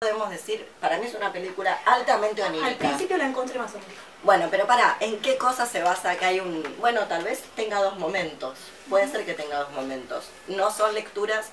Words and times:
podemos 0.00 0.28
decir, 0.28 0.68
para 0.78 0.98
mí 0.98 1.06
es 1.06 1.14
una 1.14 1.32
película 1.32 1.80
altamente 1.86 2.42
onírica. 2.42 2.66
Al 2.66 2.74
principio 2.74 3.16
la 3.16 3.24
encontré 3.24 3.58
más 3.58 3.74
onírica. 3.74 3.98
Bueno, 4.24 4.48
pero 4.50 4.66
para, 4.66 4.98
¿en 5.00 5.18
qué 5.20 5.38
cosa 5.38 5.64
se 5.64 5.82
basa 5.82 6.16
que 6.16 6.26
hay 6.26 6.38
un... 6.38 6.62
Bueno, 6.78 7.06
tal 7.06 7.24
vez 7.24 7.42
tenga 7.56 7.82
dos 7.82 7.98
momentos. 7.98 8.58
Puede 8.90 9.08
ser 9.08 9.24
que 9.24 9.32
tenga 9.32 9.58
dos 9.60 9.72
momentos. 9.72 10.26
No 10.48 10.70
son 10.70 10.94
lecturas 10.94 11.48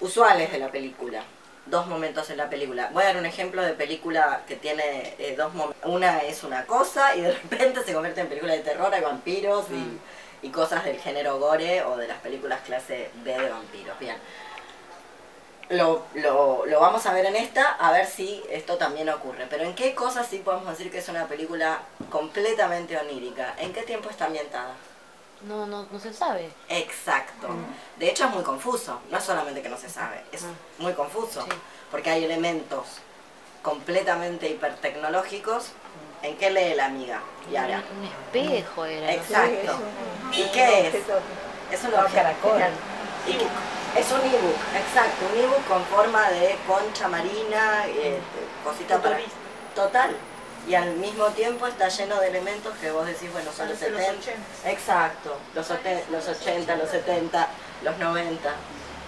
usuales 0.00 0.50
de 0.50 0.58
la 0.58 0.70
película. 0.70 1.22
Dos 1.66 1.86
momentos 1.86 2.30
en 2.30 2.38
la 2.38 2.48
película. 2.48 2.88
Voy 2.94 3.02
a 3.02 3.08
dar 3.08 3.18
un 3.18 3.26
ejemplo 3.26 3.62
de 3.62 3.74
película 3.74 4.42
que 4.48 4.56
tiene 4.56 5.14
eh, 5.18 5.34
dos 5.36 5.52
momentos. 5.52 5.84
Una 5.84 6.20
es 6.20 6.42
una 6.44 6.64
cosa 6.64 7.14
y 7.14 7.20
de 7.20 7.32
repente 7.32 7.84
se 7.84 7.92
convierte 7.92 8.22
en 8.22 8.28
película 8.28 8.54
de 8.54 8.60
terror, 8.60 8.92
hay 8.94 9.02
vampiros 9.02 9.66
y, 9.70 10.46
y 10.46 10.50
cosas 10.50 10.82
del 10.84 10.98
género 10.98 11.38
gore 11.38 11.82
o 11.84 11.98
de 11.98 12.08
las 12.08 12.20
películas 12.20 12.62
clase 12.62 13.10
B 13.16 13.38
de 13.38 13.50
vampiros. 13.50 13.98
Bien. 13.98 14.16
Lo, 15.70 16.02
lo, 16.14 16.66
lo, 16.66 16.80
vamos 16.80 17.06
a 17.06 17.12
ver 17.12 17.26
en 17.26 17.36
esta, 17.36 17.64
a 17.74 17.92
ver 17.92 18.04
si 18.06 18.42
esto 18.50 18.76
también 18.76 19.08
ocurre. 19.08 19.46
Pero 19.48 19.62
¿en 19.64 19.74
qué 19.74 19.94
cosas 19.94 20.26
sí 20.28 20.38
podemos 20.38 20.68
decir 20.68 20.90
que 20.90 20.98
es 20.98 21.08
una 21.08 21.26
película 21.28 21.82
completamente 22.10 22.98
onírica? 22.98 23.54
¿En 23.56 23.72
qué 23.72 23.82
tiempo 23.82 24.10
está 24.10 24.26
ambientada? 24.26 24.74
No, 25.42 25.66
no, 25.66 25.86
no 25.90 26.00
se 26.00 26.12
sabe. 26.12 26.50
Exacto. 26.68 27.48
De 27.98 28.10
hecho 28.10 28.24
es 28.24 28.30
muy 28.32 28.42
confuso. 28.42 29.00
No 29.10 29.18
es 29.18 29.24
solamente 29.24 29.62
que 29.62 29.68
no 29.68 29.78
se 29.78 29.88
sabe, 29.88 30.24
es 30.32 30.42
muy 30.78 30.92
confuso. 30.92 31.42
Sí. 31.44 31.56
Porque 31.90 32.10
hay 32.10 32.24
elementos 32.24 32.86
completamente 33.62 34.48
hipertecnológicos. 34.48 35.70
¿En 36.22 36.36
qué 36.36 36.50
lee 36.50 36.74
la 36.74 36.86
amiga? 36.86 37.22
Yara? 37.50 37.82
Un, 37.92 37.98
un 37.98 38.04
espejo 38.06 38.84
era. 38.84 39.14
Exacto. 39.14 39.78
¿Y 40.32 40.42
qué 40.50 40.88
es? 40.88 40.94
Es 41.70 41.84
un 41.84 41.92
caracol. 42.12 42.60
Y 43.26 43.38
es 43.96 44.10
un 44.12 44.20
ebook, 44.20 44.56
exacto, 44.76 45.26
un 45.32 45.38
ebook 45.44 45.64
con 45.66 45.84
forma 45.86 46.30
de 46.30 46.56
concha 46.66 47.08
marina, 47.08 47.84
eh, 47.88 48.18
cosita 48.64 48.98
para... 49.00 49.16
Futurista. 49.16 49.36
Total. 49.74 50.16
Y 50.68 50.74
al 50.74 50.92
mismo 50.96 51.26
tiempo 51.28 51.66
está 51.66 51.88
lleno 51.88 52.20
de 52.20 52.28
elementos 52.28 52.72
que 52.80 52.90
vos 52.90 53.06
decís, 53.06 53.32
bueno, 53.32 53.50
son 53.56 53.68
los 53.68 53.78
Parece 53.78 53.90
los 53.90 54.00
70. 54.02 54.30
80. 54.62 54.70
Exacto, 54.70 55.36
los, 55.54 55.70
ote- 55.70 56.04
los 56.10 56.28
80, 56.28 56.76
los 56.76 56.90
70, 56.90 57.48
los 57.82 57.98
90. 57.98 58.50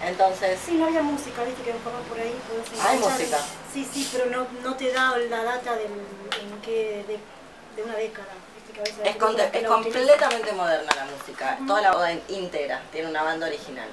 Entonces, 0.05 0.59
Sí, 0.65 0.73
no 0.73 0.85
había 0.85 1.01
música, 1.01 1.43
viste 1.43 1.61
que 1.63 1.71
buscaba 1.73 1.99
por 1.99 2.19
ahí. 2.19 2.35
podés 2.49 2.85
Hay 2.85 2.97
música. 2.99 3.37
Sí, 3.71 3.87
sí, 3.91 4.09
pero 4.11 4.25
no, 4.31 4.47
no 4.63 4.75
te 4.75 4.91
da 4.91 5.15
la 5.17 5.43
data 5.43 5.75
del, 5.75 5.91
en 5.91 6.61
qué, 6.61 7.05
de, 7.07 7.19
de 7.75 7.83
una 7.83 7.95
década. 7.95 8.27
Viste 8.55 8.73
que 8.73 8.79
a 8.79 8.83
veces 8.83 8.99
hay 9.03 9.09
es, 9.11 9.15
con- 9.17 9.35
que 9.35 9.57
es 9.59 9.67
completamente 9.67 10.51
moderna 10.53 10.91
la 10.95 11.05
música. 11.05 11.57
Toda 11.67 11.81
la 11.81 11.91
boda 11.93 12.11
íntegra 12.29 12.81
tiene 12.91 13.07
una 13.09 13.23
banda 13.23 13.47
original. 13.47 13.87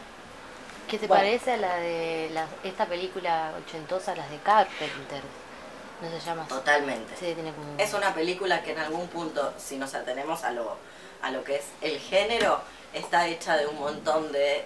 Que 0.90 0.98
se 0.98 1.06
Bueno. 1.06 1.22
parece 1.22 1.52
a 1.52 1.56
la 1.56 1.76
de 1.76 2.30
la, 2.32 2.46
esta 2.64 2.86
película 2.86 3.52
ochentosa, 3.64 4.14
las 4.16 4.28
de 4.30 4.38
Carpenter. 4.38 5.22
No 6.02 6.10
se 6.10 6.20
llama 6.26 6.42
así. 6.42 6.50
Totalmente. 6.50 7.14
Sí, 7.16 7.32
tiene 7.34 7.52
como... 7.52 7.78
Es 7.78 7.94
una 7.94 8.12
película 8.14 8.62
que 8.62 8.72
en 8.72 8.78
algún 8.78 9.06
punto, 9.08 9.52
si 9.58 9.76
nos 9.76 9.94
atenemos 9.94 10.44
a 10.44 10.50
lo, 10.50 10.76
a 11.22 11.30
lo 11.30 11.44
que 11.44 11.56
es 11.56 11.64
el 11.82 11.98
género, 12.00 12.60
está 12.94 13.26
hecha 13.28 13.56
de 13.56 13.66
un 13.66 13.78
montón 13.78 14.32
de 14.32 14.64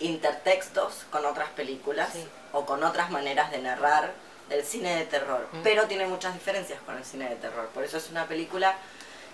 intertextos 0.00 1.04
con 1.10 1.24
otras 1.26 1.48
películas 1.50 2.10
Sí. 2.12 2.26
o 2.52 2.64
con 2.66 2.82
otras 2.84 3.10
maneras 3.10 3.50
de 3.50 3.58
narrar 3.58 4.12
del 4.48 4.64
cine 4.64 4.96
de 4.96 5.04
terror. 5.06 5.48
Mm. 5.52 5.62
Pero 5.62 5.84
tiene 5.86 6.06
muchas 6.06 6.34
diferencias 6.34 6.80
con 6.82 6.96
el 6.96 7.04
cine 7.04 7.28
de 7.28 7.36
terror. 7.36 7.68
Por 7.68 7.84
eso 7.84 7.96
es 7.96 8.10
una 8.10 8.26
película 8.26 8.74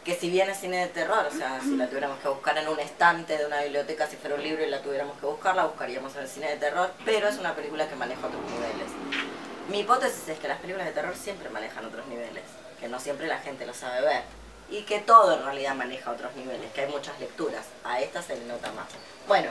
que 0.04 0.14
si 0.14 0.30
bien 0.30 0.48
es 0.48 0.58
cine 0.58 0.78
de 0.78 0.86
terror, 0.88 1.26
o 1.26 1.36
sea, 1.36 1.60
si 1.60 1.76
la 1.76 1.86
tuviéramos 1.86 2.18
que 2.20 2.28
buscar 2.28 2.56
en 2.56 2.68
un 2.68 2.78
estante 2.80 3.36
de 3.36 3.46
una 3.46 3.62
biblioteca, 3.62 4.06
si 4.06 4.16
fuera 4.16 4.36
un 4.36 4.42
libro 4.42 4.64
y 4.64 4.70
la 4.70 4.80
tuviéramos 4.80 5.18
que 5.18 5.26
buscar, 5.26 5.54
la 5.54 5.66
buscaríamos 5.66 6.14
en 6.16 6.22
el 6.22 6.28
cine 6.28 6.48
de 6.50 6.56
terror, 6.56 6.90
pero 7.04 7.28
es 7.28 7.36
una 7.38 7.54
película 7.54 7.88
que 7.88 7.96
maneja 7.96 8.26
otros 8.26 8.42
niveles. 8.50 8.88
Mi 9.68 9.80
hipótesis 9.80 10.28
es 10.28 10.38
que 10.38 10.48
las 10.48 10.58
películas 10.58 10.86
de 10.86 10.92
terror 10.92 11.14
siempre 11.16 11.48
manejan 11.50 11.84
otros 11.84 12.06
niveles, 12.06 12.42
que 12.80 12.88
no 12.88 12.98
siempre 12.98 13.26
la 13.26 13.38
gente 13.38 13.66
lo 13.66 13.74
sabe 13.74 14.00
ver. 14.00 14.22
Y 14.70 14.82
que 14.82 15.00
todo 15.00 15.36
en 15.36 15.44
realidad 15.44 15.74
maneja 15.74 16.10
otros 16.12 16.34
niveles, 16.34 16.72
que 16.72 16.82
hay 16.82 16.90
muchas 16.90 17.18
lecturas. 17.20 17.66
A 17.84 18.00
esta 18.00 18.22
se 18.22 18.36
le 18.36 18.44
nota 18.46 18.70
más. 18.72 18.86
Bueno, 19.26 19.50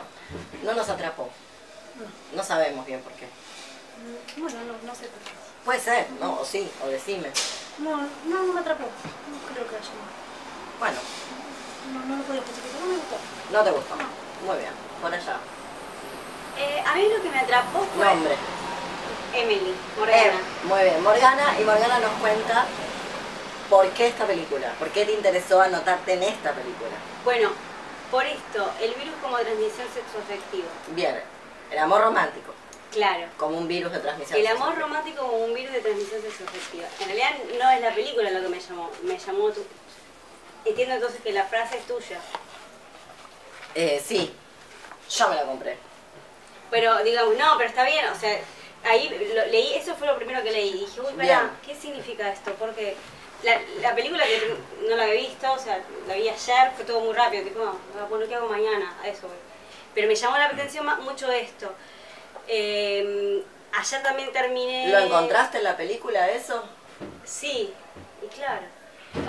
no 0.64 0.74
nos 0.74 0.90
atrapó. 0.90 1.30
No 2.34 2.44
sabemos 2.44 2.86
bien 2.86 3.02
por 3.02 3.12
qué. 3.14 3.26
Mm, 3.28 4.42
Bueno, 4.42 4.58
no, 4.64 4.88
no 4.88 4.96
sé 4.96 5.08
por 5.08 5.20
qué. 5.20 5.32
Puede 5.66 5.80
ser, 5.80 6.10
¿no? 6.22 6.40
O 6.40 6.46
sí, 6.46 6.70
o 6.84 6.88
decime. 6.88 7.30
No, 7.80 7.98
no, 7.98 8.44
no 8.44 8.54
me 8.54 8.62
atrapó. 8.62 8.84
No 8.86 9.54
creo 9.54 9.68
que 9.68 9.76
haya 9.76 9.86
más. 9.86 10.19
Bueno, 10.80 10.98
No, 11.94 12.06
no 12.06 12.16
lo 12.18 12.24
podía 12.24 12.42
justificar, 12.42 12.82
no 12.82 12.88
me 12.88 12.96
gustó. 12.96 13.16
no 13.52 13.64
te 13.64 13.72
gustó. 13.72 13.96
Muy 14.46 14.58
bien, 14.58 14.72
por 15.02 15.14
allá. 15.14 15.38
Eh, 16.58 16.84
a 16.86 16.96
mí 16.96 17.10
lo 17.16 17.22
que 17.22 17.30
me 17.30 17.40
atrapó 17.40 17.86
fue 17.96 18.06
Nombre. 18.06 18.36
Emily 19.34 19.70
Eh, 19.72 20.00
Morgana. 20.00 20.40
muy 20.64 20.84
bien, 20.84 21.04
Morgana. 21.04 21.60
Y 21.60 21.64
Morgana 21.64 22.00
nos 22.00 22.12
cuenta 22.20 22.66
por 23.70 23.88
qué 23.90 24.08
esta 24.08 24.26
película. 24.26 24.74
¿Por 24.80 24.90
qué 24.90 25.06
te 25.06 25.12
interesó 25.14 25.62
anotarte 25.62 26.14
en 26.14 26.24
esta 26.24 26.52
película? 26.54 26.92
Bueno, 27.24 27.50
por 28.12 28.26
esto, 28.26 28.72
el 28.82 28.94
virus 28.96 29.14
como 29.22 29.38
transmisión 29.38 29.88
sexoafectiva. 29.94 30.68
Bien, 30.90 31.22
el 31.72 31.78
amor 31.78 32.02
romántico, 32.02 32.54
Claro. 32.92 33.28
como 33.38 33.58
un 33.58 33.68
virus 33.68 33.92
de 33.92 34.00
transmisión. 34.00 34.40
El 34.40 34.48
amor 34.48 34.78
romántico 34.78 35.22
como 35.28 35.38
un 35.46 35.54
virus 35.54 35.74
de 35.74 35.82
transmisión 35.82 36.22
sexoafectiva. 36.22 36.88
En 37.00 37.06
realidad 37.06 37.30
no 37.62 37.70
es 37.70 37.82
la 37.82 37.94
película 37.94 38.32
lo 38.32 38.42
que 38.42 38.50
me 38.50 38.60
llamó, 38.60 38.90
me 39.04 39.18
llamó 39.18 39.50
tu... 39.52 39.64
Entiendo 40.66 40.96
entonces 40.96 41.22
que 41.22 41.32
la 41.32 41.46
frase 41.46 41.78
es 41.78 41.88
tuya. 41.88 42.20
Eh, 43.76 44.02
sí, 44.06 44.34
yo 45.10 45.30
me 45.30 45.36
la 45.36 45.44
compré. 45.44 45.78
Pero 46.70 47.04
digamos, 47.04 47.36
no, 47.38 47.56
pero 47.58 47.70
está 47.70 47.84
bien, 47.86 48.06
o 48.08 48.16
sea, 48.20 48.40
ahí 48.84 49.10
lo- 49.34 49.46
leí, 49.48 49.74
eso 49.76 49.96
fue 49.96 50.08
lo 50.08 50.16
primero 50.18 50.44
que 50.44 50.52
leí. 50.52 50.74
Dije, 50.74 51.02
uy, 51.02 51.14
pará. 51.14 51.52
¿qué 51.66 51.74
significa 51.76 52.32
esto? 52.32 52.54
Porque 52.60 52.96
la, 53.44 53.60
la 53.82 53.96
película 53.96 54.24
que 54.26 54.56
no 54.88 54.96
la 54.96 55.04
había 55.04 55.16
visto, 55.16 55.52
o 55.52 55.58
sea, 55.60 55.82
la 56.08 56.14
vi 56.16 56.30
ayer, 56.30 56.72
fue 56.76 56.86
todo 56.86 57.00
muy 57.00 57.14
rápido, 57.14 57.44
tipo, 57.44 57.60
no, 57.64 58.08
bueno, 58.10 58.28
¿qué 58.28 58.36
hago 58.36 58.50
mañana? 58.50 58.96
A 59.02 59.08
eso 59.08 59.28
voy. 59.28 59.38
Pero 59.96 60.08
me 60.08 60.16
llamó 60.16 60.38
la 60.38 60.46
atención 60.48 60.86
mucho 61.04 61.32
esto. 61.32 61.74
Eh, 62.48 63.44
ayer 63.72 64.04
también 64.04 64.32
terminé... 64.32 64.92
¿Lo 64.92 65.00
encontraste 65.00 65.60
en 65.60 65.64
la 65.64 65.78
película 65.78 66.30
eso? 66.30 66.64
Sí, 67.24 67.74
y 68.24 68.28
claro. 68.28 68.64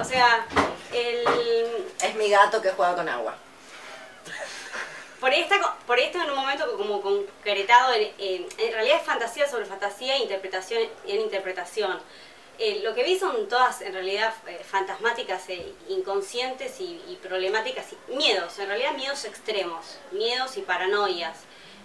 O 0.01 0.05
sea, 0.05 0.47
el, 0.93 1.25
Es 2.03 2.15
mi 2.17 2.29
gato 2.31 2.61
que 2.61 2.71
juega 2.71 2.95
con 2.97 3.09
agua. 3.09 3.35
Por 5.21 5.33
co- 5.61 5.75
por 5.87 5.99
está 6.07 6.25
en 6.25 6.31
un 6.31 6.37
momento 6.37 6.77
como 6.79 7.03
concretado, 7.03 7.93
en, 7.93 8.11
en- 8.19 8.49
en 8.59 8.73
realidad 8.73 8.99
es 9.01 9.07
fantasía 9.07 9.49
sobre 9.49 9.67
fantasía 9.67 10.17
e 10.17 10.21
interpretación 10.23 10.83
en 11.07 11.21
interpretación. 11.21 12.01
Eh, 12.59 12.81
lo 12.83 12.95
que 12.95 13.05
vi 13.05 13.19
son 13.19 13.49
todas 13.49 13.81
en 13.83 13.93
realidad 13.95 14.35
eh, 14.47 14.63
fantasmáticas, 14.69 15.49
e 15.49 15.73
inconscientes 15.89 16.81
y, 16.81 17.03
y 17.09 17.17
problemáticas, 17.23 17.87
y 18.09 18.17
miedos, 18.17 18.59
en 18.59 18.69
realidad 18.69 18.93
miedos 18.95 19.25
extremos, 19.25 19.99
miedos 20.13 20.57
y 20.57 20.63
paranoias. 20.63 21.39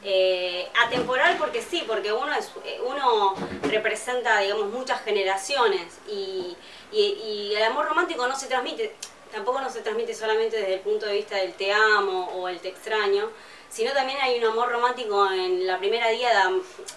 Eh, 0.04 0.70
atemporal 0.86 1.36
porque 1.38 1.62
sí, 1.62 1.84
porque 1.88 2.14
uno, 2.14 2.32
es, 2.34 2.52
eh, 2.66 2.80
uno 2.86 3.36
representa, 3.64 4.40
digamos, 4.40 4.68
muchas 4.68 5.02
generaciones 5.04 5.98
y, 6.08 6.56
y- 6.92 7.52
y 7.52 7.56
el 7.56 7.64
amor 7.64 7.88
romántico 7.88 8.28
no 8.28 8.36
se 8.36 8.48
transmite, 8.48 8.96
tampoco 9.32 9.60
no 9.62 9.70
se 9.70 9.82
transmite 9.82 10.14
solamente 10.14 10.58
desde 10.58 10.76
el 10.76 10.80
punto 10.82 11.06
de 11.06 11.14
vista 11.14 11.36
del 11.38 11.54
te 11.54 11.72
amo 11.74 12.30
o 12.36 12.48
el 12.48 12.60
te 12.60 12.70
extraño, 12.70 13.30
sino 13.70 13.92
también 13.94 14.20
hay 14.22 14.38
un 14.40 14.46
amor 14.46 14.70
romántico 14.72 15.30
en 15.32 15.66
la 15.68 15.78
primera 15.80 16.10
diada 16.10 16.52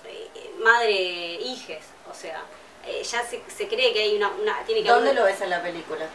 eh, 0.04 0.50
madre-hijes, 0.62 1.84
o 2.10 2.14
sea, 2.14 2.42
eh, 2.86 3.02
ya 3.02 3.22
se, 3.26 3.42
se 3.54 3.68
cree 3.68 3.92
que 3.92 4.02
hay 4.02 4.16
una, 4.16 4.28
una 4.28 4.62
tiene 4.64 4.82
que 4.82 4.88
haber 4.90 5.04
¿Dónde 5.04 5.20
lo 5.20 5.26
ves 5.26 5.40
en 5.40 5.50
la 5.50 5.62
película? 5.62 6.06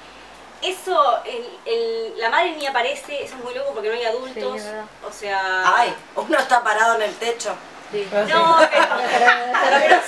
Eso, 0.61 1.17
el, 1.25 1.45
el- 1.65 2.13
la 2.17 2.29
madre 2.29 2.51
ni 2.55 2.65
aparece, 2.65 3.21
eso 3.23 3.35
es 3.35 3.43
muy 3.43 3.53
loco 3.53 3.71
porque 3.73 3.89
no 3.89 3.95
hay 3.95 4.05
adultos, 4.05 4.61
o 5.05 5.11
sea... 5.11 5.63
Ay, 5.77 5.93
uno 6.15 6.37
está 6.39 6.63
parado 6.63 6.95
en 6.95 7.01
el 7.01 7.13
techo. 7.15 7.53
Sí. 7.93 8.07
No, 8.33 8.57
pero, 8.71 8.87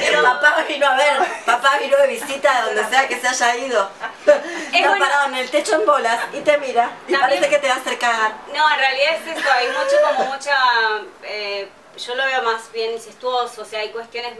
pero 0.00 0.22
Papá 0.22 0.64
vino 0.68 0.86
a 0.86 0.96
ver, 0.96 1.16
papá 1.46 1.78
vino 1.80 1.96
de 1.96 2.06
visita 2.08 2.54
de 2.54 2.62
donde 2.74 2.90
sea 2.90 3.08
que 3.08 3.20
se 3.20 3.28
haya 3.28 3.56
ido. 3.56 3.88
Está 4.26 4.88
bueno. 4.88 5.04
parado 5.04 5.28
en 5.28 5.34
el 5.36 5.50
techo 5.50 5.76
en 5.76 5.86
bolas 5.86 6.18
y 6.32 6.40
te 6.40 6.58
mira 6.58 6.90
y 7.06 7.12
También- 7.12 7.20
parece 7.20 7.48
que 7.48 7.58
te 7.58 7.68
va 7.68 7.74
a 7.74 7.78
hacer 7.78 7.98
cagar. 7.98 8.32
No, 8.54 8.70
en 8.72 8.78
realidad 8.78 9.14
es 9.14 9.36
eso, 9.38 9.48
hay 9.52 9.68
mucho 9.68 9.96
como 10.04 10.24
mucha, 10.32 10.56
eh, 11.22 11.68
yo 12.04 12.14
lo 12.14 12.24
veo 12.24 12.42
más 12.42 12.70
bien 12.72 12.92
incestuoso, 12.92 13.62
o 13.62 13.64
sea, 13.64 13.80
hay 13.80 13.90
cuestiones, 13.90 14.38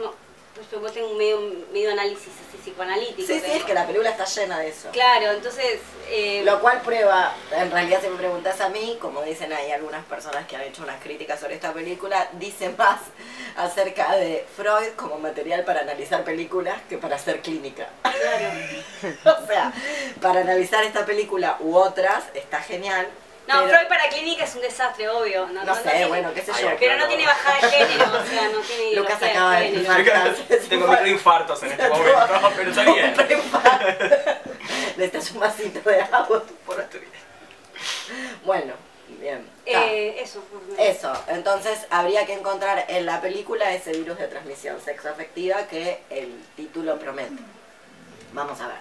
yo 0.70 0.80
tengo 0.90 1.10
un 1.10 1.18
medio, 1.18 1.40
medio 1.72 1.92
análisis 1.92 2.28
así 2.48 2.58
psicoanalítico. 2.58 3.26
Sí, 3.26 3.40
sí, 3.40 3.50
es 3.52 3.64
que 3.64 3.74
la 3.74 3.86
película 3.86 4.10
está 4.10 4.24
llena 4.24 4.58
de 4.58 4.68
eso. 4.68 4.88
Claro, 4.92 5.32
entonces, 5.32 5.80
eh, 6.10 6.42
Lo 6.44 6.60
cual 6.60 6.80
prueba, 6.82 7.34
en 7.52 7.70
realidad 7.70 8.00
si 8.02 8.08
me 8.08 8.16
preguntas 8.16 8.60
a 8.60 8.68
mí, 8.68 8.96
como 9.00 9.22
dicen 9.22 9.52
ahí 9.52 9.70
algunas 9.70 10.04
personas 10.06 10.46
que 10.46 10.56
han 10.56 10.62
hecho 10.62 10.82
unas 10.82 11.02
críticas 11.02 11.40
sobre 11.40 11.54
esta 11.54 11.72
película, 11.72 12.28
dice 12.32 12.70
más 12.70 13.00
acerca 13.56 14.16
de 14.16 14.46
Freud 14.56 14.92
como 14.96 15.18
material 15.18 15.64
para 15.64 15.80
analizar 15.80 16.24
películas 16.24 16.80
que 16.88 16.98
para 16.98 17.16
hacer 17.16 17.40
clínica. 17.40 17.88
claro. 18.02 19.34
o 19.42 19.46
sea, 19.46 19.72
para 20.20 20.40
analizar 20.40 20.84
esta 20.84 21.04
película 21.04 21.56
u 21.60 21.76
otras 21.76 22.24
está 22.34 22.60
genial, 22.60 23.08
No, 23.48 23.64
Pero- 23.64 23.76
Freud 23.78 23.88
para 23.88 24.08
clínica 24.10 24.44
es 24.44 24.54
un 24.54 24.60
desastre, 24.60 25.08
obvio. 25.08 25.46
No, 25.48 25.64
No 25.64 25.74
sé, 25.74 25.82
tiene- 25.82 26.06
bueno, 26.06 26.34
qué 26.34 26.42
sé 26.42 26.52
yo. 26.60 26.68
ay, 26.68 26.76
Pero 26.78 26.98
no 26.98 27.08
tiene 27.08 27.24
bajada 27.26 27.60
de 27.60 27.68
género, 27.70 28.04
o 28.04 28.24
sea, 28.26 28.48
no 28.50 28.60
tiene 28.60 28.94
Lucas 28.94 29.22
acaba 29.22 29.56
de 29.60 29.70
fijarte. 29.70 30.56
Tengo 30.68 30.86
microinfartos 30.86 31.62
en 31.62 31.72
este 31.72 31.88
momento, 31.88 32.50
pero 32.56 32.70
está 32.70 32.84
bien. 32.84 33.14
Necesitas 34.98 35.30
un 35.32 35.40
vasito 35.40 35.88
de 35.90 36.00
agua. 36.02 36.42
Por. 36.66 36.86
Bueno, 38.44 38.74
bien. 39.20 39.48
está. 39.64 39.84
Eh, 39.86 40.20
eso. 40.22 40.42
Eso, 40.78 41.24
entonces 41.28 41.86
habría 41.90 42.26
que 42.26 42.34
encontrar 42.34 42.84
en 42.88 43.06
la 43.06 43.20
película 43.20 43.72
ese 43.72 43.92
virus 43.92 44.18
de 44.18 44.26
transmisión 44.28 44.80
sexoafectiva 44.80 45.66
que 45.68 46.02
el 46.10 46.42
título 46.56 46.98
promete. 46.98 47.36
Vamos 48.32 48.60
a 48.60 48.66
ver, 48.68 48.76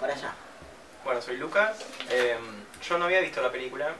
por 0.00 0.10
allá. 0.10 0.32
Bueno, 1.04 1.20
soy 1.22 1.36
Lucas. 1.36 1.76
Eh, 2.10 2.36
yo 2.88 2.98
no 2.98 3.04
había 3.06 3.20
visto 3.20 3.40
la 3.42 3.50
película. 3.50 3.92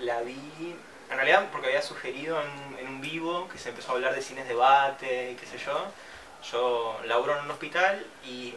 La 0.00 0.20
vi, 0.20 0.76
en 1.10 1.16
realidad, 1.16 1.46
porque 1.50 1.68
había 1.68 1.82
sugerido 1.82 2.40
en, 2.40 2.78
en 2.78 2.86
un 2.88 3.00
vivo 3.00 3.48
que 3.48 3.58
se 3.58 3.70
empezó 3.70 3.92
a 3.92 3.94
hablar 3.96 4.14
de 4.14 4.22
cines 4.22 4.46
debate 4.46 5.32
y 5.32 5.34
qué 5.34 5.46
sé 5.46 5.58
yo. 5.58 5.86
Yo 6.52 7.00
laburo 7.04 7.36
en 7.36 7.44
un 7.44 7.50
hospital 7.50 8.06
y 8.24 8.54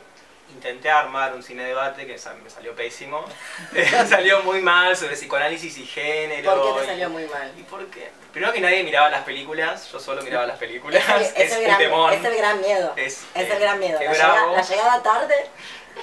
intenté 0.54 0.90
armar 0.92 1.34
un 1.34 1.42
cine 1.42 1.63
debate 1.63 2.06
que 2.06 2.13
me 2.44 2.50
salió 2.50 2.75
pésimo. 2.75 3.25
Salió 4.10 4.44
muy 4.44 4.62
mal 4.62 4.96
sobre 4.96 5.16
psicoanálisis 5.16 5.78
y 5.78 5.86
género. 5.86 6.54
¿Por 6.56 6.75
qué 6.75 6.81
te 6.81 6.86
salió 6.88 7.10
muy 7.10 7.25
mal? 7.25 7.52
¿Y 7.58 7.63
por 7.63 7.86
qué? 7.88 8.12
Primero 8.31 8.54
que 8.54 8.60
nadie 8.62 8.84
miraba 8.84 9.10
las 9.10 9.24
películas, 9.24 9.90
yo 9.92 10.00
solo 10.00 10.22
miraba 10.22 10.46
las 10.46 10.58
películas. 10.58 11.04
Es, 11.04 11.10
el- 11.10 11.22
es 11.22 11.34
es 11.36 11.52
el 11.54 11.58
un 11.60 11.63
gran, 11.66 12.13
es 12.13 12.25
el 12.25 12.38
gran 12.38 12.62
miedo. 12.62 12.94
Es, 12.96 13.24
Es 13.34 13.50
eh, 13.50 13.54
el 13.54 13.60
gran 13.60 13.80
miedo. 13.80 14.00
La, 14.02 14.12
llegada, 14.13 14.46
la 14.48 14.62
llegada 14.62 15.04
tarde 15.04 15.36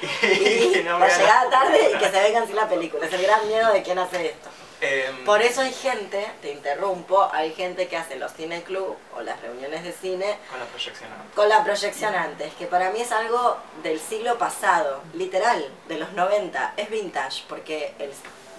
No 0.85 0.99
la 0.99 1.07
vean 1.07 1.19
llegada 1.21 1.51
tarde 1.51 1.93
y 1.95 1.99
que 1.99 2.11
se 2.11 2.21
vengan 2.23 2.47
sin 2.47 2.57
la 2.57 2.69
película. 2.69 3.07
Es 3.07 3.13
el 3.13 3.23
gran 3.23 3.47
miedo 3.49 3.73
de 3.73 3.83
quién 3.83 3.99
hace 3.99 4.27
esto. 4.27 4.49
Em, 4.81 5.25
Por 5.25 5.43
eso 5.43 5.61
hay 5.63 5.73
gente, 5.73 6.25
te 6.41 6.53
interrumpo, 6.53 7.29
hay 7.33 7.53
gente 7.53 7.89
que 7.89 7.97
hace 7.97 8.15
los 8.15 8.33
cineclub 8.33 8.97
o 9.17 9.23
las 9.23 9.41
reuniones 9.41 9.83
de 9.83 9.93
cine 9.93 10.39
Con 10.49 10.61
la 10.61 10.67
proyección. 10.67 11.09
con 11.35 11.49
la 11.49 11.65
proyección 11.65 12.15
antes, 12.15 12.55
que 12.55 12.67
para 12.67 12.91
mí 12.91 13.01
es 13.01 13.11
algo 13.11 13.57
del 13.83 13.99
siglo 13.99 14.39
pasado, 14.39 15.01
literal, 15.15 15.69
de 15.89 15.99
los 15.99 16.13
90, 16.13 16.75
es 16.77 16.91
vintage, 16.91 17.43
porque 17.49 17.93
el 17.99 18.13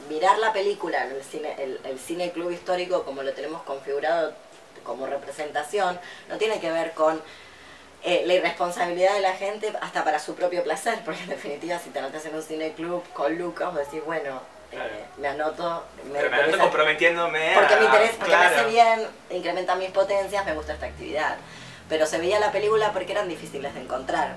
mirar 0.09 0.37
la 0.39 0.51
película, 0.51 1.05
el 1.05 1.23
cine, 1.23 1.55
el, 1.57 1.79
el 1.85 1.97
cine 1.97 2.31
club 2.31 2.51
histórico 2.51 3.03
como 3.05 3.23
lo 3.23 3.31
tenemos 3.33 3.61
configurado 3.61 4.33
como 4.83 5.05
representación, 5.07 5.97
no 6.27 6.37
tiene 6.37 6.59
que 6.59 6.69
ver 6.69 6.91
con 6.93 7.21
eh, 8.03 8.23
la 8.25 8.33
irresponsabilidad 8.35 9.13
de 9.13 9.21
la 9.21 9.33
gente 9.33 9.73
hasta 9.81 10.03
para 10.03 10.19
su 10.19 10.35
propio 10.35 10.63
placer, 10.63 10.99
porque 11.05 11.21
en 11.23 11.29
definitiva 11.29 11.79
si 11.79 11.89
te 11.89 11.99
anotas 11.99 12.25
en 12.25 12.35
un 12.35 12.43
cine 12.43 12.73
club 12.73 13.03
con 13.13 13.37
Lucas, 13.37 13.73
vos 13.73 13.85
decís, 13.85 14.01
bueno, 14.05 14.41
eh, 14.71 14.75
Claro. 14.75 14.89
me 15.17 15.27
anoto, 15.27 15.83
me 16.05 16.19
Pero 16.19 16.29
me 16.29 16.37
interesa- 16.37 16.63
comprometiéndome 16.63 17.51
porque 17.55 17.73
a- 17.73 17.77
me 17.79 17.85
interesa, 17.85 18.13
porque 18.19 18.35
me 18.37 18.45
hace 18.45 18.65
bien, 18.65 19.07
incrementa 19.31 19.75
mis 19.75 19.89
potencias, 19.91 20.45
me 20.45 20.53
gusta 20.53 20.73
esta 20.73 20.85
actividad. 20.85 21.37
Pero 21.89 22.05
se 22.05 22.19
veía 22.19 22.39
la 22.39 22.51
película 22.51 22.91
porque 22.93 23.11
eran 23.13 23.27
difíciles 23.27 23.73
de 23.73 23.81
encontrar. 23.81 24.35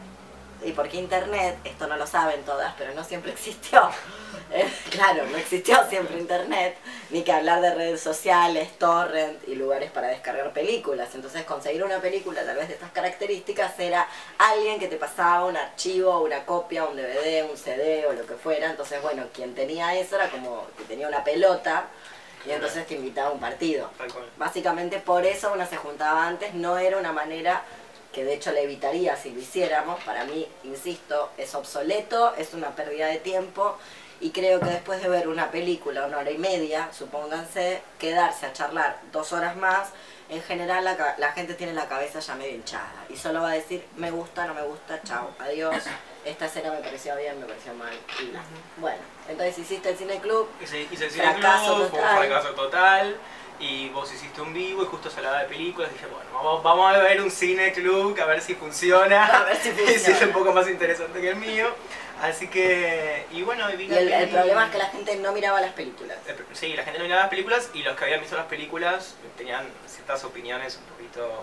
Y 0.64 0.72
porque 0.72 0.96
internet, 0.96 1.58
esto 1.64 1.86
no 1.86 1.96
lo 1.96 2.06
saben 2.06 2.42
todas, 2.44 2.74
pero 2.78 2.94
no 2.94 3.04
siempre 3.04 3.32
existió. 3.32 3.90
Eh, 4.50 4.70
claro, 4.90 5.24
no 5.26 5.38
existió 5.38 5.78
siempre 5.88 6.18
internet, 6.18 6.76
ni 7.10 7.22
que 7.22 7.32
hablar 7.32 7.60
de 7.62 7.74
redes 7.74 8.00
sociales, 8.00 8.76
torrent 8.78 9.48
y 9.48 9.54
lugares 9.54 9.90
para 9.90 10.08
descargar 10.08 10.52
películas. 10.52 11.14
Entonces 11.14 11.44
conseguir 11.44 11.82
una 11.82 12.00
película 12.00 12.44
tal 12.44 12.56
vez 12.56 12.68
de 12.68 12.74
estas 12.74 12.90
características 12.92 13.78
era 13.78 14.06
alguien 14.38 14.78
que 14.78 14.88
te 14.88 14.96
pasaba 14.96 15.46
un 15.46 15.56
archivo, 15.56 16.20
una 16.20 16.44
copia, 16.44 16.84
un 16.84 16.96
DVD, 16.96 17.50
un 17.50 17.56
CD 17.56 18.06
o 18.06 18.12
lo 18.12 18.26
que 18.26 18.34
fuera. 18.34 18.70
Entonces, 18.70 19.00
bueno, 19.00 19.24
quien 19.32 19.54
tenía 19.54 19.94
eso 19.94 20.16
era 20.16 20.28
como 20.28 20.66
que 20.76 20.84
tenía 20.84 21.08
una 21.08 21.24
pelota 21.24 21.86
y 22.46 22.50
entonces 22.50 22.86
te 22.86 22.94
invitaba 22.94 23.28
a 23.28 23.32
un 23.32 23.40
partido. 23.40 23.90
Básicamente 24.36 24.98
por 24.98 25.24
eso 25.24 25.52
uno 25.52 25.66
se 25.66 25.76
juntaba 25.76 26.26
antes, 26.26 26.54
no 26.54 26.76
era 26.76 26.98
una 26.98 27.12
manera 27.12 27.62
que 28.12 28.24
de 28.24 28.34
hecho 28.34 28.52
le 28.52 28.62
evitaría 28.62 29.16
si 29.16 29.30
lo 29.30 29.40
hiciéramos. 29.40 30.02
Para 30.04 30.24
mí, 30.24 30.46
insisto, 30.64 31.30
es 31.38 31.54
obsoleto, 31.54 32.34
es 32.36 32.54
una 32.54 32.70
pérdida 32.76 33.06
de 33.06 33.18
tiempo 33.18 33.76
y 34.20 34.30
creo 34.30 34.60
que 34.60 34.66
después 34.66 35.02
de 35.02 35.08
ver 35.08 35.26
una 35.28 35.50
película, 35.50 36.06
una 36.06 36.18
hora 36.18 36.30
y 36.30 36.38
media, 36.38 36.88
supónganse, 36.92 37.82
quedarse 37.98 38.46
a 38.46 38.52
charlar 38.52 39.00
dos 39.10 39.32
horas 39.32 39.56
más, 39.56 39.88
en 40.28 40.40
general 40.42 40.84
la, 40.84 41.14
la 41.18 41.32
gente 41.32 41.54
tiene 41.54 41.74
la 41.74 41.88
cabeza 41.88 42.20
ya 42.20 42.34
medio 42.36 42.54
hinchada 42.54 43.04
y 43.10 43.16
solo 43.16 43.42
va 43.42 43.50
a 43.50 43.54
decir 43.54 43.84
me 43.96 44.10
gusta, 44.10 44.46
no 44.46 44.54
me 44.54 44.62
gusta, 44.62 45.00
chao, 45.02 45.30
adiós, 45.40 45.74
esta 46.24 46.46
escena 46.46 46.70
me 46.70 46.78
pareció 46.78 47.16
bien, 47.16 47.38
me 47.40 47.46
pareció 47.46 47.74
mal. 47.74 47.92
Y 48.20 48.32
bueno, 48.80 49.02
entonces 49.28 49.58
hiciste 49.58 49.90
el 49.90 49.96
cine 49.98 50.20
club, 50.20 50.48
Hice, 50.62 50.82
hice 50.90 51.06
el 51.06 51.10
cine 51.10 51.24
Fracaso 51.24 51.74
club, 51.74 51.90
fue 51.90 51.98
un 51.98 52.04
total. 52.04 52.18
fracaso 52.28 52.48
total. 52.54 53.16
Y 53.60 53.88
vos 53.90 54.12
hiciste 54.12 54.40
un 54.40 54.52
vivo 54.52 54.82
y 54.82 54.86
justo 54.86 55.08
se 55.08 55.18
hablaba 55.18 55.40
de 55.40 55.48
películas. 55.48 55.92
Dije, 55.92 56.06
bueno, 56.06 56.28
vamos, 56.34 56.62
vamos 56.62 56.94
a 56.94 56.98
ver 56.98 57.20
un 57.22 57.30
cine 57.30 57.72
club 57.72 58.18
a 58.20 58.26
ver 58.26 58.40
si 58.40 58.54
funciona. 58.54 59.24
A 59.26 59.44
ver 59.44 59.56
si 59.56 59.68
es 60.10 60.22
un 60.22 60.32
poco 60.32 60.52
más 60.52 60.68
interesante 60.68 61.20
que 61.20 61.28
el 61.28 61.36
mío. 61.36 61.68
Así 62.22 62.46
que, 62.46 63.26
y 63.32 63.42
bueno, 63.42 63.68
y 63.72 63.76
vi 63.76 63.86
y 63.86 63.94
el, 63.94 64.28
problema 64.28 64.66
es 64.66 64.70
que 64.70 64.78
la 64.78 64.86
gente 64.86 65.16
no 65.16 65.32
miraba 65.32 65.60
las 65.60 65.72
películas. 65.72 66.18
Sí, 66.52 66.72
la 66.74 66.84
gente 66.84 67.00
no 67.00 67.04
miraba 67.04 67.22
las 67.22 67.30
películas 67.30 67.70
y 67.74 67.82
los 67.82 67.96
que 67.96 68.04
habían 68.04 68.20
visto 68.20 68.36
las 68.36 68.46
películas 68.46 69.16
tenían 69.36 69.66
ciertas 69.88 70.22
opiniones 70.22 70.78
un 70.78 70.84
poquito 70.84 71.42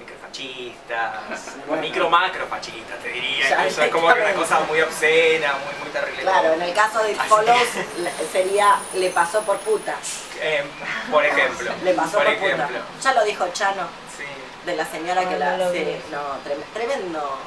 microfascistas, 0.00 1.56
Bueno. 1.66 1.82
micro 1.82 2.10
macrofascistas 2.10 2.98
te 3.02 3.08
diría, 3.10 3.48
Ya, 3.48 3.56
incluso 3.60 3.82
es 3.82 3.90
como 3.90 4.12
que 4.14 4.20
una 4.20 4.32
cosa 4.34 4.60
muy 4.60 4.80
obscena, 4.80 5.52
muy, 5.64 5.74
muy 5.82 5.90
terrible. 5.90 6.22
Claro, 6.22 6.52
en 6.54 6.62
el 6.62 6.74
caso 6.74 7.02
de 7.02 7.14
la- 7.14 8.10
sería 8.32 8.76
le 8.94 9.10
pasó 9.10 9.42
por 9.42 9.58
puta. 9.58 9.96
Eh, 10.40 10.64
por 11.10 11.24
ejemplo, 11.24 11.72
Le 11.84 11.94
pasó 11.94 12.18
por, 12.18 12.26
ejemplo, 12.26 12.66
puta. 12.66 12.80
Ya 13.02 13.12
lo 13.14 13.24
dijo 13.24 13.48
Chano, 13.52 13.88
sí. 14.16 14.24
de 14.66 14.76
la 14.76 14.84
señora 14.86 15.28
que 15.28 15.34
Ah, 15.34 15.38
la. 15.38 15.50
no 15.56 15.64
lo 15.64 15.72
sí, 15.72 15.96
no, 16.10 16.18
trem- 16.44 16.64
tremendo. 16.74 17.38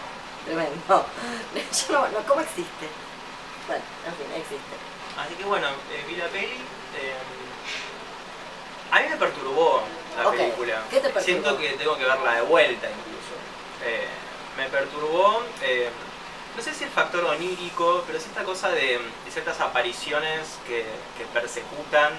Tremendo. 0.46 1.06
Yo 1.56 1.94
no, 1.94 2.08
no, 2.10 2.20
¿Cómo 2.28 2.42
existe? 2.42 2.86
Bueno, 3.68 3.84
en 4.06 4.14
fin, 4.16 4.26
existe. 4.36 4.76
Así 5.18 5.36
que 5.36 5.46
bueno, 5.46 5.68
eh, 5.70 6.04
vi 6.08 6.16
la 6.18 6.28
peli. 6.28 6.58
eh, 7.00 7.14
a 8.92 9.00
mí 9.00 9.10
me 9.10 9.16
perturbó 9.16 9.84
la 10.18 10.30
película. 10.32 10.84
¿qué 10.90 10.98
te 10.98 11.10
perturbó? 11.10 11.24
Siento 11.26 11.58
que 11.58 11.70
tengo 11.74 11.98
que 11.98 12.06
verla 12.06 12.36
de 12.36 12.42
vuelta 12.42 12.88
incluso. 12.88 13.34
Eh, 13.86 14.08
me 14.58 14.68
perturbó, 14.70 15.42
eh, 15.62 15.90
no 16.56 16.62
sé 16.62 16.74
si 16.74 16.84
el 16.84 16.90
factor 16.92 17.24
onírico, 17.26 18.04
pero 18.06 18.20
sí 18.20 18.26
esta 18.30 18.44
cosa 18.44 18.70
de, 18.70 19.00
de 19.26 19.32
ciertas 19.32 19.60
apariciones 19.60 20.60
que, 20.68 20.86
que 21.18 21.26
persecutan 21.34 22.14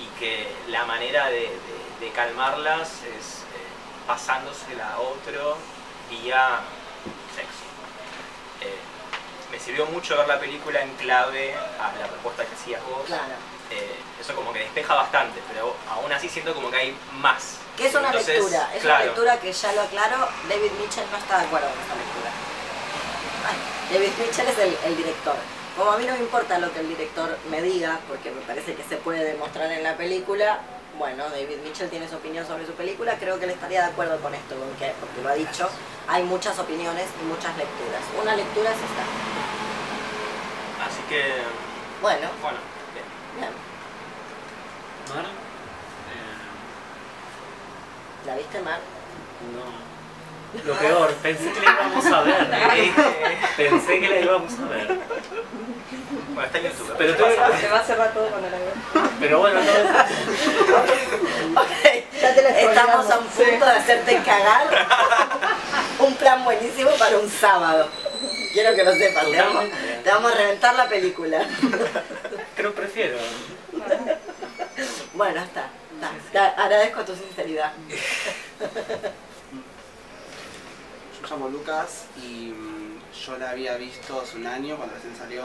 y 0.00 0.06
que 0.18 0.48
la 0.68 0.84
manera 0.86 1.26
de, 1.26 1.40
de- 1.40 1.88
de 2.00 2.10
calmarlas 2.12 2.88
es 3.02 3.42
eh, 3.42 3.66
pasándosela 4.06 4.94
a 4.94 5.00
otro 5.00 5.56
vía 6.10 6.60
sexo. 7.34 7.64
Eh, 8.60 8.74
me 9.52 9.58
sirvió 9.58 9.86
mucho 9.86 10.16
ver 10.16 10.28
la 10.28 10.38
película 10.40 10.80
en 10.82 10.94
clave 10.96 11.54
a 11.54 11.92
la 11.98 12.06
respuesta 12.06 12.44
que 12.44 12.54
hacías 12.54 12.82
vos. 12.84 13.02
Claro. 13.06 13.34
Eh, 13.70 13.96
eso 14.20 14.34
como 14.34 14.52
que 14.52 14.60
despeja 14.60 14.94
bastante, 14.94 15.40
pero 15.52 15.74
aún 15.90 16.10
así 16.12 16.28
siento 16.28 16.54
como 16.54 16.70
que 16.70 16.76
hay 16.76 16.96
más. 17.20 17.58
Que 17.76 17.86
es 17.86 17.94
una 17.94 18.08
Entonces, 18.08 18.36
lectura, 18.36 18.70
es 18.74 18.82
claro, 18.82 18.96
una 18.96 19.04
lectura 19.04 19.40
que 19.40 19.52
ya 19.52 19.72
lo 19.72 19.82
aclaro, 19.82 20.28
David 20.48 20.72
Mitchell 20.80 21.04
no 21.10 21.18
está 21.18 21.38
de 21.38 21.46
acuerdo 21.46 21.68
con 21.68 21.80
esta 21.80 21.94
lectura. 21.94 22.30
Ay, 23.46 23.94
David 23.94 24.12
Mitchell 24.18 24.48
es 24.48 24.58
el, 24.58 24.76
el 24.84 24.96
director. 24.96 25.36
Como 25.76 25.92
a 25.92 25.98
mí 25.98 26.04
no 26.06 26.14
me 26.14 26.18
importa 26.18 26.58
lo 26.58 26.72
que 26.72 26.80
el 26.80 26.88
director 26.88 27.38
me 27.50 27.62
diga, 27.62 28.00
porque 28.08 28.30
me 28.32 28.40
parece 28.40 28.74
que 28.74 28.82
se 28.82 28.96
puede 28.96 29.22
demostrar 29.24 29.70
en 29.70 29.84
la 29.84 29.96
película, 29.96 30.58
bueno, 30.98 31.28
David 31.30 31.58
Mitchell 31.62 31.88
tiene 31.88 32.08
su 32.08 32.16
opinión 32.16 32.44
sobre 32.44 32.66
su 32.66 32.72
película, 32.72 33.14
creo 33.20 33.38
que 33.38 33.44
él 33.44 33.52
estaría 33.52 33.82
de 33.82 33.86
acuerdo 33.92 34.18
con 34.20 34.34
esto, 34.34 34.56
con 34.58 34.68
que, 34.74 34.92
porque 34.98 35.22
lo 35.22 35.28
ha 35.28 35.34
dicho, 35.34 35.68
hay 36.08 36.24
muchas 36.24 36.58
opiniones 36.58 37.06
y 37.22 37.24
muchas 37.26 37.56
lecturas. 37.56 38.02
Una 38.20 38.34
lectura 38.34 38.70
es 38.70 38.76
esta. 38.76 39.04
Así 40.84 41.00
que, 41.08 41.22
Bueno, 42.02 42.28
bueno, 42.42 42.58
Mar, 43.40 45.24
eh, 45.24 45.26
¿La 48.26 48.34
viste, 48.36 48.60
Mar? 48.62 48.80
no. 49.54 49.87
Lo 50.64 50.74
peor, 50.74 51.12
pensé 51.22 51.52
que 51.52 51.60
la 51.60 51.72
íbamos 51.72 52.06
a 52.06 52.22
ver. 52.22 52.48
Eh, 52.78 53.36
Pensé 53.56 54.00
que 54.00 54.08
la 54.08 54.20
íbamos 54.20 54.52
a 54.58 54.64
ver. 54.68 54.86
bueno, 54.86 56.42
está 56.46 56.58
en 56.58 56.64
YouTube. 56.64 56.94
Pero 56.96 57.16
tú- 57.16 57.24
Se 57.60 57.68
va 57.68 57.78
a 57.80 57.84
cerrar 57.84 58.12
todo 58.14 58.28
cuando 58.28 58.48
la 58.50 58.56
vea. 58.56 58.72
Pero 59.20 59.38
bueno, 59.40 59.60
no, 59.60 59.66
Ya 62.20 62.34
te 62.34 62.42
la 62.42 62.48
Estamos 62.50 63.10
a 63.10 63.18
un 63.18 63.26
punto 63.26 63.64
de 63.66 63.70
hacerte 63.72 64.16
cagar. 64.24 64.86
un 65.98 66.14
plan 66.14 66.44
buenísimo 66.44 66.90
para 66.92 67.18
un 67.18 67.28
sábado. 67.28 67.88
Quiero 68.52 68.74
que 68.74 68.84
lo 68.84 68.92
sepas, 68.94 69.24
te 69.26 69.36
vamos, 69.36 69.64
Totalmente. 69.64 70.02
te 70.04 70.10
vamos 70.10 70.32
a 70.32 70.34
reventar 70.36 70.74
la 70.74 70.88
película. 70.88 71.44
pero 72.56 72.72
prefiero. 72.74 73.18
Bueno, 75.14 75.42
está. 75.42 75.68
está. 75.94 76.10
Te 76.32 76.38
agradezco 76.62 77.02
tu 77.04 77.14
sinceridad. 77.16 77.72
Llamo 81.28 81.48
Lucas 81.48 82.04
y 82.16 82.52
mm, 82.52 83.00
yo 83.26 83.38
la 83.38 83.50
había 83.50 83.76
visto 83.76 84.20
hace 84.20 84.36
un 84.36 84.46
año 84.46 84.76
cuando 84.76 84.94
recién 84.94 85.16
salió. 85.16 85.42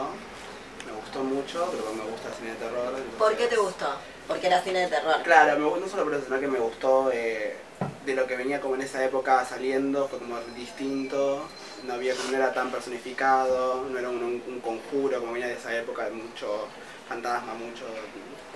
me 0.85 0.91
gustó 0.93 1.23
mucho, 1.23 1.67
pero 1.71 1.93
me 1.93 2.09
gusta 2.11 2.27
el 2.29 2.33
cine 2.35 2.49
de 2.51 2.55
terror. 2.57 2.93
¿Por 3.17 3.31
qué 3.31 3.47
te 3.47 3.55
entonces- 3.55 3.59
gustó? 3.59 3.95
Porque 4.27 4.47
era 4.47 4.61
cine 4.61 4.79
de 4.79 4.87
terror. 4.87 5.21
Claro, 5.23 5.59
me- 5.59 5.79
no 5.79 5.87
solo 5.87 6.03
por 6.05 6.13
eso, 6.13 6.25
sino 6.25 6.39
que 6.39 6.47
me 6.47 6.59
gustó 6.59 7.09
eh, 7.11 7.57
de 8.05 8.15
lo 8.15 8.25
que 8.27 8.37
venía 8.37 8.61
como 8.61 8.75
en 8.75 8.81
esa 8.81 9.03
época 9.03 9.43
saliendo, 9.45 10.07
fue 10.07 10.19
como 10.19 10.37
distinto, 10.55 11.45
no 11.85 11.93
había 11.93 12.13
no 12.29 12.37
era 12.37 12.53
tan 12.53 12.71
personificado, 12.71 13.83
no 13.89 13.97
era 13.99 14.09
un, 14.09 14.17
un- 14.23 14.43
un 14.47 14.59
conjuro 14.61 15.19
como 15.19 15.33
venía 15.33 15.47
de 15.47 15.55
esa 15.55 15.75
época, 15.75 16.05
de 16.05 16.11
mucho 16.11 16.67
fantasma, 17.09 17.53
mucho 17.55 17.83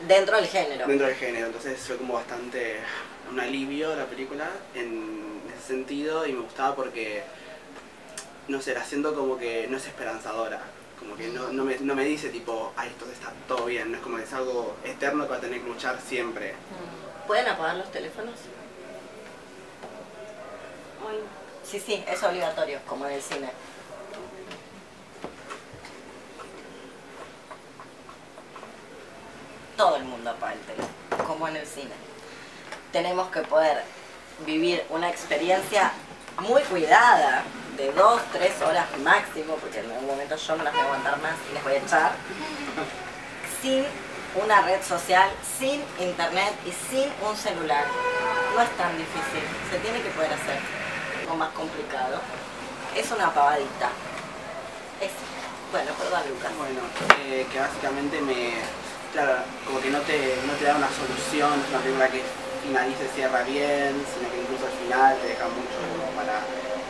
Dentro 0.01 0.38
del 0.38 0.48
género. 0.48 0.86
dentro 0.88 1.08
del 1.08 1.16
género, 1.16 1.48
entonces 1.48 1.80
fue 1.80 1.98
como 1.98 2.13
bastante 2.13 2.77
un 3.32 3.39
alivio 3.39 3.96
la 3.96 4.06
película 4.06 4.48
en 4.75 5.42
ese 5.58 5.68
sentido 5.68 6.25
y 6.27 6.34
me 6.34 6.42
gustaba 6.42 6.75
porque, 6.75 7.24
no 8.48 8.62
sé, 8.62 8.74
la 8.74 8.84
siento 8.86 9.16
como 9.16 9.38
que 9.38 9.68
no 9.68 9.77
es 9.77 9.88
esperanzadora, 9.88 10.62
como 11.00 11.16
que 11.16 11.30
no, 11.30 11.50
no, 11.51 11.63
me, 11.63 11.77
no 11.80 11.96
me 11.96 12.06
dice 12.06 12.30
tipo, 12.30 12.72
ay, 12.77 12.89
esto 12.89 13.06
está 13.12 13.34
todo 13.48 13.66
bien, 13.66 13.92
no 13.92 13.98
es 13.98 14.04
como 14.04 14.18
que 14.18 14.24
es 14.24 14.34
algo 14.34 14.75
eterno 14.84 15.24
que 15.24 15.30
va 15.32 15.38
a 15.38 15.42
tener 15.42 15.62
que 15.62 15.68
luchar 15.68 16.00
siempre. 16.00 16.54
¿Pueden 17.25 17.48
apagar 17.48 17.75
los 17.77 17.92
teléfonos? 17.92 18.36
Ay, 21.10 21.20
Sí, 21.63 21.82
sí, 21.86 22.01
es 22.08 22.24
obligatorio, 22.24 22.80
como 22.88 23.06
en 23.08 23.13
el 23.13 23.22
cine. 23.22 23.50
Todo 29.77 29.98
el 29.98 30.05
mundo 30.05 30.34
teléfono, 30.34 31.27
como 31.27 31.48
en 31.48 31.57
el 31.57 31.67
cine. 31.67 31.91
Tenemos 32.91 33.29
que 33.29 33.41
poder 33.41 33.84
vivir 34.46 34.84
una 34.89 35.07
experiencia 35.07 35.91
muy 36.41 36.63
cuidada, 36.63 37.43
de 37.77 37.91
dos, 37.91 38.19
tres 38.34 38.60
horas 38.63 38.86
máximo, 39.03 39.53
porque 39.55 39.79
en 39.79 39.91
algún 39.91 40.07
momento 40.07 40.36
yo 40.36 40.55
no 40.55 40.63
las 40.63 40.74
voy 40.74 40.81
a 40.81 40.86
aguantar 40.86 41.22
más 41.22 41.34
y 41.50 41.53
les 41.53 41.63
voy 41.63 41.74
a 41.74 41.77
echar, 41.77 42.12
sin 43.62 43.86
una 44.41 44.62
red 44.62 44.81
social, 44.81 45.29
sin 45.60 45.84
internet 46.00 46.53
y 46.65 46.72
sin 46.89 47.12
un 47.27 47.38
celular. 47.38 47.86
No 48.55 48.62
es 48.63 48.77
tan 48.77 48.98
difícil, 48.98 49.43
se 49.69 49.77
tiene 49.77 50.01
que 50.01 50.10
poder 50.10 50.34
hacer. 50.34 50.60
Algo 51.22 51.36
más 51.36 51.50
complicado. 51.50 52.19
Es 52.96 53.12
una 53.12 53.31
pavadita. 53.31 53.89
Es, 55.00 55.12
bueno, 55.72 55.91
perdón 55.93 56.22
Lucas. 56.29 56.51
Bueno, 56.57 56.79
eh, 57.27 57.46
que 57.51 57.60
básicamente 57.60 58.22
me. 58.22 58.87
Claro, 59.14 59.40
como 59.66 59.80
que 59.80 59.90
no 59.90 60.00
te, 60.02 60.36
no 60.46 60.54
te 60.54 60.66
da 60.66 60.76
una 60.76 60.90
solución, 60.92 61.54
es 61.64 61.70
una 61.70 61.80
película 61.80 62.10
que 62.10 62.22
finaliza 62.64 63.04
y 63.04 63.16
cierra 63.16 63.42
bien, 63.44 63.96
sino 64.04 64.30
que 64.30 64.42
incluso 64.44 64.68
al 64.68 64.78
final 64.84 65.18
te 65.22 65.28
deja 65.28 65.48
mucho 65.48 65.80
como 65.96 66.12
para 66.12 66.44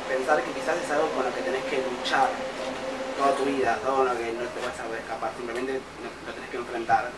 pensar 0.09 0.41
que 0.41 0.51
quizás 0.51 0.75
es 0.81 0.89
algo 0.89 1.09
con 1.13 1.25
lo 1.25 1.33
que 1.33 1.41
tenés 1.41 1.63
que 1.65 1.77
luchar 1.77 2.29
toda 3.17 3.35
tu 3.35 3.45
vida, 3.45 3.77
todo 3.85 4.05
lo 4.05 4.17
que 4.17 4.33
no 4.33 4.41
te 4.49 4.59
vas 4.65 4.79
a 4.79 4.83
poder 4.83 5.01
escapar, 5.01 5.31
simplemente 5.37 5.79
lo, 6.01 6.33
tenés 6.33 6.49
que 6.49 6.57
enfrentar. 6.57 7.11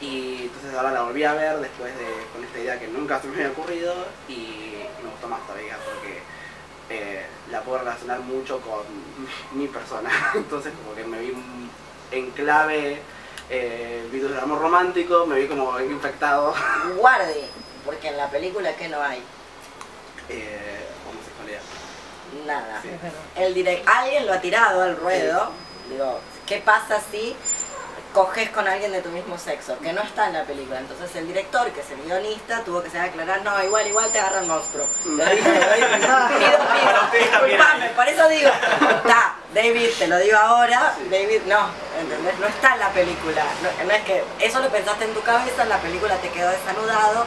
Y 0.00 0.50
entonces 0.50 0.74
ahora 0.74 0.92
la 0.92 1.02
volví 1.02 1.24
a 1.24 1.34
ver 1.34 1.58
después 1.58 1.94
de 1.98 2.06
con 2.32 2.44
esta 2.44 2.58
idea 2.58 2.78
que 2.78 2.88
nunca 2.88 3.20
se 3.20 3.28
me 3.28 3.34
había 3.34 3.50
ocurrido 3.50 3.94
y 4.28 4.82
me 5.02 5.10
gustó 5.10 5.28
más 5.28 5.46
todavía 5.46 5.78
porque 5.84 6.22
eh, 6.90 7.26
la 7.50 7.60
puedo 7.62 7.78
relacionar 7.78 8.20
mucho 8.20 8.60
con 8.60 8.82
mi 9.58 9.66
persona. 9.68 10.10
Entonces 10.34 10.72
como 10.74 10.94
que 10.94 11.04
me 11.04 11.18
vi 11.18 11.32
en 12.10 12.30
clave 12.30 13.00
eh, 13.54 14.08
virus 14.10 14.30
del 14.30 14.40
amor 14.40 14.60
romántico, 14.60 15.26
me 15.26 15.38
vi 15.38 15.46
como 15.46 15.78
infectado. 15.80 16.54
Guardi, 16.96 17.44
porque 17.84 18.08
en 18.08 18.16
la 18.16 18.30
película 18.30 18.74
que 18.74 18.88
no 18.88 19.00
hay 19.02 19.22
Eh, 20.30 20.86
homosexualidad. 21.10 21.60
nada. 22.46 22.80
Sí. 22.82 22.88
El 23.36 23.52
direct, 23.54 23.86
alguien 23.86 24.26
lo 24.26 24.32
ha 24.32 24.40
tirado 24.40 24.82
al 24.82 24.96
ruedo. 24.96 25.50
Digo, 25.90 26.20
¿qué 26.46 26.58
pasa 26.64 26.98
si 27.10 27.36
coges 28.12 28.50
con 28.50 28.66
alguien 28.68 28.92
de 28.92 29.02
tu 29.02 29.08
mismo 29.10 29.38
sexo? 29.38 29.78
Que 29.80 29.92
no 29.92 30.02
está 30.02 30.26
en 30.28 30.34
la 30.34 30.44
película. 30.44 30.78
Entonces 30.80 31.14
el 31.16 31.26
director, 31.26 31.70
que 31.70 31.80
es 31.80 31.90
el 31.90 32.02
guionista, 32.02 32.62
tuvo 32.64 32.82
que 32.82 32.96
a 32.96 33.04
aclarar, 33.04 33.42
no, 33.42 33.62
igual, 33.64 33.86
igual 33.86 34.10
te 34.12 34.20
agarra 34.20 34.40
el 34.40 34.46
monstruo. 34.46 34.86
Lo 35.04 35.24
dije, 35.24 35.48
lo 35.48 35.74
dije. 35.74 35.88
Pido, 36.02 36.58
pido, 36.72 37.24
disculpame, 37.24 37.88
por 37.96 38.08
eso 38.08 38.28
digo, 38.28 38.50
está, 38.50 39.36
David, 39.54 39.88
te 39.98 40.08
lo 40.08 40.18
digo 40.18 40.36
ahora, 40.36 40.94
David, 41.10 41.42
no, 41.46 41.68
¿entendés? 42.00 42.38
No 42.38 42.46
está 42.46 42.74
en 42.74 42.80
la 42.80 42.88
película. 42.90 43.44
No, 43.62 43.84
no 43.84 43.90
es 43.92 44.02
que 44.04 44.24
eso 44.40 44.60
lo 44.60 44.68
pensaste 44.68 45.04
en 45.04 45.14
tu 45.14 45.22
cabeza, 45.22 45.62
en 45.62 45.68
la 45.68 45.78
película 45.78 46.16
te 46.16 46.28
quedó 46.30 46.50
desanudado. 46.50 47.26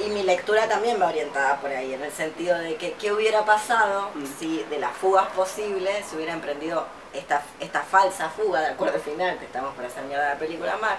Y 0.00 0.10
mi 0.10 0.22
lectura 0.22 0.68
también 0.68 1.00
va 1.02 1.08
orientada 1.08 1.56
por 1.56 1.70
ahí, 1.70 1.92
en 1.92 2.02
el 2.02 2.12
sentido 2.12 2.56
de 2.56 2.76
que 2.76 2.92
qué 2.92 3.12
hubiera 3.12 3.44
pasado 3.44 4.10
Mm. 4.14 4.24
si 4.38 4.62
de 4.70 4.78
las 4.78 4.92
fugas 4.96 5.26
posibles 5.34 6.06
se 6.08 6.14
hubiera 6.16 6.32
emprendido 6.32 6.86
esta, 7.12 7.42
esta 7.60 7.80
falsa 7.82 8.28
fuga 8.28 8.60
de 8.60 8.66
acuerdo 8.68 8.98
final, 9.00 9.38
que 9.38 9.46
estamos 9.46 9.74
por 9.74 9.84
hacer 9.84 10.04
mierda 10.04 10.34
la 10.34 10.38
película 10.38 10.76
mal, 10.76 10.96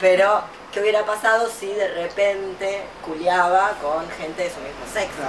pero 0.00 0.42
qué 0.72 0.80
hubiera 0.80 1.04
pasado 1.04 1.48
si 1.48 1.68
de 1.68 1.88
repente 1.88 2.82
culiaba 3.04 3.72
con 3.80 4.08
gente 4.10 4.44
de 4.44 4.50
su 4.50 4.60
mismo 4.60 4.84
sexo, 4.92 5.22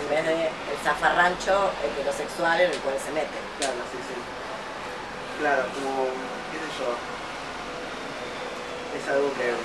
en 0.00 0.08
vez 0.08 0.24
de 0.24 0.46
el 0.46 0.78
zafarrancho 0.82 1.70
heterosexual 1.84 2.60
en 2.60 2.70
el 2.70 2.78
cual 2.78 2.96
se 2.98 3.12
mete. 3.12 3.38
Claro, 3.58 3.80
sí, 3.90 3.98
sí. 4.08 4.14
Claro, 5.40 5.62
como, 5.74 6.06
qué 6.52 6.58
sé 6.60 6.68
yo. 6.78 6.94
Es 8.92 9.08
algo 9.08 9.32
que 9.34 9.56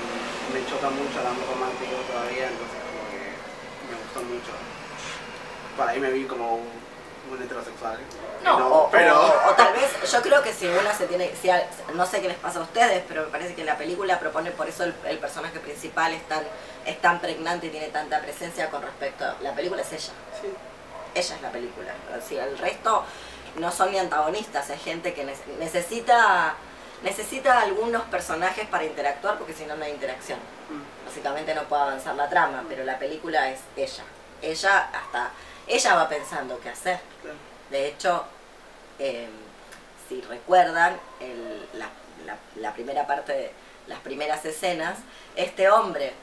me 0.54 0.66
choca 0.66 0.90
mucho 0.90 1.20
el 1.20 1.28
amor 1.28 1.46
romántico 1.52 2.00
todavía, 2.10 2.48
entonces 2.48 2.80
como 2.80 3.04
que 3.12 3.36
me 3.92 3.96
gustó 4.02 4.20
mucho. 4.24 4.52
Por 5.76 5.88
ahí 5.88 6.00
me 6.00 6.12
vi 6.12 6.24
como 6.24 6.62
un, 7.32 7.42
heterosexual. 7.44 7.98
No, 8.44 8.68
o, 8.68 8.90
pero... 8.92 9.20
o- 9.20 9.50
o 9.50 9.54
tal 9.54 9.74
vez, 9.80 10.12
yo 10.12 10.22
creo 10.22 10.42
que 10.44 10.54
si 10.54 10.68
uno 10.68 10.90
se 10.98 11.06
tiene, 11.08 11.32
si 11.42 11.50
no 11.94 12.06
sé 12.06 12.22
qué 12.22 12.28
les 12.28 12.38
pasa 12.38 12.60
a 12.60 12.64
ustedes, 12.64 13.04
pero 13.08 13.24
me 13.24 13.28
parece 13.30 13.56
que 13.56 13.64
la 13.64 13.78
película 13.78 14.20
propone, 14.20 14.52
por 14.52 14.68
eso 14.68 14.84
el, 14.84 14.94
el 15.06 15.18
personaje 15.20 15.60
principal 15.60 16.14
es 16.14 16.28
tan, 16.28 16.44
es 16.86 17.00
tan 17.02 17.20
pregnante 17.20 17.68
y 17.68 17.70
tiene 17.70 17.88
tanta 17.90 18.20
presencia 18.22 18.70
con 18.70 18.82
respecto 18.82 19.26
a, 19.26 19.36
la 19.42 19.54
película 19.54 19.82
es 19.82 19.92
ella, 19.94 20.14
Sí. 20.42 20.48
ella 21.16 21.36
es 21.36 21.42
la 21.42 21.52
película, 21.52 21.92
si 22.28 22.38
el 22.38 22.58
resto 22.58 23.04
no 23.58 23.72
son 23.72 23.92
ni 23.92 23.98
antagonistas, 23.98 24.70
es 24.70 24.82
gente 24.84 25.14
que 25.14 25.26
nece- 25.26 25.58
necesita, 25.60 26.54
necesita 27.04 27.60
algunos 27.62 28.04
personajes 28.04 28.68
para 28.68 28.84
interactuar 28.84 29.38
porque 29.38 29.54
si 29.54 29.66
no 29.66 29.76
no 29.76 29.84
hay 29.86 29.92
interacción, 29.92 30.40
Mm. 30.70 31.06
básicamente 31.08 31.56
no 31.56 31.64
puede 31.64 31.82
avanzar 31.84 32.16
la 32.16 32.28
trama, 32.30 32.64
pero 32.68 32.84
la 32.84 33.00
película 33.00 33.50
es 33.50 33.60
ella, 33.76 34.04
ella 34.42 34.90
hasta, 34.94 35.30
ella 35.68 35.96
va 35.96 36.10
pensando 36.10 36.60
qué 36.62 36.70
hacer. 36.70 37.00
Claro. 37.22 37.38
De 37.70 37.88
hecho, 37.88 38.24
eh, 39.00 39.28
si 40.08 40.22
recuerdan 40.22 41.00
el- 41.20 41.68
la, 41.74 41.88
la- 42.26 42.38
la 42.56 42.74
primera 42.74 43.06
parte 43.08 43.34
de 43.34 43.52
las 43.88 44.00
primeras 44.00 44.44
escenas, 44.46 44.98
este 45.36 45.70
hombre 45.70 46.14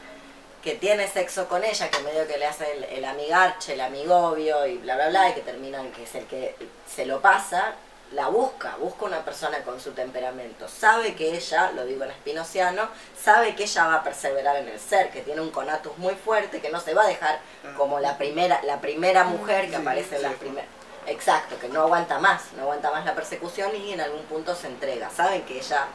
que 0.63 0.75
tiene 0.75 1.07
sexo 1.09 1.47
con 1.49 1.63
ella, 1.63 1.91
que 1.91 1.99
medio 2.01 2.27
que 2.27 2.39
le 2.39 2.47
hace 2.47 2.71
el, 2.73 2.85
el 2.85 3.05
amigarche, 3.05 3.75
el 3.75 3.81
amigobio 3.83 4.67
y 4.67 4.79
bla 4.79 4.95
bla 4.97 5.09
bla, 5.11 5.29
y 5.31 5.35
que 5.35 5.43
terminan 5.43 5.93
que 5.93 6.05
es 6.05 6.15
el 6.15 6.27
que 6.27 6.57
se 6.89 7.05
lo 7.05 7.21
pasa, 7.21 7.75
la 8.13 8.29
busca, 8.29 8.77
busca 8.77 9.07
una 9.07 9.25
persona 9.25 9.59
con 9.65 9.81
su 9.81 9.91
temperamento. 9.93 10.69
Sabe 10.69 11.15
que 11.15 11.35
ella, 11.37 11.73
lo 11.73 11.85
digo 11.85 12.05
en 12.05 12.11
espinociano, 12.13 12.89
sabe 13.21 13.55
que 13.57 13.65
ella 13.65 13.87
va 13.87 13.95
a 13.97 14.03
perseverar 14.05 14.57
en 14.57 14.69
el 14.69 14.79
ser, 14.79 15.11
que 15.11 15.23
tiene 15.23 15.41
un 15.41 15.51
conatus 15.51 15.97
muy 15.99 16.15
fuerte, 16.15 16.61
que 16.61 16.71
no 16.71 16.81
se 16.81 16.95
va 16.95 17.03
a 17.03 17.07
dejar 17.09 17.41
como 17.77 17.99
la 18.01 18.17
primera, 18.17 18.61
la 18.63 18.81
primera 18.81 19.25
mujer 19.25 19.65
que 19.67 19.77
Sí, 19.77 19.83
aparece 19.83 20.17
en 20.17 20.23
las 20.23 20.33
sí. 20.33 20.39
primeras. 20.39 20.69
Exacto, 21.07 21.59
que 21.59 21.69
no 21.69 21.83
aguanta 21.83 22.19
más, 22.19 22.53
no 22.57 22.63
aguanta 22.63 22.91
más 22.91 23.05
la 23.05 23.15
persecución 23.15 23.75
y 23.77 23.93
en 23.93 24.01
algún 24.01 24.23
punto 24.25 24.55
se 24.55 24.69
entrega. 24.69 25.11
Saben 25.11 25.43
que 25.43 25.59
ella 25.59 25.87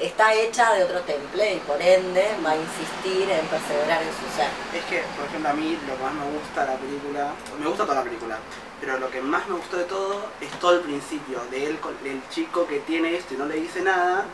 está 0.00 0.34
hecha 0.34 0.72
de 0.72 0.82
otro 0.82 1.00
temple 1.02 1.54
y 1.54 1.58
por 1.60 1.80
ende 1.80 2.26
va 2.44 2.50
a 2.50 2.56
insistir 2.56 3.30
en 3.30 3.46
perseverar 3.46 4.02
en 4.02 4.08
su 4.08 4.36
ser. 4.36 4.48
Es 4.74 4.84
que, 4.86 5.02
por 5.16 5.26
ejemplo, 5.26 5.50
a 5.50 5.52
mí 5.52 5.78
lo 5.86 5.96
más 6.04 6.14
me 6.14 6.36
gusta 6.36 6.64
la 6.64 6.74
película, 6.76 7.30
me 7.60 7.66
gusta 7.68 7.84
toda 7.84 7.96
la 7.96 8.02
película, 8.02 8.38
pero 8.84 8.98
lo 8.98 9.10
que 9.10 9.22
más 9.22 9.48
me 9.48 9.56
gustó 9.56 9.78
de 9.78 9.84
todo 9.84 10.26
es 10.42 10.50
todo 10.60 10.74
el 10.74 10.80
principio, 10.80 11.40
de 11.50 11.66
él, 11.66 11.78
con- 11.80 12.02
del 12.04 12.20
chico 12.28 12.66
que 12.66 12.80
tiene 12.80 13.16
esto 13.16 13.32
y 13.32 13.36
no 13.38 13.46
le 13.46 13.54
dice 13.56 13.80
nada, 13.80 14.26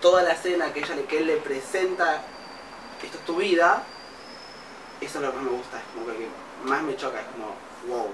toda 0.00 0.22
la 0.22 0.32
escena 0.34 0.72
que, 0.72 0.80
ella 0.80 0.94
que 1.08 1.18
él 1.18 1.26
le 1.26 1.36
presenta, 1.38 2.22
esto 3.02 3.18
es 3.18 3.24
tu 3.24 3.36
vida, 3.36 3.82
eso 5.00 5.18
es 5.18 5.24
lo 5.24 5.30
que 5.32 5.36
más 5.38 5.44
me 5.46 5.50
gusta, 5.50 5.78
es 5.78 5.84
como 5.94 6.06
que 6.06 6.28
más 6.64 6.82
me 6.82 6.96
choca, 6.96 7.18
es 7.20 7.26
como, 7.26 7.46
wow. 7.88 8.08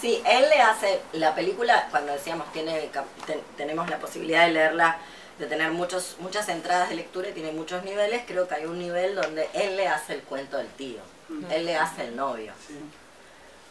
Sí, 0.00 0.22
él 0.24 0.48
le 0.48 0.60
hace 0.62 1.02
la 1.12 1.34
película, 1.34 1.88
cuando 1.90 2.12
decíamos 2.12 2.50
tiene 2.52 2.90
ten- 3.26 3.42
tenemos 3.56 3.90
la 3.90 3.98
posibilidad 3.98 4.46
de 4.46 4.52
leerla, 4.52 4.96
de 5.38 5.46
tener 5.46 5.70
muchos, 5.72 6.16
muchas 6.20 6.48
entradas 6.48 6.88
de 6.88 6.94
lectura 6.96 7.28
y 7.28 7.32
tiene 7.32 7.52
muchos 7.52 7.84
niveles, 7.84 8.22
creo 8.26 8.48
que 8.48 8.54
hay 8.54 8.64
un 8.64 8.78
nivel 8.78 9.14
donde 9.14 9.46
él 9.52 9.76
le 9.76 9.88
hace 9.88 10.14
el 10.14 10.22
cuento 10.22 10.56
del 10.56 10.68
tío, 10.68 11.00
él 11.50 11.66
le 11.66 11.76
hace 11.76 12.06
el 12.06 12.16
novio. 12.16 12.52
Sí. 12.66 12.74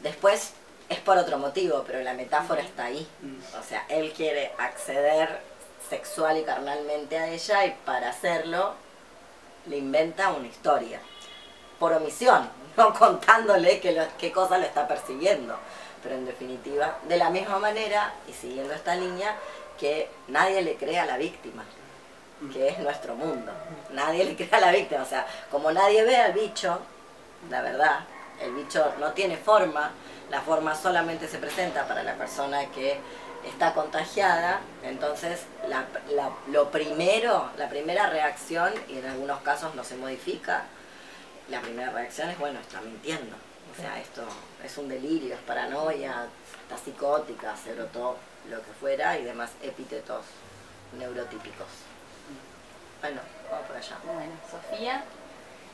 Después 0.01 0.53
es 0.89 0.99
por 0.99 1.17
otro 1.17 1.37
motivo, 1.37 1.83
pero 1.85 2.01
la 2.01 2.13
metáfora 2.13 2.61
está 2.61 2.85
ahí. 2.85 3.07
Mm. 3.21 3.59
O 3.59 3.63
sea, 3.63 3.85
él 3.89 4.13
quiere 4.13 4.51
acceder 4.57 5.39
sexual 5.89 6.37
y 6.37 6.43
carnalmente 6.43 7.17
a 7.17 7.27
ella 7.27 7.65
y 7.65 7.71
para 7.85 8.09
hacerlo 8.09 8.73
le 9.67 9.77
inventa 9.77 10.31
una 10.31 10.47
historia. 10.47 10.99
Por 11.79 11.93
omisión, 11.93 12.49
no 12.77 12.93
contándole 12.93 13.79
qué, 13.79 13.91
lo- 13.91 14.17
qué 14.17 14.31
cosa 14.31 14.57
lo 14.57 14.65
está 14.65 14.87
persiguiendo. 14.87 15.55
Pero 16.03 16.15
en 16.15 16.25
definitiva, 16.25 16.97
de 17.07 17.17
la 17.17 17.29
misma 17.29 17.59
manera, 17.59 18.13
y 18.29 18.33
siguiendo 18.33 18.73
esta 18.73 18.95
línea, 18.95 19.35
que 19.79 20.09
nadie 20.27 20.61
le 20.61 20.75
cree 20.75 20.99
a 20.99 21.05
la 21.05 21.17
víctima, 21.17 21.63
que 22.53 22.67
es 22.69 22.79
nuestro 22.79 23.15
mundo. 23.15 23.51
Nadie 23.91 24.23
le 24.23 24.35
cree 24.35 24.49
a 24.51 24.59
la 24.59 24.71
víctima. 24.71 25.01
O 25.01 25.05
sea, 25.05 25.25
como 25.51 25.71
nadie 25.71 26.03
ve 26.03 26.15
al 26.15 26.33
bicho, 26.33 26.79
la 27.49 27.61
verdad, 27.61 28.01
el 28.41 28.53
bicho 28.53 28.93
no 28.99 29.11
tiene 29.13 29.37
forma, 29.37 29.91
la 30.29 30.41
forma 30.41 30.75
solamente 30.75 31.27
se 31.27 31.37
presenta 31.37 31.87
para 31.87 32.03
la 32.03 32.15
persona 32.15 32.65
que 32.71 32.99
está 33.45 33.73
contagiada, 33.73 34.59
entonces 34.83 35.41
la- 35.67 35.85
la- 36.09 36.31
lo 36.51 36.69
primero, 36.69 37.49
la 37.57 37.69
primera 37.69 38.09
reacción, 38.09 38.73
y 38.89 38.97
en 38.97 39.05
algunos 39.05 39.41
casos 39.41 39.73
no 39.75 39.83
se 39.83 39.95
modifica, 39.95 40.63
la 41.49 41.61
primera 41.61 41.91
reacción 41.91 42.29
es, 42.29 42.37
bueno, 42.39 42.59
está 42.59 42.81
mintiendo. 42.81 43.35
O 43.77 43.81
sea, 43.81 43.99
esto 43.99 44.23
es 44.63 44.77
un 44.77 44.89
delirio, 44.89 45.35
es 45.35 45.41
paranoia, 45.41 46.25
está 46.63 46.77
psicótica, 46.83 47.55
se 47.55 47.73
brotó 47.73 48.17
lo 48.49 48.57
que 48.57 48.71
fuera 48.79 49.17
y 49.17 49.23
demás 49.23 49.51
epítetos 49.61 50.25
neurotípicos. 50.97 51.67
Bueno, 53.01 53.21
vamos 53.51 53.67
por 53.67 53.75
allá. 53.77 53.95
Bueno, 54.03 54.31
Sofía, 54.49 55.03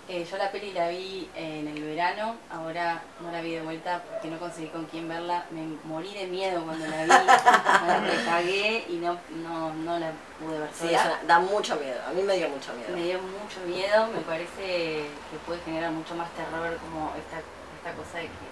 eh, 0.10 0.26
yo 0.30 0.38
la 0.38 0.52
peli 0.52 0.74
la 0.74 0.90
vi 0.90 1.30
en 1.36 1.68
el 1.68 1.82
verano, 1.84 2.36
ahora 2.52 3.02
no 3.22 3.32
la 3.32 3.42
vi 3.42 3.52
de 3.56 3.62
vuelta 3.62 4.02
porque 4.10 4.28
no 4.28 4.38
conseguí 4.38 4.68
con 4.68 4.86
quién 4.86 5.08
verla, 5.08 5.46
me 5.52 5.62
morí 5.86 6.14
de 6.14 6.28
miedo 6.28 6.64
cuando 6.64 6.86
la 6.88 7.04
vi, 7.04 7.10
me 8.18 8.26
cagué 8.26 8.86
y 8.90 8.94
no, 8.98 9.18
no, 9.44 9.74
no 9.74 10.00
la 10.00 10.12
pude 10.40 10.60
ver 10.60 10.70
Sí, 10.74 10.88
sola. 10.88 10.98
es 11.00 11.06
una- 11.06 11.24
da 11.28 11.40
mucho 11.40 11.76
miedo, 11.78 12.00
a 12.08 12.12
mí 12.12 12.22
me 12.22 12.36
dio 12.36 12.50
mucho 12.50 12.74
miedo. 12.74 12.96
Me 12.96 13.04
dio 13.04 13.20
mucho 13.22 13.60
miedo, 13.66 14.08
me 14.08 14.20
parece 14.22 15.08
que 15.32 15.38
puede 15.46 15.62
generar 15.62 15.92
mucho 15.92 16.16
más 16.16 16.30
terror 16.32 16.78
como 16.78 17.12
esta, 17.18 17.38
esta 17.40 17.94
cosa 17.96 18.18
de 18.18 18.26
que, 18.28 18.48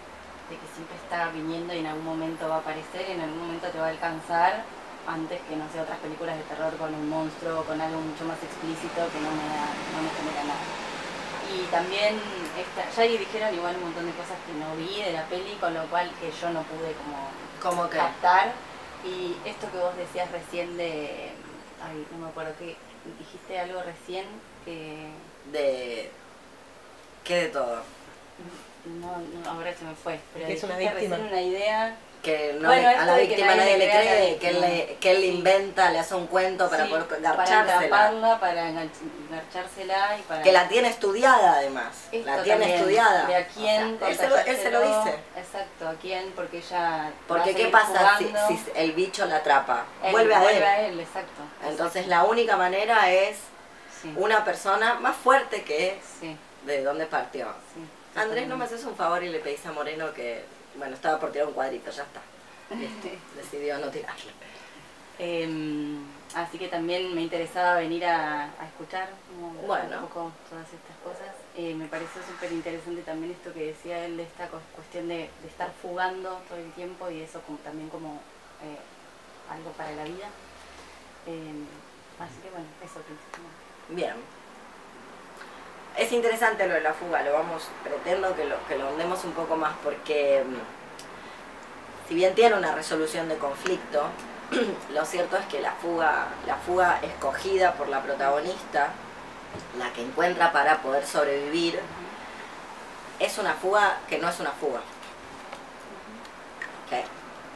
de 0.52 0.56
que 0.60 0.68
siempre 0.74 0.96
está 0.98 1.30
viniendo 1.32 1.74
y 1.74 1.80
en 1.80 1.88
algún 1.88 2.06
momento 2.06 2.48
va 2.48 2.56
a 2.56 2.60
aparecer 2.60 3.06
y 3.10 3.12
en 3.14 3.22
algún 3.22 3.40
momento 3.40 3.68
te 3.68 3.80
va 3.80 3.88
a 3.88 3.90
alcanzar 3.90 4.64
antes 5.08 5.42
que 5.50 5.56
no 5.58 5.66
sé 5.74 5.82
otras 5.82 5.98
películas 6.00 6.38
de 6.38 6.44
terror 6.44 6.76
con 6.78 6.94
un 6.94 7.10
monstruo 7.10 7.60
o 7.60 7.64
con 7.66 7.82
algo 7.82 8.00
mucho 8.00 8.24
más 8.24 8.38
explícito 8.44 9.02
que 9.12 9.20
no 9.20 9.32
me, 9.36 9.46
da- 9.52 9.76
no 9.96 10.00
me 10.04 10.10
genera 10.16 10.44
nada. 10.48 10.91
Y 11.54 11.66
también 11.72 12.16
esta, 12.58 12.90
ya 12.96 13.02
ahí 13.04 13.18
dijeron 13.18 13.54
igual 13.54 13.76
un 13.76 13.84
montón 13.84 14.06
de 14.06 14.12
cosas 14.14 14.38
que 14.46 14.54
no 14.54 14.76
vi 14.76 15.04
de 15.04 15.12
la 15.14 15.26
peli, 15.26 15.54
con 15.60 15.74
lo 15.74 15.86
cual 15.88 16.10
que 16.20 16.32
yo 16.32 16.50
no 16.52 16.64
pude 16.64 16.94
como 16.94 17.30
¿Cómo 17.62 17.90
que? 17.90 17.98
captar. 17.98 18.52
Y 19.04 19.36
esto 19.48 19.70
que 19.72 19.78
vos 19.78 19.96
decías 19.98 20.30
recién 20.32 20.78
de. 20.78 21.32
Ay, 21.84 22.06
no 22.12 22.18
me 22.20 22.30
acuerdo 22.30 22.54
qué. 22.60 22.78
Dijiste 23.20 23.60
algo 23.60 23.82
recién 23.82 24.26
que. 24.64 25.08
De... 25.52 26.12
¿Qué 27.24 27.36
de 27.36 27.48
todo? 27.50 27.82
No, 28.86 29.18
no, 29.18 29.50
ahora 29.50 29.74
se 29.76 29.84
me 29.86 29.96
fue. 29.96 30.20
Pero 30.34 30.48
Que 30.48 30.54
es 30.54 30.64
una 30.64 30.78
víctima. 30.78 31.16
recién 31.18 31.28
una 31.28 31.42
idea. 31.42 31.96
Que 32.22 32.54
no 32.60 32.68
Bueno, 32.68 32.82
le- 32.90 32.96
a 32.96 33.06
la 33.06 33.18
víctima 33.18 33.56
nadie 33.56 33.78
le 33.80 33.90
cree, 33.90 34.38
que 34.38 34.50
él, 34.50 34.62
le, 34.62 34.98
que 35.00 35.10
él 35.12 35.22
le 35.22 35.28
Sí. 35.28 35.34
inventa, 35.38 35.90
le 35.90 35.98
hace 35.98 36.14
un 36.14 36.28
cuento 36.28 36.70
para 36.70 36.84
Sí, 36.86 36.90
poder 36.92 37.06
para 37.08 37.62
atraparla, 37.62 38.40
para 38.40 38.70
enganch- 38.70 38.92
enganchársela 39.28 40.18
y 40.20 40.22
para. 40.22 40.44
Que 40.44 40.52
la 40.52 40.68
tiene 40.68 40.90
estudiada 40.90 41.54
además. 41.56 41.88
Esto 42.12 42.30
la 42.30 42.44
tiene 42.44 42.60
también, 42.60 42.78
estudiada. 42.80 43.26
De 43.26 43.36
a 43.36 43.48
quién. 43.48 43.96
O 43.96 44.00
sea, 44.00 44.10
él, 44.10 44.18
se 44.18 44.30
lo, 44.30 44.38
él 44.38 44.58
se 44.58 44.70
lo 44.72 44.82
contagiárselo. 44.82 45.04
dice. 45.06 45.20
Exacto, 45.38 45.88
a 45.90 45.94
quién, 45.96 46.32
porque 46.36 46.58
ella. 46.60 47.12
Porque 47.28 47.56
¿qué 47.56 47.68
pasa 47.70 48.18
si, 48.20 48.32
el 48.76 48.92
bicho 48.92 49.26
la 49.26 49.38
atrapa? 49.38 49.86
Él 50.04 50.12
vuelve 50.12 50.36
a 50.36 50.40
vuelve 50.42 50.58
él. 50.60 50.64
a 50.64 50.80
él, 50.82 51.00
exacto. 51.00 51.42
Entonces 51.68 52.06
la 52.08 52.24
única 52.26 52.56
manera 52.56 53.12
es 53.12 53.38
Sí, 54.02 54.14
una 54.16 54.44
persona 54.46 54.96
más 54.96 55.16
fuerte 55.18 55.64
que 55.64 56.00
sí, 56.20 56.38
de 56.66 56.84
dónde 56.84 57.08
partió. 57.08 57.48
Andrés, 58.16 58.48
¿no 58.48 58.58
me 58.58 58.66
haces 58.66 58.84
un 58.84 58.96
favor 58.96 59.24
y 59.24 59.30
le 59.30 59.40
pedís 59.40 59.66
a 59.66 59.72
Moreno 59.72 60.14
que, 60.14 60.44
bueno, 60.76 60.96
estaba 60.96 61.20
por 61.20 61.32
tirar 61.32 61.48
un 61.48 61.54
cuadrito, 61.54 61.92
ya 61.92 62.04
está. 62.04 62.22
Listo. 62.76 63.08
Decidió 63.36 63.78
no 63.80 63.90
tirarlo. 63.90 64.32
Em, 65.20 66.04
así 66.34 66.58
que 66.58 66.68
también 66.68 67.14
me 67.14 67.22
interesaba 67.22 67.76
venir 67.76 68.04
a, 68.06 68.46
a 68.46 68.66
escuchar 68.66 69.10
como 69.30 69.54
Bueno. 69.68 69.98
un 70.00 70.08
poco 70.08 70.32
todas 70.50 70.66
estas 70.66 70.98
cosas. 71.04 71.36
Eh, 71.56 71.76
me 71.76 71.86
pareció 71.88 72.22
súper 72.24 72.52
interesante 72.52 73.02
también 73.04 73.34
esto 73.34 73.54
que 73.54 73.68
decía 73.68 74.06
él 74.06 74.18
de 74.18 74.24
esta 74.24 74.48
cu- 74.48 74.58
cuestión 74.74 75.08
de, 75.10 75.30
de 75.42 75.48
estar 75.48 75.70
fugando 75.82 76.42
todo 76.50 76.58
el 76.58 76.72
tiempo 76.72 77.10
y 77.12 77.22
eso 77.22 77.42
como, 77.42 77.58
también 77.60 77.90
como 77.90 78.14
eh, 78.64 78.78
algo 79.52 79.72
para 79.74 79.92
la 79.92 80.06
vida. 80.06 80.28
Em, 81.28 81.66
así 82.18 82.36
que 82.42 82.50
bueno, 82.50 82.66
eso 82.84 83.00
principalmente. 83.02 83.62
Bien. 83.90 84.16
Es 85.98 86.12
interesante 86.12 86.68
lo 86.68 86.74
de 86.74 86.82
la 86.82 86.94
fuga, 86.94 87.22
lo 87.22 87.34
vamos, 87.34 87.68
pretendo 87.84 88.36
que 88.36 88.46
lo, 88.46 88.56
que 88.68 88.78
lo 88.78 88.90
hundemos 88.90 89.24
un 89.26 89.34
poco 89.34 89.58
más 89.58 89.74
porque 89.84 90.44
mm, 90.46 92.08
si 92.08 92.16
bien 92.16 92.34
tiene 92.34 92.56
una 92.56 92.74
resolución 92.74 93.28
de 93.28 93.38
conflicto, 93.38 94.06
lo 94.94 95.06
cierto 95.06 95.38
es 95.38 95.46
que 95.48 95.60
la 95.62 95.74
fuga, 95.74 96.28
la 96.48 96.56
fuga 96.56 97.00
escogida 97.02 97.74
por 97.74 97.90
la 97.90 98.02
protagonista, 98.02 98.90
la 99.78 99.92
que 99.92 100.02
encuentra 100.02 100.52
para 100.52 100.82
poder 100.82 101.06
sobrevivir, 101.06 101.80
es 103.20 103.38
una 103.38 103.54
fuga 103.54 103.98
que 104.08 104.18
no 104.18 104.30
es 104.30 104.40
una 104.40 104.52
fuga. 104.52 104.82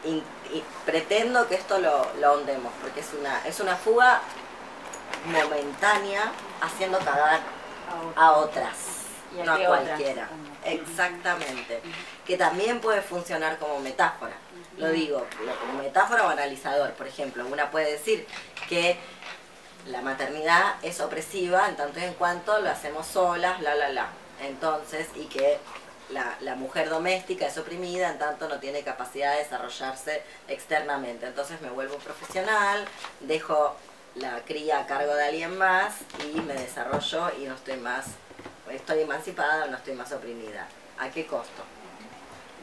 Y, 0.04 0.22
y 0.54 0.64
pretendo 0.86 1.48
que 1.48 1.56
esto 1.56 1.80
lo, 1.80 2.08
lo 2.22 2.28
ahondemos, 2.28 2.72
porque 2.80 3.00
es 3.00 3.12
una, 3.20 3.44
es 3.44 3.60
una 3.60 3.76
fuga 3.76 4.22
momentánea 5.26 6.32
haciendo 6.62 7.00
cagar 7.00 7.40
a 8.16 8.32
otras, 8.34 8.76
¿Y 9.36 9.40
a 9.42 9.44
no 9.46 9.52
a 9.52 9.56
otras? 9.56 9.68
cualquiera. 9.68 10.30
Exactamente. 10.64 11.82
Que 12.26 12.38
también 12.38 12.80
puede 12.82 13.02
funcionar 13.02 13.58
como 13.58 13.80
metáfora. 13.80 14.34
Lo 14.78 14.90
digo, 14.90 15.26
como 15.62 15.82
metáfora 15.82 16.26
o 16.26 16.30
analizador. 16.30 16.92
Por 16.94 17.08
ejemplo, 17.08 17.46
una 17.48 17.72
puede 17.72 17.92
decir 17.94 18.28
que 18.68 18.98
la 19.88 20.02
maternidad 20.02 20.76
es 20.82 21.00
opresiva 21.00 21.70
en 21.70 21.76
tanto 21.76 22.00
y 22.00 22.04
en 22.04 22.14
cuanto 22.16 22.60
lo 22.60 22.70
hacemos 22.70 23.06
solas, 23.08 23.60
bla, 23.60 23.76
bla, 23.76 23.90
bla. 23.90 24.08
Entonces, 24.42 25.08
y 25.16 25.26
que 25.26 25.60
la, 26.10 26.36
la 26.42 26.56
mujer 26.56 26.90
doméstica 26.90 27.48
es 27.48 27.58
oprimida 27.58 28.10
en 28.10 28.18
tanto 28.20 28.50
no 28.50 28.60
tiene 28.60 28.82
capacidad 28.84 29.34
de 29.34 29.40
desarrollarse 29.44 30.24
externamente. 30.48 31.26
Entonces 31.28 31.62
me 31.62 31.70
vuelvo 31.70 31.96
profesional, 31.98 32.86
dejo 33.22 33.76
la 34.16 34.42
cría 34.42 34.80
a 34.80 34.88
cargo 34.88 35.14
de 35.14 35.26
alguien 35.26 35.58
más 35.58 35.96
y 36.34 36.40
me 36.42 36.54
desarrollo 36.54 37.32
y 37.40 37.46
no 37.46 37.56
estoy 37.56 37.78
más, 37.78 38.06
estoy 38.72 39.02
emancipada, 39.02 39.68
no 39.68 39.78
estoy 39.78 39.94
más 39.96 40.12
oprimida. 40.12 40.68
¿A 40.98 41.10
qué 41.10 41.26
costo? 41.26 41.64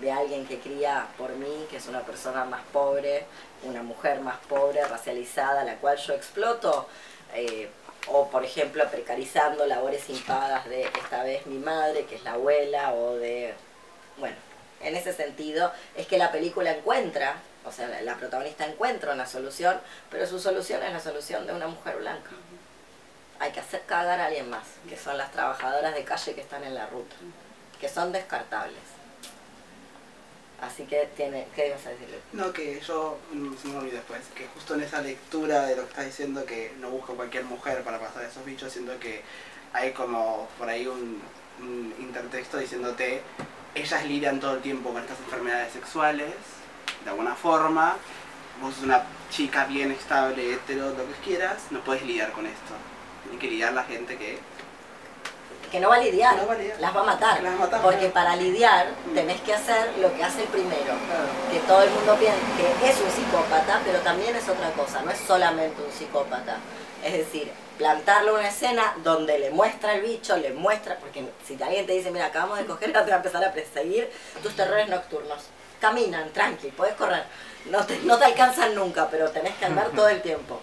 de 0.03 0.11
alguien 0.11 0.45
que 0.47 0.59
cría 0.59 1.07
por 1.17 1.31
mí, 1.31 1.67
que 1.71 1.77
es 1.77 1.87
una 1.87 2.01
persona 2.01 2.45
más 2.45 2.61
pobre, 2.73 3.25
una 3.63 3.83
mujer 3.83 4.21
más 4.21 4.37
pobre, 4.49 4.85
racializada, 4.85 5.65
la 5.65 5.77
cual 5.77 5.97
yo 5.97 6.13
exploto, 6.13 6.89
eh, 7.35 7.71
o 8.09 8.29
por 8.29 8.45
ejemplo 8.45 8.85
precarizando 8.91 9.65
labores 9.65 10.11
impagas 10.11 10.69
de 10.69 10.83
esta 10.83 11.23
vez 11.23 11.47
mi 11.47 11.59
madre, 11.59 12.05
que 12.07 12.17
es 12.17 12.25
la 12.25 12.33
abuela, 12.33 12.93
o 12.95 13.15
de, 13.15 13.55
bueno, 14.19 14.35
en 14.83 14.97
ese 14.97 15.13
sentido 15.13 15.73
es 15.97 16.09
que 16.09 16.19
la 16.19 16.33
película 16.33 16.73
encuentra, 16.73 17.37
o 17.65 17.73
sea, 17.73 17.89
la, 17.89 18.03
la 18.03 18.17
protagonista 18.17 18.67
encuentra 18.67 19.13
una 19.13 19.27
solución, 19.27 19.81
pero 20.11 20.27
su 20.27 20.39
solución 20.39 20.83
es 20.83 20.93
la 20.93 21.01
solución 21.01 21.47
de 21.47 21.53
una 21.53 21.67
mujer 21.67 21.97
blanca. 21.97 22.31
Hay 23.39 23.53
que 23.53 23.61
hacer 23.61 23.83
cagar 23.87 24.21
a 24.21 24.27
alguien 24.27 24.49
más, 24.51 24.65
que 24.89 24.97
son 24.97 25.19
las 25.19 25.33
trabajadoras 25.33 25.95
de 25.95 26.05
calle 26.05 26.35
que 26.35 26.41
están 26.41 26.65
en 26.65 26.75
la 26.75 26.87
ruta, 26.87 27.17
que 27.81 27.89
son 27.89 28.13
descartables. 28.13 28.81
Así 30.61 30.85
que 30.85 31.09
tiene, 31.17 31.49
¿qué 31.57 31.69
ibas 31.69 31.85
a 31.87 31.91
decirle? 31.91 32.21
No, 32.33 32.53
que 32.53 32.81
yo, 32.81 33.19
mm, 33.33 33.57
se 33.57 33.67
me 33.67 33.79
olvidó 33.79 33.97
después, 33.97 34.21
que 34.33 34.47
justo 34.55 34.75
en 34.75 34.83
esa 34.83 35.03
lectura 35.03 35.67
de 35.67 35.75
lo 35.75 35.83
que 35.83 35.89
estás 35.89 36.05
diciendo 36.07 36.47
que 36.47 36.73
no 36.79 36.91
busca 36.91 37.15
cualquier 37.15 37.45
mujer 37.45 37.83
para 37.83 37.99
pasar 37.99 38.23
esos 38.23 38.45
bichos, 38.45 38.73
siento 38.73 38.97
que 39.01 39.23
hay 39.73 39.91
como 39.91 40.49
por 40.59 40.69
ahí 40.69 40.87
un, 40.87 41.21
un 41.59 41.95
intertexto 41.99 42.59
diciéndote, 42.59 43.23
ellas 43.75 44.05
lidian 44.07 44.39
todo 44.39 44.55
el 44.55 44.63
tiempo 44.63 44.93
con 44.93 45.03
estas 45.03 45.19
enfermedades 45.19 45.73
sexuales, 45.73 46.33
de 47.05 47.11
alguna 47.11 47.35
forma, 47.35 47.97
vos 48.61 48.75
sos 48.75 48.85
una 48.85 49.03
chica 49.31 49.65
bien 49.65 49.91
estable, 49.91 50.53
hetero, 50.53 50.91
lo 50.91 50.97
que 50.97 51.15
quieras, 51.25 51.59
no 51.71 51.81
puedes 51.81 52.03
lidiar 52.03 52.33
con 52.33 52.47
esto. 52.47 52.75
Tiene 53.25 53.39
que 53.39 53.49
lidiar 53.49 53.73
la 53.73 53.85
gente 53.85 54.17
que... 54.17 54.39
Que 55.71 55.81
no 55.81 55.89
va 55.89 55.95
a 55.95 56.01
lidiar, 56.01 56.37
No 56.37 56.47
va 56.47 56.53
a 56.53 56.59
lidiar. 56.59 56.79
las 56.81 56.95
va 56.95 57.01
a 57.01 57.05
matar. 57.05 57.43
Las 57.43 57.55
porque 57.81 58.09
para 58.09 58.37
lidiar 58.37 58.89
tenés 59.15 59.41
que 59.41 59.55
hacer 59.55 59.91
lo 60.01 60.15
que 60.15 60.23
hace 60.23 60.43
el 60.43 60.49
primero. 60.49 60.85
Claro. 60.85 61.31
Que 61.51 61.61
todo 61.61 61.83
el 61.83 61.91
mundo 61.91 62.15
piensa 62.17 62.39
que 62.59 62.91
es 62.91 63.01
un 63.01 63.11
psicópata, 63.11 63.81
pero 63.83 63.99
también 64.01 64.37
es 64.37 64.47
otra 64.49 64.71
cosa, 64.73 65.01
no 65.01 65.11
es 65.11 65.19
solamente 65.19 65.83
un 65.83 65.91
psicópata. 65.91 66.59
Es 67.03 67.15
decir, 67.15 67.51
plantarle 67.79 68.33
una 68.33 68.49
escena 68.49 68.95
donde 69.03 69.39
le 69.39 69.51
muestra 69.51 69.95
el 69.95 70.03
bicho, 70.03 70.37
le 70.37 70.53
muestra, 70.53 70.97
porque 70.99 71.27
si 71.47 71.61
alguien 71.63 71.87
te 71.87 71.93
dice, 71.93 72.11
mira, 72.11 72.27
acabamos 72.27 72.59
de 72.59 72.67
coger, 72.67 72.93
te 72.93 73.01
va 73.01 73.15
a 73.15 73.17
empezar 73.17 73.43
a 73.43 73.53
perseguir 73.53 74.11
tus 74.43 74.55
terrores 74.55 74.89
nocturnos. 74.89 75.43
Caminan, 75.83 76.33
tranqui, 76.33 76.69
podés 76.69 76.95
correr. 76.95 77.25
No 77.67 77.85
te, 77.85 77.99
no 78.05 78.17
te 78.19 78.25
alcanzan 78.25 78.75
nunca, 78.75 79.09
pero 79.11 79.31
tenés 79.31 79.55
que 79.57 79.65
andar 79.67 79.89
todo 79.97 80.09
el 80.09 80.23
tiempo. 80.23 80.61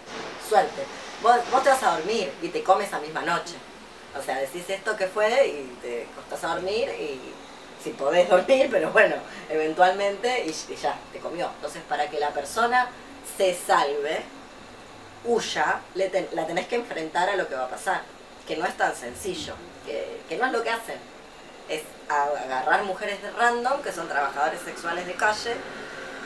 Suerte. 0.48 0.82
Vos, 1.22 1.36
vos 1.52 1.62
te 1.62 1.68
vas 1.68 1.82
a 1.82 1.96
dormir 1.98 2.32
y 2.42 2.48
te 2.48 2.62
comes 2.64 2.92
a 2.92 2.98
misma 2.98 3.20
noche. 3.22 3.54
O 4.18 4.22
sea, 4.22 4.36
decís 4.38 4.64
esto 4.68 4.96
que 4.96 5.06
fue 5.06 5.46
y 5.46 5.78
te 5.82 6.06
costás 6.16 6.42
a 6.50 6.54
dormir 6.54 6.88
y 6.98 7.20
si 7.84 7.90
podés 7.90 8.28
dormir, 8.28 8.68
pero 8.70 8.90
bueno, 8.90 9.14
eventualmente 9.48 10.44
y, 10.46 10.50
y 10.72 10.76
ya, 10.76 10.98
te 11.12 11.18
comió. 11.20 11.50
Entonces, 11.56 11.82
para 11.88 12.08
que 12.10 12.18
la 12.18 12.30
persona 12.30 12.88
se 13.36 13.54
salve, 13.54 14.22
huya, 15.24 15.80
le 15.94 16.08
ten- 16.08 16.28
la 16.32 16.46
tenés 16.46 16.66
que 16.66 16.76
enfrentar 16.76 17.28
a 17.28 17.36
lo 17.36 17.46
que 17.48 17.54
va 17.54 17.64
a 17.64 17.68
pasar. 17.70 18.02
Que 18.48 18.56
no 18.56 18.66
es 18.66 18.76
tan 18.76 18.94
sencillo, 18.96 19.54
que, 19.86 20.22
que 20.28 20.36
no 20.38 20.46
es 20.46 20.52
lo 20.52 20.62
que 20.62 20.70
hacen. 20.70 20.96
Es 21.70 21.82
agarrar 22.08 22.82
mujeres 22.82 23.22
de 23.22 23.30
random, 23.30 23.80
que 23.82 23.92
son 23.92 24.08
trabajadores 24.08 24.60
sexuales 24.60 25.06
de 25.06 25.14
calle, 25.14 25.54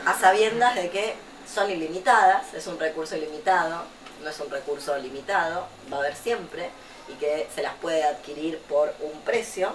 a 0.05 0.13
sabiendas 0.13 0.75
de 0.75 0.89
que 0.89 1.15
son 1.51 1.71
ilimitadas, 1.71 2.53
es 2.53 2.67
un 2.67 2.79
recurso 2.79 3.15
ilimitado, 3.15 3.83
no 4.21 4.29
es 4.29 4.39
un 4.39 4.49
recurso 4.49 4.97
limitado, 4.97 5.67
va 5.91 5.97
a 5.97 5.99
haber 6.01 6.15
siempre, 6.15 6.69
y 7.07 7.13
que 7.13 7.47
se 7.53 7.61
las 7.61 7.75
puede 7.75 8.03
adquirir 8.03 8.57
por 8.59 8.93
un 8.99 9.21
precio, 9.21 9.71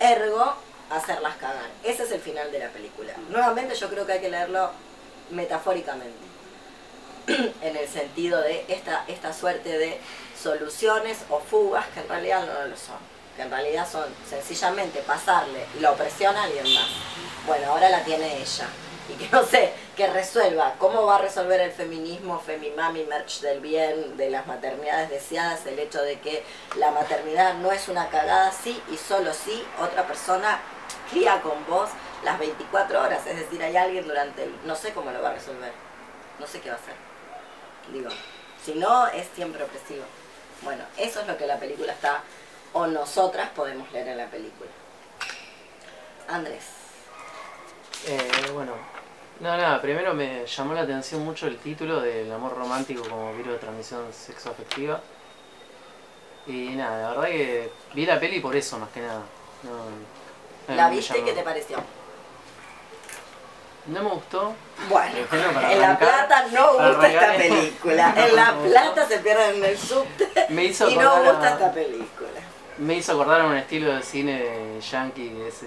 ergo, 0.00 0.54
hacerlas 0.90 1.36
cagar. 1.36 1.70
Ese 1.84 2.02
es 2.02 2.10
el 2.10 2.20
final 2.20 2.50
de 2.50 2.58
la 2.58 2.68
película. 2.68 3.12
Nuevamente 3.28 3.74
yo 3.74 3.88
creo 3.88 4.06
que 4.06 4.12
hay 4.12 4.20
que 4.20 4.30
leerlo 4.30 4.70
metafóricamente, 5.30 6.18
en 7.62 7.76
el 7.76 7.88
sentido 7.88 8.40
de 8.42 8.64
esta, 8.68 9.04
esta 9.06 9.32
suerte 9.32 9.78
de 9.78 10.00
soluciones 10.40 11.18
o 11.28 11.38
fugas 11.38 11.86
que 11.94 12.00
en 12.00 12.08
realidad 12.08 12.44
no 12.46 12.66
lo 12.66 12.76
son, 12.76 12.98
que 13.36 13.42
en 13.42 13.50
realidad 13.50 13.88
son 13.90 14.04
sencillamente 14.28 15.00
pasarle 15.00 15.66
la 15.80 15.92
opresión 15.92 16.36
a 16.36 16.44
alguien 16.44 16.74
más. 16.74 16.88
Bueno, 17.46 17.70
ahora 17.70 17.88
la 17.88 18.04
tiene 18.04 18.38
ella. 18.38 18.66
Y 19.08 19.14
que 19.14 19.28
no 19.32 19.44
sé, 19.44 19.72
que 19.96 20.06
resuelva 20.06 20.74
cómo 20.78 21.04
va 21.06 21.16
a 21.16 21.22
resolver 21.22 21.60
el 21.60 21.72
feminismo, 21.72 22.40
Femimami, 22.40 23.04
Merch 23.04 23.40
del 23.40 23.60
Bien, 23.60 24.16
de 24.16 24.30
las 24.30 24.46
maternidades 24.46 25.10
deseadas, 25.10 25.66
el 25.66 25.78
hecho 25.78 26.02
de 26.02 26.20
que 26.20 26.44
la 26.76 26.90
maternidad 26.90 27.54
no 27.54 27.72
es 27.72 27.88
una 27.88 28.08
cagada 28.08 28.52
sí 28.52 28.80
y 28.90 28.96
solo 28.96 29.32
sí 29.34 29.64
otra 29.80 30.06
persona 30.06 30.60
cría 31.10 31.40
con 31.40 31.66
vos 31.66 31.90
las 32.24 32.38
24 32.38 33.00
horas. 33.00 33.26
Es 33.26 33.36
decir, 33.36 33.62
hay 33.62 33.76
alguien 33.76 34.06
durante 34.06 34.44
el... 34.44 34.54
No 34.64 34.76
sé 34.76 34.92
cómo 34.92 35.10
lo 35.10 35.22
va 35.22 35.30
a 35.30 35.34
resolver. 35.34 35.72
No 36.38 36.46
sé 36.46 36.60
qué 36.60 36.70
va 36.70 36.76
a 36.76 36.78
hacer. 36.78 36.94
Digo, 37.92 38.10
si 38.64 38.74
no, 38.74 39.08
es 39.08 39.26
siempre 39.34 39.64
opresivo. 39.64 40.04
Bueno, 40.62 40.84
eso 40.96 41.20
es 41.20 41.26
lo 41.26 41.36
que 41.36 41.46
la 41.46 41.58
película 41.58 41.92
está, 41.92 42.22
o 42.72 42.86
nosotras 42.86 43.50
podemos 43.50 43.90
leer 43.92 44.08
en 44.08 44.18
la 44.18 44.26
película. 44.26 44.70
Andrés. 46.28 46.64
Eh, 48.06 48.30
bueno, 48.54 48.72
no, 49.40 49.56
nada, 49.56 49.80
primero 49.82 50.14
me 50.14 50.46
llamó 50.46 50.74
la 50.74 50.82
atención 50.82 51.24
mucho 51.24 51.46
el 51.46 51.58
título 51.58 52.00
del 52.00 52.30
amor 52.32 52.56
romántico 52.56 53.02
como 53.08 53.34
virus 53.34 53.54
de 53.54 53.58
transmisión 53.58 54.12
sexoafectiva. 54.12 55.00
Y 56.46 56.70
nada, 56.70 57.02
la 57.02 57.08
verdad 57.10 57.24
que 57.28 57.72
vi 57.94 58.06
la 58.06 58.18
peli 58.18 58.40
por 58.40 58.54
eso 58.56 58.78
más 58.78 58.88
que 58.90 59.00
nada. 59.00 59.22
No, 59.62 60.74
¿La 60.74 60.88
viste 60.88 61.18
y 61.18 61.22
qué 61.22 61.32
te 61.32 61.42
pareció? 61.42 61.78
No 63.86 64.02
me 64.02 64.10
gustó. 64.10 64.54
Bueno, 64.88 65.16
para 65.54 65.72
en 65.72 65.80
La 65.80 65.98
Plata 65.98 66.46
no 66.52 66.72
gusta 66.74 67.08
esta 67.08 67.32
película. 67.36 68.14
En 68.28 68.36
La 68.36 68.54
Plata 68.54 69.08
se 69.08 69.18
pierden 69.18 69.56
en 69.56 69.64
el 69.64 69.78
subte 69.78 70.28
Me 70.50 70.64
hizo 70.64 70.88
y 70.88 70.96
no 70.96 71.10
a- 71.10 71.20
gusta 71.20 71.50
esta 71.50 71.72
película. 71.72 72.29
Me 72.80 72.94
hizo 72.94 73.12
acordar 73.12 73.42
a 73.42 73.46
un 73.46 73.56
estilo 73.56 73.94
de 73.94 74.02
cine 74.02 74.80
yankee 74.80 75.28
que 75.28 75.48
es 75.48 75.62
eh, 75.64 75.66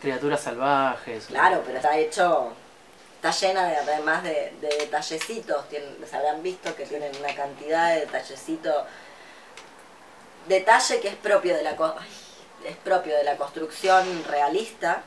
criaturas 0.00 0.40
salvajes. 0.40 1.26
Claro, 1.26 1.62
pero 1.66 1.78
está 1.78 1.98
hecho, 1.98 2.52
está 3.16 3.32
llena 3.32 3.66
de, 3.66 3.76
además 3.76 4.22
de, 4.22 4.54
de 4.60 4.68
detallecitos, 4.78 5.64
se 5.68 6.16
habrán 6.16 6.44
visto 6.44 6.76
que 6.76 6.86
tienen 6.86 7.10
una 7.18 7.34
cantidad 7.34 7.92
de 7.92 8.00
detallecitos, 8.00 8.84
detalle 10.46 11.00
que 11.00 11.08
es 11.08 11.16
propio 11.16 11.56
de 11.56 11.64
la 11.64 11.76
es 12.64 12.76
propio 12.76 13.16
de 13.16 13.24
la 13.24 13.36
construcción 13.36 14.24
realista. 14.28 15.02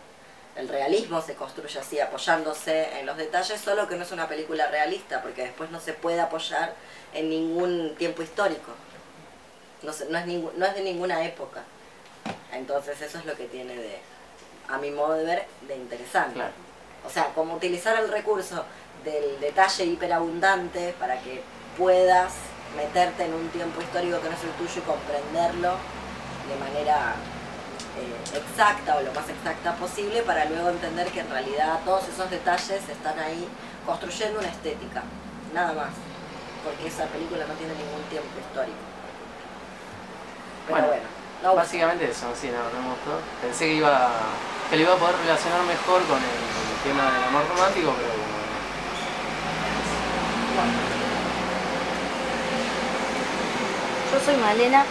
El 0.58 0.68
realismo 0.68 1.22
se 1.22 1.36
construye 1.36 1.80
así, 1.80 2.02
apoyándose 2.02 3.00
en 3.00 3.06
los 3.06 3.16
detalles, 3.16 3.62
solo 3.62 3.88
que 3.88 3.96
no 3.96 4.04
es 4.04 4.12
una 4.12 4.28
película 4.28 4.68
realista, 4.68 5.22
porque 5.22 5.44
después 5.44 5.72
no 5.72 5.80
se 5.80 5.94
puede 5.94 6.20
apoyar 6.20 6.74
en 7.13 7.30
ningún 7.30 7.96
tiempo 7.96 8.22
histórico. 8.22 8.74
No, 9.84 9.91
es, 9.91 10.06
no 10.10 10.65
es 10.65 10.76
de 10.76 10.82
ninguna 10.82 11.24
época. 11.24 11.63
Entonces 12.52 13.02
eso 13.02 13.17
es 13.17 13.26
lo 13.26 13.36
que 13.36 13.46
tiene 13.46 13.76
de, 13.76 14.00
a 14.69 14.78
mi 14.78 14.91
modo 14.91 15.13
de 15.13 15.26
ver, 15.26 15.46
de 15.67 15.76
interesante. 15.76 16.36
Claro. 16.36 16.54
O 17.06 17.10
sea, 17.10 17.34
como 17.34 17.56
utilizar 17.56 18.00
el 18.00 18.10
recurso 18.10 18.63
del 19.04 19.39
detalle 19.39 19.86
hiperabundante 19.86 20.96
para 21.00 21.19
que 21.19 21.41
puedas 21.78 22.34
meterte 22.76 23.26
en 23.26 23.34
un 23.34 23.50
tiempo 23.50 23.82
histórico 23.82 24.22
que 24.22 24.30
no 24.30 24.36
es 24.36 24.43
el 24.43 24.52
tuyo 24.52 24.74
y 24.78 24.82
comprenderlo 24.82 25.76
de 26.48 26.56
manera 26.58 27.15
eh, 28.00 28.38
exacta 28.38 28.98
o 28.98 29.02
lo 29.02 29.12
más 29.13 29.30
exacta 29.30 29.76
posible 29.76 30.22
para 30.24 30.46
luego 30.46 30.69
entender 30.69 31.08
que 31.08 31.19
en 31.19 31.30
realidad 31.30 31.80
todos 31.86 32.08
esos 32.08 32.30
detalles 32.30 32.89
están 32.89 33.19
ahí 33.19 33.48
construyendo 33.86 34.39
una 34.39 34.50
estética, 34.50 35.04
nada 35.54 35.74
más, 35.74 35.91
porque 36.63 36.88
esa 36.88 37.06
película 37.06 37.46
no 37.46 37.54
tiene 37.56 37.74
ningún 37.76 38.02
tiempo 38.10 38.30
histórico. 38.39 38.92
Pero 40.67 40.71
Bueno, 40.71 40.88
bueno, 40.88 41.04
no. 41.43 41.56
Básicamente 41.56 42.10
eso, 42.10 42.28
sí, 42.39 42.47
no, 42.47 42.63
no 42.71 42.82
me 42.84 42.89
gustó. 42.95 43.19
Pensé 43.41 43.65
que 43.65 43.73
iba 43.76 44.12
que 44.69 44.78
lo 44.78 44.84
iba 44.84 44.93
a 44.93 44.97
poder 44.97 45.15
relacionar 45.17 45.62
mejor 45.63 46.02
con 46.06 46.17
el, 46.17 46.23
con 46.23 46.65
el 46.65 46.80
tema 46.84 47.12
del 47.13 47.23
amor 47.26 47.43
romántico, 47.49 47.93
pero 47.95 48.10
bueno. 48.10 48.34
Yo 54.12 54.19
soy 54.26 54.36
Malena. 54.38 54.86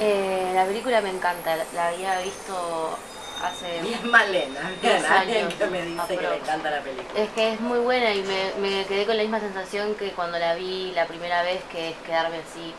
Eh, 0.00 0.52
la 0.54 0.64
película 0.64 1.00
me 1.00 1.10
encanta, 1.10 1.56
la, 1.56 1.64
la 1.74 1.88
había 1.88 2.18
visto 2.20 2.98
hace... 3.42 3.80
Bien 3.82 4.10
Malena, 4.10 4.60
bien, 4.82 5.04
años, 5.04 5.54
que 5.54 5.66
me 5.66 5.82
dice 5.82 6.16
que 6.18 6.26
le 6.28 6.36
encanta 6.36 6.70
la 6.70 6.80
película. 6.80 7.20
Es 7.20 7.30
que 7.30 7.52
es 7.52 7.60
muy 7.60 7.78
buena 7.78 8.12
y 8.12 8.22
me, 8.22 8.54
me 8.60 8.84
quedé 8.86 9.06
con 9.06 9.16
la 9.16 9.22
misma 9.22 9.40
sensación 9.40 9.94
que 9.94 10.12
cuando 10.12 10.38
la 10.38 10.54
vi 10.54 10.92
la 10.94 11.06
primera 11.06 11.42
vez, 11.42 11.62
que 11.70 11.90
es 11.90 11.96
quedarme 11.98 12.38
así, 12.38 12.74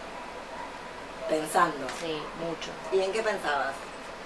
Pensando. 1.30 1.88
sí, 2.00 2.18
mucho. 2.40 2.72
¿Y 2.92 3.04
en 3.04 3.12
qué 3.12 3.22
pensabas? 3.22 3.74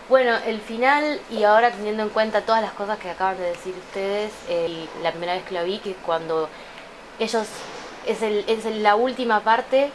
Bueno, 0.09 0.37
el 0.45 0.59
final 0.59 1.21
y 1.29 1.43
ahora 1.43 1.71
teniendo 1.71 2.03
en 2.03 2.09
cuenta 2.09 2.41
todas 2.41 2.61
las 2.61 2.71
cosas 2.71 2.97
que 2.97 3.09
acaban 3.11 3.37
de 3.37 3.43
decir 3.43 3.75
ustedes, 3.77 4.31
eh, 4.49 4.87
la 5.03 5.11
primera 5.11 5.33
vez 5.33 5.43
que 5.43 5.53
lo 5.53 5.63
vi, 5.63 5.77
que 5.79 5.93
cuando 5.93 6.49
ellos, 7.19 7.47
es, 8.07 8.21
el, 8.23 8.43
es 8.47 8.65
la 8.65 8.95
última 8.95 9.41
parte 9.41 9.91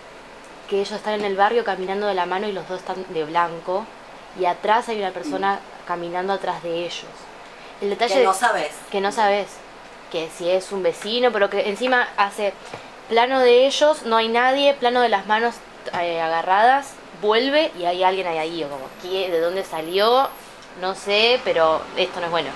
que 0.68 0.76
ellos 0.76 0.92
están 0.92 1.14
en 1.14 1.24
el 1.24 1.36
barrio 1.36 1.64
caminando 1.64 2.06
de 2.06 2.14
la 2.14 2.26
mano 2.26 2.46
y 2.48 2.52
los 2.52 2.68
dos 2.68 2.78
están 2.80 3.04
de 3.12 3.24
blanco 3.24 3.84
y 4.38 4.44
atrás 4.44 4.88
hay 4.88 4.98
una 5.00 5.10
persona 5.10 5.58
caminando 5.86 6.32
atrás 6.32 6.62
de 6.62 6.84
ellos. 6.84 7.04
El 7.80 7.90
detalle 7.90 8.14
Que 8.14 8.24
no 8.24 8.34
sabes. 8.34 8.70
que 8.90 9.00
no 9.00 9.12
sabes 9.12 9.48
que 10.12 10.30
si 10.30 10.48
es 10.48 10.70
un 10.70 10.82
vecino, 10.84 11.32
pero 11.32 11.50
que 11.50 11.68
encima 11.68 12.08
hace 12.16 12.52
plano 13.08 13.40
de 13.40 13.66
ellos, 13.66 14.04
no 14.04 14.16
hay 14.16 14.28
nadie, 14.28 14.74
plano 14.74 15.00
de 15.00 15.08
las 15.08 15.26
manos 15.26 15.56
eh, 16.00 16.20
agarradas, 16.20 16.92
vuelve 17.20 17.70
y 17.78 17.84
hay 17.84 18.02
alguien 18.04 18.26
ahí, 18.26 18.38
ahí, 18.38 18.64
o 18.64 18.68
como, 18.68 18.84
¿qué- 19.02 19.30
¿de 19.30 19.40
dónde 19.40 19.64
salió? 19.64 20.28
No 20.80 20.94
sé, 20.94 21.40
pero 21.44 21.80
esto 21.96 22.20
no 22.20 22.26
es 22.26 22.32
bueno. 22.32 22.50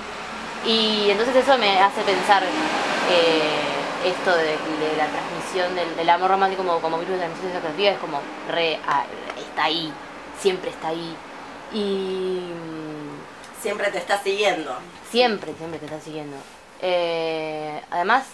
Y 0.67 1.09
entonces 1.11 1.37
eso 1.37 1.57
me 1.59 1.81
hace 1.81 2.03
pensar 2.03 2.43
eh, 2.43 4.09
esto 4.09 4.35
de, 4.37 4.45
de 4.45 4.97
la 4.97 5.07
transmisión 5.07 5.75
del, 5.75 5.97
del 5.97 6.11
amor 6.11 6.31
romántico 6.31 6.65
como, 6.65 6.81
como 6.81 6.99
virus 6.99 7.15
de 7.15 7.19
transmisión 7.27 7.53
sexual, 7.53 7.75
es 7.95 7.99
como 7.99 8.21
re, 8.51 8.75
está 9.39 9.65
ahí, 9.65 9.93
siempre 10.41 10.71
está 10.71 10.89
ahí. 10.89 11.17
Y 11.73 12.41
Siempre 13.61 13.91
te 13.91 13.99
está 13.99 14.23
siguiendo. 14.23 14.73
Siempre, 15.11 15.53
siempre 15.59 15.79
te 15.81 15.87
está 15.87 16.01
siguiendo. 16.01 16.37
Eh, 16.81 17.83
además, 17.91 18.25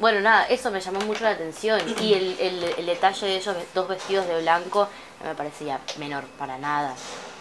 bueno, 0.00 0.20
nada, 0.20 0.46
eso 0.46 0.70
me 0.70 0.80
llamó 0.80 1.00
mucho 1.00 1.22
la 1.24 1.30
atención. 1.30 1.80
Y 2.00 2.14
el, 2.14 2.36
el, 2.40 2.64
el 2.78 2.86
detalle 2.86 3.26
de 3.26 3.36
ellos 3.36 3.56
dos 3.74 3.86
vestidos 3.88 4.26
de 4.26 4.40
blanco 4.42 4.88
no 5.22 5.28
me 5.28 5.34
parecía 5.34 5.78
menor 5.98 6.24
para 6.38 6.58
nada. 6.58 6.94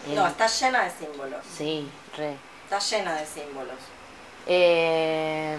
Eh, 0.08 0.13
No, 0.15 0.28
está 0.28 0.45
llena 0.48 0.84
de 0.84 0.91
símbolos. 0.91 1.43
Sí, 1.58 1.89
re. 2.17 2.36
Está 2.65 2.80
llena 2.80 3.15
de 3.15 3.26
símbolos. 3.26 3.76
Eh, 4.48 5.58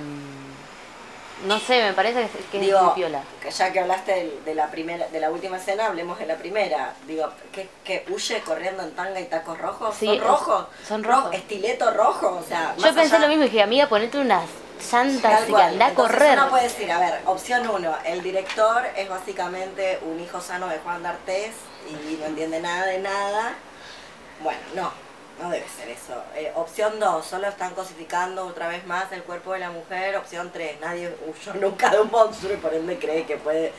no 1.47 1.59
sé, 1.59 1.83
me 1.83 1.93
parece 1.95 2.29
que, 2.29 2.39
que 2.51 2.59
es 2.59 2.67
Digo, 2.67 2.83
muy 2.83 2.95
piola. 2.95 3.23
que 3.43 3.51
ya 3.51 3.73
que 3.73 3.81
hablaste 3.81 4.39
de, 4.45 4.55
la 4.55 4.71
primera, 4.71 5.09
de 5.09 5.21
la 5.21 5.31
última 5.31 5.57
escena, 5.57 5.87
hablemos 5.87 6.19
de 6.19 6.27
la 6.27 6.37
primera. 6.37 6.93
Digo, 7.07 7.31
que, 7.51 7.67
que 7.83 8.05
huye 8.11 8.41
corriendo 8.43 8.83
en 8.83 8.93
tanga 8.93 9.19
y 9.21 9.25
tacos 9.25 9.57
rojos. 9.59 9.95
Sí, 9.99 10.05
son 10.07 10.21
rojos. 10.21 10.67
son 10.87 11.03
Ro- 11.03 11.13
rojos. 11.13 11.35
estileto 11.35 11.91
rojo, 11.93 12.41
o 12.41 12.47
sea. 12.47 12.75
Yo 12.77 12.95
pensé 12.95 13.17
allá- 13.17 13.21
lo 13.21 13.29
mismo 13.29 13.45
y 13.45 13.49
dije, 13.49 13.63
amiga, 13.63 13.89
ponete 13.89 14.19
unas 14.19 14.45
Tal 14.91 15.49
y 15.49 15.53
que 15.53 15.63
anda 15.63 15.87
a 15.89 15.95
correr. 15.95 16.39
Uno 16.39 16.51
puede 16.51 16.65
decir, 16.65 16.91
a 16.91 16.99
ver, 16.99 17.21
opción 17.27 17.69
uno, 17.69 17.95
el 18.05 18.23
director 18.23 18.85
es 18.97 19.09
básicamente 19.09 19.99
un 20.03 20.19
hijo 20.21 20.41
sano 20.41 20.69
de 20.69 20.79
Juan 20.79 21.03
D'Artés 21.03 21.55
y 21.89 22.17
no 22.17 22.27
entiende 22.27 22.61
nada 22.61 22.87
de 22.87 22.99
nada. 22.99 23.55
Bueno, 24.43 24.61
no, 24.75 24.93
no 25.41 25.51
debe 25.51 25.67
ser 25.69 25.89
eso. 25.91 26.15
Eh, 26.35 26.53
opción 26.55 26.99
dos, 26.99 27.27
solo 27.27 27.49
están 27.49 27.75
cosificando 27.75 28.47
otra 28.47 28.69
vez 28.69 28.87
más 28.87 29.13
el 29.13 29.23
cuerpo 29.23 29.53
de 29.53 29.61
la 29.61 29.71
mujer. 29.71 30.17
Opción 30.17 30.51
tres, 30.53 30.81
nadie 30.81 31.15
huyó 31.27 31.55
nunca 31.55 31.91
de 31.91 32.01
un 32.01 32.11
monstruo 32.11 32.53
y 32.53 32.57
por 32.57 32.75
ende 32.75 32.99
cree 32.99 33.27
que 33.27 33.37
puede... 33.37 33.73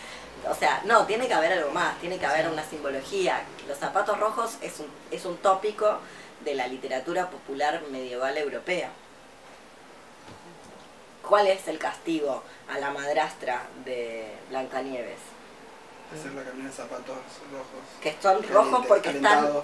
O 0.50 0.56
sea, 0.56 0.82
no, 0.86 1.06
tiene 1.06 1.28
que 1.28 1.34
haber 1.34 1.54
algo 1.54 1.72
más, 1.72 2.00
tiene 2.00 2.18
que 2.18 2.26
haber 2.26 2.48
una 2.48 2.64
simbología. 2.64 3.42
Los 3.68 3.78
zapatos 3.78 4.20
rojos 4.20 4.58
es 4.62 4.80
un, 4.80 4.88
es 5.12 5.26
un 5.26 5.38
tópico 5.38 6.00
de 6.44 6.56
la 6.56 6.68
literatura 6.68 7.30
popular 7.30 7.82
medieval 7.92 8.38
europea 8.38 8.90
¿cuál 11.28 11.48
es 11.48 11.68
el 11.68 11.78
castigo 11.80 12.44
a 12.70 12.78
la 12.80 12.90
madrastra 12.92 13.62
de 13.86 14.32
Blancanieves? 14.50 15.20
Hacer 16.14 16.34
la 16.34 16.44
camina 16.44 16.68
de 16.70 16.76
zapatos 16.76 17.16
rojos. 17.52 17.82
Que 18.02 18.14
son 18.22 18.44
rojos 18.50 18.86
porque 18.86 19.12
están 19.12 19.48
por- 19.48 19.64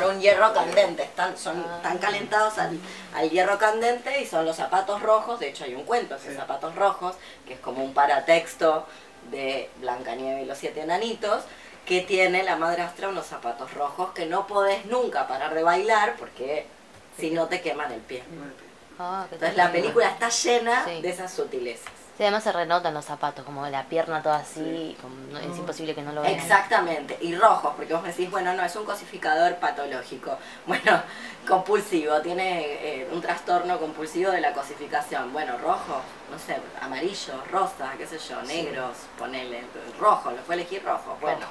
por 0.00 0.10
un 0.10 0.20
hierro 0.20 0.52
candente, 0.52 1.02
están, 1.04 1.38
son, 1.38 1.58
están 1.76 1.96
calentados 1.96 2.58
al, 2.58 2.78
al 3.14 3.30
hierro 3.30 3.56
candente 3.58 4.20
y 4.20 4.26
son 4.26 4.44
los 4.44 4.56
zapatos 4.56 5.00
rojos, 5.00 5.40
de 5.40 5.48
hecho 5.48 5.64
hay 5.64 5.74
un 5.74 5.84
cuento, 5.84 6.16
es 6.16 6.22
Sí. 6.22 6.34
zapatos 6.34 6.74
rojos, 6.74 7.16
que 7.46 7.54
es 7.54 7.60
como 7.60 7.82
un 7.82 7.94
paratexto 7.94 8.86
de 9.30 9.70
Blancanieves 9.80 10.42
y 10.44 10.46
los 10.46 10.58
siete 10.58 10.82
enanitos, 10.82 11.44
que 11.86 12.02
tiene 12.02 12.42
la 12.42 12.56
madrastra 12.56 13.08
unos 13.08 13.26
zapatos 13.26 13.72
rojos 13.72 14.10
que 14.12 14.26
no 14.26 14.46
podés 14.46 14.84
nunca 14.84 15.26
parar 15.26 15.54
de 15.54 15.62
bailar 15.62 16.16
porque 16.18 16.66
si 17.18 17.30
no 17.30 17.48
te 17.48 17.62
queman 17.62 17.90
el 17.90 18.00
pie. 18.00 18.22
Ah, 19.02 19.24
qué 19.28 19.36
Entonces 19.36 19.56
la 19.56 19.72
película 19.72 20.08
está 20.10 20.28
llena 20.28 20.84
Sí. 20.84 21.00
de 21.00 21.08
esas 21.08 21.32
sutilezas. 21.32 21.90
Sí, 22.18 22.24
además 22.24 22.44
se 22.44 22.52
renotan 22.52 22.92
los 22.92 23.06
zapatos, 23.06 23.46
como 23.46 23.66
la 23.68 23.84
pierna 23.84 24.22
toda 24.22 24.36
así, 24.40 24.94
como- 25.00 25.38
es 25.38 25.56
imposible 25.56 25.94
que 25.94 26.02
no 26.02 26.12
lo 26.12 26.20
vean. 26.20 26.34
Exactamente, 26.34 27.16
y 27.22 27.34
rojos, 27.34 27.72
porque 27.74 27.94
vos 27.94 28.02
me 28.02 28.10
decís, 28.10 28.30
bueno, 28.30 28.52
no, 28.52 28.62
es 28.62 28.76
un 28.76 28.84
cosificador 28.84 29.56
patológico. 29.56 30.36
Bueno, 30.66 31.02
compulsivo, 31.48 32.20
tiene 32.20 32.60
eh, 32.60 33.08
un 33.10 33.22
trastorno 33.22 33.78
compulsivo 33.78 34.30
de 34.32 34.42
la 34.42 34.52
cosificación. 34.52 35.32
Bueno, 35.32 35.56
rojo, 35.56 36.02
no 36.30 36.38
sé, 36.38 36.58
amarillo, 36.82 37.42
rosa, 37.50 37.92
qué 37.96 38.06
sé 38.06 38.18
yo, 38.18 38.42
negros, 38.42 38.96
ponele, 39.18 39.62
rojo, 39.98 40.30
lo 40.30 40.42
fue 40.42 40.56
elegir 40.56 40.84
rojo. 40.84 41.16
Bueno, 41.22 41.46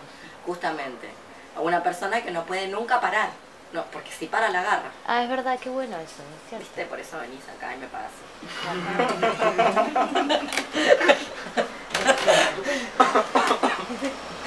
justamente, 0.46 1.10
a 1.58 1.62
una 1.62 1.82
persona 1.82 2.22
que 2.22 2.30
no 2.30 2.44
puede 2.44 2.68
nunca 2.68 3.02
parar, 3.02 3.30
no, 3.74 3.86
porque 3.92 4.12
si 4.12 4.26
para 4.28 4.50
la 4.50 4.62
agarra. 4.62 4.92
Ah, 5.06 5.24
es 5.24 5.30
verdad, 5.30 5.60
qué 5.60 5.70
bueno 5.70 5.96
eso, 5.98 6.24
es 6.24 6.50
cierto. 6.50 6.66
¿Viste? 6.66 6.86
Por 6.86 7.00
eso 7.00 7.20
venís 7.20 7.44
acá 7.56 7.76
y 7.76 7.78
me 7.78 7.88
pagas. 7.88 8.12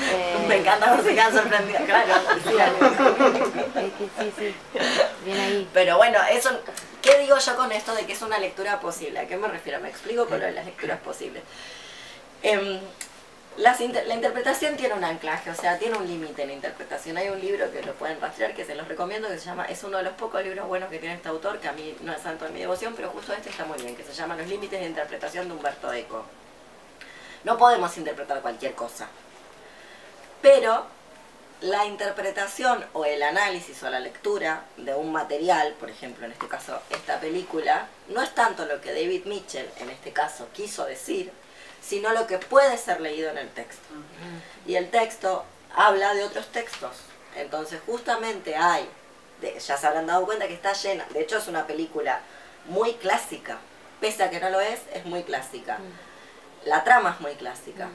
Eh, 0.00 0.44
Me 0.48 0.56
encanta 0.56 0.90
cómo 0.90 1.02
se 1.02 1.14
quedan 1.14 1.32
sorprendidos, 1.32 1.82
claro. 1.82 2.14
sí, 2.44 3.92
sí, 4.18 4.32
sí, 4.38 4.54
bien 5.24 5.40
ahí. 5.40 5.68
Pero 5.72 5.96
bueno, 5.96 6.18
eso, 6.30 6.50
¿qué 7.00 7.18
digo 7.18 7.38
yo 7.38 7.56
con 7.56 7.70
esto 7.72 7.94
de 7.94 8.04
que 8.06 8.12
es 8.12 8.22
una 8.22 8.38
lectura 8.38 8.80
posible? 8.80 9.20
¿A 9.20 9.26
qué 9.26 9.36
me 9.36 9.48
refiero? 9.48 9.80
Me 9.80 9.88
explico 9.88 10.26
con 10.26 10.40
lo 10.40 10.46
de 10.46 10.52
las 10.52 10.66
lecturas 10.66 10.98
posibles. 11.00 11.42
Em, 12.42 12.80
las 13.58 13.80
inter- 13.80 14.06
la 14.06 14.14
interpretación 14.14 14.76
tiene 14.76 14.94
un 14.94 15.04
anclaje, 15.04 15.50
o 15.50 15.54
sea, 15.54 15.78
tiene 15.78 15.96
un 15.96 16.06
límite 16.06 16.42
en 16.42 16.48
la 16.48 16.54
interpretación. 16.54 17.16
Hay 17.18 17.28
un 17.28 17.40
libro 17.40 17.70
que 17.70 17.82
lo 17.82 17.92
pueden 17.94 18.20
rastrear, 18.20 18.54
que 18.54 18.64
se 18.64 18.74
los 18.74 18.88
recomiendo, 18.88 19.28
que 19.28 19.38
se 19.38 19.44
llama, 19.44 19.66
es 19.66 19.84
uno 19.84 19.98
de 19.98 20.04
los 20.04 20.14
pocos 20.14 20.42
libros 20.42 20.66
buenos 20.66 20.88
que 20.90 20.98
tiene 20.98 21.16
este 21.16 21.28
autor, 21.28 21.58
que 21.58 21.68
a 21.68 21.72
mí 21.72 21.96
no 22.00 22.12
es 22.12 22.22
santo 22.22 22.46
de 22.46 22.50
mi 22.50 22.60
devoción, 22.60 22.94
pero 22.96 23.10
justo 23.10 23.32
este 23.32 23.50
está 23.50 23.64
muy 23.64 23.78
bien, 23.82 23.94
que 23.94 24.04
se 24.04 24.14
llama 24.14 24.36
Los 24.36 24.46
límites 24.48 24.80
de 24.80 24.86
interpretación 24.86 25.48
de 25.48 25.54
Humberto 25.54 25.92
Eco. 25.92 26.24
No 27.44 27.58
podemos 27.58 27.96
interpretar 27.98 28.40
cualquier 28.40 28.74
cosa, 28.74 29.08
pero 30.40 30.86
la 31.60 31.84
interpretación 31.86 32.84
o 32.92 33.04
el 33.04 33.22
análisis 33.22 33.82
o 33.82 33.90
la 33.90 34.00
lectura 34.00 34.64
de 34.78 34.94
un 34.94 35.12
material, 35.12 35.74
por 35.78 35.90
ejemplo, 35.90 36.24
en 36.26 36.32
este 36.32 36.48
caso 36.48 36.80
esta 36.90 37.20
película, 37.20 37.86
no 38.08 38.22
es 38.22 38.34
tanto 38.34 38.64
lo 38.64 38.80
que 38.80 38.92
David 38.92 39.26
Mitchell, 39.26 39.68
en 39.78 39.90
este 39.90 40.12
caso, 40.12 40.48
quiso 40.52 40.84
decir, 40.86 41.30
sino 41.82 42.10
lo 42.12 42.26
que 42.26 42.38
puede 42.38 42.78
ser 42.78 43.00
leído 43.00 43.30
en 43.30 43.38
el 43.38 43.48
texto. 43.50 43.82
Y 44.66 44.76
el 44.76 44.90
texto 44.90 45.44
habla 45.74 46.14
de 46.14 46.24
otros 46.24 46.46
textos. 46.48 46.92
Entonces, 47.36 47.80
justamente 47.86 48.54
hay, 48.56 48.88
de- 49.40 49.58
ya 49.58 49.76
se 49.76 49.86
habrán 49.86 50.06
dado 50.06 50.24
cuenta 50.24 50.46
que 50.48 50.54
está 50.54 50.72
llena, 50.74 51.04
de 51.12 51.20
hecho 51.22 51.38
es 51.38 51.48
una 51.48 51.66
película 51.66 52.20
muy 52.66 52.94
clásica, 52.94 53.58
pese 54.00 54.22
a 54.22 54.30
que 54.30 54.38
no 54.40 54.50
lo 54.50 54.60
es, 54.60 54.80
es 54.94 55.04
muy 55.06 55.22
clásica. 55.24 55.78
La 56.64 56.84
trama 56.84 57.10
es 57.16 57.20
muy 57.20 57.34
clásica 57.34 57.88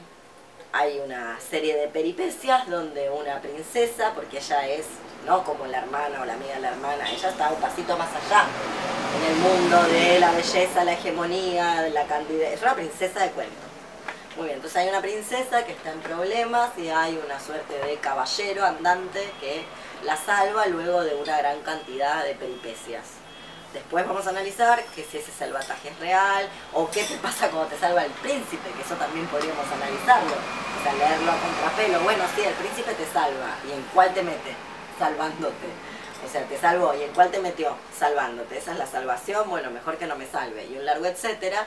hay 0.70 0.98
una 1.00 1.38
serie 1.40 1.74
de 1.76 1.88
peripecias 1.88 2.68
donde 2.68 3.08
una 3.08 3.40
princesa, 3.40 4.12
porque 4.14 4.36
ella 4.36 4.66
es, 4.68 4.84
no 5.24 5.42
como 5.42 5.66
la 5.66 5.78
hermana 5.78 6.20
o 6.20 6.26
la 6.26 6.34
amiga 6.34 6.56
de 6.56 6.60
la 6.60 6.68
hermana, 6.68 7.10
ella 7.10 7.30
está 7.30 7.48
un 7.50 7.58
pasito 7.58 7.96
más 7.96 8.10
allá 8.14 8.44
en 9.16 9.32
el 9.32 9.36
mundo 9.38 9.82
de 9.84 10.20
la 10.20 10.30
belleza, 10.32 10.84
la 10.84 10.92
hegemonía, 10.92 11.80
de 11.80 11.88
la 11.90 12.04
candidez. 12.06 12.52
Es 12.52 12.60
una 12.62 12.74
princesa 12.74 13.20
de 13.20 13.30
cuento. 13.30 13.54
Muy 14.38 14.46
bien, 14.46 14.58
entonces 14.58 14.76
hay 14.76 14.88
una 14.88 15.00
princesa 15.00 15.64
que 15.64 15.72
está 15.72 15.90
en 15.90 15.98
problemas 15.98 16.70
y 16.78 16.88
hay 16.88 17.20
una 17.26 17.40
suerte 17.40 17.76
de 17.76 17.96
caballero 17.96 18.64
andante 18.64 19.28
que 19.40 19.64
la 20.04 20.16
salva 20.16 20.64
luego 20.66 21.02
de 21.02 21.16
una 21.16 21.38
gran 21.38 21.60
cantidad 21.62 22.22
de 22.22 22.36
peripecias. 22.36 23.02
Después 23.74 24.06
vamos 24.06 24.28
a 24.28 24.30
analizar 24.30 24.80
que 24.94 25.02
si 25.02 25.18
ese 25.18 25.32
salvataje 25.32 25.88
es 25.88 25.98
real 25.98 26.48
o 26.72 26.88
qué 26.88 27.02
te 27.02 27.16
pasa 27.16 27.50
cuando 27.50 27.66
te 27.66 27.80
salva 27.80 28.04
el 28.04 28.12
príncipe, 28.12 28.70
que 28.76 28.82
eso 28.82 28.94
también 28.94 29.26
podríamos 29.26 29.66
analizarlo. 29.72 30.36
O 30.36 30.82
sea, 30.84 30.92
leerlo 30.92 31.32
a 31.32 31.36
contrapelo. 31.36 32.00
Bueno, 32.04 32.22
sí, 32.36 32.42
el 32.42 32.54
príncipe 32.54 32.94
te 32.94 33.06
salva. 33.06 33.56
¿Y 33.68 33.72
en 33.72 33.82
cuál 33.92 34.14
te 34.14 34.22
mete? 34.22 34.54
Salvándote. 35.00 35.66
O 36.24 36.30
sea, 36.30 36.44
te 36.44 36.56
salvó. 36.58 36.94
¿Y 36.94 37.02
en 37.02 37.12
cuál 37.12 37.32
te 37.32 37.40
metió? 37.40 37.76
Salvándote. 37.98 38.56
Esa 38.58 38.70
es 38.70 38.78
la 38.78 38.86
salvación. 38.86 39.50
Bueno, 39.50 39.72
mejor 39.72 39.98
que 39.98 40.06
no 40.06 40.14
me 40.14 40.28
salve. 40.28 40.64
Y 40.66 40.78
un 40.78 40.86
largo 40.86 41.06
etcétera. 41.06 41.66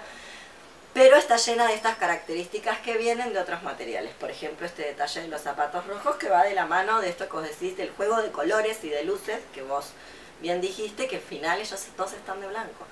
Pero 0.94 1.16
está 1.16 1.38
llena 1.38 1.68
de 1.68 1.74
estas 1.76 1.96
características 1.98 2.80
que 2.80 2.98
vienen 2.98 3.32
de 3.32 3.40
otros 3.40 3.64
materiales. 3.64 4.14
Por 4.16 4.30
ejemplo, 4.30 4.66
este 4.66 4.84
detalle 4.84 5.22
de 5.22 5.28
los 5.30 5.42
zapatos 5.42 5.88
rojos 5.88 6.18
que 6.18 6.30
va 6.30 6.44
de 6.44 6.54
la 6.54 6.66
mano 6.66 7.00
de 7.00 7.10
esto 7.10 7.28
que 7.28 7.34
vos 7.34 7.44
decís, 7.44 7.78
del 7.78 7.92
juego 7.92 8.22
de 8.22 8.32
colores 8.32 8.84
y 8.84 8.90
de 8.90 9.04
luces, 9.04 9.40
que 9.54 9.62
vos 9.62 9.92
bien 10.42 10.60
dijiste 10.60 11.08
que 11.08 11.18
al 11.18 11.22
final 11.22 11.60
ellos 11.60 11.86
todos 11.96 12.14
están 12.14 12.42
de 12.42 12.48
blanco. 12.48 12.86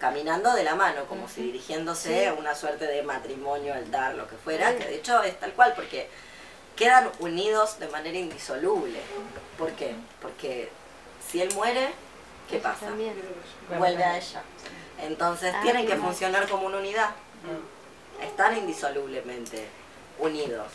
Caminando 0.00 0.54
de 0.54 0.64
la 0.64 0.74
mano, 0.74 1.04
como 1.06 1.28
si 1.28 1.42
dirigiéndose 1.42 2.28
a 2.28 2.34
una 2.34 2.54
suerte 2.54 2.86
de 2.86 3.02
matrimonio, 3.02 3.74
altar, 3.74 4.14
lo 4.14 4.26
que 4.28 4.36
fuera, 4.36 4.74
que 4.76 4.84
de 4.84 4.94
hecho 4.94 5.22
es 5.24 5.38
tal 5.38 5.52
cual, 5.52 5.74
porque 5.74 6.08
quedan 6.76 7.10
unidos 7.18 7.78
de 7.80 7.88
manera 7.88 8.16
indisoluble. 8.16 9.00
¿Por 9.58 9.72
qué? 9.72 9.94
Porque 10.22 10.70
si 11.28 11.42
él 11.42 11.52
muere, 11.54 11.88
¿qué 12.48 12.58
pasa? 12.58 12.86
también. 12.86 13.14
Vuelve 13.76 14.04
a 14.04 14.16
ella. 14.16 14.42
Entonces 15.00 15.54
Ah, 15.54 15.60
tienen 15.62 15.86
que 15.86 15.96
funcionar 15.96 16.48
como 16.48 16.66
una 16.66 16.78
unidad. 16.78 17.10
Están 18.22 18.56
indisolublemente 18.56 19.66
unidos. 20.18 20.66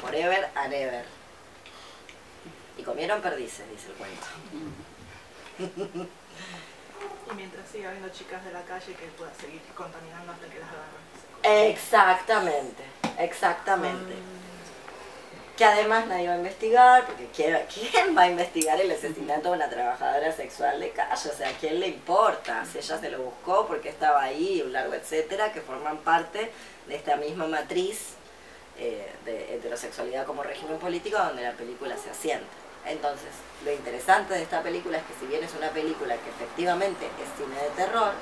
Forever 0.00 0.48
and 0.54 0.72
ever. 0.72 1.04
Y 2.78 2.82
comieron 2.82 3.20
perdices, 3.20 3.68
dice 3.70 3.88
el 3.88 3.94
cuento. 3.94 4.26
Y 7.30 7.34
mientras 7.34 7.68
siga 7.68 7.88
habiendo 7.88 8.08
chicas 8.10 8.44
de 8.44 8.52
la 8.52 8.62
calle 8.62 8.94
que 8.94 9.06
pueda 9.16 9.32
seguir 9.34 9.60
contaminando 9.74 10.32
hasta 10.32 10.46
que 10.46 10.58
las 10.58 10.68
agarren. 10.68 11.70
Exactamente, 11.70 12.82
exactamente. 13.18 14.14
Que 15.56 15.64
además 15.66 16.06
nadie 16.06 16.28
va 16.28 16.34
a 16.34 16.38
investigar, 16.38 17.06
porque 17.06 17.26
¿quién, 17.34 18.16
va 18.16 18.22
a 18.22 18.30
investigar 18.30 18.80
el 18.80 18.90
asesinato 18.90 19.50
de 19.50 19.56
una 19.56 19.68
trabajadora 19.68 20.32
sexual 20.32 20.80
de 20.80 20.90
calle? 20.90 21.28
O 21.28 21.34
sea, 21.34 21.50
¿a 21.50 21.52
quién 21.52 21.78
le 21.78 21.88
importa? 21.88 22.64
Si 22.64 22.78
ella 22.78 22.98
se 22.98 23.10
lo 23.10 23.22
buscó, 23.22 23.66
porque 23.66 23.90
estaba 23.90 24.22
ahí, 24.22 24.62
un 24.64 24.72
largo 24.72 24.94
etcétera, 24.94 25.52
que 25.52 25.60
forman 25.60 25.98
parte 25.98 26.50
de 26.86 26.94
esta 26.94 27.16
misma 27.16 27.46
matriz 27.46 28.14
eh, 28.78 29.12
de 29.26 29.54
heterosexualidad 29.54 30.24
como 30.24 30.42
régimen 30.42 30.78
político 30.78 31.18
donde 31.18 31.42
la 31.42 31.52
película 31.52 31.96
se 31.98 32.10
asienta. 32.10 32.46
Entonces, 32.86 33.30
lo 33.64 33.72
interesante 33.72 34.34
de 34.34 34.42
esta 34.42 34.62
película 34.62 34.98
es 34.98 35.04
que 35.04 35.14
si 35.20 35.26
bien 35.26 35.44
es 35.44 35.54
una 35.54 35.68
película 35.70 36.16
que 36.16 36.30
efectivamente 36.30 37.06
es 37.06 37.28
cine 37.36 37.54
de 37.62 37.70
terror, 37.76 38.12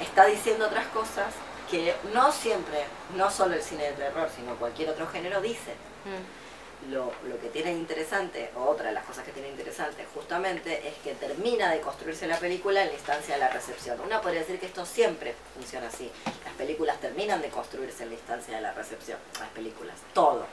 está 0.00 0.26
diciendo 0.26 0.66
otras 0.66 0.86
cosas 0.88 1.32
que 1.70 1.94
no 2.12 2.32
siempre, 2.32 2.84
no 3.16 3.30
solo 3.30 3.54
el 3.54 3.62
cine 3.62 3.84
de 3.84 3.92
terror, 3.92 4.28
sino 4.34 4.56
cualquier 4.56 4.90
otro 4.90 5.06
género 5.06 5.40
dice. 5.40 5.72
Mm. 6.04 6.42
Lo, 6.90 7.12
lo 7.28 7.40
que 7.40 7.48
tiene 7.48 7.70
interesante, 7.70 8.50
o 8.56 8.64
otra 8.64 8.88
de 8.88 8.92
las 8.92 9.04
cosas 9.04 9.24
que 9.24 9.30
tiene 9.30 9.48
interesante 9.48 10.04
justamente, 10.12 10.88
es 10.88 10.94
que 11.04 11.14
termina 11.14 11.70
de 11.70 11.80
construirse 11.80 12.26
la 12.26 12.38
película 12.38 12.82
en 12.82 12.88
la 12.88 12.94
instancia 12.94 13.34
de 13.34 13.40
la 13.40 13.50
recepción. 13.50 14.00
Una 14.00 14.20
podría 14.20 14.40
decir 14.40 14.58
que 14.58 14.66
esto 14.66 14.84
siempre 14.84 15.34
funciona 15.54 15.86
así. 15.86 16.10
Las 16.44 16.54
películas 16.54 16.98
terminan 17.00 17.40
de 17.40 17.50
construirse 17.50 18.02
en 18.02 18.08
la 18.08 18.16
instancia 18.16 18.56
de 18.56 18.62
la 18.62 18.72
recepción. 18.72 19.18
Las 19.38 19.50
películas, 19.50 19.94
todo. 20.12 20.44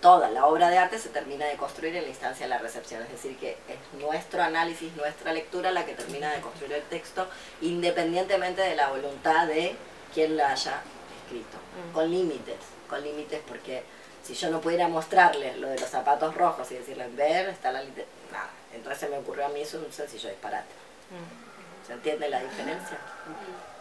Toda 0.00 0.30
la 0.30 0.46
obra 0.46 0.70
de 0.70 0.78
arte 0.78 0.98
se 0.98 1.10
termina 1.10 1.44
de 1.46 1.56
construir 1.56 1.94
en 1.96 2.04
la 2.04 2.08
instancia 2.08 2.46
de 2.46 2.50
la 2.50 2.58
recepción. 2.58 3.02
Es 3.02 3.10
decir, 3.10 3.36
que 3.36 3.50
es 3.68 4.00
nuestro 4.00 4.42
análisis, 4.42 4.94
nuestra 4.96 5.32
lectura 5.34 5.72
la 5.72 5.84
que 5.84 5.92
termina 5.92 6.32
de 6.32 6.40
construir 6.40 6.72
el 6.72 6.82
texto, 6.84 7.26
independientemente 7.60 8.62
de 8.62 8.76
la 8.76 8.88
voluntad 8.88 9.46
de 9.46 9.76
quien 10.14 10.36
la 10.36 10.52
haya 10.52 10.80
escrito. 11.22 11.58
Mm. 11.58 11.92
Con 11.92 12.10
límites, 12.10 12.56
con 12.88 13.02
límites 13.02 13.40
porque 13.46 13.82
si 14.26 14.34
yo 14.34 14.50
no 14.50 14.60
pudiera 14.60 14.88
mostrarles 14.88 15.56
lo 15.58 15.68
de 15.68 15.78
los 15.78 15.88
zapatos 15.88 16.34
rojos 16.34 16.70
y 16.72 16.74
decirles, 16.74 17.14
ver, 17.16 17.48
está 17.48 17.70
la 17.72 17.82
liter- 17.82 18.06
Nada. 18.32 18.48
Entonces 18.74 19.00
se 19.00 19.08
me 19.08 19.18
ocurrió 19.18 19.46
a 19.46 19.48
mí, 19.50 19.60
es 19.60 19.72
un 19.74 19.90
sencillo 19.92 20.28
disparate. 20.28 20.72
Mm. 21.10 21.86
¿Se 21.86 21.92
entiende 21.92 22.28
la 22.28 22.40
diferencia? 22.42 22.98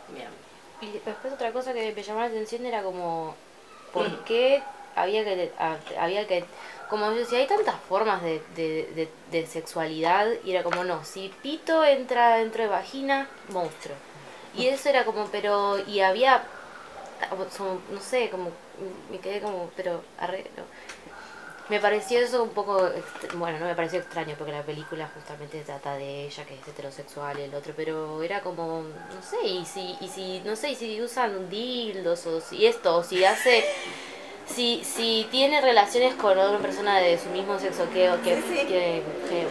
Bien. 0.09 0.29
Y 0.81 0.91
después 0.91 1.33
otra 1.33 1.51
cosa 1.51 1.73
que 1.73 1.91
me 1.93 2.03
llamó 2.03 2.19
la 2.19 2.27
atención 2.27 2.65
era 2.65 2.83
como, 2.83 3.35
¿por 3.91 4.23
qué 4.25 4.61
había 4.95 5.23
que, 5.23 5.51
a- 5.57 5.77
había 5.99 6.27
que, 6.27 6.45
como 6.89 7.07
yo 7.11 7.17
decía, 7.17 7.39
hay 7.39 7.47
tantas 7.47 7.75
formas 7.89 8.21
de, 8.21 8.41
de, 8.55 8.89
de, 8.95 9.09
de 9.31 9.47
sexualidad 9.47 10.27
y 10.43 10.51
era 10.51 10.63
como, 10.63 10.83
no, 10.83 11.03
si 11.03 11.29
pito 11.41 11.83
entra 11.83 12.37
dentro 12.37 12.61
de 12.63 12.69
vagina, 12.69 13.27
monstruo. 13.49 13.95
Y 14.53 14.67
eso 14.67 14.87
era 14.89 15.03
como, 15.03 15.25
pero, 15.25 15.79
y 15.87 15.99
había, 16.01 16.43
no 17.91 17.99
sé, 18.01 18.29
como, 18.29 18.51
me 19.11 19.19
quedé 19.19 19.41
como, 19.41 19.69
pero, 19.75 20.03
arre, 20.19 20.45
no. 20.57 20.63
Me 21.67 21.79
pareció 21.79 22.19
eso 22.19 22.43
un 22.43 22.49
poco, 22.49 22.79
bueno, 23.33 23.57
no 23.57 23.65
me 23.65 23.73
pareció 23.73 23.97
extraño 23.99 24.35
porque 24.37 24.51
la 24.51 24.61
película 24.61 25.09
justamente 25.15 25.61
trata 25.61 25.95
de 25.95 26.25
ella 26.25 26.45
que 26.45 26.53
es 26.53 26.67
heterosexual 26.67 27.39
y 27.39 27.41
el 27.43 27.55
otro, 27.55 27.73
pero 27.75 28.21
era 28.21 28.41
como, 28.41 28.83
no 28.83 29.21
sé, 29.27 29.47
y 29.47 29.65
si, 29.65 29.95
y 29.99 30.07
si, 30.07 30.41
no 30.45 30.55
sé, 30.55 30.69
y 30.71 30.75
si 30.75 31.01
usan 31.01 31.49
dildos 31.49 32.27
o 32.27 32.39
si 32.39 32.67
esto, 32.67 32.97
o 32.97 33.03
si 33.03 33.25
hace, 33.25 33.65
si, 34.45 34.83
si 34.83 35.27
tiene 35.31 35.59
relaciones 35.59 36.13
con 36.13 36.37
otra 36.37 36.59
persona 36.59 36.99
de 36.99 37.17
su 37.17 37.29
mismo 37.29 37.57
sexo 37.57 37.89
que, 37.89 38.11
que, 38.23 38.35
Sí, 38.35 38.43
sí. 38.47 38.57
que- 38.67 39.03
que- 39.27 39.47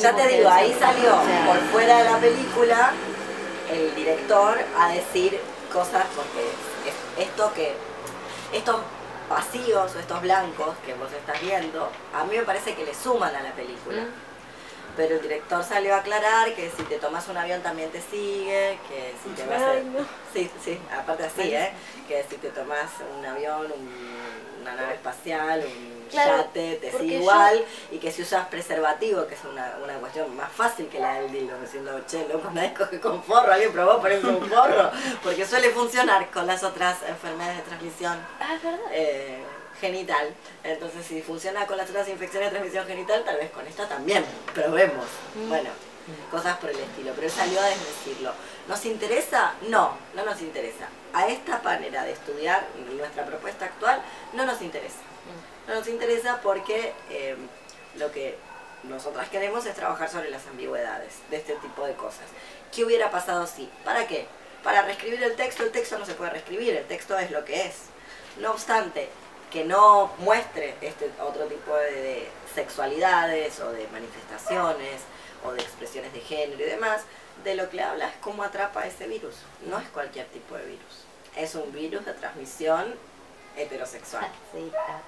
Ya 0.00 0.16
te 0.16 0.26
digo, 0.28 0.48
ahí 0.48 0.74
salió 0.80 1.20
O 1.20 1.24
sea, 1.26 1.46
por 1.46 1.58
fuera 1.70 1.98
de 1.98 2.04
la 2.04 2.16
película 2.18 2.92
el 3.70 3.94
director 3.94 4.58
a 4.78 4.88
decir 4.94 5.38
cosas 5.70 6.06
porque 6.16 6.40
es- 6.88 7.28
esto 7.28 7.52
que 7.54 7.74
estos 8.52 8.76
vacíos 9.28 9.94
o 9.94 9.98
estos 9.98 10.20
blancos 10.20 10.74
que 10.84 10.94
vos 10.94 11.10
estás 11.12 11.40
viendo, 11.40 11.88
a 12.14 12.24
mí 12.24 12.36
me 12.36 12.42
parece 12.42 12.74
que 12.74 12.84
le 12.84 12.94
suman 12.94 13.34
a 13.34 13.42
la 13.42 13.52
película. 13.52 14.02
Mm. 14.02 14.32
Pero 14.94 15.14
el 15.14 15.22
director 15.22 15.64
salió 15.64 15.94
a 15.94 15.98
aclarar 15.98 16.54
que 16.54 16.70
si 16.70 16.82
te 16.82 16.98
tomas 16.98 17.26
un 17.28 17.36
avión 17.38 17.62
también 17.62 17.90
te 17.90 18.02
sigue, 18.02 18.78
que 18.88 19.14
si 19.24 19.30
te 19.30 19.46
vas 19.46 19.62
a... 19.62 19.74
No. 19.76 20.04
Sí, 20.34 20.50
sí, 20.62 20.78
aparte 20.94 21.24
así, 21.24 21.54
¿eh? 21.54 21.72
Que 22.06 22.22
si 22.28 22.36
te 22.36 22.50
tomas 22.50 22.90
un 23.18 23.24
avión, 23.24 23.72
un- 23.72 24.60
una 24.60 24.74
nave 24.74 24.94
espacial, 24.94 25.64
un 25.66 26.01
Claro, 26.12 26.36
yate, 26.44 26.76
te 26.76 26.90
sigue 26.92 27.14
yo- 27.14 27.20
igual. 27.20 27.64
Y 27.90 27.98
que 27.98 28.12
si 28.12 28.22
usas 28.22 28.46
preservativo, 28.48 29.26
que 29.26 29.34
es 29.34 29.44
una, 29.44 29.76
una 29.82 29.94
cuestión 29.94 30.34
más 30.36 30.52
fácil 30.52 30.88
que 30.88 31.00
la 31.00 31.14
del 31.14 31.32
dildo, 31.32 31.58
diciendo, 31.60 32.00
che, 32.06 32.26
loco, 32.28 32.48
nadie 32.52 32.72
coge 32.74 33.00
con 33.00 33.22
forro, 33.24 33.52
alguien 33.52 33.72
probó 33.72 34.00
ponerse 34.00 34.26
un 34.28 34.48
forro, 34.48 34.90
porque 35.24 35.44
suele 35.46 35.70
funcionar 35.70 36.30
con 36.30 36.46
las 36.46 36.62
otras 36.62 36.98
enfermedades 37.08 37.56
de 37.58 37.62
transmisión 37.64 38.18
Ah, 38.40 38.54
es 38.54 38.62
verdad. 38.62 38.78
eh, 38.92 39.42
genital. 39.80 40.32
Entonces, 40.62 41.04
si 41.04 41.22
funciona 41.22 41.66
con 41.66 41.76
las 41.76 41.90
otras 41.90 42.08
infecciones 42.08 42.50
de 42.50 42.56
transmisión 42.58 42.86
genital, 42.86 43.24
tal 43.24 43.36
vez 43.38 43.50
con 43.50 43.66
esta 43.66 43.88
también. 43.88 44.24
Probemos. 44.54 45.06
Mm. 45.34 45.48
Bueno, 45.48 45.70
cosas 46.30 46.56
por 46.58 46.70
el 46.70 46.78
estilo. 46.78 47.12
Pero 47.14 47.26
él 47.26 47.32
salió 47.32 47.60
a 47.60 47.64
desdecirlo. 47.66 48.32
¿Nos 48.68 48.84
interesa? 48.86 49.54
No, 49.68 49.96
no 50.14 50.24
nos 50.24 50.40
interesa. 50.40 50.86
A 51.14 51.26
esta 51.26 51.60
manera 51.64 52.04
de 52.04 52.12
estudiar 52.12 52.64
nuestra 52.96 53.24
propuesta 53.26 53.64
actual, 53.64 54.00
no 54.34 54.44
nos 54.46 54.60
interesa. 54.62 54.98
No 55.66 55.74
nos 55.74 55.88
interesa 55.88 56.40
porque 56.42 56.92
eh, 57.10 57.36
lo 57.96 58.10
que 58.10 58.36
nosotras 58.84 59.28
queremos 59.28 59.64
es 59.66 59.74
trabajar 59.74 60.10
sobre 60.10 60.30
las 60.30 60.46
ambigüedades 60.46 61.14
de 61.30 61.36
este 61.36 61.54
tipo 61.56 61.86
de 61.86 61.94
cosas. 61.94 62.24
¿Qué 62.74 62.84
hubiera 62.84 63.10
pasado 63.10 63.46
si? 63.46 63.70
¿Para 63.84 64.06
qué? 64.06 64.26
Para 64.64 64.82
reescribir 64.82 65.22
el 65.22 65.36
texto, 65.36 65.62
el 65.62 65.70
texto 65.70 65.98
no 65.98 66.06
se 66.06 66.14
puede 66.14 66.30
reescribir, 66.30 66.74
el 66.74 66.86
texto 66.86 67.18
es 67.18 67.30
lo 67.30 67.44
que 67.44 67.66
es. 67.66 67.74
No 68.40 68.52
obstante, 68.52 69.08
que 69.52 69.64
no 69.64 70.12
muestre 70.18 70.74
este 70.80 71.10
otro 71.20 71.44
tipo 71.46 71.76
de, 71.76 71.92
de 71.92 72.28
sexualidades 72.54 73.60
o 73.60 73.70
de 73.70 73.86
manifestaciones 73.88 75.02
o 75.44 75.52
de 75.52 75.60
expresiones 75.60 76.12
de 76.12 76.20
género 76.20 76.60
y 76.62 76.70
demás, 76.70 77.02
de 77.44 77.54
lo 77.54 77.68
que 77.68 77.76
le 77.76 77.82
habla 77.82 78.08
es 78.08 78.14
cómo 78.20 78.42
atrapa 78.42 78.86
ese 78.86 79.06
virus. 79.06 79.34
No 79.66 79.78
es 79.78 79.88
cualquier 79.88 80.26
tipo 80.26 80.56
de 80.56 80.64
virus. 80.64 81.04
Es 81.36 81.54
un 81.54 81.72
virus 81.72 82.04
de 82.04 82.14
transmisión 82.14 82.94
heterosexual. 83.56 84.28
Sí, 84.52 84.72
ah. 84.76 85.00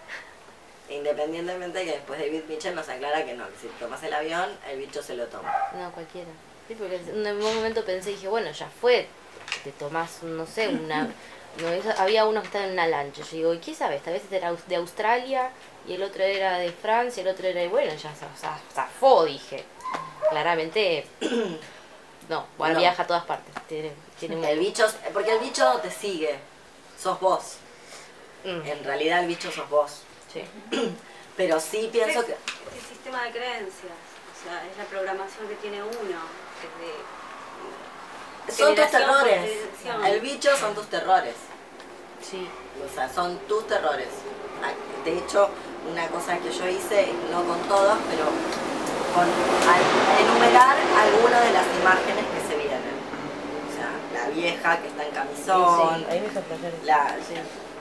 Independientemente 0.88 1.78
de 1.78 1.84
que 1.86 1.92
después 1.92 2.18
David 2.20 2.42
Mitchell 2.48 2.74
nos 2.74 2.88
aclara 2.88 3.24
que 3.24 3.34
no, 3.34 3.48
que 3.48 3.56
si 3.60 3.66
tomas 3.80 4.02
el 4.02 4.12
avión, 4.12 4.50
el 4.70 4.78
bicho 4.78 5.02
se 5.02 5.14
lo 5.16 5.26
toma. 5.26 5.52
No, 5.78 5.90
cualquiera. 5.92 6.28
Sí, 6.68 6.74
porque 6.74 6.96
en 6.96 7.26
un 7.26 7.54
momento 7.56 7.84
pensé, 7.84 8.10
dije, 8.10 8.28
bueno, 8.28 8.50
ya 8.50 8.68
fue. 8.80 9.06
Te 9.64 9.72
tomás, 9.72 10.22
no 10.22 10.46
sé, 10.46 10.68
una. 10.68 11.08
No, 11.62 11.68
eso- 11.68 11.94
había 11.98 12.24
uno 12.26 12.40
que 12.40 12.48
estaba 12.48 12.64
en 12.64 12.72
una 12.72 12.88
lancha. 12.88 13.22
Yo 13.22 13.30
digo, 13.36 13.54
¿y 13.54 13.58
qué 13.58 13.76
sabes? 13.76 14.02
Tal 14.02 14.14
vez 14.14 14.22
era 14.32 14.52
de 14.66 14.74
Australia 14.74 15.50
y 15.86 15.92
el 15.94 16.02
otro 16.02 16.24
era 16.24 16.58
de 16.58 16.72
Francia, 16.72 17.20
el 17.22 17.28
otro 17.28 17.46
era. 17.46 17.62
Y 17.62 17.68
bueno, 17.68 17.94
ya 17.94 18.10
za- 18.12 18.34
za- 18.36 18.58
zafó, 18.74 19.24
dije. 19.24 19.64
Claramente. 20.30 21.06
No, 22.28 22.46
bueno, 22.56 22.74
No. 22.74 22.80
viaja 22.80 23.02
a 23.02 23.06
todas 23.06 23.24
partes. 23.24 23.54
Tiene, 23.68 23.92
tiene 24.18 24.36
un- 24.36 24.44
El 24.44 24.58
bicho, 24.58 24.84
porque 25.12 25.30
el 25.32 25.38
bicho 25.40 25.78
te 25.82 25.90
sigue, 25.90 26.34
sos 26.98 27.20
vos. 27.20 27.56
Mm, 28.44 28.66
En 28.66 28.82
realidad 28.84 29.20
el 29.20 29.26
bicho 29.28 29.52
sos 29.52 29.68
vos. 29.68 30.00
Sí. 30.34 30.44
Pero 31.36 31.58
sí 31.58 31.88
pienso 31.90 32.24
que... 32.26 32.32
El 32.32 32.80
sistema 32.88 33.22
de 33.24 33.30
creencias, 33.32 33.92
o 34.30 34.44
sea, 34.44 34.62
es 34.70 34.76
la 34.76 34.84
programación 34.84 35.48
que 35.48 35.54
tiene 35.56 35.82
uno. 35.82 36.18
Desde 38.46 38.62
Son 38.62 38.74
tus 38.74 38.90
terrores. 38.90 39.50
El 40.06 40.20
bicho 40.20 40.56
son 40.56 40.74
tus 40.74 40.86
terrores. 40.88 41.34
Sí. 42.22 42.48
O 42.84 42.94
sea, 42.94 43.08
son 43.12 43.38
tus 43.48 43.66
terrores. 43.66 44.08
Ah, 44.62 44.70
De 45.04 45.18
hecho, 45.18 45.48
una 45.90 46.06
cosa 46.08 46.38
que 46.38 46.50
yo 46.52 46.68
hice, 46.68 47.08
no 47.30 47.42
con 47.44 47.58
todos, 47.68 47.98
pero 48.10 48.24
con 49.14 49.24
al- 49.24 50.20
enumerar 50.20 50.76
algunas 50.98 51.44
de 51.44 51.52
las 51.52 51.66
imágenes 51.80 52.24
que 52.26 52.40
se 52.48 52.56
vienen. 52.56 52.94
O 53.68 53.72
sea, 53.74 53.90
la 54.22 54.28
vieja 54.30 54.78
que 54.80 54.88
está 54.88 55.04
en 55.04 55.10
camisón, 55.12 55.98
Sí, 55.98 56.06
ahí 56.10 56.20
me 56.20 56.32
sorprendió. 56.32 56.70
la, 56.84 57.16
Sí. 57.26 57.34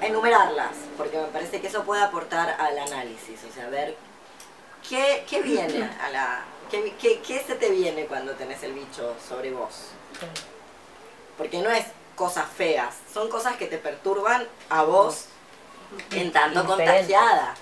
Enumerarlas, 0.05 0.71
porque 0.97 1.17
me 1.17 1.27
parece 1.27 1.61
que 1.61 1.67
eso 1.67 1.83
puede 1.83 2.01
aportar 2.03 2.49
al 2.59 2.77
análisis, 2.79 3.39
o 3.49 3.53
sea, 3.53 3.67
ver 3.69 3.95
qué, 4.87 5.23
qué 5.29 5.41
viene 5.41 5.89
a 6.01 6.09
la... 6.09 6.43
Qué, 6.71 6.93
qué- 6.99 7.21
qué 7.21 7.39
se 7.43 7.55
te 7.55 7.69
viene 7.69 8.05
cuando 8.07 8.33
tenés 8.33 8.63
el 8.63 8.73
bicho 8.73 9.15
sobre 9.27 9.51
vos. 9.51 9.89
Porque 11.37 11.59
no 11.61 11.69
es 11.69 11.85
cosas 12.15 12.45
feas, 12.55 12.95
son 13.13 13.29
cosas 13.29 13.55
que 13.57 13.67
te 13.67 13.77
perturban 13.77 14.47
a 14.69 14.83
vos 14.83 15.25
en 16.11 16.31
tanto 16.31 16.65
contagiada. 16.65 17.55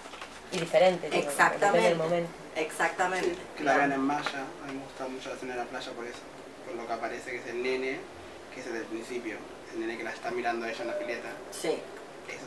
Y 0.52 0.60
diferente. 0.60 1.10
tipo, 1.10 1.28
Exactamente. 1.30 1.88
del 1.90 1.98
momento. 1.98 2.30
Exactamente. 2.56 3.36
Que 3.58 3.64
la 3.64 3.78
vean 3.78 3.92
en 3.94 4.02
malla, 4.02 4.46
a 4.64 4.68
mí 4.68 4.74
me 4.78 4.84
gusta 4.84 5.08
mucho 5.08 5.30
la 5.30 5.36
escena 5.36 5.54
de 5.56 5.60
la 5.60 5.66
playa 5.66 5.92
por 5.92 6.06
eso, 6.06 6.20
por 6.66 6.76
lo 6.76 6.86
que 6.88 6.94
aparece 6.94 7.32
que 7.32 7.38
es 7.38 7.48
el 7.48 7.64
nene, 7.64 8.00
que 8.54 8.60
es 8.62 8.68
el 8.68 8.74
del 8.74 8.84
principio, 8.86 9.38
el 9.74 9.80
nene 9.80 9.98
que 9.98 10.04
la 10.04 10.12
está 10.12 10.32
mirando 10.32 10.66
a 10.66 10.70
ella 10.70 10.82
en 10.82 10.88
la 10.88 11.00
pileta. 11.00 11.30
Sí, 11.52 11.80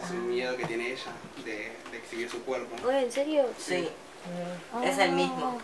es 0.04 0.10
un 0.10 0.28
miedo 0.28 0.56
que 0.56 0.64
tiene 0.66 0.92
ella 0.92 1.12
de, 1.44 1.72
de 1.90 1.98
exhibir 1.98 2.30
su 2.30 2.42
cuerpo. 2.44 2.74
Oye, 2.86 3.02
¿En 3.04 3.12
serio? 3.12 3.46
sí, 3.58 3.88
es 4.84 4.98
el 4.98 5.12
mismo. 5.12 5.58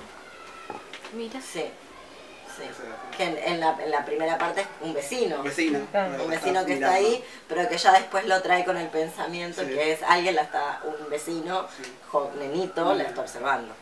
Mira. 1.15 1.41
Sí, 1.41 1.65
sí. 2.57 2.63
Que 3.17 3.25
en, 3.25 3.39
en 3.39 3.61
la, 3.61 3.77
en 3.83 3.91
la 3.91 4.05
primera 4.05 4.37
parte 4.39 4.61
es 4.63 4.67
un 4.83 4.93
vecino. 4.93 5.37
Un 5.37 5.45
vecino. 5.45 5.79
Un 6.23 6.31
vecino 6.31 6.67
que 6.67 6.75
está 6.75 6.93
ahí, 6.95 7.25
pero 7.49 7.69
que 7.69 7.79
ya 7.79 7.93
después 7.93 8.27
lo 8.27 8.41
trae 8.43 8.65
con 8.65 8.77
el 8.77 8.89
pensamiento 8.89 9.63
Sí. 9.63 9.69
que 9.69 9.93
es 9.93 10.03
alguien 10.03 10.35
la 10.37 10.43
está, 10.43 10.81
un 10.85 11.09
vecino, 11.11 11.67
Sí. 11.77 11.91
jo- 12.11 12.31
nenito, 12.39 12.95
la 12.95 13.05
está 13.05 13.23
observando. 13.23 13.73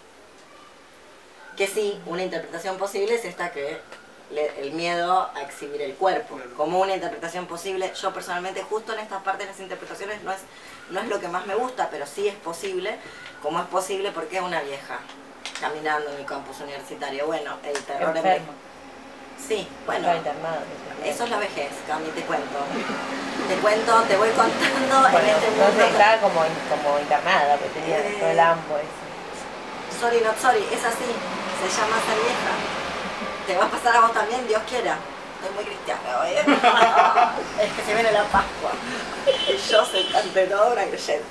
Que 1.57 1.67
sí, 1.67 2.01
una 2.07 2.23
interpretación 2.23 2.79
posible 2.79 3.15
es 3.17 3.25
esta 3.25 3.51
que 3.51 3.79
le- 4.31 4.61
el 4.61 4.73
miedo 4.73 5.31
a 5.35 5.43
exhibir 5.43 5.81
el 5.83 5.95
cuerpo. 5.95 6.39
Como 6.57 6.81
una 6.81 6.95
interpretación 6.95 7.47
posible, 7.47 7.93
yo 8.01 8.13
personalmente 8.13 8.63
justo 8.63 8.93
en 8.93 9.01
esta 9.01 9.21
parte 9.21 9.45
de 9.45 9.51
las 9.51 9.61
interpretaciones 9.61 10.23
no 10.23 10.33
es, 10.33 10.39
no 10.91 11.01
es 11.01 11.09
lo 11.09 11.19
que 11.21 11.29
más 11.29 11.47
me 11.47 11.55
gusta, 11.55 11.89
pero 11.91 12.07
sí 12.07 12.29
es 12.29 12.35
posible, 12.37 12.97
como 13.43 13.61
es 13.61 13.67
posible 13.67 14.11
porque 14.13 14.37
es 14.39 14.43
una 14.43 14.61
vieja 14.61 14.99
caminando 15.61 16.11
en 16.13 16.19
el 16.19 16.25
campus 16.27 16.61
universitario. 16.61 17.27
Bueno, 17.27 17.57
el 17.65 17.83
terror 17.85 18.11
en- 18.11 18.17
Enfermo. 18.19 18.53
Sí, 19.47 19.67
bueno, 19.87 20.15
internado. 20.17 20.61
eso 21.05 21.25
es 21.25 21.31
la 21.31 21.39
vejez, 21.39 21.71
Cami, 21.87 22.09
te 22.09 22.23
cuento. 22.23 22.59
Te 23.49 23.55
cuento, 23.63 24.03
te 24.03 24.17
voy 24.17 24.31
contando 24.31 25.07
en 25.07 25.13
Bueno, 25.13 25.29
este 25.29 25.49
mundo. 25.51 25.65
entonces 25.65 25.93
estaba 25.93 26.17
como, 26.21 26.41
como 26.69 26.99
internada, 26.99 27.57
porque 27.57 27.81
tenía 27.81 27.99
Eh, 27.99 28.17
todo 28.19 28.31
el 28.31 28.41
ambo 28.41 28.77
ese. 28.77 30.01
Sorry, 30.01 30.21
not 30.21 30.37
sorry, 30.39 30.59
es 30.73 30.85
así. 30.85 31.07
Se 31.07 31.69
llama 31.81 31.97
ser 32.05 32.19
vieja. 32.19 32.78
Te 33.49 33.57
va 33.57 33.65
a 33.65 33.71
pasar 33.71 33.97
a 33.97 34.01
vos 34.03 34.13
también, 34.13 34.47
Dios 34.47 34.61
quiera. 34.69 34.99
Estoy 35.41 35.55
muy 35.57 35.65
cristiana 35.65 36.21
hoy. 36.21 36.33
¿eh? 36.37 36.45
es 37.65 37.73
que 37.73 37.83
se 37.83 37.95
viene 37.95 38.13
la 38.13 38.25
Pascua. 38.25 38.73
Y 39.27 39.57
yo 39.71 39.87
soy 39.87 40.07
ante 40.15 40.47
todo 40.49 40.71
una 40.75 40.85
creyente. 40.85 41.25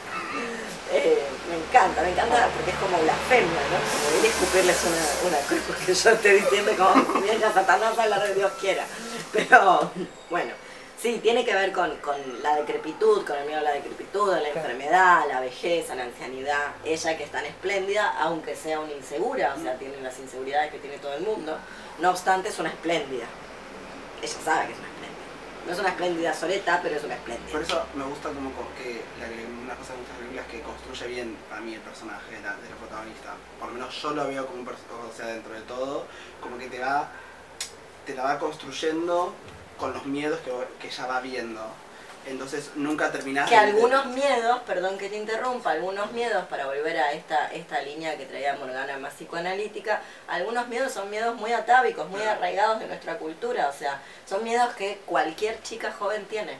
Eh, 0.91 1.27
me 1.47 1.57
encanta, 1.57 2.01
me 2.01 2.09
encanta 2.09 2.49
porque 2.55 2.71
es 2.71 2.77
como 2.77 2.97
blasfemia, 2.97 3.61
¿no? 3.69 3.77
Como 3.77 4.17
ir 4.17 4.25
a 4.25 4.29
escupirles 4.29 4.83
una, 4.85 5.29
una 5.29 5.37
cosa 5.45 5.85
que 5.85 5.93
yo 5.93 6.09
esté 6.09 6.33
diciendo 6.33 6.71
como 6.75 7.21
vieja 7.21 7.53
Satanás 7.53 7.99
hablar 7.99 8.23
de 8.23 8.33
Dios 8.33 8.51
quiera. 8.59 8.83
Pero 9.31 9.91
bueno, 10.31 10.53
sí, 10.99 11.19
tiene 11.21 11.45
que 11.45 11.53
ver 11.53 11.71
con, 11.71 11.97
con 11.97 12.15
la 12.41 12.55
decrepitud, 12.55 13.27
con 13.27 13.37
el 13.37 13.45
miedo 13.45 13.59
a 13.59 13.63
la 13.63 13.73
decrepitud, 13.73 14.33
a 14.33 14.39
la 14.39 14.49
enfermedad, 14.49 15.21
a 15.21 15.25
la 15.27 15.39
vejez, 15.39 15.91
a 15.91 15.95
la 15.95 16.05
ancianidad. 16.05 16.73
Ella 16.83 17.15
que 17.15 17.25
es 17.25 17.31
tan 17.31 17.45
espléndida, 17.45 18.17
aunque 18.17 18.55
sea 18.55 18.79
una 18.79 18.93
insegura, 18.93 19.53
o 19.55 19.61
sea, 19.61 19.77
tiene 19.77 20.01
las 20.01 20.17
inseguridades 20.17 20.71
que 20.71 20.79
tiene 20.79 20.97
todo 20.97 21.13
el 21.13 21.21
mundo, 21.21 21.59
no 21.99 22.09
obstante 22.11 22.49
es 22.49 22.59
una 22.59 22.69
espléndida. 22.69 23.25
Ella 24.21 24.33
sabe 24.43 24.67
que 24.67 24.73
es 24.73 24.79
una 24.79 24.87
espléndida. 24.87 25.25
No 25.65 25.73
es 25.73 25.79
una 25.79 25.89
espléndida 25.89 26.33
soleta, 26.33 26.79
pero 26.81 26.95
es 26.95 27.03
una 27.03 27.15
espléndida. 27.15 27.51
Por 27.51 27.61
eso 27.61 27.83
me 27.95 28.03
gusta 28.05 28.29
como 28.29 28.51
co- 28.53 28.67
que 28.77 29.01
una 29.63 29.75
cosa 29.75 29.93
de 29.93 29.99
la 30.01 30.17
película 30.17 30.41
es 30.41 30.47
que 30.47 30.61
construye 30.61 31.07
bien 31.07 31.37
para 31.49 31.61
mí 31.61 31.73
el 31.73 31.81
personaje 31.81 32.35
de 32.35 32.41
la, 32.41 32.55
de 32.55 32.69
la 32.69 32.75
protagonista. 32.77 33.33
Por 33.59 33.69
lo 33.69 33.73
menos 33.75 34.01
yo 34.01 34.11
lo 34.11 34.27
veo 34.27 34.45
como 34.45 34.59
un 34.59 34.65
personaje, 34.65 35.07
o 35.11 35.15
sea, 35.15 35.25
dentro 35.27 35.53
de 35.53 35.61
todo, 35.61 36.05
como 36.41 36.57
que 36.57 36.67
te 36.69 36.79
va, 36.79 37.09
te 38.05 38.15
la 38.15 38.23
va 38.23 38.39
construyendo 38.39 39.33
con 39.77 39.93
los 39.93 40.05
miedos 40.05 40.39
que, 40.39 40.51
que 40.79 40.87
ella 40.87 41.05
va 41.07 41.19
viendo. 41.19 41.61
Entonces 42.27 42.71
nunca 42.75 43.11
terminás 43.11 43.47
Que 43.49 43.55
de- 43.55 43.61
algunos 43.61 44.05
miedos, 44.07 44.59
perdón 44.67 44.97
que 44.97 45.09
te 45.09 45.15
interrumpa, 45.15 45.71
algunos 45.71 46.11
miedos, 46.11 46.45
para 46.47 46.65
volver 46.65 46.97
a 46.97 47.11
esta, 47.13 47.51
esta 47.53 47.81
línea 47.81 48.17
que 48.17 48.25
traía 48.25 48.55
Morgana 48.55 48.97
más 48.97 49.13
psicoanalítica, 49.13 50.01
algunos 50.27 50.67
miedos 50.67 50.91
son 50.91 51.09
miedos 51.09 51.35
muy 51.35 51.53
atávicos, 51.53 52.07
muy 52.09 52.21
arraigados 52.21 52.79
de 52.79 52.87
nuestra 52.87 53.17
cultura, 53.17 53.69
o 53.69 53.73
sea, 53.73 54.01
son 54.27 54.43
miedos 54.43 54.73
que 54.75 54.99
cualquier 55.05 55.61
chica 55.63 55.91
joven 55.97 56.25
tiene. 56.25 56.57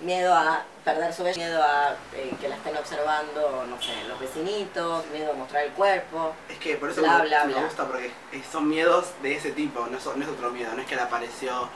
Miedo 0.00 0.34
a 0.34 0.64
perder 0.84 1.14
su 1.14 1.22
vez, 1.22 1.36
miedo 1.36 1.62
a 1.62 1.94
eh, 2.14 2.32
que 2.40 2.48
la 2.48 2.56
estén 2.56 2.76
observando, 2.76 3.64
no 3.68 3.80
sé, 3.80 3.92
los 4.08 4.18
vecinitos, 4.18 5.06
miedo 5.08 5.30
a 5.30 5.34
mostrar 5.34 5.62
el 5.64 5.70
cuerpo. 5.72 6.34
Es 6.48 6.58
que 6.58 6.76
por 6.76 6.90
eso 6.90 7.02
Bla, 7.02 7.18
me, 7.18 7.28
bla, 7.28 7.44
me 7.44 7.52
bla. 7.52 7.62
gusta, 7.62 7.86
porque 7.86 8.10
son 8.50 8.68
miedos 8.68 9.06
de 9.22 9.36
ese 9.36 9.52
tipo, 9.52 9.86
no, 9.86 10.00
son- 10.00 10.18
no 10.18 10.24
es 10.24 10.30
otro 10.32 10.50
miedo, 10.50 10.72
no 10.74 10.82
es 10.82 10.88
que 10.88 10.96
le 10.96 11.02
apareció, 11.02 11.68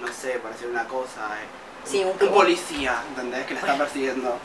no 0.00 0.08
sé, 0.10 0.38
pareció 0.38 0.68
una 0.68 0.86
cosa. 0.86 1.28
eh, 1.42 1.63
Sí, 1.84 2.04
un- 2.04 2.10
un 2.28 2.34
policía, 2.34 3.02
¿entendés? 3.08 3.46
Que 3.46 3.54
la 3.54 3.60
está 3.60 3.76
persiguiendo. 3.76 4.36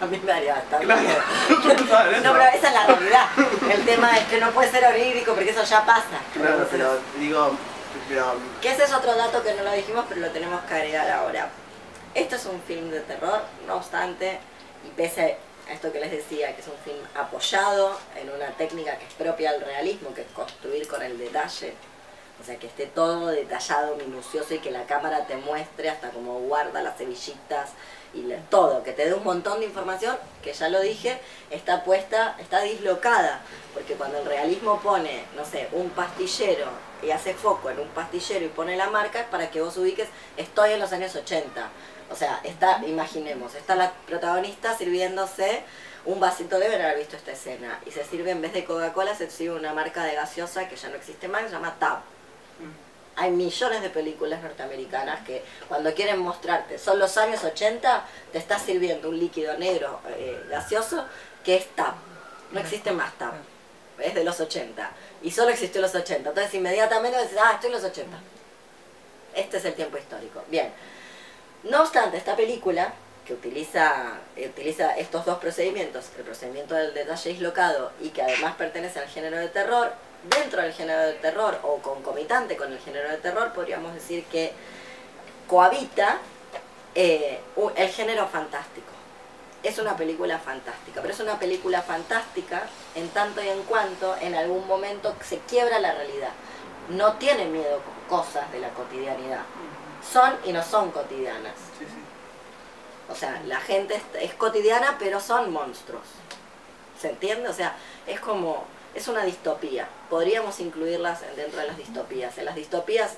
A 0.00 0.06
mí 0.06 0.20
me 0.24 0.32
haría 0.32 0.54
bastante 0.54 0.84
Claro. 0.86 1.00
No, 2.24 2.32
pero 2.32 2.44
esa 2.54 2.68
es 2.68 2.74
la 2.74 2.86
realidad. 2.86 3.26
El 3.72 3.84
tema 3.84 4.16
es 4.18 4.24
que 4.24 4.40
no 4.40 4.50
puede 4.50 4.70
ser 4.70 4.84
onírico 4.84 5.32
porque 5.34 5.50
eso 5.50 5.62
ya 5.62 5.84
pasa. 5.86 6.18
Claro, 6.34 6.66
pero 6.70 6.98
digo, 7.18 7.52
pero 8.08 8.34
Que 8.60 8.72
ese 8.72 8.84
es 8.84 8.92
otro 8.92 9.14
dato 9.14 9.42
que 9.42 9.54
no 9.54 9.62
lo 9.62 9.72
dijimos, 9.72 10.04
pero 10.08 10.20
lo 10.20 10.30
tenemos 10.30 10.60
que 10.64 10.74
agregar 10.74 11.08
ahora. 11.10 11.48
Esto 12.14 12.36
es 12.36 12.44
un 12.46 12.60
film 12.62 12.90
de 12.90 13.00
terror, 13.00 13.40
no 13.66 13.76
obstante, 13.76 14.38
y 14.84 14.88
pese 14.90 15.38
a 15.68 15.72
esto 15.72 15.92
que 15.92 16.00
les 16.00 16.10
decía, 16.10 16.54
que 16.54 16.60
es 16.60 16.66
un 16.66 16.76
film 16.84 16.98
apoyado 17.14 17.96
en 18.16 18.28
una 18.30 18.48
técnica 18.56 18.96
que 18.98 19.06
es 19.06 19.14
propia 19.14 19.52
del 19.52 19.62
realismo, 19.62 20.12
que 20.12 20.22
es 20.22 20.26
construir 20.34 20.86
con 20.88 21.00
el 21.00 21.16
detalle, 21.16 21.74
o 22.40 22.44
sea, 22.44 22.58
que 22.58 22.66
esté 22.66 22.86
todo 22.86 23.28
detallado, 23.28 23.96
minucioso 23.96 24.54
y 24.54 24.58
que 24.58 24.70
la 24.70 24.84
cámara 24.86 25.26
te 25.26 25.36
muestre 25.36 25.90
hasta 25.90 26.10
cómo 26.10 26.40
guarda 26.40 26.82
las 26.82 26.96
cebillitas 26.98 27.70
y 28.14 28.22
le- 28.22 28.38
todo, 28.50 28.82
que 28.82 28.92
te 28.92 29.06
dé 29.06 29.14
un 29.14 29.22
montón 29.24 29.60
de 29.60 29.66
información, 29.66 30.16
que 30.42 30.52
ya 30.52 30.68
lo 30.68 30.80
dije, 30.80 31.18
está 31.50 31.84
puesta, 31.84 32.36
está 32.40 32.60
dislocada, 32.60 33.40
porque 33.72 33.94
cuando 33.94 34.18
el 34.18 34.26
realismo 34.26 34.80
pone, 34.80 35.24
no 35.36 35.44
sé, 35.44 35.68
un 35.72 35.90
pastillero 35.90 36.66
y 37.02 37.10
hace 37.10 37.32
foco 37.34 37.70
en 37.70 37.78
un 37.80 37.88
pastillero 37.88 38.44
y 38.44 38.48
pone 38.48 38.76
la 38.76 38.90
marca, 38.90 39.20
es 39.20 39.26
para 39.26 39.50
que 39.50 39.60
vos 39.60 39.76
ubiques, 39.76 40.08
estoy 40.36 40.72
en 40.72 40.80
los 40.80 40.92
años 40.92 41.14
80. 41.14 41.68
O 42.10 42.16
sea, 42.16 42.40
está, 42.44 42.82
imaginemos, 42.86 43.54
está 43.54 43.74
la 43.76 43.92
protagonista 44.06 44.76
sirviéndose 44.76 45.62
un 46.04 46.18
vasito, 46.20 46.58
deben 46.58 46.82
haber 46.82 46.98
visto 46.98 47.16
esta 47.16 47.32
escena, 47.32 47.78
y 47.86 47.92
se 47.92 48.04
sirve 48.04 48.32
en 48.32 48.42
vez 48.42 48.52
de 48.52 48.64
Coca-Cola, 48.64 49.14
se 49.14 49.30
sirve 49.30 49.56
una 49.56 49.72
marca 49.72 50.04
de 50.04 50.14
gaseosa 50.16 50.68
que 50.68 50.76
ya 50.76 50.88
no 50.88 50.96
existe 50.96 51.28
más, 51.28 51.44
se 51.44 51.50
llama 51.50 51.76
Tab. 51.78 52.00
Hay 53.16 53.30
millones 53.30 53.82
de 53.82 53.90
películas 53.90 54.42
norteamericanas 54.42 55.24
que 55.26 55.42
cuando 55.68 55.92
quieren 55.94 56.18
mostrarte, 56.18 56.78
son 56.78 56.98
los 56.98 57.16
años 57.18 57.44
80, 57.44 58.06
te 58.32 58.38
está 58.38 58.58
sirviendo 58.58 59.10
un 59.10 59.18
líquido 59.18 59.56
negro 59.58 60.00
eh, 60.08 60.46
gaseoso 60.48 61.04
que 61.44 61.56
es 61.56 61.68
TAP. 61.74 61.94
No 62.52 62.60
existe 62.60 62.90
más 62.92 63.12
TAP. 63.18 63.34
Es 63.98 64.14
de 64.14 64.24
los 64.24 64.40
80. 64.40 64.90
Y 65.22 65.30
solo 65.30 65.50
existió 65.50 65.78
en 65.78 65.82
los 65.82 65.94
80. 65.94 66.30
Entonces 66.30 66.54
inmediatamente 66.54 67.20
dices, 67.22 67.38
ah, 67.42 67.52
estoy 67.54 67.68
en 67.68 67.74
los 67.74 67.84
80. 67.84 68.16
Este 69.34 69.58
es 69.58 69.64
el 69.64 69.74
tiempo 69.74 69.98
histórico. 69.98 70.42
Bien. 70.48 70.72
No 71.64 71.82
obstante, 71.82 72.16
esta 72.16 72.34
película, 72.34 72.92
que 73.26 73.34
utiliza, 73.34 74.18
eh, 74.36 74.48
utiliza 74.48 74.96
estos 74.96 75.24
dos 75.24 75.38
procedimientos, 75.38 76.06
el 76.18 76.24
procedimiento 76.24 76.74
del 76.74 76.92
detalle 76.92 77.30
dislocado 77.30 77.92
y 78.00 78.08
que 78.08 78.22
además 78.22 78.56
pertenece 78.56 78.98
al 78.98 79.08
género 79.08 79.36
de 79.36 79.48
terror, 79.48 79.92
dentro 80.24 80.62
del 80.62 80.72
género 80.72 81.02
de 81.02 81.14
terror 81.14 81.58
o 81.62 81.78
concomitante 81.78 82.56
con 82.56 82.72
el 82.72 82.78
género 82.78 83.10
de 83.10 83.16
terror, 83.18 83.52
podríamos 83.52 83.94
decir 83.94 84.24
que 84.24 84.52
cohabita 85.48 86.18
eh, 86.94 87.40
el 87.76 87.88
género 87.88 88.26
fantástico. 88.28 88.86
Es 89.62 89.78
una 89.78 89.96
película 89.96 90.38
fantástica, 90.38 91.00
pero 91.00 91.14
es 91.14 91.20
una 91.20 91.38
película 91.38 91.82
fantástica 91.82 92.62
en 92.94 93.08
tanto 93.10 93.42
y 93.42 93.48
en 93.48 93.62
cuanto 93.62 94.16
en 94.20 94.34
algún 94.34 94.66
momento 94.66 95.14
se 95.22 95.38
quiebra 95.40 95.78
la 95.78 95.94
realidad. 95.94 96.32
No 96.88 97.12
tiene 97.14 97.44
miedo 97.46 97.80
cosas 98.08 98.50
de 98.50 98.58
la 98.58 98.70
cotidianidad. 98.70 99.42
Son 100.12 100.36
y 100.44 100.52
no 100.52 100.62
son 100.64 100.90
cotidianas. 100.90 101.54
sí, 101.78 101.84
sí. 101.84 102.02
O 103.10 103.14
sea, 103.14 103.42
la 103.46 103.60
gente 103.60 103.96
es, 103.96 104.02
es 104.22 104.34
cotidiana, 104.34 104.96
pero 104.98 105.20
son 105.20 105.52
monstruos. 105.52 106.02
¿Se 106.98 107.10
entiende? 107.10 107.48
O 107.48 107.52
sea, 107.52 107.76
es 108.06 108.20
como, 108.20 108.64
es 108.94 109.08
una 109.08 109.24
distopía. 109.24 109.88
Podríamos 110.10 110.60
incluirlas 110.60 111.22
en- 111.22 111.36
dentro 111.36 111.60
de 111.60 111.66
las 111.66 111.76
distopías. 111.76 112.36
En 112.38 112.44
las 112.44 112.54
distopías 112.54 113.14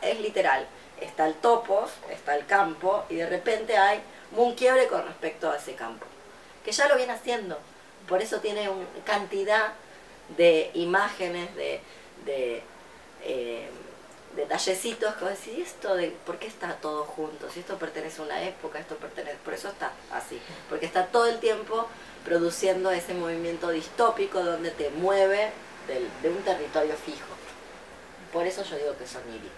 es 0.00 0.20
literal. 0.20 0.66
Está 1.00 1.26
el 1.26 1.34
topos, 1.34 1.90
está 2.10 2.36
el 2.36 2.46
campo, 2.46 3.04
y 3.08 3.16
de 3.16 3.28
repente 3.28 3.76
hay 3.76 4.00
un 4.36 4.54
quiebre 4.54 4.86
con 4.86 5.04
respecto 5.04 5.50
a 5.50 5.56
ese 5.56 5.74
campo. 5.74 6.06
Que 6.64 6.72
ya 6.72 6.88
lo 6.88 6.96
viene 6.96 7.12
haciendo. 7.12 7.58
Por 8.08 8.22
eso 8.22 8.40
tiene 8.40 8.68
una 8.68 8.86
cantidad 9.04 9.72
de 10.36 10.70
imágenes, 10.74 11.54
de, 11.56 11.80
de 12.24 12.62
eh, 13.24 13.68
detallecitos 14.36 15.14
que 15.16 15.24
decís, 15.26 15.58
"¿Y 15.58 15.62
esto 15.62 15.94
de 15.94 16.08
por 16.24 16.38
qué 16.38 16.46
está 16.46 16.74
todo 16.76 17.04
junto? 17.04 17.50
Si 17.50 17.60
esto 17.60 17.76
pertenece 17.78 18.20
a 18.20 18.24
una 18.24 18.42
época, 18.42 18.78
esto 18.78 18.96
pertenece, 18.96 19.36
por 19.44 19.54
eso 19.54 19.68
está 19.68 19.92
así, 20.12 20.40
porque 20.68 20.86
está 20.86 21.06
todo 21.06 21.26
el 21.26 21.38
tiempo 21.38 21.86
produciendo 22.24 22.90
ese 22.90 23.14
movimiento 23.14 23.70
distópico 23.70 24.42
donde 24.42 24.70
te 24.70 24.90
mueve 24.90 25.50
del- 25.86 26.08
de 26.22 26.28
un 26.30 26.42
territorio 26.42 26.94
fijo. 26.94 27.26
Por 28.32 28.46
eso 28.46 28.62
yo 28.64 28.76
digo 28.76 28.96
que 28.96 29.04
es 29.04 29.14
onírica. 29.16 29.54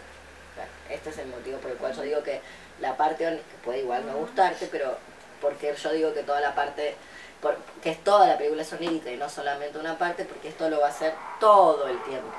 Claro, 0.54 0.70
Este 0.90 1.10
es 1.10 1.18
el 1.18 1.26
motivo 1.28 1.58
por 1.58 1.70
el 1.70 1.76
cual 1.76 1.94
yo 1.94 2.02
digo 2.02 2.22
que 2.22 2.40
la 2.80 2.96
parte, 2.96 3.26
on- 3.26 3.36
que 3.36 3.56
puede 3.64 3.80
igual 3.80 4.06
no 4.06 4.14
gustarte, 4.18 4.68
pero 4.70 4.96
porque 5.40 5.74
yo 5.74 5.92
digo 5.92 6.14
que 6.14 6.22
toda 6.22 6.40
la 6.40 6.54
parte, 6.54 6.94
que 7.82 7.90
es 7.90 8.02
toda 8.02 8.26
la 8.26 8.38
película 8.38 8.62
es 8.62 8.72
onírica 8.72 9.10
y 9.10 9.16
no 9.16 9.28
solamente 9.28 9.78
una 9.78 9.98
parte, 9.98 10.24
porque 10.24 10.48
esto 10.48 10.68
lo 10.70 10.80
va 10.80 10.86
a 10.86 10.90
hacer 10.90 11.12
todo 11.38 11.86
el 11.88 12.00
tiempo, 12.04 12.32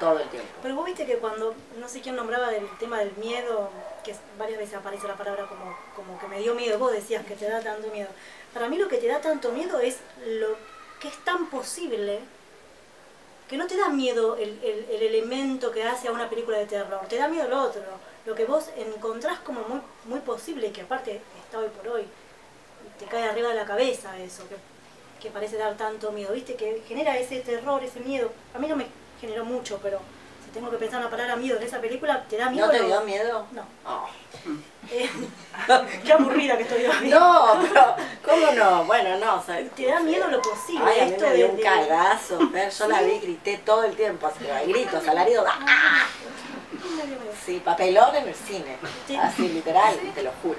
todo 0.00 0.18
el 0.18 0.28
tiempo. 0.30 0.48
Pero 0.62 0.74
vos 0.74 0.84
viste 0.86 1.06
que 1.06 1.18
cuando, 1.18 1.54
no 1.78 1.88
sé 1.88 2.00
quién 2.00 2.16
nombraba 2.16 2.48
del 2.50 2.66
tema 2.78 2.98
del 2.98 3.12
miedo, 3.16 3.70
que 4.02 4.14
varias 4.38 4.58
veces 4.58 4.74
aparece 4.74 5.06
la 5.06 5.14
palabra 5.14 5.46
como, 5.46 5.76
como 5.94 6.18
que 6.18 6.26
me 6.26 6.40
dio 6.40 6.54
miedo, 6.54 6.78
vos 6.78 6.90
decías 6.92 7.24
que 7.24 7.36
te 7.36 7.48
da 7.48 7.60
tanto 7.60 7.88
miedo. 7.88 8.08
Para 8.52 8.68
mí 8.68 8.76
lo 8.78 8.88
que 8.88 8.98
te 8.98 9.06
da 9.08 9.20
tanto 9.20 9.52
miedo 9.52 9.78
es 9.80 9.98
lo 10.26 10.56
que 11.00 11.08
es 11.08 11.16
tan 11.24 11.48
posible 11.48 12.18
que 13.48 13.56
no 13.56 13.66
te 13.66 13.76
da 13.76 13.88
miedo 13.88 14.36
el, 14.36 14.58
el- 14.62 14.86
el 14.90 15.02
elemento 15.02 15.70
que 15.72 15.82
hace 15.84 16.08
a 16.08 16.12
una 16.12 16.28
película 16.28 16.58
de 16.58 16.66
terror, 16.66 17.00
te 17.08 17.16
da 17.16 17.26
miedo 17.28 17.48
lo 17.48 17.62
otro, 17.62 17.82
lo 18.24 18.34
que 18.34 18.44
vos 18.44 18.70
encontrás 18.76 19.40
como 19.40 19.62
muy, 19.62 19.80
muy 20.04 20.20
posible 20.20 20.70
que 20.72 20.82
aparte 20.82 21.20
está 21.44 21.58
hoy 21.58 21.68
por 21.68 21.88
hoy, 21.88 22.04
te 22.98 23.06
cae 23.06 23.24
arriba 23.28 23.48
de 23.48 23.54
la 23.56 23.64
cabeza 23.64 24.16
eso, 24.18 24.44
que 25.20 25.30
parece 25.30 25.56
dar 25.56 25.76
tanto 25.76 26.12
miedo, 26.12 26.32
viste, 26.32 26.54
que 26.54 26.82
genera 26.86 27.18
ese 27.18 27.40
terror, 27.40 27.82
ese 27.82 28.00
miedo. 28.00 28.30
A 28.54 28.58
mí 28.58 28.66
no 28.68 28.76
me 28.76 28.86
generó 29.20 29.44
mucho, 29.44 29.78
pero 29.82 30.00
si 30.50 30.54
tengo 30.58 30.70
que 30.70 30.76
pensar 30.78 31.00
una 31.00 31.10
palabra 31.10 31.36
miedo 31.36 31.56
en 31.58 31.62
esa 31.62 31.80
película, 31.80 32.24
¿te 32.28 32.36
da 32.36 32.50
miedo? 32.50 32.66
¿No 32.66 32.72
te 32.72 32.82
dio 32.82 33.00
miedo? 33.02 33.46
No. 33.52 33.62
Oh. 33.86 34.06
Eh, 34.92 35.08
qué 36.04 36.12
aburrida 36.12 36.56
que 36.56 36.64
estoy 36.64 36.84
hoy. 36.84 37.08
No, 37.10 37.58
pero 37.62 37.94
¿cómo 38.24 38.50
no? 38.52 38.84
Bueno, 38.86 39.16
no, 39.18 39.40
sea, 39.40 39.62
Te 39.68 39.86
da 39.86 40.00
miedo 40.00 40.26
lo 40.28 40.42
posible, 40.42 40.82
Ay, 40.84 41.00
a 41.00 41.04
mí 41.04 41.12
esto 41.12 41.26
me 41.28 41.34
dio 41.34 41.44
de- 41.46 41.50
un 41.52 41.56
de- 41.58 41.62
cagazo, 41.62 42.38
Fer, 42.52 42.70
yo 42.72 42.88
la 42.88 43.02
vi, 43.02 43.18
grité 43.20 43.58
todo 43.64 43.84
el 43.84 43.94
tiempo, 43.94 44.26
así 44.26 44.44
que 44.44 44.66
gritos, 44.72 45.06
alaridos, 45.06 45.46
¡ah! 45.48 46.06
Sí, 47.44 47.60
papelón 47.64 48.16
en 48.16 48.28
el 48.28 48.34
cine, 48.34 48.78
Sí. 49.06 49.14
así 49.16 49.48
literal, 49.48 49.94
te 50.14 50.22
lo 50.24 50.32
juro. 50.42 50.58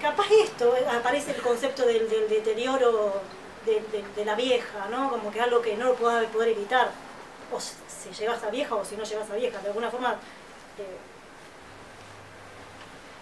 Capaz 0.00 0.26
esto, 0.42 0.74
eh, 0.76 0.86
aparece 0.88 1.32
el 1.32 1.42
concepto 1.42 1.84
del, 1.84 2.08
del 2.08 2.28
deterioro 2.30 3.20
de, 3.66 3.72
de- 3.92 4.04
de 4.16 4.24
la 4.24 4.36
vieja, 4.36 4.86
¿no? 4.90 5.10
Como 5.10 5.30
que 5.30 5.40
algo 5.40 5.60
que 5.60 5.76
no 5.76 5.86
lo 5.86 5.94
puedas 5.96 6.24
poder 6.26 6.50
evitar. 6.50 6.90
O 7.52 7.60
si 7.60 7.74
si 7.88 8.10
llegas 8.20 8.42
a 8.42 8.50
vieja 8.50 8.74
o 8.74 8.84
si 8.84 8.96
no 8.96 9.04
llegas 9.04 9.30
a 9.30 9.34
vieja. 9.34 9.58
De 9.58 9.68
alguna 9.68 9.90
forma, 9.90 10.12
eh, 10.78 10.96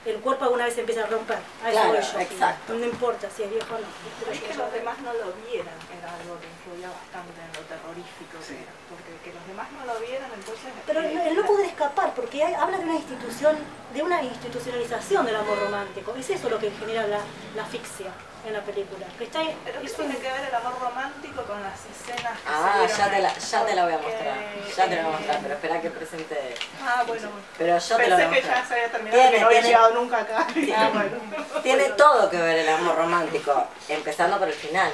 el 0.07 0.21
cuerpo 0.21 0.45
alguna 0.45 0.65
vez 0.65 0.79
empieza 0.79 1.03
a 1.05 1.07
romper. 1.07 1.37
A 1.63 1.69
eso 1.71 1.81
Claro, 1.81 1.89
voy 1.93 2.01
yo. 2.01 2.21
exacto. 2.21 2.75
No 2.75 2.85
importa 2.87 3.29
si 3.35 3.43
es 3.43 3.51
viejo 3.51 3.75
o 3.75 3.79
no. 3.79 3.87
Pero 4.21 4.33
Es 4.33 4.41
que 4.41 4.55
los 4.55 4.73
demás 4.73 4.99
no 5.01 5.13
lo 5.13 5.33
vieran, 5.51 5.75
era 5.99 6.15
algo 6.15 6.39
que 6.41 6.47
influía 6.47 6.89
bastante 6.89 7.41
en 7.41 7.53
lo 7.53 7.61
terrorífico 7.69 8.37
Sí. 8.41 8.55
que 8.55 8.63
era. 8.63 8.73
Porque 8.89 9.11
que 9.25 9.35
los 9.37 9.47
demás 9.47 9.69
no 9.73 9.85
lo 9.93 10.01
vieran, 10.01 10.31
entonces... 10.33 10.71
Pero 10.87 11.01
eh, 11.03 11.13
el, 11.13 11.19
el 11.19 11.37
no 11.37 11.45
poder 11.45 11.67
escapar, 11.67 12.15
porque 12.15 12.43
hay- 12.43 12.55
habla 12.55 12.79
de 12.79 12.85
una 12.85 12.95
institución, 12.95 13.57
de 13.93 14.03
una 14.03 14.23
institucionalización 14.23 15.27
del 15.27 15.37
amor 15.37 15.59
romántico. 15.59 16.15
Es 16.17 16.31
eso 16.31 16.49
lo 16.49 16.59
que 16.59 16.71
genera 16.71 17.07
la, 17.07 17.21
la 17.57 17.63
asfixia 17.65 18.13
en 18.47 18.53
la 18.53 18.61
película. 18.63 19.07
Que 19.19 19.25
está, 19.25 19.41
Pero 19.65 19.81
¿qué 19.81 19.89
tiene 19.89 20.15
un- 20.17 20.21
que 20.23 20.31
ver 20.33 20.45
el 20.49 20.55
amor 20.55 20.75
romántico 20.81 21.43
con 21.43 21.63
las 21.63 21.75
escenas 21.85 22.33
que 22.39 22.49
Ah, 22.49 22.87
ya 22.87 23.11
te, 23.11 23.19
la, 23.21 23.35
ya 23.35 23.67
te 23.67 23.75
la 23.75 23.85
voy 23.85 23.93
a 23.95 23.99
mostrar, 23.99 24.37
ya 24.77 24.85
te 24.89 24.97
la 24.97 25.03
voy 25.03 25.13
a 25.13 25.17
mostrar, 25.19 25.39
pero 25.43 25.55
espera 25.55 25.81
que 25.83 25.91
presente... 25.91 26.55
Ah, 26.83 27.05
bueno. 27.07 27.29
Pero 27.59 27.79
yo 27.79 27.97
te 27.97 28.07
la 28.09 28.15
voy 28.17 28.25
a 28.25 28.29
Pensé 28.31 28.41
que 28.43 28.47
ya 28.47 28.57
mostrar. 28.57 28.69
se 28.69 28.75
había 28.75 28.91
terminado 28.93 29.21
Tiene, 29.21 29.35
que 29.37 29.41
no 29.41 29.47
había 29.47 29.61
tiene- 29.61 29.75
llegado 29.77 29.95
nunca 29.95 30.19
acá. 30.19 30.47
Ah, 30.77 30.91
bueno. 30.93 31.63
Tiene 31.63 31.85
todo 31.91 32.31
que 32.31 32.37
ver 32.39 32.59
el 32.59 32.69
amor 32.69 32.97
romántico, 32.97 33.67
empezando 33.89 34.39
por 34.39 34.49
el 34.49 34.55
final. 34.55 34.93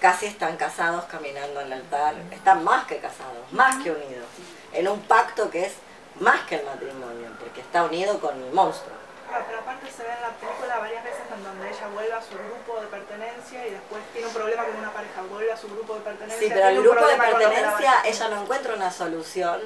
Casi 0.00 0.26
están 0.26 0.56
casados 0.56 1.04
caminando 1.04 1.60
en 1.60 1.66
el 1.66 1.72
altar, 1.74 2.14
están 2.30 2.64
más 2.64 2.86
que 2.86 2.98
casados, 2.98 3.52
más 3.52 3.76
que 3.82 3.90
unidos, 3.90 4.24
en 4.72 4.88
un 4.88 5.00
pacto 5.02 5.50
que 5.50 5.66
es 5.66 5.74
más 6.20 6.40
que 6.46 6.56
el 6.56 6.64
matrimonio, 6.64 7.28
porque 7.38 7.44
porque 7.44 7.60
está 7.60 7.82
unido 7.84 8.18
con 8.20 8.34
el 8.42 8.50
monstruo. 8.52 8.96
Claro, 9.30 9.44
pero 9.46 9.58
aparte 9.60 9.86
se 9.92 10.02
ve 10.02 10.10
en 10.10 10.22
la 10.22 10.30
película 10.30 10.78
varias 10.80 11.04
veces 11.04 11.20
en 11.32 11.44
donde 11.44 11.68
ella 11.70 11.86
vuelve 11.94 12.12
a 12.12 12.20
su 12.20 12.34
grupo 12.34 12.80
de 12.80 12.86
pertenencia 12.88 13.66
y 13.66 13.70
después 13.70 14.02
tiene 14.12 14.26
un 14.26 14.34
problema 14.34 14.64
con 14.64 14.76
una 14.76 14.92
pareja, 14.92 15.22
vuelve 15.30 15.52
a 15.52 15.56
su 15.56 15.68
grupo 15.68 15.94
de 15.94 16.00
pertenencia. 16.00 16.38
Sí, 16.40 16.52
pero 16.52 16.68
el 16.68 16.82
grupo 16.82 17.06
de 17.06 17.16
pertenencia, 17.16 17.92
ella 18.04 18.28
no 18.28 18.42
encuentra 18.42 18.74
una 18.74 18.90
solución 18.90 19.60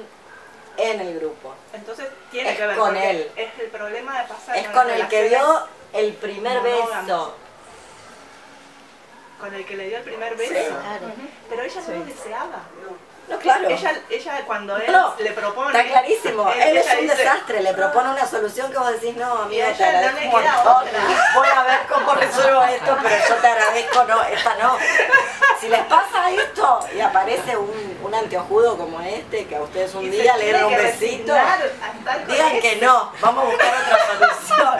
en 0.77 1.01
el 1.01 1.19
grupo. 1.19 1.55
Entonces 1.73 2.07
tiene 2.29 2.51
es 2.51 2.57
que 2.57 2.67
ver 2.67 2.77
con 2.77 2.95
él. 2.95 3.31
Es 3.35 3.59
el 3.59 3.67
problema 3.69 4.21
de 4.21 4.27
pasar 4.27 4.55
Es 4.57 4.67
con 4.67 4.89
el 4.89 5.07
que 5.07 5.29
dio 5.29 5.67
el 5.93 6.13
primer 6.13 6.61
monógamas. 6.61 7.05
beso. 7.07 7.35
Con 9.39 9.53
el 9.53 9.65
que 9.65 9.75
le 9.77 9.87
dio 9.87 9.97
el 9.97 10.03
primer 10.03 10.35
beso. 10.35 10.53
Sí. 10.53 10.65
Claro. 10.69 11.11
Pero 11.49 11.63
ella 11.63 11.81
no 11.87 11.93
lo 11.95 12.05
deseaba. 12.05 12.63
No, 12.83 12.97
claro. 13.41 13.69
Ella, 13.69 13.93
ella 14.09 14.43
cuando 14.45 14.77
él 14.77 14.91
No, 14.91 15.15
le 15.19 15.31
propone. 15.31 15.77
Está 15.77 15.89
clarísimo, 15.91 16.51
él- 16.51 16.61
él 16.61 16.77
es 16.77 16.93
un 16.93 17.01
dice, 17.01 17.15
desastre, 17.15 17.61
le 17.61 17.73
propone 17.73 18.09
una 18.09 18.25
solución 18.27 18.71
que 18.71 18.77
vos 18.77 18.91
decís, 18.91 19.15
no, 19.15 19.43
amigo, 19.43 19.65
te 19.77 19.83
no 19.83 19.89
agradezco 19.97 20.37
un 20.37 20.43
voy 21.35 21.47
a 21.55 21.63
ver 21.63 21.79
cómo 21.91 22.13
resuelvo 22.13 22.63
esto, 22.63 22.97
pero 23.01 23.15
yo 23.29 23.35
te 23.35 23.47
agradezco, 23.47 24.03
no, 24.05 24.23
esta 24.23 24.55
no. 24.55 24.77
Si 25.59 25.69
les 25.69 25.83
pasa 25.85 26.31
esto 26.31 26.79
y 26.95 26.99
aparece 27.01 27.55
un, 27.57 27.99
un 28.03 28.13
anteojudo 28.15 28.77
como 28.77 28.99
este, 29.01 29.47
que 29.47 29.55
a 29.55 29.61
ustedes 29.61 29.93
un 29.95 30.03
y 30.03 30.09
día 30.09 30.37
le 30.37 30.43
dieron 30.45 30.65
un 30.65 30.75
besito, 30.75 31.33
digan 32.27 32.59
que 32.59 32.75
no, 32.81 33.11
vamos 33.21 33.43
a 33.45 33.47
buscar 33.47 33.73
otra 33.81 34.37
solución, 34.37 34.79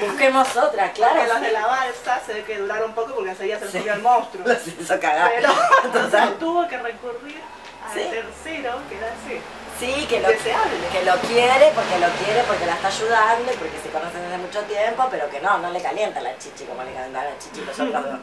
busquemos 0.00 0.56
otra, 0.56 0.90
claro. 0.92 1.14
Porque 1.16 1.28
los 1.28 1.38
sí. 1.38 1.44
de 1.44 1.52
la 1.52 1.66
balsa 1.66 2.20
se 2.24 2.34
ve 2.34 2.44
que 2.44 2.58
duraron 2.58 2.94
poco 2.94 3.14
porque 3.14 3.30
enseguida 3.30 3.58
se 3.58 3.70
subió 3.70 3.92
el 3.92 4.02
monstruo. 4.02 4.46
Los 4.46 4.66
hizo 4.80 4.98
cagar. 5.00 5.30
Pero 5.34 5.48
entonces 5.84 6.38
tuvo 6.38 6.66
que 6.66 6.78
recurrir 6.78 7.40
al 7.86 7.94
Sí. 7.94 8.08
tercero, 8.10 8.78
que 8.88 8.96
era 8.96 9.08
ese. 9.08 9.40
Sí, 9.78 10.06
que 10.06 10.20
lo, 10.20 10.28
Deseable. 10.28 10.76
que 10.92 11.04
lo 11.04 11.14
quiere, 11.20 11.72
porque 11.74 11.98
lo 11.98 12.08
quiere, 12.22 12.42
porque 12.46 12.66
la 12.66 12.74
está 12.74 12.88
ayudando 12.88 13.50
y 13.50 13.56
porque 13.56 13.78
se 13.82 13.88
conocen 13.88 14.20
desde 14.22 14.36
mucho 14.38 14.60
tiempo, 14.64 15.08
pero 15.10 15.30
que 15.30 15.40
no, 15.40 15.56
no 15.58 15.70
le 15.70 15.80
calienta 15.80 16.20
la 16.20 16.36
chichi 16.36 16.64
como 16.64 16.82
le 16.84 16.92
calienta 16.92 17.24
la 17.24 17.38
chichi 17.38 17.62
los 17.64 17.80
otros 17.80 18.04
dos. 18.04 18.20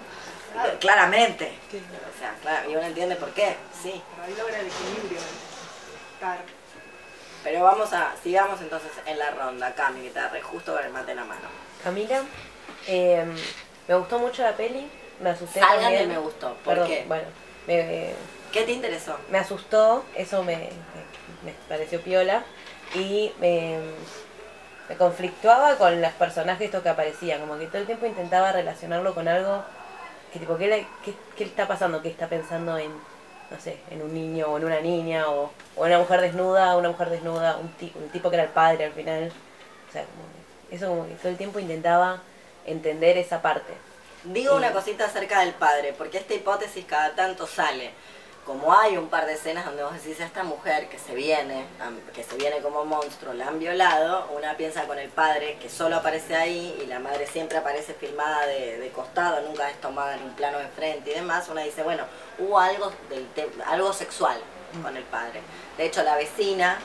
Claro. 0.54 0.80
Claramente. 0.80 1.58
O 1.74 2.20
sea, 2.20 2.34
claro, 2.42 2.70
y 2.70 2.76
uno 2.76 2.86
entiende 2.86 3.16
por 3.16 3.32
qué, 3.34 3.56
sí. 3.82 4.02
Pero 4.16 4.28
ahí 4.28 4.36
logra 4.38 4.60
el 4.60 4.68
equilibrio. 4.68 5.20
Estar. 6.14 6.38
Pero 7.44 7.64
vamos 7.64 7.92
a, 7.94 8.14
sigamos 8.22 8.62
entonces 8.62 8.92
en 9.06 9.18
la 9.20 9.32
ronda. 9.32 9.74
Cami, 9.74 10.02
que 10.02 10.10
te 10.12 10.20
agarré 10.20 10.42
justo 10.42 10.74
con 10.76 10.84
el 10.84 10.92
mate 10.92 11.12
en 11.12 11.18
la 11.18 11.24
mano. 11.26 11.48
Camila, 11.84 12.22
eh, 12.88 13.26
me 13.88 13.96
gustó 13.96 14.20
mucho 14.20 14.44
la 14.44 14.56
peli, 14.56 14.90
me 15.22 15.30
asusté 15.32 15.60
Salgan 15.60 15.92
de 15.92 16.08
me 16.08 16.18
gustó. 16.18 16.54
¿Por 16.56 16.74
Perdón, 16.76 16.88
qué? 16.88 17.06
Bueno, 17.08 17.28
me, 17.68 18.14
¿Qué 18.52 18.64
te 18.64 18.72
interesó? 18.72 19.18
me 19.30 19.38
asustó, 19.38 20.04
eso 20.16 20.43
me, 20.43 20.70
me- 21.43 21.54
pareció 21.68 22.02
piola 22.02 22.43
y 22.95 23.32
me, 23.39 23.78
me 24.89 24.95
conflictuaba 24.95 25.76
con 25.78 26.02
los 26.02 26.12
personajes 26.14 26.66
estos 26.66 26.82
que 26.82 26.89
aparecían, 26.89 27.41
como 27.41 27.58
que 27.58 27.68
todo 27.68 27.80
el 27.80 27.86
tiempo 27.86 28.06
intentaba 28.06 28.52
relacionarlo 28.52 29.14
con 29.14 29.28
algo 29.28 29.64
que 30.32 30.39
tipo, 30.39 30.58
¿qué, 30.58 30.68
le- 30.68 30.88
qué, 31.04 31.14
qué 31.36 31.43
está 31.43 31.68
pasando? 31.68 32.02
¿Qué 32.02 32.10
está 32.10 32.28
pensando 32.28 32.78
en, 32.78 32.91
no 32.91 33.60
sé, 33.60 33.78
en 33.91 34.02
un 34.02 34.14
niño 34.14 34.48
o 34.48 34.58
en 34.58 34.66
una 34.66 34.80
niña 34.80 35.30
o, 35.30 35.52
o 35.76 35.86
en 35.86 35.91
una 35.91 36.00
mujer 36.00 36.22
desnuda, 36.22 36.76
una 36.78 36.89
mujer 36.89 37.10
desnuda, 37.10 37.58
un, 37.58 37.70
ti- 37.74 37.93
un 37.95 38.10
tipo 38.10 38.30
que 38.30 38.38
era 38.38 38.43
el 38.45 38.52
padre 38.52 38.86
al 38.86 38.93
final? 38.93 39.32
O 39.89 39.91
sea, 39.91 40.04
como 40.04 40.24
que 40.70 40.76
eso 40.76 40.88
como 40.88 41.08
que 41.08 41.14
todo 41.16 41.30
el 41.30 41.38
tiempo 41.38 41.60
intentaba 41.60 42.22
entender 42.66 43.18
esa 43.18 43.41
parte. 43.41 43.74
Digo 44.26 44.56
una 44.56 44.72
cosita 44.74 45.06
acerca 45.06 45.39
del 45.41 45.54
padre, 45.54 45.93
porque 45.98 46.18
esta 46.18 46.34
hipótesis 46.34 46.84
cada 46.86 47.16
tanto 47.16 47.45
sale. 47.48 47.91
Como 48.48 48.74
hay 48.74 48.95
un 48.95 49.10
par 49.10 49.26
de 49.26 49.34
escenas 49.34 49.66
donde 49.66 49.84
vos 49.84 49.91
decís 49.91 50.22
a 50.22 50.26
esta 50.26 50.41
mujer 50.41 50.88
que 50.88 50.98
se 50.98 51.14
viene, 51.14 51.66
que 52.14 52.24
se 52.24 52.38
viene 52.38 52.60
como 52.60 52.86
monstruo, 52.86 53.34
la 53.34 53.50
han 53.50 53.60
violado, 53.60 54.30
una 54.34 54.56
piensa 54.56 54.86
con 54.88 54.98
el 54.98 55.10
padre 55.10 55.58
que 55.62 55.70
solo 55.70 55.98
aparece 55.98 56.34
ahí 56.34 56.80
y 56.82 56.86
la 56.86 57.00
madre 57.00 57.28
siempre 57.28 57.58
aparece 57.58 57.93
filmada 57.93 58.45
de, 58.48 58.78
de 58.78 58.89
costado, 58.91 59.41
nunca 59.41 59.70
es 59.70 59.82
tomada 59.82 60.16
en 60.16 60.24
un 60.24 60.32
plano 60.32 60.60
de 60.60 60.68
frente 60.70 61.12
y 61.12 61.16
demás, 61.16 61.50
una 61.50 61.64
dice, 61.64 61.84
bueno, 61.84 62.06
hubo 62.39 62.58
algo, 62.58 62.89
del 63.10 63.28
algo 63.66 63.91
sexual 63.91 64.39
con 64.82 64.95
el 64.95 65.04
padre. 65.04 65.41
De 65.78 65.86
hecho, 65.86 66.02
la 66.04 66.16
vecina, 66.16 66.80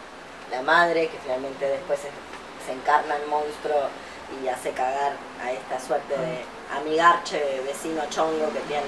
la 0.50 0.62
madre, 0.62 1.08
que 1.10 1.18
finalmente 1.18 1.68
después 1.68 2.00
se, 2.00 2.08
se 2.66 2.72
encarna 2.72 3.14
en 3.16 3.30
monstruo 3.30 3.82
y 4.42 4.48
hace 4.48 4.72
cagar 4.72 5.12
a 5.40 5.52
esta 5.52 5.78
suerte 5.78 6.12
de 6.16 6.42
amigarche 6.76 7.60
vecino 7.64 8.02
chongo 8.10 8.52
que 8.52 8.60
tiene, 8.60 8.82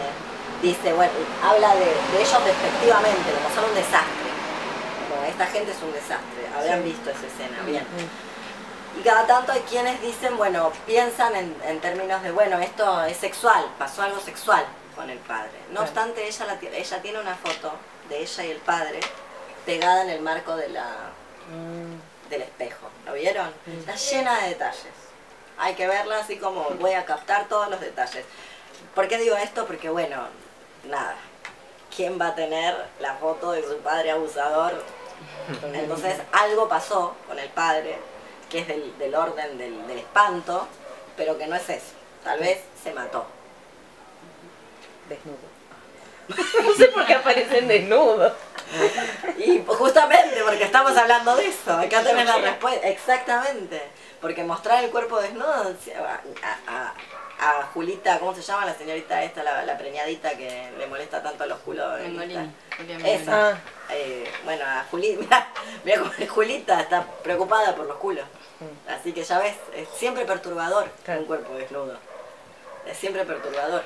dice, 0.68 0.92
bueno, 0.92 1.12
habla 1.42 1.74
de, 1.74 1.84
de 1.84 2.20
ellos 2.20 2.44
despectivamente, 2.44 3.30
como 3.32 3.54
son 3.54 3.64
un 3.70 3.74
desastre. 3.74 4.30
Como 5.08 5.24
esta 5.24 5.46
gente 5.46 5.72
es 5.72 5.82
un 5.82 5.92
desastre, 5.92 6.48
habrán 6.56 6.82
visto 6.82 7.10
esa 7.10 7.26
escena, 7.26 7.62
bien. 7.66 7.86
Y 8.98 9.02
cada 9.02 9.26
tanto 9.26 9.52
hay 9.52 9.60
quienes 9.62 10.00
dicen, 10.00 10.36
bueno, 10.36 10.72
piensan 10.86 11.34
en, 11.36 11.56
en 11.66 11.80
términos 11.80 12.22
de, 12.22 12.30
bueno, 12.30 12.58
esto 12.60 13.04
es 13.04 13.16
sexual, 13.16 13.66
pasó 13.78 14.02
algo 14.02 14.20
sexual 14.20 14.64
con 14.94 15.10
el 15.10 15.18
padre. 15.18 15.50
No 15.72 15.80
obstante, 15.80 16.26
ella, 16.26 16.46
la, 16.46 16.58
ella 16.60 17.02
tiene 17.02 17.18
una 17.18 17.34
foto 17.34 17.72
de 18.08 18.22
ella 18.22 18.44
y 18.44 18.50
el 18.52 18.58
padre 18.58 19.00
pegada 19.66 20.02
en 20.02 20.10
el 20.10 20.20
marco 20.20 20.56
de 20.56 20.68
la, 20.68 20.86
del 22.30 22.42
espejo. 22.42 22.88
¿Lo 23.04 23.14
vieron? 23.14 23.52
Está 23.78 23.96
llena 23.96 24.40
de 24.40 24.48
detalles. 24.50 24.94
Hay 25.58 25.74
que 25.74 25.86
verla 25.86 26.18
así 26.18 26.36
como 26.36 26.62
voy 26.80 26.92
a 26.92 27.04
captar 27.04 27.48
todos 27.48 27.68
los 27.68 27.80
detalles. 27.80 28.24
¿Por 28.94 29.08
qué 29.08 29.18
digo 29.18 29.36
esto? 29.36 29.66
Porque 29.66 29.88
bueno, 29.88 30.28
nada. 30.86 31.16
¿Quién 31.94 32.20
va 32.20 32.28
a 32.28 32.34
tener 32.34 32.74
la 33.00 33.14
foto 33.14 33.52
de 33.52 33.62
su 33.62 33.78
padre 33.78 34.10
abusador? 34.10 34.82
Entonces 35.72 36.16
algo 36.32 36.68
pasó 36.68 37.14
con 37.28 37.38
el 37.38 37.48
padre, 37.50 37.96
que 38.50 38.60
es 38.60 38.68
del, 38.68 38.96
del 38.98 39.14
orden 39.14 39.58
del, 39.58 39.86
del 39.86 39.98
espanto, 39.98 40.66
pero 41.16 41.38
que 41.38 41.46
no 41.46 41.54
es 41.56 41.68
eso. 41.68 41.92
Tal 42.24 42.40
vez 42.40 42.60
se 42.82 42.92
mató. 42.92 43.26
Desnudo. 45.08 45.54
no 46.64 46.74
sé 46.74 46.86
por 46.88 47.04
qué 47.06 47.14
aparecen 47.14 47.68
desnudos. 47.68 48.32
Y 49.38 49.62
justamente 49.66 50.42
porque 50.42 50.64
estamos 50.64 50.96
hablando 50.96 51.36
de 51.36 51.46
eso, 51.48 51.72
acá 51.74 52.02
tenés 52.02 52.24
la 52.26 52.38
respuesta. 52.38 52.88
Exactamente. 52.88 53.82
Porque 54.20 54.42
mostrar 54.42 54.82
el 54.82 54.90
cuerpo 54.90 55.20
desnudo 55.20 55.52
a, 55.52 55.60
a- 56.70 56.86
a 56.88 56.94
Julita, 57.72 58.18
¿cómo 58.18 58.34
se 58.34 58.42
llama 58.42 58.64
la 58.66 58.74
señorita 58.74 59.22
esta, 59.22 59.42
la, 59.42 59.64
la 59.64 59.76
preñadita 59.76 60.36
que 60.36 60.70
le 60.78 60.86
molesta 60.86 61.22
tanto 61.22 61.44
a 61.44 61.46
los 61.46 61.58
culos? 61.60 62.00
Mengolini. 62.00 62.50
Esa. 63.04 63.50
Ah. 63.50 63.58
Eh, 63.90 64.30
bueno, 64.44 64.64
a 64.64 64.84
Julita, 64.90 65.18
mira, 65.24 65.48
mira 65.84 65.98
cómo 65.98 66.12
es 66.18 66.30
Julita 66.30 66.80
está 66.80 67.04
preocupada 67.22 67.74
por 67.74 67.86
los 67.86 67.96
culos. 67.96 68.24
Así 68.88 69.12
que 69.12 69.24
ya 69.24 69.38
ves, 69.40 69.56
es 69.74 69.88
siempre 69.96 70.24
perturbador 70.24 70.88
Claro. 71.04 71.20
un 71.20 71.26
cuerpo 71.26 71.54
desnudo. 71.54 71.98
Es 72.86 72.96
siempre 72.96 73.24
perturbador. 73.24 73.82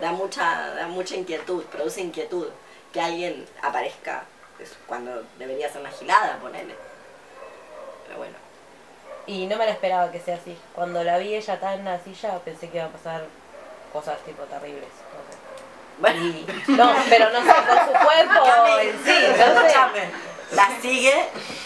Da 0.00 0.12
mucha, 0.12 0.74
da 0.74 0.86
mucha 0.86 1.14
inquietud, 1.16 1.64
produce 1.64 2.00
inquietud 2.00 2.48
que 2.92 3.00
alguien 3.00 3.46
aparezca 3.62 4.24
es 4.58 4.76
cuando 4.86 5.22
debería 5.38 5.70
ser 5.70 5.80
una 5.80 5.90
gilada, 5.90 6.38
ponele. 6.40 6.74
Pero 8.06 8.18
bueno. 8.18 8.34
Y 9.28 9.46
no 9.46 9.56
me 9.56 9.66
la 9.66 9.72
esperaba 9.72 10.10
que 10.10 10.18
sea 10.20 10.36
así. 10.36 10.58
Cuando 10.74 11.04
la 11.04 11.18
vi 11.18 11.34
ella 11.34 11.60
tan 11.60 11.74
en 11.80 11.84
la 11.84 12.00
silla, 12.00 12.38
pensé 12.44 12.68
que 12.70 12.78
iba 12.78 12.86
a 12.86 12.90
pasar 12.90 13.22
cosas 13.92 14.18
tipo 14.24 14.42
terribles. 14.44 14.88
no 15.12 15.20
sé. 15.30 15.38
Bueno, 15.98 16.20
Y- 16.24 16.46
no, 16.72 16.92
pero 17.10 17.30
no 17.30 17.40
sé, 17.40 17.46
con 17.46 17.78
su 17.78 18.04
cuerpo 18.06 18.46
en 18.80 19.04
sí, 19.04 19.26
no 19.38 19.60
sé. 19.68 20.10
La 20.52 20.70
sigue, 20.80 21.12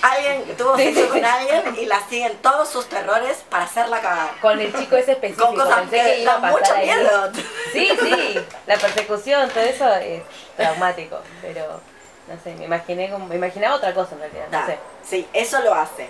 alguien 0.03 0.57
tuvo 0.57 0.77
Sí, 0.77 0.83
sexo 0.87 1.03
sí, 1.03 1.09
con 1.11 1.19
sí. 1.21 1.25
alguien 1.25 1.77
y 1.79 1.87
la 1.87 2.01
siguen 2.09 2.37
todos 2.39 2.69
sus 2.69 2.89
terrores 2.89 3.45
para 3.49 3.63
hacerla 3.65 4.01
cagar. 4.01 4.31
Con 4.41 4.59
el 4.61 4.75
chico 4.77 4.97
ese 4.97 5.13
específico, 5.13 5.47
Con 5.47 5.55
cosas 5.55 5.81
pensé 5.83 5.97
que 5.99 6.03
que 6.03 6.19
iba 6.23 6.33
a 6.33 6.35
dan 6.41 6.43
pasar 6.43 6.59
mucho 6.61 6.75
ahí. 6.75 6.87
miedo. 6.87 7.31
Sí, 7.73 7.89
sí, 8.03 8.47
la 8.67 8.77
persecución, 8.77 9.49
todo 9.51 9.63
eso 9.63 9.95
es 9.95 10.23
traumático, 10.57 11.21
pero 11.41 11.81
no 12.27 12.43
sé, 12.43 12.57
me 12.57 12.65
imaginé 12.65 13.09
como, 13.09 13.27
me 13.29 13.37
imaginaba 13.37 13.77
otra 13.77 13.95
cosa 13.95 14.15
en 14.17 14.21
realidad, 14.23 14.47
no 14.51 14.59
Da, 14.59 14.67
sé. 14.67 14.79
Sí, 15.05 15.29
eso 15.33 15.61
lo 15.61 15.75
hace. 15.75 16.09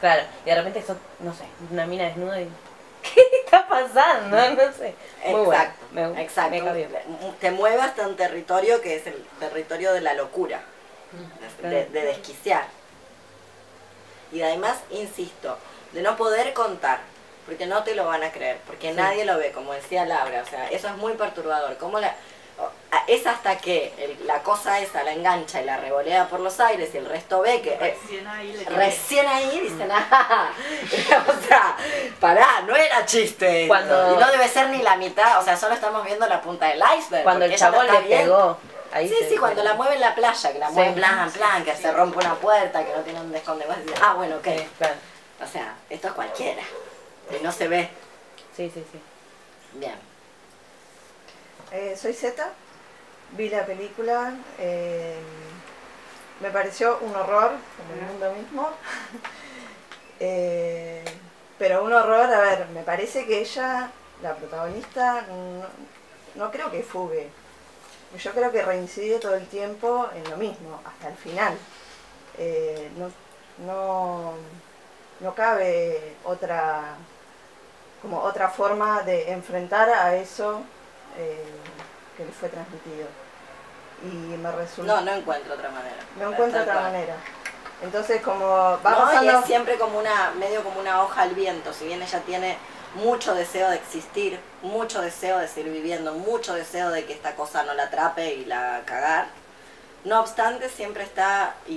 Claro, 0.00 0.22
y 0.44 0.48
de 0.50 0.54
repente 0.54 0.78
eso, 0.80 0.96
no 1.20 1.34
sé, 1.34 1.44
una 1.70 1.86
mina 1.86 2.04
desnuda 2.04 2.40
y 2.40 2.48
¿qué 3.02 3.22
está 3.44 3.66
pasando? 3.68 4.36
No 4.36 4.72
sé. 4.72 4.94
Muy 5.26 5.40
bueno, 5.44 5.52
Exacto, 5.52 5.86
me, 5.92 6.22
exacto. 6.22 6.64
me. 6.64 7.32
Te 7.40 7.50
mueve 7.50 7.80
hasta 7.80 8.06
un 8.06 8.16
territorio 8.16 8.80
que 8.80 8.96
es 8.96 9.06
el 9.06 9.24
territorio 9.40 9.92
de 9.92 10.00
la 10.00 10.14
locura, 10.14 10.60
de, 11.62 11.86
de 11.86 12.02
desquiciar. 12.02 12.66
Y 14.32 14.42
además, 14.42 14.78
insisto, 14.90 15.56
de 15.92 16.02
no 16.02 16.16
poder 16.16 16.52
contar, 16.52 16.98
porque 17.46 17.66
no 17.66 17.84
te 17.84 17.94
lo 17.94 18.06
van 18.06 18.24
a 18.24 18.32
creer, 18.32 18.58
porque 18.66 18.92
nadie 18.92 19.24
lo 19.24 19.38
ve, 19.38 19.52
como 19.52 19.72
decía 19.72 20.04
Laura, 20.04 20.42
o 20.42 20.50
sea, 20.50 20.68
eso 20.70 20.88
es 20.88 20.96
muy 20.96 21.14
perturbador. 21.14 21.76
¿Cómo 21.78 22.00
la, 22.00 22.14
es 23.08 23.26
hasta 23.26 23.56
que 23.58 23.92
el- 23.98 24.26
la 24.26 24.42
cosa 24.42 24.80
esa 24.80 25.02
la 25.04 25.12
engancha 25.12 25.60
y 25.62 25.64
la 25.64 25.76
revolea 25.76 26.28
por 26.28 26.40
los 26.40 26.58
aires 26.58 26.90
y 26.94 26.96
el 26.96 27.06
resto 27.06 27.40
ve 27.40 27.60
que... 27.60 27.74
eh, 27.74 27.78
Recién 28.02 28.26
ahí 28.26 28.52
le 28.52 28.64
Recién 28.64 29.26
ahí 29.28 29.60
dicen, 29.60 29.88
ah, 29.92 30.50
o 31.28 31.46
sea, 31.46 31.76
pará, 32.20 32.62
no 32.66 32.74
era 32.74 33.04
chiste. 33.06 33.66
Cuando- 33.68 34.14
Y 34.14 34.16
no 34.18 34.30
debe 34.32 34.48
ser 34.48 34.70
ni 34.70 34.82
la 34.82 34.96
mitad, 34.96 35.38
o 35.40 35.44
sea, 35.44 35.56
solo 35.56 35.74
estamos 35.74 36.04
viendo 36.04 36.26
la 36.26 36.40
punta 36.40 36.66
del 36.66 36.82
iceberg. 36.98 37.22
Cuando 37.22 37.44
el 37.44 37.54
chabón 37.56 37.86
le 37.86 38.00
bien. 38.00 38.22
pegó, 38.22 38.58
ahí 38.92 39.08
Sí, 39.08 39.16
sí, 39.28 39.36
cuando 39.36 39.62
la 39.62 39.74
mueve 39.74 39.94
en 39.96 40.00
la 40.00 40.14
playa, 40.14 40.52
que 40.52 40.58
la 40.58 40.68
Sí. 40.68 40.74
mueve 40.74 40.92
plan, 40.94 41.30
plan, 41.30 41.64
que 41.64 41.76
se 41.76 41.92
rompe 41.92 42.18
una 42.18 42.34
puerta, 42.34 42.84
que 42.84 42.92
no 42.92 43.00
tiene 43.02 43.18
dónde 43.20 43.38
esconder. 43.38 43.68
Ah, 44.02 44.14
bueno, 44.14 44.36
ok. 44.36 44.44
Sí, 44.46 44.68
claro. 44.78 44.94
O 45.42 45.46
sea, 45.46 45.74
Esto 45.90 46.08
es 46.08 46.14
cualquiera. 46.14 46.62
Y 47.38 47.42
no 47.44 47.52
se 47.52 47.68
ve. 47.68 47.88
Sí, 48.56 48.70
sí, 48.72 48.84
sí. 48.90 49.00
Bien. 49.74 49.94
Eh, 51.72 51.96
soy 51.96 52.12
Z, 52.12 52.48
vi 53.32 53.48
la 53.48 53.66
película, 53.66 54.34
eh, 54.58 55.18
me 56.40 56.50
pareció 56.50 56.98
un 57.00 57.14
horror, 57.14 57.52
como 57.76 57.94
el 57.94 58.06
mundo 58.06 58.32
mismo. 58.32 58.68
Eh, 60.18 61.04
pero 61.58 61.84
un 61.84 61.92
horror, 61.92 62.32
a 62.32 62.40
ver, 62.40 62.68
me 62.70 62.82
parece 62.82 63.26
que 63.26 63.40
ella, 63.40 63.90
la 64.22 64.34
protagonista, 64.34 65.26
no, 66.36 66.50
creo 66.50 66.70
que 66.70 66.82
fugue. 66.82 67.28
Yo 68.18 68.32
creo 68.32 68.50
que 68.50 68.62
reincide 68.62 69.18
todo 69.18 69.34
el 69.34 69.46
tiempo 69.46 70.08
en 70.14 70.30
lo 70.30 70.38
mismo, 70.38 70.80
hasta 70.86 71.10
el 71.10 71.16
final. 71.16 71.54
No, 72.96 73.10
no, 73.66 74.32
no 75.20 75.34
cabe 75.34 76.14
otra 76.24 76.96
como 78.00 78.20
otra 78.20 78.48
forma 78.48 79.02
de 79.02 79.32
enfrentar 79.32 79.90
a 79.90 80.16
eso 80.16 80.62
eh, 81.16 81.44
que 82.16 82.24
le 82.24 82.32
fue 82.32 82.48
transmitido. 82.48 83.06
Y 84.02 84.36
me 84.36 84.50
resulta... 84.52 84.94
No, 84.96 85.00
no 85.02 85.12
encuentro 85.12 85.54
otra 85.54 85.70
manera. 85.70 85.96
No 86.20 86.32
encuentro 86.32 86.60
otra 86.60 86.72
cual. 86.74 86.84
manera. 86.92 87.14
Entonces 87.82 88.22
como 88.22 88.46
va 88.46 88.78
No, 88.90 88.98
y 89.12 89.16
pasando... 89.16 89.38
es 89.40 89.44
siempre 89.46 89.78
como 89.78 89.98
una, 89.98 90.30
medio 90.38 90.62
como 90.62 90.80
una 90.80 91.02
hoja 91.02 91.22
al 91.22 91.34
viento, 91.34 91.72
si 91.72 91.86
bien 91.86 92.02
ella 92.02 92.20
tiene 92.20 92.56
mucho 92.94 93.34
deseo 93.34 93.68
de 93.68 93.76
existir, 93.76 94.40
mucho 94.62 95.02
deseo 95.02 95.38
de 95.38 95.48
seguir 95.48 95.72
viviendo, 95.72 96.14
mucho 96.14 96.54
deseo 96.54 96.90
de 96.90 97.04
que 97.04 97.12
esta 97.12 97.34
cosa 97.34 97.62
no 97.64 97.74
la 97.74 97.84
atrape 97.84 98.34
y 98.34 98.44
la 98.46 98.80
cagar. 98.86 99.26
No 100.04 100.20
obstante, 100.20 100.68
siempre 100.68 101.02
está 101.02 101.54
y, 101.66 101.74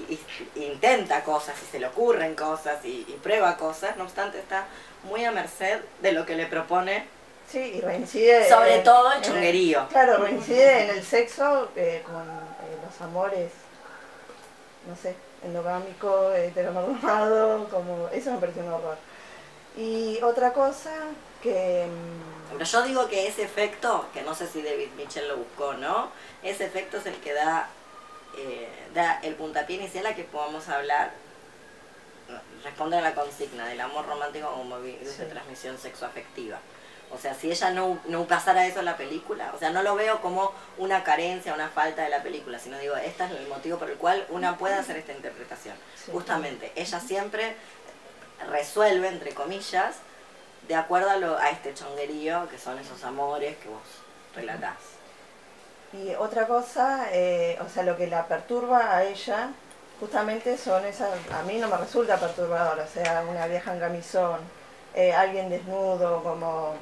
y- 0.56 0.64
intenta 0.64 1.24
cosas 1.24 1.56
y 1.62 1.66
se 1.72 1.80
le 1.80 1.88
ocurren 1.88 2.36
cosas 2.36 2.86
y, 2.86 3.06
y 3.10 3.20
prueba 3.24 3.58
cosas, 3.58 3.98
no 3.98 4.04
obstante 4.04 4.40
está 4.40 4.66
muy 5.04 5.26
a 5.26 5.32
merced 5.32 5.80
de 6.02 6.12
lo 6.12 6.26
que 6.26 6.36
le 6.36 6.46
propone, 6.46 7.08
Sí, 7.52 7.60
y 7.76 7.82
reincide... 7.82 8.48
sobre 8.48 8.76
en- 8.76 8.84
todo 8.84 9.12
el 9.12 9.18
en 9.18 9.24
chonguerío. 9.24 9.88
Claro, 9.90 10.18
reincide 10.18 10.84
en 10.84 10.90
el 10.98 11.04
sexo 11.04 11.70
eh, 11.76 12.04
con 12.06 12.22
eh, 12.22 12.78
los 12.86 13.02
amores, 13.02 13.52
no 14.88 14.96
sé, 14.96 15.16
endogámico, 15.44 16.32
heteronormado, 16.34 17.68
como... 17.70 18.08
Eso 18.10 18.32
me 18.34 18.38
pareció 18.40 18.64
un 18.64 18.74
horror. 18.74 18.98
Y 19.78 20.20
otra 20.22 20.54
cosa 20.54 20.92
que... 21.42 21.88
mm, 21.88 22.54
Pero 22.54 22.66
yo 22.66 22.82
digo 22.84 23.08
que 23.08 23.28
ese 23.28 23.44
efecto, 23.44 24.06
que 24.14 24.22
no 24.22 24.36
sé 24.36 24.48
si 24.48 24.62
David 24.62 24.90
Mitchell 24.98 25.28
lo 25.28 25.38
buscó, 25.38 25.74
¿no? 25.74 26.12
Ese 26.44 26.66
efecto 26.66 26.98
es 26.98 27.06
el 27.08 27.16
que 27.16 27.34
da, 27.34 27.68
eh, 28.38 28.70
da 28.94 29.20
el 29.24 29.34
puntapié 29.36 29.78
inicial 29.78 30.06
a 30.06 30.14
que 30.16 30.24
podamos 30.24 30.68
hablar, 30.70 31.12
responde 32.64 32.98
a 32.98 33.02
la 33.02 33.16
consigna 33.16 33.66
del 33.68 33.82
amor 33.82 34.06
romántico 34.06 34.52
como 34.52 34.80
virus 34.82 35.18
de 35.18 35.26
Sí. 35.26 35.32
transmisión 35.32 35.78
sexoafectiva. 35.80 36.60
O 37.12 37.18
sea, 37.18 37.34
si 37.34 37.50
ella 37.50 37.72
no, 37.72 38.00
no 38.06 38.26
pasara 38.28 38.68
eso 38.68 38.80
en 38.80 38.86
la 38.86 38.98
película, 38.98 39.52
o 39.56 39.60
sea, 39.60 39.72
no 39.72 39.82
lo 39.82 39.96
veo 39.96 40.22
como 40.22 40.52
una 40.78 41.04
carencia, 41.04 41.54
una 41.54 41.70
falta 41.70 42.04
de 42.04 42.10
la 42.10 42.22
película, 42.22 42.60
sino 42.60 42.78
digo, 42.78 42.96
este 42.96 43.26
es 43.26 43.32
el 43.32 43.48
motivo 43.48 43.80
por 43.80 43.90
el 43.90 43.98
cual 43.98 44.26
una 44.30 44.58
puede 44.58 44.76
hacer 44.76 44.98
esta 44.98 45.14
interpretación. 45.14 45.76
Sí. 45.96 46.12
Justamente, 46.12 46.72
ella 46.76 47.00
siempre 47.00 47.56
resuelve, 48.48 49.08
entre 49.08 49.34
comillas, 49.34 49.96
de 50.68 50.76
acuerdo 50.76 51.10
a, 51.10 51.18
lo, 51.18 51.38
a 51.38 51.50
este 51.50 51.74
chonguerío 51.74 52.48
que 52.50 52.60
son 52.60 52.78
esos 52.78 53.04
amores 53.04 53.58
que 53.58 53.70
vos 53.70 53.82
relatás. 54.36 54.78
Y 55.92 56.14
otra 56.14 56.46
cosa, 56.46 57.08
eh, 57.12 57.58
o 57.66 57.68
sea, 57.68 57.82
lo 57.82 57.98
que 57.98 58.06
la 58.06 58.28
perturba 58.28 58.96
a 58.96 59.04
ella, 59.04 59.50
justamente 60.00 60.58
son 60.58 60.86
esas, 60.86 61.10
a 61.34 61.42
mí 61.44 61.58
no 61.58 61.68
me 61.68 61.78
resulta 61.78 62.18
perturbador, 62.18 62.80
o 62.80 62.88
sea, 62.88 63.24
una 63.28 63.48
vieja 63.48 63.74
en 63.74 63.80
camisón, 63.80 64.40
eh, 64.94 65.12
alguien 65.14 65.50
desnudo, 65.50 66.22
como, 66.22 66.76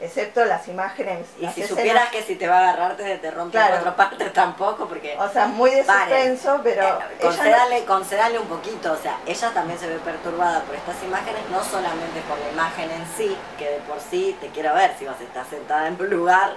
excepto 0.00 0.44
las 0.44 0.68
imágenes. 0.68 1.26
Y 1.38 1.42
las 1.42 1.54
si 1.54 1.62
escenas- 1.62 1.68
supieras 1.68 2.08
que 2.10 2.22
si 2.22 2.36
te 2.36 2.46
va 2.46 2.58
a 2.58 2.62
agarrarte 2.70 3.02
te, 3.02 3.18
te 3.18 3.30
rompe 3.30 3.52
Claro. 3.52 3.74
en 3.74 3.80
otra 3.80 3.96
parte 3.96 4.24
tampoco, 4.30 4.86
porque... 4.86 5.16
O 5.18 5.28
sea, 5.28 5.46
muy 5.46 5.70
de 5.70 5.84
suspenso, 5.84 6.60
pero 6.62 6.82
Eh, 6.82 6.92
no- 7.20 7.28
concédale, 7.28 7.84
concédale 7.84 8.38
un 8.38 8.46
poquito, 8.46 8.92
o 8.92 8.96
sea, 8.96 9.16
ella 9.26 9.50
también 9.52 9.78
se 9.78 9.88
ve 9.88 9.98
perturbada 9.98 10.60
por 10.62 10.74
estas 10.76 11.02
imágenes, 11.02 11.40
no 11.50 11.62
solamente 11.64 12.20
por 12.28 12.38
la 12.38 12.48
imagen 12.50 12.90
en 12.90 13.06
sí, 13.16 13.36
que 13.58 13.70
de 13.70 13.76
por 13.78 13.98
sí 14.00 14.36
te 14.40 14.48
quiero 14.48 14.74
ver 14.74 14.94
si 14.98 15.04
vas 15.04 15.20
a 15.20 15.24
estar 15.24 15.44
sentada 15.46 15.88
en 15.88 16.00
un 16.00 16.08
lugar 16.10 16.52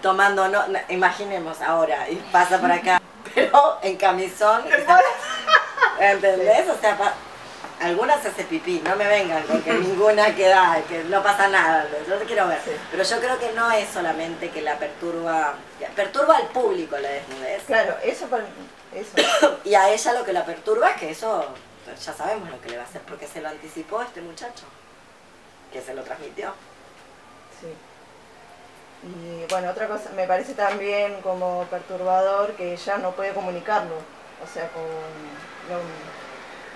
tomando, 0.00 0.48
no, 0.48 0.66
no, 0.68 0.78
imaginemos 0.88 1.60
ahora, 1.60 2.08
y 2.08 2.16
pasa 2.32 2.58
por 2.58 2.70
acá, 2.72 3.00
pero 3.34 3.78
en 3.82 3.96
camisón, 3.96 4.62
¿entendés? 6.00 6.68
O 6.68 6.80
sea, 6.80 6.96
algunas 7.82 8.24
hace 8.24 8.44
pipí, 8.44 8.80
no 8.84 8.94
me 8.96 9.06
vengan 9.06 9.42
con 9.44 9.62
que 9.62 9.72
ninguna 9.88 10.34
queda, 10.34 10.80
que 10.88 11.04
no 11.04 11.22
pasa 11.22 11.48
nada, 11.48 11.86
yo 12.08 12.16
te 12.18 12.24
quiero 12.24 12.46
ver, 12.48 12.60
Sí. 12.64 12.70
pero 12.90 13.02
yo 13.02 13.18
creo 13.20 13.38
que 13.38 13.52
no 13.52 13.70
es 13.70 13.88
solamente 13.88 14.50
que 14.50 14.60
la 14.62 14.76
perturba, 14.78 15.54
perturba 15.96 16.36
al 16.36 16.46
público 16.48 16.96
la 16.98 17.08
desnudez, 17.08 17.62
Claro, 17.66 17.96
eso, 18.02 18.26
por- 18.26 18.44
eso. 18.94 19.58
y 19.64 19.74
a 19.74 19.90
ella 19.90 20.12
lo 20.12 20.24
que 20.24 20.32
la 20.32 20.44
perturba 20.44 20.90
es 20.90 20.96
que 20.96 21.10
eso, 21.10 21.46
ya 22.04 22.12
sabemos 22.12 22.48
lo 22.50 22.60
que 22.60 22.70
le 22.70 22.76
va 22.78 22.84
a 22.84 22.86
hacer, 22.86 23.00
porque 23.02 23.26
se 23.26 23.40
lo 23.40 23.48
anticipó 23.48 24.00
este 24.02 24.20
muchacho, 24.20 24.64
que 25.72 25.80
se 25.80 25.94
lo 25.94 26.02
transmitió. 26.02 26.54
Sí. 27.60 27.68
Y 29.04 29.46
bueno, 29.50 29.70
otra 29.70 29.88
cosa, 29.88 30.10
me 30.14 30.26
parece 30.28 30.54
también 30.54 31.20
como 31.22 31.64
perturbador 31.70 32.52
que 32.52 32.72
ella 32.74 32.98
no 32.98 33.10
puede 33.12 33.32
comunicarlo. 33.32 33.96
O 33.96 34.46
sea, 34.52 34.68
con, 34.68 34.82
no, 34.82 35.78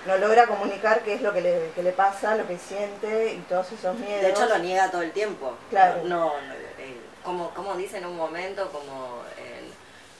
no 0.07 0.17
logra 0.17 0.47
comunicar 0.47 1.03
qué 1.03 1.13
es 1.15 1.21
lo 1.21 1.33
que 1.33 1.41
le, 1.41 1.71
que 1.75 1.83
le 1.83 1.91
pasa, 1.91 2.35
lo 2.35 2.47
que 2.47 2.57
siente 2.57 3.33
y 3.33 3.39
todos 3.41 3.71
esos 3.71 3.95
miedos. 3.97 4.21
De 4.23 4.29
hecho 4.29 4.45
lo 4.47 4.57
niega 4.59 4.89
todo 4.89 5.01
el 5.01 5.11
tiempo. 5.11 5.55
Claro. 5.69 6.03
No, 6.05 6.25
no, 6.25 6.53
eh, 6.79 6.97
como, 7.23 7.49
como 7.51 7.75
dice 7.75 7.97
en 7.97 8.05
un 8.05 8.15
momento, 8.15 8.69
como 8.71 9.21
eh, 9.37 9.69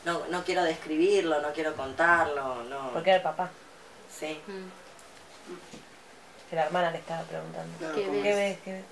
no, 0.06 0.28
no 0.28 0.44
quiero 0.44 0.64
describirlo, 0.64 1.42
no 1.42 1.52
quiero 1.54 1.76
contarlo, 1.76 2.64
no. 2.66 2.92
Porque 2.92 3.10
era 3.12 3.18
el 3.18 3.24
papá, 3.24 3.50
Sí. 4.14 4.40
que 6.50 6.56
la 6.56 6.66
hermana 6.66 6.92
le 6.92 6.98
estaba 7.00 7.22
preguntando. 7.24 7.94
¿Qué 7.96 8.04
¿Qué 8.04 8.36
ves? 8.36 8.58
¿Qué 8.64 8.72
ves? 8.74 8.84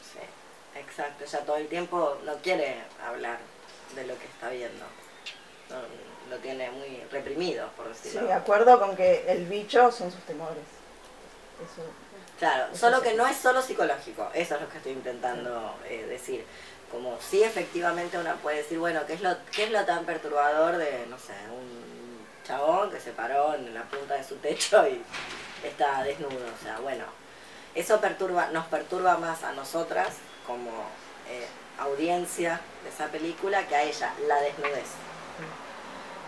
Sí, 0.00 0.78
exacto. 0.78 1.24
Ella 1.24 1.40
todo 1.44 1.56
el 1.56 1.68
tiempo 1.68 2.18
no 2.24 2.34
quiere 2.36 2.76
hablar 3.06 3.38
de 3.94 4.06
lo 4.06 4.18
que 4.18 4.26
está 4.26 4.48
viendo. 4.50 4.84
No, 5.70 5.76
lo 6.30 6.36
tiene 6.38 6.70
muy 6.70 7.02
reprimido, 7.10 7.68
por 7.76 7.86
Sí, 7.94 8.04
decirlo. 8.04 8.28
de 8.28 8.32
acuerdo 8.34 8.78
con 8.78 8.96
que 8.96 9.24
el 9.28 9.46
bicho 9.46 9.90
son 9.92 10.10
sus 10.10 10.20
temores. 10.22 10.64
Eso. 11.62 11.82
Claro, 12.38 12.66
Eso 12.72 12.76
solo 12.80 12.98
sí. 12.98 13.04
que 13.08 13.14
no 13.14 13.26
es 13.26 13.36
solo 13.36 13.62
psicológico, 13.62 14.28
eso 14.34 14.54
es 14.56 14.60
lo 14.60 14.68
que 14.68 14.76
estoy 14.78 14.92
intentando 14.92 15.74
eh, 15.88 16.04
decir. 16.08 16.44
Como 16.90 17.18
sí 17.20 17.42
efectivamente 17.42 18.18
una 18.18 18.34
puede 18.36 18.58
decir, 18.58 18.78
bueno, 18.78 19.00
¿qué 19.06 19.14
es, 19.14 19.20
lo, 19.20 19.36
¿qué 19.52 19.64
es 19.64 19.70
lo 19.70 19.84
tan 19.84 20.04
perturbador 20.04 20.76
de, 20.76 21.06
no 21.08 21.18
sé, 21.18 21.32
un 21.50 22.24
chabón 22.46 22.90
que 22.90 23.00
se 23.00 23.10
paró 23.12 23.54
en 23.54 23.72
la 23.74 23.82
punta 23.84 24.14
de 24.14 24.24
su 24.24 24.36
techo 24.36 24.86
y 24.88 25.02
está 25.66 26.02
desnudo? 26.04 26.36
O 26.60 26.62
sea, 26.62 26.78
bueno, 26.80 27.04
eso 27.74 28.00
perturba, 28.00 28.48
nos 28.48 28.66
perturba 28.66 29.16
más 29.16 29.42
a 29.42 29.52
nosotras 29.52 30.08
como 30.46 30.70
eh, 31.28 31.46
audiencia 31.80 32.60
de 32.84 32.90
esa 32.90 33.06
película 33.08 33.66
que 33.66 33.74
a 33.74 33.82
ella, 33.82 34.12
la 34.28 34.40
desnudez. 34.40 34.86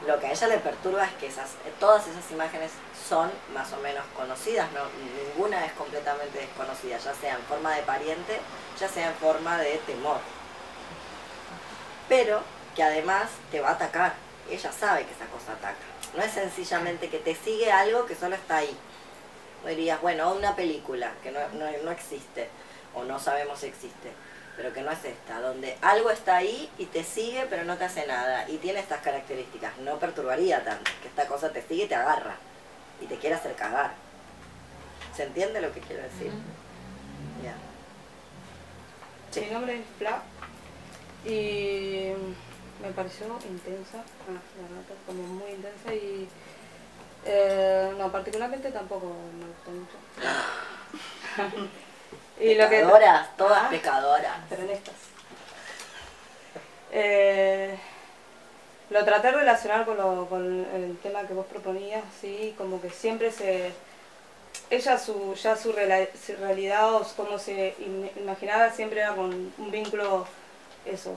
Lo 0.05 0.21
que 0.21 0.27
a 0.27 0.33
ella 0.33 0.49
le 0.49 0.59
perturba 0.59 1.05
es 1.05 1.13
que 1.15 1.27
esas, 1.27 1.53
todas 1.81 2.07
esas 2.07 2.31
imágenes 2.31 2.73
son 3.09 3.31
más 3.55 3.73
o 3.73 3.79
menos 3.79 4.05
conocidas, 4.15 4.71
no, 4.73 4.83
ninguna 5.25 5.65
es 5.65 5.73
completamente 5.73 6.39
desconocida, 6.39 6.99
ya 6.99 7.15
sea 7.15 7.35
en 7.35 7.43
forma 7.43 7.75
de 7.75 7.83
pariente, 7.83 8.39
ya 8.79 8.89
sea 8.89 9.09
en 9.09 9.15
forma 9.15 9.59
de 9.59 9.79
temor. 9.87 10.19
Pero 12.09 12.41
que 12.75 12.83
además 12.83 13.31
te 13.51 13.61
va 13.61 13.71
a 13.71 13.73
atacar, 13.73 14.15
ella 14.51 14.71
sabe 14.71 15.07
que 15.07 15.13
esa 15.13 15.27
cosa 15.27 15.53
ataca. 15.53 15.77
No 16.15 16.23
es 16.23 16.33
sencillamente 16.33 17.09
que 17.09 17.19
te 17.19 17.35
sigue 17.35 17.73
algo 17.73 18.07
que 18.07 18.15
solo 18.15 18.37
está 18.37 18.59
ahí. 18.59 18.77
No 19.63 19.71
dirías, 19.71 20.01
bueno, 20.03 20.33
una 20.33 20.55
película 20.55 21.13
que 21.23 21.33
no, 21.33 21.41
no, 21.55 21.67
no 21.83 21.91
existe, 21.91 22.49
o 22.95 23.05
no 23.05 23.19
sabemos 23.19 23.61
si 23.61 23.67
existe, 23.67 24.13
pero 24.57 24.73
que 24.73 24.81
no 24.81 24.91
es 24.91 25.05
esta, 25.05 25.41
donde 25.41 25.77
algo 25.83 26.11
está 26.11 26.37
ahí 26.37 26.71
y 26.79 26.87
te 26.87 27.05
sigue 27.05 27.47
pero 27.51 27.65
no 27.65 27.77
te 27.77 27.85
hace 27.85 28.07
nada, 28.07 28.49
y 28.49 28.57
tiene 28.57 28.81
estas 28.81 29.03
características, 29.03 29.77
no 29.79 29.99
perturbaría 29.99 30.65
tanto, 30.65 30.91
que 31.03 31.09
esta 31.09 31.27
cosa 31.27 31.51
te 31.51 31.63
sigue 31.63 31.85
y 31.85 31.89
te 31.89 31.95
agarra, 31.95 32.37
y 33.01 33.07
te 33.07 33.17
quiere 33.17 33.37
hacer 33.37 33.55
cagar. 33.55 33.93
¿Se 35.15 35.25
entiende 35.25 35.61
lo 35.61 35.73
que 35.73 35.81
quiero 35.81 36.03
decir? 36.03 36.31
Ya. 37.43 37.55
Sí. 39.31 39.41
Mi 39.41 39.51
nombre 39.51 39.81
es 39.81 39.85
Fla 39.99 40.23
y 41.25 42.13
me 42.83 42.91
pareció 42.95 43.27
intensa, 43.49 43.99
ah, 43.99 44.41
la 44.61 44.69
nota 44.77 44.95
como 45.07 45.23
muy 45.23 45.51
intensa 45.51 45.95
y 45.95 46.29
eh, 47.25 47.93
no, 47.99 48.13
particularmente 48.13 48.71
tampoco 48.71 49.17
me 49.39 49.47
gustó 49.47 49.71
mucho. 49.71 49.97
y 52.41 52.55
lo 52.55 52.69
que 52.69 52.77
Pecadoras, 52.81 53.37
todas 53.37 53.63
Ah, 53.65 53.69
pecadoras. 53.71 54.37
pero 54.49 54.63
en 54.63 54.71
estas. 54.71 54.95
Eh, 56.93 57.77
lo 58.91 59.05
traté 59.05 59.29
de 59.29 59.35
relacionar 59.39 59.85
con, 59.85 59.97
lo- 59.97 60.27
con 60.29 60.67
el 60.75 60.97
tema 61.03 61.23
que 61.27 61.35
vos 61.35 61.47
proponías, 61.47 62.03
sí, 62.21 62.55
como 62.57 62.81
que 62.81 62.91
siempre 62.91 63.31
se, 63.33 63.73
ella 64.71 64.99
su, 64.99 65.35
ya 65.35 65.57
su, 65.57 65.73
rela- 65.73 66.09
su 66.15 66.37
realidad 66.37 66.95
o 66.95 67.07
cómo 67.17 67.39
se 67.39 67.75
im- 67.81 68.11
imaginaba 68.17 68.71
siempre 68.71 69.01
era 69.01 69.15
con 69.15 69.53
un 69.59 69.71
vínculo, 69.71 70.27
eso, 70.85 71.17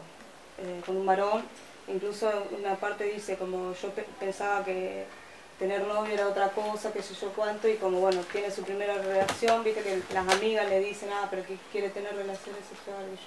eh, 0.58 0.82
con 0.86 0.98
un 0.98 1.06
varón. 1.06 1.44
Incluso 1.88 2.32
una 2.58 2.76
parte 2.76 3.04
dice 3.06 3.36
como 3.38 3.74
yo 3.74 3.90
pe- 3.92 4.06
pensaba 4.20 4.64
que 4.66 5.06
tener 5.60 5.86
novio 5.86 6.14
era 6.14 6.28
otra 6.28 6.50
cosa, 6.52 6.92
que 6.94 7.04
sé 7.04 7.14
yo 7.14 7.30
cuánto, 7.34 7.68
y 7.68 7.76
como 7.76 8.00
bueno, 8.00 8.22
tiene 8.32 8.50
su 8.50 8.64
primera 8.64 8.94
relación, 8.96 9.64
viste 9.64 9.82
que 9.84 10.02
las 10.14 10.28
amigas 10.34 10.68
le 10.70 10.80
dicen, 10.80 11.10
ah, 11.14 11.28
pero 11.30 11.46
que 11.46 11.58
quiere 11.72 11.90
tener 11.90 12.16
relaciones 12.16 12.62
sexuales. 12.68 13.20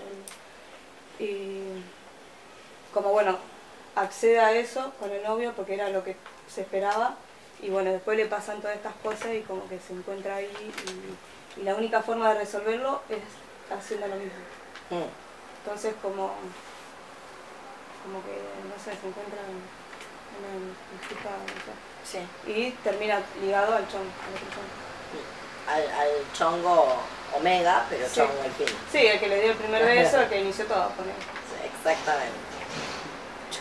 Y, 1.18 1.24
yo- 1.26 1.26
y 1.26 1.82
como 2.94 3.10
bueno, 3.10 3.36
accede 3.94 4.40
a 4.40 4.52
eso 4.52 4.92
con 4.98 5.10
el 5.10 5.22
novio 5.22 5.52
porque 5.54 5.74
era 5.74 5.90
lo 5.90 6.02
que 6.02 6.16
se 6.48 6.62
esperaba 6.62 7.16
y 7.60 7.68
bueno, 7.68 7.92
después 7.92 8.16
le 8.16 8.26
pasan 8.26 8.60
todas 8.60 8.76
estas 8.76 8.94
cosas 9.02 9.34
y 9.34 9.42
como 9.42 9.68
que 9.68 9.78
se 9.78 9.92
encuentra 9.92 10.36
ahí 10.36 10.50
y, 11.56 11.60
y 11.60 11.64
la 11.64 11.74
única 11.74 12.02
forma 12.02 12.32
de 12.32 12.40
resolverlo 12.40 13.02
es 13.10 13.20
haciendo 13.76 14.08
lo 14.08 14.16
mismo. 14.16 14.32
Mm. 14.90 15.04
Entonces 15.64 15.94
como, 16.02 16.32
como 18.02 18.22
que, 18.24 18.32
no 18.66 18.74
sé, 18.82 18.98
se 18.98 19.06
encuentra 19.06 19.38
en 19.46 19.60
una 20.40 20.72
disputa, 20.98 21.30
no 21.30 21.46
sé. 21.60 21.91
Sí. 22.04 22.18
y 22.50 22.70
termina 22.84 23.20
ligado 23.42 23.74
al 23.76 23.86
chon, 23.88 24.02
al. 25.68 25.82
Al, 25.82 26.08
chongo 26.36 26.96
omega, 27.38 27.84
pero 27.88 28.06
Sí. 28.08 28.16
chongo 28.16 28.42
al 28.44 28.50
fin. 28.52 28.76
Sí, 28.90 28.98
el 29.06 29.20
que 29.20 29.28
le 29.28 29.40
dio 29.40 29.52
el 29.52 29.56
primer 29.56 29.84
beso, 29.84 30.20
el 30.20 30.28
que 30.28 30.40
inició 30.40 30.66
todo 30.66 30.90
Exactamente. 31.64 32.32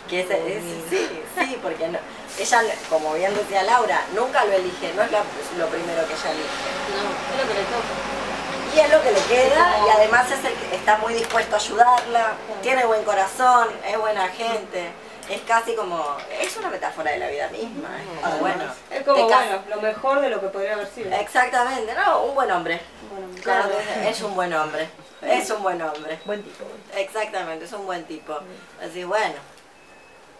Que 0.09 0.21
ese- 0.21 0.57
es- 0.57 0.63
sí, 0.89 1.21
sí, 1.37 1.59
porque 1.61 1.87
no- 1.87 1.99
ella, 2.39 2.61
como 2.89 3.13
bien 3.13 3.33
decía 3.35 3.63
Laura, 3.63 4.01
nunca 4.15 4.43
lo 4.45 4.53
elige, 4.53 4.93
no 4.95 5.03
es 5.03 5.11
lo 5.11 5.67
primero 5.67 6.05
que 6.07 6.13
ella 6.13 6.31
elige. 6.31 6.69
No, 6.91 7.11
es 7.31 7.41
lo 7.41 7.47
que 7.47 7.59
le 7.59 7.65
toca. 7.65 8.75
Y 8.75 8.79
es 8.79 8.89
lo 8.89 9.01
que 9.03 9.11
le 9.11 9.21
queda 9.25 9.77
y 9.85 9.89
además 9.89 10.31
es 10.31 10.43
el 10.45 10.53
que 10.53 10.75
está 10.75 10.97
muy 10.97 11.13
dispuesto 11.13 11.55
a 11.55 11.59
ayudarla, 11.59 12.33
tiene 12.61 12.85
buen 12.85 13.03
corazón, 13.03 13.67
es 13.85 13.97
buena 13.97 14.27
gente. 14.29 14.91
Es 15.31 15.41
casi 15.43 15.75
como, 15.75 16.17
es 16.41 16.57
una 16.57 16.69
metáfora 16.69 17.11
de 17.11 17.17
la 17.19 17.29
vida 17.29 17.47
misma. 17.49 17.87
es 18.01 18.21
como, 18.21 18.37
bueno, 18.39 18.63
Es 18.89 19.03
como, 19.03 19.23
bueno, 19.27 19.63
lo 19.69 19.81
mejor 19.81 20.19
de 20.21 20.29
lo 20.29 20.41
que 20.41 20.47
podría 20.47 20.73
haber 20.73 20.87
sido. 20.87 21.11
Exactamente, 21.15 21.93
no, 21.93 22.25
un 22.25 22.35
buen 22.35 22.51
hombre. 22.51 22.81
Bueno, 23.09 23.27
Claro, 23.41 23.69
claro. 23.69 24.09
es 24.09 24.21
un 24.21 24.35
buen 24.35 24.53
hombre. 24.53 24.89
Es 25.21 25.51
un 25.51 25.61
buen 25.61 25.79
hombre. 25.81 26.19
Buen 26.25 26.41
tipo. 26.41 26.65
Exactamente, 26.95 27.65
es 27.65 27.73
un 27.73 27.85
buen 27.85 28.03
tipo. 28.05 28.39
Así, 28.83 29.03
bueno, 29.03 29.35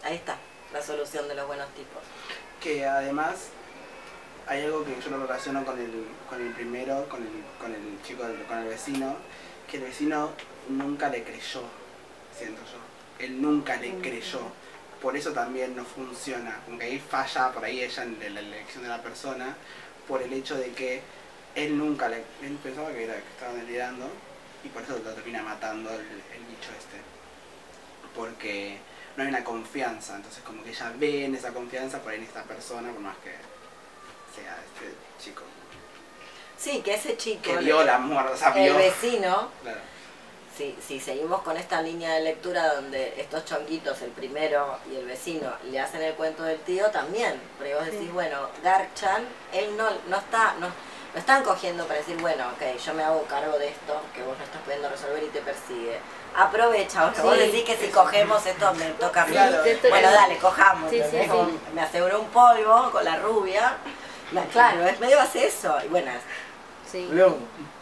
ahí 0.02 0.16
está, 0.16 0.34
la 0.72 0.82
solución 0.82 1.28
de 1.28 1.36
los 1.36 1.46
buenos 1.46 1.68
tipos. 1.70 2.02
Que 2.60 2.84
además 2.84 3.50
hay 4.48 4.64
algo 4.64 4.84
que 4.84 5.00
yo 5.00 5.10
lo 5.10 5.24
relaciono 5.24 5.64
con 5.64 5.78
el, 5.78 6.08
con 6.28 6.42
el 6.44 6.52
primero, 6.52 7.08
con 7.08 7.22
el, 7.22 7.30
con 7.60 7.72
el 7.72 8.02
chico, 8.04 8.24
del- 8.24 8.42
con 8.46 8.58
el 8.58 8.64
vecino, 8.68 9.14
que 9.70 9.76
el 9.76 9.84
vecino 9.84 10.30
nunca 10.68 11.08
le 11.08 11.22
creyó, 11.22 11.62
siento 12.36 12.60
yo. 12.62 13.24
Él 13.24 13.40
nunca 13.40 13.76
le 13.76 13.94
creyó. 14.00 14.40
Por 15.02 15.16
eso 15.16 15.32
también 15.32 15.74
no 15.74 15.84
funciona. 15.84 16.60
Como 16.64 16.78
que 16.78 16.84
ahí 16.86 16.98
falla 17.00 17.50
por 17.50 17.64
ahí 17.64 17.82
ella 17.82 18.04
en 18.04 18.34
la 18.34 18.40
elección 18.40 18.84
de 18.84 18.88
la 18.88 19.02
persona, 19.02 19.56
por 20.06 20.22
el 20.22 20.32
hecho 20.32 20.56
de 20.56 20.70
que 20.72 21.02
él 21.56 21.76
nunca 21.76 22.08
le. 22.08 22.18
Él 22.42 22.56
pensaba 22.62 22.92
que, 22.92 23.04
era, 23.04 23.14
que 23.14 23.28
estaba 23.28 23.52
delirando 23.54 24.08
y 24.64 24.68
por 24.68 24.82
eso 24.82 24.92
lo 25.04 25.12
termina 25.12 25.42
matando 25.42 25.90
el, 25.90 25.98
el 25.98 26.44
bicho 26.48 26.70
este. 26.78 27.00
Porque 28.14 28.78
no 29.16 29.24
hay 29.24 29.28
una 29.28 29.44
confianza, 29.44 30.16
entonces 30.16 30.42
como 30.44 30.62
que 30.62 30.70
ella 30.70 30.92
ve 30.96 31.24
en 31.24 31.34
esa 31.34 31.52
confianza 31.52 31.98
por 31.98 32.12
ahí 32.12 32.18
en 32.18 32.24
esta 32.24 32.44
persona, 32.44 32.90
por 32.92 33.00
más 33.00 33.16
que 33.18 33.30
sea 34.34 34.56
este 34.64 34.94
chico. 35.22 35.42
Sí, 36.56 36.80
que 36.82 36.94
ese 36.94 37.16
chico, 37.16 37.42
Que 37.42 37.56
vio 37.56 37.82
la 37.82 37.98
muerte, 37.98 38.34
o 38.34 38.36
sea, 38.36 38.50
el 38.50 38.74
vecino, 38.74 39.50
Claro. 39.62 39.80
Si, 40.56 40.76
si 40.86 41.00
seguimos 41.00 41.42
con 41.42 41.56
esta 41.56 41.80
línea 41.82 42.14
de 42.14 42.20
lectura 42.22 42.74
donde 42.74 43.14
estos 43.20 43.44
chonguitos, 43.44 44.00
el 44.02 44.10
primero 44.10 44.78
y 44.90 44.96
el 44.96 45.06
vecino, 45.06 45.50
le 45.70 45.80
hacen 45.80 46.02
el 46.02 46.14
cuento 46.14 46.42
del 46.42 46.58
tío 46.60 46.90
también. 46.90 47.40
Porque 47.58 47.74
vos 47.74 47.84
decís, 47.86 48.12
bueno, 48.12 48.48
Garchan, 48.62 49.24
él 49.52 49.76
no, 49.76 49.88
no 50.08 50.16
está, 50.18 50.54
no, 50.60 50.68
no 50.68 51.18
están 51.18 51.42
cogiendo 51.42 51.84
para 51.86 51.98
decir, 52.00 52.16
bueno, 52.20 52.44
ok, 52.48 52.78
yo 52.84 52.94
me 52.94 53.02
hago 53.02 53.22
cargo 53.24 53.58
de 53.58 53.68
esto, 53.68 54.00
que 54.14 54.22
vos 54.22 54.36
no 54.38 54.44
estás 54.44 54.60
pudiendo 54.62 54.88
resolver 54.88 55.22
y 55.22 55.28
te 55.28 55.40
persigue. 55.40 55.98
Aprovecha, 56.34 57.06
o 57.06 57.14
sea, 57.14 57.24
vos 57.24 57.34
Sí. 57.34 57.40
decís 57.40 57.64
que 57.64 57.76
si 57.76 57.88
cogemos 57.88 58.44
esto 58.46 58.72
me 58.74 58.86
toca 58.92 59.22
a 59.22 59.26
mí. 59.26 59.36
Bueno, 59.90 60.10
dale, 60.10 60.38
cojamos. 60.38 60.90
Sí, 60.90 61.02
sí, 61.10 61.18
sí. 61.22 61.58
Me 61.74 61.82
aseguró 61.82 62.20
un 62.20 62.28
polvo 62.28 62.90
con 62.90 63.04
la 63.04 63.16
rubia. 63.16 63.76
Claro, 64.50 64.86
es 64.86 64.98
medio 64.98 65.20
hace 65.20 65.46
eso. 65.46 65.76
Y 65.84 65.88
bueno, 65.88 66.10
Sí. 66.90 67.06
Blum, 67.10 67.34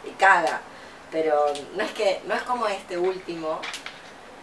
y 0.05 0.11
caga. 0.11 0.61
Pero 1.11 1.37
no 1.77 1.83
es 1.83 1.91
que, 1.93 2.21
no 2.27 2.35
es 2.35 2.43
como 2.43 2.67
este 2.69 2.97
último, 2.97 3.61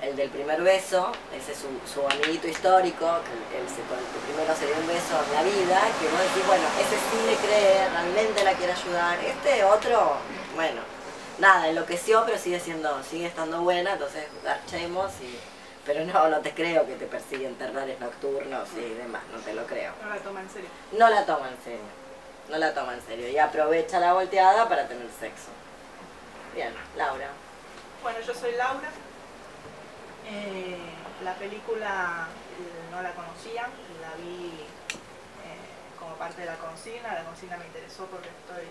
el 0.01 0.15
del 0.15 0.30
primer 0.30 0.61
beso, 0.61 1.11
ese 1.36 1.53
es 1.53 1.57
su, 1.57 1.68
su 1.91 2.05
amiguito 2.05 2.47
histórico, 2.47 3.05
que 3.05 3.57
con 3.88 3.97
el 3.97 4.05
que 4.05 4.20
primero 4.28 4.55
se 4.55 4.68
dio 4.68 4.76
un 4.76 4.88
beso 4.88 5.15
en 5.26 5.34
la 5.34 5.43
vida, 5.43 5.82
que 5.99 6.07
vos 6.09 6.22
decís, 6.22 6.45
bueno, 6.45 6.63
ese 6.80 6.95
sí 6.97 7.26
le 7.26 7.36
cree, 7.36 7.89
realmente 7.89 8.43
la 8.43 8.53
quiere 8.53 8.74
ayudar. 8.74 9.18
Este 9.24 9.63
otro, 9.63 10.18
bueno, 10.55 10.82
nada, 11.39 11.68
enloqueció, 11.70 12.24
pero 12.26 12.38
sigue 12.38 12.59
siendo, 12.59 13.01
sigue 13.03 13.28
estando 13.28 13.61
buena, 13.61 13.93
entonces 13.93 14.26
garchemos 14.43 15.11
y. 15.22 15.38
Pero 15.86 16.03
no, 16.03 16.28
no 16.28 16.41
te 16.41 16.53
creo 16.53 16.86
que 16.86 16.95
te 16.95 17.05
persiguen 17.05 17.55
terrores 17.55 17.97
nocturnos 18.01 18.68
y 18.76 18.93
demás, 18.95 19.22
no 19.32 19.39
te 19.39 19.53
lo 19.53 19.65
creo. 19.65 19.93
No 20.03 20.09
la 20.09 20.20
toma 20.20 20.41
en 20.41 20.49
serio. 20.49 20.70
No 20.91 21.09
la 21.09 21.26
toma 21.26 21.47
en 21.47 21.63
serio. 21.63 21.80
No 22.49 22.57
la 22.57 22.74
toma 22.74 22.93
en 22.93 23.01
serio. 23.03 23.30
Y 23.30 23.38
aprovecha 23.38 23.97
la 23.97 24.11
volteada 24.11 24.68
para 24.68 24.86
tener 24.86 25.07
sexo. 25.18 25.47
Bien, 26.58 26.74
Laura. 26.95 27.30
Bueno, 28.01 28.20
yo 28.20 28.34
soy 28.34 28.51
Laura. 28.53 28.89
Eh, 30.26 30.76
la 31.24 31.36
película 31.36 32.26
no 32.89 32.99
la 33.03 33.12
conocía, 33.12 33.62
la 34.01 34.16
vi 34.18 34.66
eh, 35.45 35.99
como 35.99 36.16
parte 36.16 36.41
de 36.41 36.47
la 36.47 36.55
consigna. 36.55 37.14
La 37.14 37.26
consigna 37.26 37.58
me 37.58 37.66
interesó 37.68 38.08
porque 38.08 38.30
estoy 38.30 38.68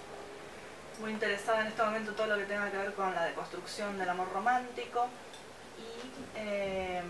muy 1.01 1.13
interesada 1.13 1.61
en 1.61 1.69
este 1.69 1.81
momento 1.85 2.11
en 2.11 2.17
todo 2.17 2.27
lo 2.27 2.37
que 2.39 2.47
tenga 2.47 2.69
que 2.73 2.77
ver 2.77 2.93
con 2.95 3.15
la 3.15 3.25
deconstrucción 3.25 3.97
del 4.01 4.09
amor 4.11 4.33
romántico. 4.33 5.07
Y 5.79 6.11
eh, 6.41 7.03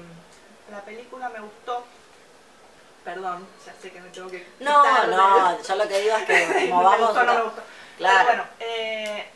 la 0.70 0.83
película 0.83 1.31
me 1.31 1.41
gustó. 1.41 1.87
Perdón, 3.03 3.49
ya 3.64 3.72
sé 3.81 3.91
que 3.91 4.01
me 4.03 4.11
tengo 4.11 4.29
que. 4.29 4.47
No, 4.61 5.07
no, 5.07 5.62
yo 5.62 5.74
lo 5.74 5.89
que 5.89 6.01
digo 6.03 6.16
es 6.18 6.24
que 6.27 6.68
como 6.68 6.83
me 6.83 6.85
vamos. 6.85 7.07
gustó, 7.09 7.24
no 7.24 7.35
me 7.35 7.43
gustó. 7.45 7.62
Claro. 7.97 8.18
Pero 8.18 8.27
bueno, 8.27 8.45
eh, 8.61 9.31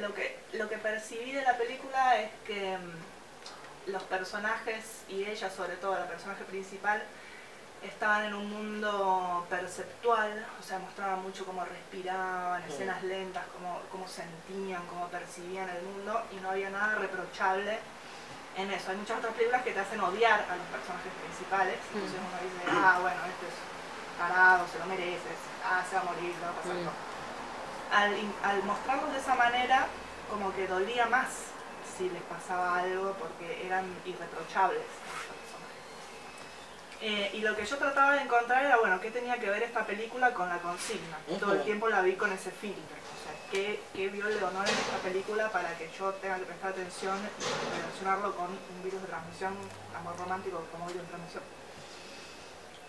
lo, 0.00 0.14
que, 0.14 0.38
lo 0.54 0.68
que 0.68 0.78
percibí 0.78 1.32
de 1.32 1.42
la 1.42 1.56
película 1.56 2.20
es 2.20 2.30
que 2.46 2.76
mm, 2.78 3.90
los 3.92 4.02
personajes, 4.04 5.02
y 5.08 5.24
ella 5.24 5.50
sobre 5.50 5.76
todo, 5.76 5.94
la 5.98 6.06
personaje 6.06 6.44
principal, 6.44 7.02
estaban 7.82 8.24
en 8.24 8.34
un 8.34 8.50
mundo 8.50 9.46
perceptual, 9.48 10.44
o 10.58 10.62
sea, 10.62 10.78
mostraban 10.80 11.22
mucho 11.22 11.44
cómo 11.44 11.64
respiraban, 11.64 12.62
Mm. 12.62 12.70
escenas 12.70 13.02
lentas, 13.04 13.44
cómo, 13.54 13.80
cómo 13.92 14.08
sentían, 14.08 14.84
cómo 14.86 15.06
percibían 15.08 15.68
el 15.68 15.82
mundo, 15.82 16.22
y 16.32 16.36
no 16.36 16.50
había 16.50 16.70
nada 16.70 16.96
reprochable 16.96 17.78
en 18.56 18.70
eso. 18.72 18.90
Hay 18.90 18.96
muchas 18.96 19.18
otras 19.18 19.34
películas 19.34 19.62
que 19.62 19.72
te 19.72 19.80
hacen 19.80 20.00
odiar 20.00 20.40
a 20.50 20.56
los 20.56 20.66
personajes 20.66 21.12
principales, 21.22 21.76
entonces 21.94 22.18
uno 22.18 22.38
dice, 22.42 22.64
ah, 22.72 22.98
bueno, 23.02 23.20
este 23.28 23.46
es 23.46 24.18
tarado, 24.18 24.66
se 24.66 24.78
lo 24.78 24.86
mereces, 24.86 25.38
ah, 25.64 25.84
se 25.88 25.94
va 25.96 26.00
a 26.00 26.04
morir, 26.04 26.34
va 26.42 26.48
a 26.48 26.52
pasar 26.52 26.74
Mm. 26.74 26.84
todo. 26.84 27.05
Al, 27.92 28.14
al 28.42 28.62
mostrarlos 28.64 29.12
de 29.12 29.18
esa 29.18 29.34
manera, 29.34 29.86
como 30.30 30.54
que 30.54 30.66
dolía 30.66 31.06
más 31.06 31.28
si 31.96 32.10
les 32.10 32.22
pasaba 32.22 32.78
algo 32.78 33.12
porque 33.12 33.64
eran 33.66 33.84
irreprochables. 34.04 34.82
Eh, 37.00 37.30
y 37.34 37.40
lo 37.40 37.54
que 37.54 37.64
yo 37.66 37.76
trataba 37.76 38.14
de 38.14 38.22
encontrar 38.22 38.64
era, 38.64 38.78
bueno, 38.78 39.00
¿qué 39.00 39.10
tenía 39.10 39.38
que 39.38 39.50
ver 39.50 39.62
esta 39.62 39.84
película 39.84 40.32
con 40.32 40.48
la 40.48 40.58
consigna? 40.58 41.18
Todo 41.38 41.52
el 41.52 41.62
tiempo 41.62 41.88
la 41.88 42.00
vi 42.00 42.14
con 42.14 42.32
ese 42.32 42.50
filtro. 42.50 42.96
O 42.96 43.22
sea, 43.22 43.32
¿qué, 43.50 43.80
qué 43.94 44.08
vio 44.08 44.26
Leonor 44.26 44.66
en 44.66 44.74
esta 44.74 44.96
película 45.02 45.50
para 45.50 45.76
que 45.76 45.90
yo 45.98 46.12
tenga 46.14 46.38
que 46.38 46.44
prestar 46.44 46.70
atención 46.70 47.18
y 47.18 47.80
relacionarlo 47.80 48.34
con 48.34 48.46
un 48.46 48.82
virus 48.82 49.02
de 49.02 49.08
transmisión, 49.08 49.54
amor 49.94 50.16
romántico 50.18 50.64
como 50.72 50.86
virus 50.86 51.02
de 51.02 51.08
transmisión? 51.08 51.42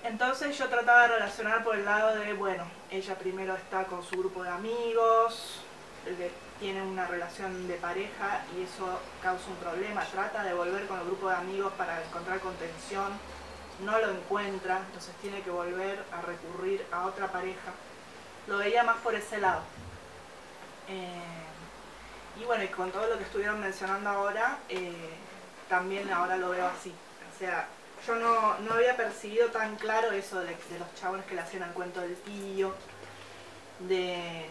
Entonces 0.07 0.57
yo 0.57 0.69
trataba 0.69 1.01
de 1.01 1.07
relacionar 1.15 1.65
por 1.65 1.75
el 1.75 1.83
lado 1.83 2.15
de, 2.15 2.31
bueno, 2.31 2.63
ella 2.89 3.15
primero 3.15 3.53
está 3.55 3.83
con 3.83 4.01
su 4.01 4.17
grupo 4.17 4.41
de 4.41 4.49
amigos, 4.49 5.59
tiene 6.61 6.81
una 6.81 7.05
relación 7.05 7.67
de 7.67 7.73
pareja 7.75 8.41
y 8.55 8.63
eso 8.63 9.01
causa 9.21 9.49
un 9.49 9.57
problema, 9.57 10.05
trata 10.05 10.43
de 10.43 10.53
volver 10.53 10.87
con 10.87 10.97
el 10.97 11.05
grupo 11.07 11.27
de 11.27 11.35
amigos 11.35 11.73
para 11.73 12.01
encontrar 12.01 12.39
contención, 12.39 13.11
no 13.83 13.99
lo 13.99 14.11
encuentra, 14.11 14.77
entonces 14.77 15.13
tiene 15.21 15.41
que 15.41 15.49
volver 15.49 16.01
a 16.13 16.21
recurrir 16.21 16.85
a 16.89 17.05
otra 17.05 17.27
pareja. 17.27 17.73
Lo 18.47 18.59
veía 18.59 18.83
más 18.83 18.97
por 18.99 19.13
ese 19.13 19.39
lado. 19.39 19.61
Eh, 20.87 22.39
y 22.41 22.45
bueno, 22.45 22.63
con 22.77 22.91
todo 22.91 23.07
lo 23.07 23.17
que 23.17 23.25
estuvieron 23.25 23.59
mencionando 23.59 24.09
ahora, 24.09 24.59
eh, 24.69 25.15
también 25.67 26.09
ahora 26.13 26.37
lo 26.37 26.51
veo 26.51 26.65
así. 26.65 26.93
O 27.35 27.37
sea, 27.37 27.67
yo 28.07 28.15
no, 28.15 28.57
no 28.59 28.73
había 28.73 28.95
percibido 28.95 29.47
tan 29.49 29.75
claro 29.75 30.11
eso 30.11 30.39
de, 30.39 30.51
los 30.79 30.95
chabones 30.95 31.25
que 31.25 31.35
le 31.35 31.41
hacían 31.41 31.63
el 31.63 31.71
cuento 31.71 31.99
del 31.99 32.15
tío, 32.15 32.73
de 33.79 34.47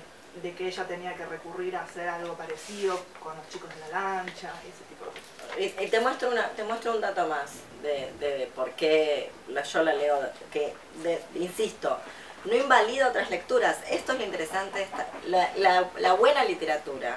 que 0.57 0.69
ella 0.69 0.85
tenía 0.87 1.15
que 1.15 1.25
recurrir 1.25 1.75
a 1.77 1.83
hacer 1.83 2.09
algo 2.09 2.35
parecido 2.35 3.03
con 3.23 3.35
los 3.37 3.49
chicos 3.49 3.71
de 3.75 3.81
la 3.81 3.89
lancha, 3.89 4.53
ese 4.63 4.85
tipo 4.89 5.07
de 5.07 5.11
cosas. 5.11 5.83
Y, 5.83 5.89
te 5.89 6.01
muestro 6.01 6.31
una, 6.31 6.49
te 6.51 6.63
muestro 6.63 6.95
un 6.95 7.01
dato 7.01 7.27
más 7.27 7.53
de, 7.83 8.13
de 8.21 8.51
por 8.55 8.71
qué 8.73 9.31
yo 9.49 9.83
la 9.83 9.95
leo, 9.95 10.21
que 10.53 10.75
insisto, 11.35 11.99
no 12.45 12.55
invalida 12.55 13.09
otras 13.09 13.31
lecturas. 13.31 13.79
Esto 13.91 14.13
es 14.13 14.19
lo 14.19 14.25
interesante, 14.25 14.87
la 15.27 16.13
buena 16.13 16.45
literatura, 16.45 17.17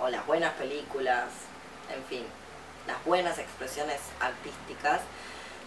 o 0.00 0.08
las 0.08 0.24
buenas 0.26 0.52
películas, 0.54 1.24
en 1.94 2.04
fin, 2.04 2.24
las 2.86 3.02
buenas 3.04 3.38
expresiones 3.38 4.00
artísticas, 4.20 5.00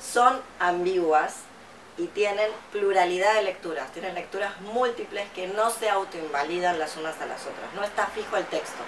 son 0.02 0.42
ambiguas 0.60 1.36
y 1.98 2.08
tienen 2.08 2.50
pluralidad 2.72 3.36
de 3.36 3.44
lecturas, 3.44 3.92
tienen 3.92 4.16
lecturas 4.16 4.60
múltiples 4.62 5.30
que 5.36 5.48
no 5.48 5.70
se 5.70 5.90
autoinvalidan 5.90 6.80
las 6.80 6.98
unas 6.98 7.20
a 7.22 7.26
las 7.26 7.42
otras, 7.42 7.74
no 7.76 7.84
está 7.84 8.08
fijo 8.08 8.38
el 8.38 8.46
texto. 8.46 8.82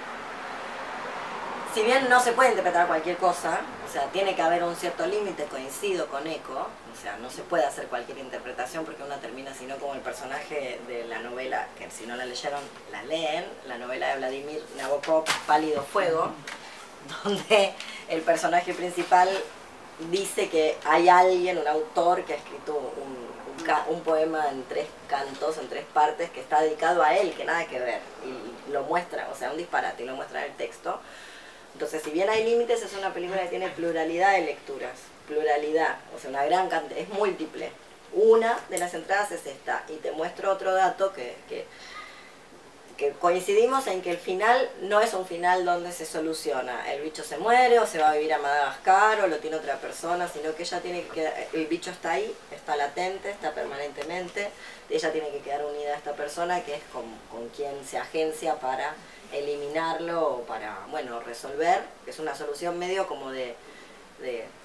Si 1.74 1.82
bien 1.82 2.08
no 2.08 2.20
se 2.20 2.34
puede 2.34 2.50
interpretar 2.50 2.86
cualquier 2.86 3.18
cosa, 3.18 3.60
o 3.88 3.92
sea, 3.92 4.04
tiene 4.12 4.36
que 4.36 4.44
haber 4.44 4.64
un 4.64 4.76
cierto 4.76 5.08
límite, 5.08 5.46
coincido 5.46 6.08
con 6.08 6.26
Eco, 6.28 6.54
o 6.94 7.02
sea, 7.02 7.18
no 7.18 7.32
se 7.32 7.42
puede 7.42 7.66
hacer 7.66 7.88
cualquier 7.88 8.20
interpretación 8.20 8.86
porque 8.86 9.02
una 9.02 9.18
termina 9.18 9.54
sino 9.56 9.78
como 9.78 9.96
el 9.96 10.02
personaje 10.02 10.80
de 10.88 11.06
la 11.06 11.20
novela, 11.20 11.68
que 11.78 11.90
si 11.90 12.06
no 12.06 12.16
la 12.16 12.26
leyeron, 12.26 12.62
la 12.92 13.02
leen, 13.04 13.46
la 13.68 13.80
novela 13.80 14.10
de 14.10 14.18
Vladimir 14.18 14.64
Nabokov, 14.78 15.26
Pálido 15.48 15.82
Fuego, 15.82 16.32
donde 17.24 17.74
el 18.08 18.22
personaje 18.22 18.74
principal 18.76 19.30
dice 20.12 20.50
que 20.50 20.78
hay 20.86 21.10
alguien, 21.10 21.58
un 21.58 21.68
autor, 21.68 22.24
que 22.24 22.34
ha 22.34 22.38
escrito 22.38 22.74
un, 22.76 23.94
un 23.94 24.02
poema 24.02 24.50
en 24.50 24.64
tres 24.64 24.88
cantos, 25.08 25.58
en 25.58 25.70
tres 25.70 25.86
partes, 25.94 26.30
que 26.32 26.42
está 26.42 26.62
dedicado 26.62 27.04
a 27.04 27.16
él, 27.16 27.34
que 27.34 27.46
nada 27.46 27.66
que 27.66 27.80
ver, 27.80 28.00
y 28.26 28.72
lo 28.72 28.84
muestra, 28.84 29.30
o 29.32 29.36
sea, 29.36 29.52
un 29.52 29.58
disparate, 29.58 30.04
y 30.04 30.06
lo 30.06 30.16
muestra 30.16 30.46
en 30.46 30.52
el 30.52 30.58
texto. 30.58 31.00
Entonces, 31.74 32.04
si 32.04 32.12
bien 32.12 32.30
hay 32.30 32.44
límites, 32.44 32.84
es 32.84 32.94
una 32.94 33.14
película 33.14 33.42
que 33.42 33.50
tiene 33.50 33.70
pluralidad 33.70 34.34
de 34.34 34.42
lecturas, 34.42 34.92
pluralidad, 35.28 35.98
o 36.16 36.20
sea, 36.20 36.30
una 36.30 36.46
gran 36.46 36.70
cantidad, 36.70 37.00
es 37.00 37.10
múltiple. 37.10 37.72
Una 38.14 38.60
de 38.70 38.78
las 38.78 38.94
entradas 38.94 39.32
es 39.32 39.46
esta, 39.46 39.84
y 39.90 39.96
te 39.98 40.12
muestro 40.12 40.52
otro 40.52 40.74
dato 40.74 41.14
que, 41.14 41.36
que, 41.50 41.66
coincidimos 43.20 43.88
en 43.88 44.02
que 44.02 44.12
el 44.12 44.18
final 44.18 44.70
no 44.82 45.02
es 45.02 45.14
un 45.14 45.26
final 45.26 45.66
donde 45.66 45.92
se 45.92 46.06
soluciona, 46.06 46.92
el 46.92 47.02
bicho 47.02 47.24
se 47.24 47.38
muere 47.38 47.80
o 47.80 47.86
se 47.86 48.00
va 48.00 48.12
a 48.12 48.14
vivir 48.14 48.34
a 48.34 48.40
Madagascar 48.40 49.22
o 49.22 49.28
lo 49.28 49.38
tiene 49.38 49.58
otra 49.58 49.78
persona, 49.78 50.28
sino 50.28 50.56
que 50.56 50.64
ella 50.64 50.82
tiene 50.82 51.04
que 51.08 51.30
el 51.54 51.68
bicho 51.68 51.92
está 51.92 52.12
ahí, 52.12 52.34
está 52.52 52.76
latente, 52.76 53.32
está 53.32 53.52
permanentemente, 53.52 54.50
ella 54.90 55.12
tiene 55.12 55.30
que 55.32 55.40
quedar 55.40 55.66
unida 55.66 55.94
a 55.94 55.98
esta 55.98 56.14
persona 56.14 56.64
que 56.64 56.76
es 56.76 56.84
con, 56.92 57.04
con 57.32 57.50
quien 57.50 57.86
se 57.86 57.98
agencia 57.98 58.56
para 58.56 58.96
eliminarlo 59.32 60.36
o 60.36 60.42
para, 60.42 60.80
bueno, 60.92 61.20
resolver, 61.20 61.82
es 62.06 62.20
una 62.20 62.36
solución 62.36 62.78
medio 62.78 63.08
como 63.08 63.32
de 63.32 63.56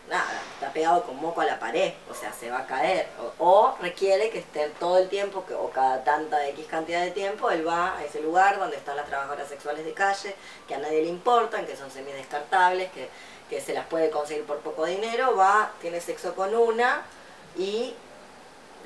nada, 0.09 0.41
está 0.55 0.73
pegado 0.73 1.03
con 1.05 1.17
moco 1.21 1.41
a 1.41 1.45
la 1.45 1.59
pared, 1.59 1.93
o 2.11 2.15
sea, 2.15 2.33
se 2.33 2.51
va 2.51 2.61
a 2.61 2.67
caer, 2.67 3.07
o, 3.21 3.45
o 3.45 3.77
requiere 3.81 4.31
que 4.31 4.39
esté 4.39 4.69
todo 4.81 4.99
el 4.99 5.09
tiempo, 5.09 5.45
que, 5.47 5.55
o 5.55 5.71
cada 5.71 6.03
tanta 6.05 6.47
X 6.49 6.67
cantidad 6.67 7.03
de 7.03 7.11
tiempo, 7.11 7.51
él 7.51 7.67
va 7.67 7.97
a 7.97 8.05
ese 8.05 8.21
lugar 8.21 8.59
donde 8.59 8.77
están 8.77 8.97
las 8.97 9.07
trabajadoras 9.07 9.49
sexuales 9.49 9.85
de 9.85 9.93
calle, 9.93 10.35
que 10.67 10.75
a 10.75 10.79
nadie 10.79 11.03
le 11.03 11.09
importan, 11.09 11.67
que 11.67 11.77
son 11.77 11.91
semidescartables, 11.91 12.91
que, 12.93 13.09
que 13.51 13.61
se 13.61 13.75
las 13.75 13.87
puede 13.87 14.11
conseguir 14.11 14.45
por 14.45 14.59
poco 14.59 14.87
dinero, 14.87 15.37
va, 15.37 15.73
tiene 15.81 16.01
sexo 16.01 16.35
con 16.35 16.55
una 16.55 17.03
y 17.57 17.95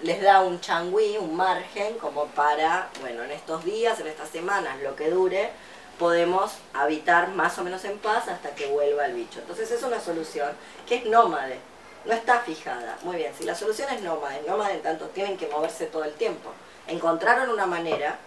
les 0.02 0.20
da 0.20 0.40
un 0.40 0.60
changüí, 0.60 1.16
un 1.16 1.36
margen, 1.36 1.96
como 1.98 2.26
para, 2.26 2.88
bueno, 3.00 3.22
en 3.22 3.30
estos 3.30 3.64
días, 3.64 4.00
en 4.00 4.08
estas 4.08 4.28
semanas, 4.28 4.80
lo 4.82 4.96
que 4.96 5.10
dure, 5.10 5.50
podemos 5.99 6.53
habitar 6.74 7.28
más 7.28 7.59
o 7.59 7.64
menos 7.64 7.84
en 7.84 7.99
paz 7.99 8.28
hasta 8.28 8.55
que 8.55 8.66
vuelva 8.66 9.07
el 9.07 9.14
bicho. 9.14 9.40
Entonces 9.40 9.70
es 9.70 9.82
una 9.82 10.01
solución 10.01 10.51
que 10.86 10.97
es 10.97 11.07
nómade, 11.07 11.59
no 12.05 12.12
está 12.12 12.40
fijada. 12.40 12.99
Muy 13.03 13.16
bien, 13.16 13.32
si 13.36 13.45
la 13.45 13.55
solución 13.55 13.88
es 13.90 14.03
nómade, 14.03 14.43
nómade 14.47 14.74
en 14.74 14.82
tanto 14.82 15.07
tienen 15.07 15.36
que 15.36 15.49
moverse 15.49 15.86
todo 15.86 16.05
el 16.05 16.14
tiempo. 16.14 16.51
Encontraron 16.88 17.51
una 17.51 17.66
manera, 17.66 18.18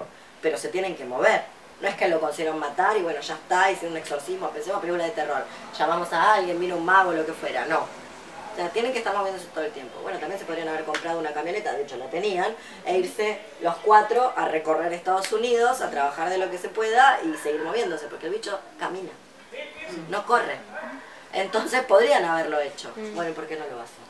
pero 0.42 0.58
se 0.58 0.70
tienen 0.70 0.96
que 0.96 1.06
mover. 1.06 1.44
No 1.82 1.90
es 1.90 1.96
que 1.96 2.08
lo 2.08 2.22
consiguieron 2.22 2.58
matar 2.60 2.96
y 2.96 3.02
bueno, 3.02 3.20
ya 3.20 3.34
está, 3.34 3.70
hicieron 3.70 3.92
un 3.92 3.98
exorcismo, 3.98 4.50
pensemos 4.50 4.80
película 4.80 5.04
de 5.04 5.12
terror, 5.12 5.44
llamamos 5.78 6.12
a 6.14 6.36
alguien, 6.36 6.58
vino 6.58 6.78
un 6.78 6.86
mago, 6.86 7.12
lo 7.12 7.26
que 7.26 7.34
fuera, 7.34 7.66
no. 7.66 8.05
O 8.56 8.58
sea, 8.58 8.70
tienen 8.70 8.94
que 8.94 9.00
estar 9.00 9.14
moviéndose 9.14 9.48
todo 9.48 9.66
el 9.66 9.72
tiempo. 9.74 10.00
Bueno, 10.02 10.18
también 10.18 10.40
se 10.40 10.46
podrían 10.46 10.70
haber 10.70 10.86
comprado 10.86 11.20
una 11.20 11.34
camioneta, 11.34 11.74
de 11.74 11.84
hecho 11.84 11.98
la 11.98 12.10
tenían, 12.10 12.56
e 12.86 12.98
irse 13.00 13.42
los 13.60 13.76
cuatro 13.80 14.32
a 14.34 14.48
recorrer 14.48 14.94
Estados 14.94 15.30
Unidos, 15.34 15.82
a 15.82 15.92
trabajar 15.92 16.30
de 16.30 16.38
lo 16.38 16.50
que 16.50 16.58
se 16.58 16.70
pueda 16.70 17.20
y 17.22 17.36
seguir 17.36 17.62
moviéndose, 17.64 18.08
porque 18.08 18.28
el 18.28 18.32
bicho 18.32 18.58
camina, 18.80 19.12
no 20.10 20.26
corre. 20.26 20.58
Entonces 21.34 21.84
podrían 21.84 22.24
haberlo 22.24 22.58
hecho. 22.62 22.94
Bueno, 23.14 23.32
¿y 23.32 23.34
por 23.34 23.46
qué 23.46 23.58
no 23.58 23.66
lo 23.66 23.82
hacen? 23.82 24.06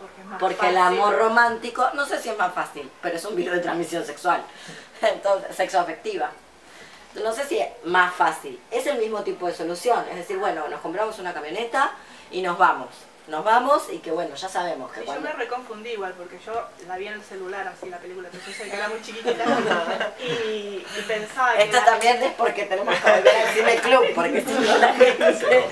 Porque, 0.00 0.20
es 0.20 0.26
más 0.28 0.38
Porque 0.38 0.68
el 0.68 0.76
amor 0.76 1.18
romántico, 1.18 1.90
no 1.94 2.06
sé 2.06 2.22
si 2.22 2.28
es 2.28 2.38
más 2.38 2.54
fácil, 2.54 2.88
pero 3.02 3.16
es 3.16 3.24
un 3.24 3.34
virus 3.34 3.56
de 3.56 3.62
transmisión 3.62 4.06
sexual, 4.06 4.44
entonces, 5.02 5.56
sexoafectiva. 5.56 6.30
No 7.20 7.32
sé 7.32 7.44
si 7.44 7.58
es 7.58 7.68
más 7.82 8.14
fácil, 8.14 8.60
es 8.70 8.86
el 8.86 8.98
mismo 8.98 9.24
tipo 9.24 9.48
de 9.48 9.54
solución, 9.54 10.04
es 10.08 10.18
decir, 10.18 10.38
bueno, 10.38 10.68
nos 10.68 10.80
compramos 10.82 11.18
una 11.18 11.34
camioneta 11.34 11.90
y 12.30 12.42
nos 12.42 12.56
vamos. 12.56 12.90
Nos 13.26 13.44
vamos 13.44 13.88
y 13.90 13.98
que 13.98 14.12
bueno, 14.12 14.36
ya 14.36 14.48
sabemos 14.48 14.88
que 14.92 15.00
Sí, 15.00 15.06
yo 15.06 15.12
cuando... 15.14 15.28
me 15.28 15.34
reconfundí 15.34 15.90
igual 15.90 16.14
porque 16.16 16.38
yo 16.46 16.52
la 16.86 16.96
vi 16.96 17.08
en 17.08 17.14
el 17.14 17.22
celular 17.24 17.66
así 17.66 17.90
la 17.90 17.98
película, 17.98 18.28
entonces 18.32 18.56
yo 18.56 18.64
que 18.70 18.76
era 18.76 18.88
muy 18.88 19.02
chiquitita 19.02 19.44
y, 20.20 20.86
y 20.96 21.04
pensaba 21.08 21.54
que 21.56 21.62
Esto 21.64 21.76
la- 21.78 21.84
también 21.84 22.22
es 22.22 22.32
porque 22.34 22.66
tenemos 22.66 22.94
que 22.94 23.10
volver 23.10 23.36
al 23.36 23.48
cine 23.54 23.76
club, 23.78 24.04
porque 24.14 24.40
si 24.42 24.52
no 24.52 24.78
la 24.78 24.94
gente, 24.94 25.68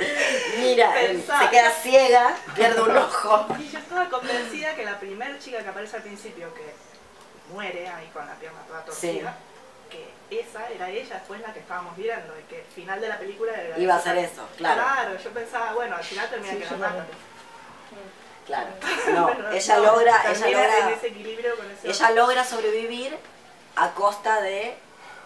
mira, 0.58 1.00
eh, 1.00 1.06
Pensaba. 1.08 1.42
se 1.44 1.50
queda 1.50 1.70
ciega, 1.70 2.36
pierde 2.56 2.82
un 2.82 2.96
ojo. 2.96 3.46
Y 3.60 3.68
yo 3.68 3.78
estaba 3.78 4.08
convencida 4.08 4.74
que 4.74 4.84
la 4.84 4.98
primera 4.98 5.38
chica 5.38 5.58
que 5.62 5.68
aparece 5.68 5.96
al 5.98 6.02
principio, 6.02 6.52
que 6.54 6.74
muere 7.52 7.86
ahí 7.88 8.08
con 8.12 8.26
la 8.26 8.34
pierna 8.34 8.62
toda 8.66 8.84
torcida, 8.84 9.36
que 9.90 10.10
esa 10.40 10.68
era 10.70 10.90
ella 10.90 11.14
después 11.14 11.40
la 11.40 11.52
que 11.52 11.60
estábamos 11.60 11.96
viendo, 11.96 12.34
y 12.36 12.42
que 12.50 12.62
el 12.62 12.66
final 12.66 13.00
de 13.00 13.08
la 13.08 13.18
película 13.18 13.52
era 13.52 13.78
Iba 13.78 13.94
a 13.94 14.00
ser 14.00 14.16
eso, 14.18 14.48
claro. 14.56 14.82
Claro, 14.82 15.16
yo 15.22 15.30
pensaba, 15.30 15.72
bueno, 15.74 15.94
al 15.94 16.02
final 16.02 16.28
termina 16.30 16.52
Sí, 16.54 16.58
que 16.58 16.64
yo 16.64 16.76
la 16.78 16.88
matan. 16.88 17.06
Claro, 18.46 18.68
no, 19.12 19.22
Bueno, 19.28 19.50
ella 19.50 19.76
no, 19.76 19.82
logra, 19.82 20.22
ella 20.30 20.46
logra... 20.48 20.78
en 20.78 20.88
ese 20.94 21.06
equilibrio 21.08 21.56
con 21.56 21.70
ese 21.70 21.88
Ella 21.88 22.04
otro. 22.10 22.16
logra 22.16 22.44
sobrevivir 22.44 23.16
a 23.76 23.90
costa 23.92 24.40
de 24.42 24.76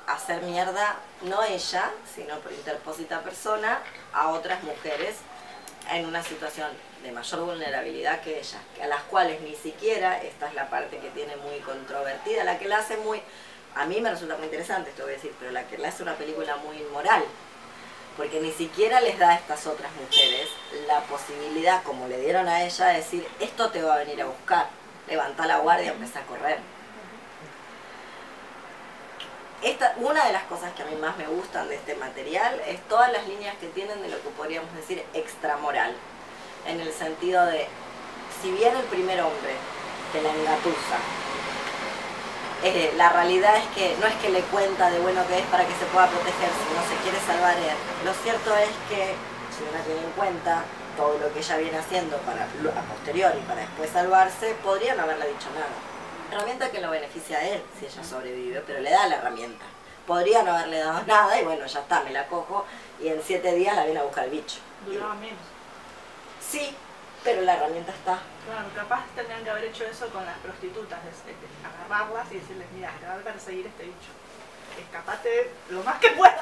hacer 0.07 0.43
mierda, 0.43 0.97
no 1.23 1.43
ella, 1.43 1.91
sino 2.14 2.39
por 2.39 2.53
interpósita 2.53 3.21
persona, 3.21 3.81
a 4.12 4.29
otras 4.29 4.62
mujeres 4.62 5.16
en 5.91 6.07
una 6.07 6.23
situación 6.23 6.69
de 7.03 7.12
mayor 7.12 7.41
vulnerabilidad 7.41 8.21
que 8.21 8.39
ella, 8.39 8.59
a 8.83 8.87
las 8.87 9.03
cuales 9.05 9.41
ni 9.43 9.55
siquiera, 9.55 10.23
esta 10.23 10.49
es 10.49 10.55
la 10.55 10.71
parte 10.71 10.99
que 10.99 11.11
tiene 11.11 11.37
muy 11.37 11.59
controvertida, 11.61 12.45
la 12.45 12.59
que 12.59 12.69
la 12.69 12.79
hace 12.79 12.97
muy, 12.99 13.21
a 13.75 13.85
mí 13.87 14.01
me 14.01 14.11
resulta 14.11 14.37
muy 14.37 14.47
interesante 14.47 14.91
esto 14.91 15.03
voy 15.03 15.12
a 15.12 15.16
decir, 15.16 15.35
pero 15.39 15.51
la 15.53 15.64
que 15.64 15.79
la 15.79 15.89
hace 15.89 16.03
una 16.03 16.14
película 16.14 16.57
muy 16.57 16.77
inmoral, 16.79 17.25
porque 18.19 18.41
ni 18.41 18.51
siquiera 18.51 19.01
les 19.01 19.16
da 19.16 19.31
a 19.31 19.35
estas 19.37 19.64
otras 19.69 19.93
mujeres 19.93 20.49
la 20.89 21.01
posibilidad, 21.03 21.85
como 21.85 22.09
le 22.09 22.21
dieron 22.21 22.49
a 22.49 22.64
ella, 22.64 22.87
de 22.87 22.95
decir, 22.95 23.27
esto 23.39 23.71
te 23.71 23.81
va 23.81 23.95
a 23.95 23.99
venir 23.99 24.21
a 24.21 24.27
buscar, 24.27 24.66
levanta 25.09 25.47
la 25.47 25.59
guardia, 25.59 25.93
empieza 25.93 26.19
a 26.19 26.27
correr. 26.27 26.59
Esta, 29.62 29.95
una 29.99 30.25
de 30.27 30.33
las 30.33 30.43
cosas 30.45 30.73
que 30.75 30.83
a 30.83 30.87
mí 30.87 30.97
más 30.97 31.16
me 31.16 31.29
gustan 31.29 31.69
de 31.69 31.77
este 31.77 31.95
material 31.95 32.61
es 32.66 32.81
todas 32.89 33.12
las 33.12 33.27
líneas 33.29 33.57
que 33.59 33.69
tienen 33.69 34.03
de 34.03 34.09
lo 34.09 34.21
que 34.21 34.29
podríamos 34.31 34.75
decir 34.75 35.05
extramoral, 35.14 35.95
en 36.66 36.81
el 36.81 36.93
sentido 36.93 37.47
de, 37.47 37.69
si 38.43 38.51
bien 38.51 38.77
el 38.77 38.85
primer 38.85 39.21
hombre 39.21 39.55
que 40.12 40.21
la 40.23 40.35
engatusa, 40.35 40.99
eh, 42.62 42.92
la 42.96 43.11
realidad 43.11 43.56
es 43.56 43.66
que 43.74 43.96
no 44.00 44.06
es 44.06 44.14
que 44.16 44.30
le 44.30 44.40
cuenta 44.42 44.90
de 44.90 44.98
bueno 44.98 45.26
que 45.28 45.38
es 45.38 45.46
para 45.46 45.64
que 45.66 45.74
se 45.74 45.86
pueda 45.86 46.09
proteger, 46.09 46.50
sino 46.50 46.82
se 46.88 47.02
quiere 47.02 47.18
salvar 47.24 47.56
él. 47.56 47.76
Lo 48.04 48.12
cierto 48.14 48.54
es 48.56 48.70
que, 48.88 49.14
si 49.54 49.62
uno 49.62 49.78
tiene 49.84 50.00
en 50.02 50.12
cuenta 50.12 50.64
todo 50.96 51.18
lo 51.18 51.32
que 51.32 51.38
ella 51.38 51.56
viene 51.59 51.78
haciendo 51.78 52.16
para 52.18 52.44
a 52.44 52.82
posteriori 52.82 53.38
para 53.46 53.61
después 53.61 53.90
salvarse, 53.90 54.56
podría 54.64 54.96
no 54.96 55.02
haberle 55.02 55.28
dicho 55.28 55.48
nada. 55.54 55.70
Herramienta 56.32 56.70
que 56.70 56.80
lo 56.80 56.90
beneficia 56.90 57.38
a 57.38 57.48
él 57.48 57.62
si 57.78 57.86
ella 57.86 58.04
sobrevive, 58.04 58.62
pero 58.66 58.80
le 58.80 58.90
da 58.90 59.06
la 59.06 59.16
herramienta. 59.16 59.64
Podría 60.06 60.42
no 60.42 60.52
haberle 60.52 60.78
dado 60.78 61.02
nada 61.06 61.40
y 61.40 61.44
bueno, 61.44 61.64
ya 61.66 61.80
está, 61.80 62.02
me 62.02 62.11
la 62.11 62.26
cojo 62.26 62.64
y 63.00 63.09
en 63.09 63.22
siete 63.22 63.54
días 63.54 63.76
la 63.76 63.84
viene 63.84 64.00
a 64.00 64.04
buscar 64.04 64.24
el 64.24 64.30
bicho. 64.30 64.59
Duraba 64.84 65.14
menos. 65.14 65.38
Sí, 66.40 66.74
pero 67.25 67.43
la 67.43 67.55
herramienta 67.57 67.93
está. 67.93 68.19
Claro, 68.47 68.69
capaz 68.75 69.05
tendrían 69.14 69.45
que 69.45 69.51
haber 69.51 69.64
hecho 69.64 69.85
eso 69.85 70.09
con 70.11 70.25
las 70.25 70.39
prostitutas, 70.39 70.99
es- 71.05 71.31
es- 71.31 71.66
agarrarlas 71.89 72.31
y 72.33 72.37
decirles, 72.37 72.66
mira, 72.75 72.93
te 73.01 73.07
va 73.07 73.14
a 73.14 73.19
perseguir 73.19 73.66
este 73.66 73.85
bicho. 73.85 74.11
Escapate 74.81 75.51
lo 75.71 75.83
más 75.83 75.99
que 75.99 76.11
puedas. 76.12 76.39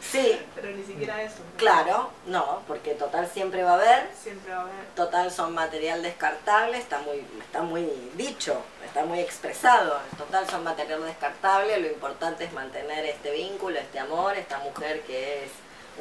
Sí, 0.00 0.40
Pero 0.56 0.70
ni 0.70 0.82
siquiera 0.82 1.22
eso. 1.22 1.36
¿no? 1.38 1.56
claro, 1.56 2.10
no, 2.26 2.62
porque 2.66 2.94
total 2.94 3.28
siempre 3.28 3.62
va 3.62 3.72
a 3.72 3.74
haber 3.74 4.08
Siempre 4.20 4.50
va 4.52 4.58
a 4.58 4.62
haber. 4.62 4.86
total 4.96 5.30
son 5.30 5.54
material 5.54 6.02
descartable, 6.02 6.78
está 6.78 6.98
muy, 7.00 7.24
está 7.40 7.62
muy 7.62 7.84
dicho, 8.14 8.60
está 8.84 9.04
muy 9.04 9.20
expresado. 9.20 10.00
Total 10.18 10.48
son 10.48 10.64
material 10.64 11.02
descartable, 11.04 11.78
lo 11.78 11.86
importante 11.88 12.44
es 12.44 12.52
mantener 12.52 13.04
este 13.04 13.30
vínculo, 13.30 13.78
este 13.78 13.98
amor, 14.00 14.36
esta 14.36 14.58
mujer 14.60 15.02
que 15.02 15.44
es 15.44 15.50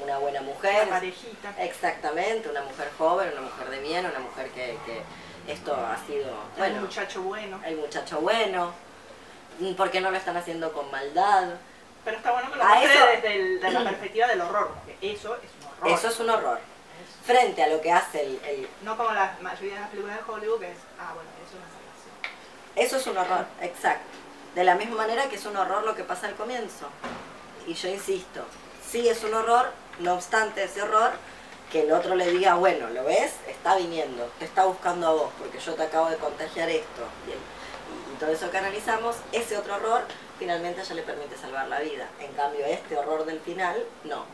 una 0.03 0.17
buena 0.17 0.41
mujer. 0.41 0.83
Una 0.87 0.95
parejita. 0.97 1.53
Exactamente, 1.63 2.49
una 2.49 2.61
mujer 2.63 2.89
joven, 2.97 3.31
una 3.33 3.41
mujer 3.41 3.69
de 3.69 3.79
bien, 3.79 4.05
una 4.05 4.19
mujer 4.19 4.49
que, 4.49 4.77
que 4.85 5.01
esto 5.51 5.73
ha 5.75 5.97
sido, 6.05 6.31
bueno, 6.57 6.75
el 6.75 6.81
muchacho 6.81 7.21
bueno. 7.21 7.59
el 7.65 7.75
muchacho 7.77 8.19
bueno, 8.21 8.71
porque 9.77 10.01
no 10.01 10.11
lo 10.11 10.17
están 10.17 10.37
haciendo 10.37 10.71
con 10.73 10.89
maldad. 10.91 11.49
Pero 12.05 12.17
está 12.17 12.31
bueno 12.31 12.51
que 12.51 12.57
lo 12.57 12.65
muestre 12.65 12.93
eso- 12.95 13.05
desde 13.07 13.35
el- 13.35 13.59
de 13.61 13.71
la 13.71 13.83
perspectiva 13.89 14.27
del 14.27 14.41
horror, 14.41 14.69
porque 14.75 14.97
eso 15.01 15.35
es 15.35 15.49
un 15.61 15.67
horror. 15.83 15.97
Eso 15.99 16.07
es 16.07 16.19
un 16.19 16.29
horror. 16.29 16.59
Frente 17.25 17.63
a 17.63 17.67
lo 17.67 17.81
que 17.81 17.91
hace 17.91 18.21
el, 18.23 18.41
el- 18.45 18.69
No 18.83 18.95
como 18.97 19.11
la 19.11 19.37
mayoría 19.41 19.75
de 19.75 19.79
las 19.81 19.89
películas 19.89 20.17
de 20.17 20.31
Hollywood, 20.31 20.59
que 20.59 20.71
es, 20.71 20.77
ah, 20.99 21.13
bueno, 21.13 21.29
es 21.45 21.53
una 21.53 21.65
salvación. 21.65 22.75
Eso 22.75 22.97
es 22.97 23.07
un 23.07 23.17
horror, 23.17 23.45
exacto. 23.61 24.05
De 24.55 24.63
la 24.63 24.75
misma 24.75 24.95
manera 24.97 25.29
que 25.29 25.35
es 25.35 25.45
un 25.45 25.55
horror 25.57 25.83
lo 25.83 25.93
que 25.95 26.03
pasa 26.03 26.27
al 26.27 26.35
comienzo. 26.35 26.87
Y 27.67 27.73
yo 27.75 27.87
insisto, 27.89 28.45
sí 28.89 29.07
es 29.07 29.23
un 29.23 29.33
horror, 29.33 29.71
no 29.99 30.15
obstante 30.15 30.63
ese 30.63 30.81
horror, 30.81 31.11
que 31.71 31.81
el 31.81 31.91
otro 31.91 32.15
le 32.15 32.31
diga, 32.31 32.55
bueno, 32.55 32.89
¿lo 32.89 33.03
ves? 33.03 33.33
Está 33.47 33.75
viniendo, 33.75 34.29
te 34.39 34.45
está 34.45 34.65
buscando 34.65 35.07
a 35.07 35.11
vos, 35.11 35.31
porque 35.37 35.59
yo 35.59 35.75
te 35.75 35.83
acabo 35.83 36.09
de 36.09 36.17
contagiar 36.17 36.69
esto. 36.69 37.03
Y, 37.27 37.59
todo 38.19 38.31
eso 38.31 38.51
que 38.51 38.57
analizamos, 38.57 39.15
ese 39.31 39.57
otro 39.57 39.75
horror, 39.75 40.01
finalmente 40.37 40.83
ya 40.83 40.93
le 40.93 41.03
permite 41.03 41.37
salvar 41.37 41.69
la 41.69 41.79
vida. 41.79 42.09
En 42.19 42.33
cambio, 42.33 42.65
este 42.65 42.97
horror 42.97 43.25
del 43.25 43.39
final, 43.39 43.81
no. 44.03 44.25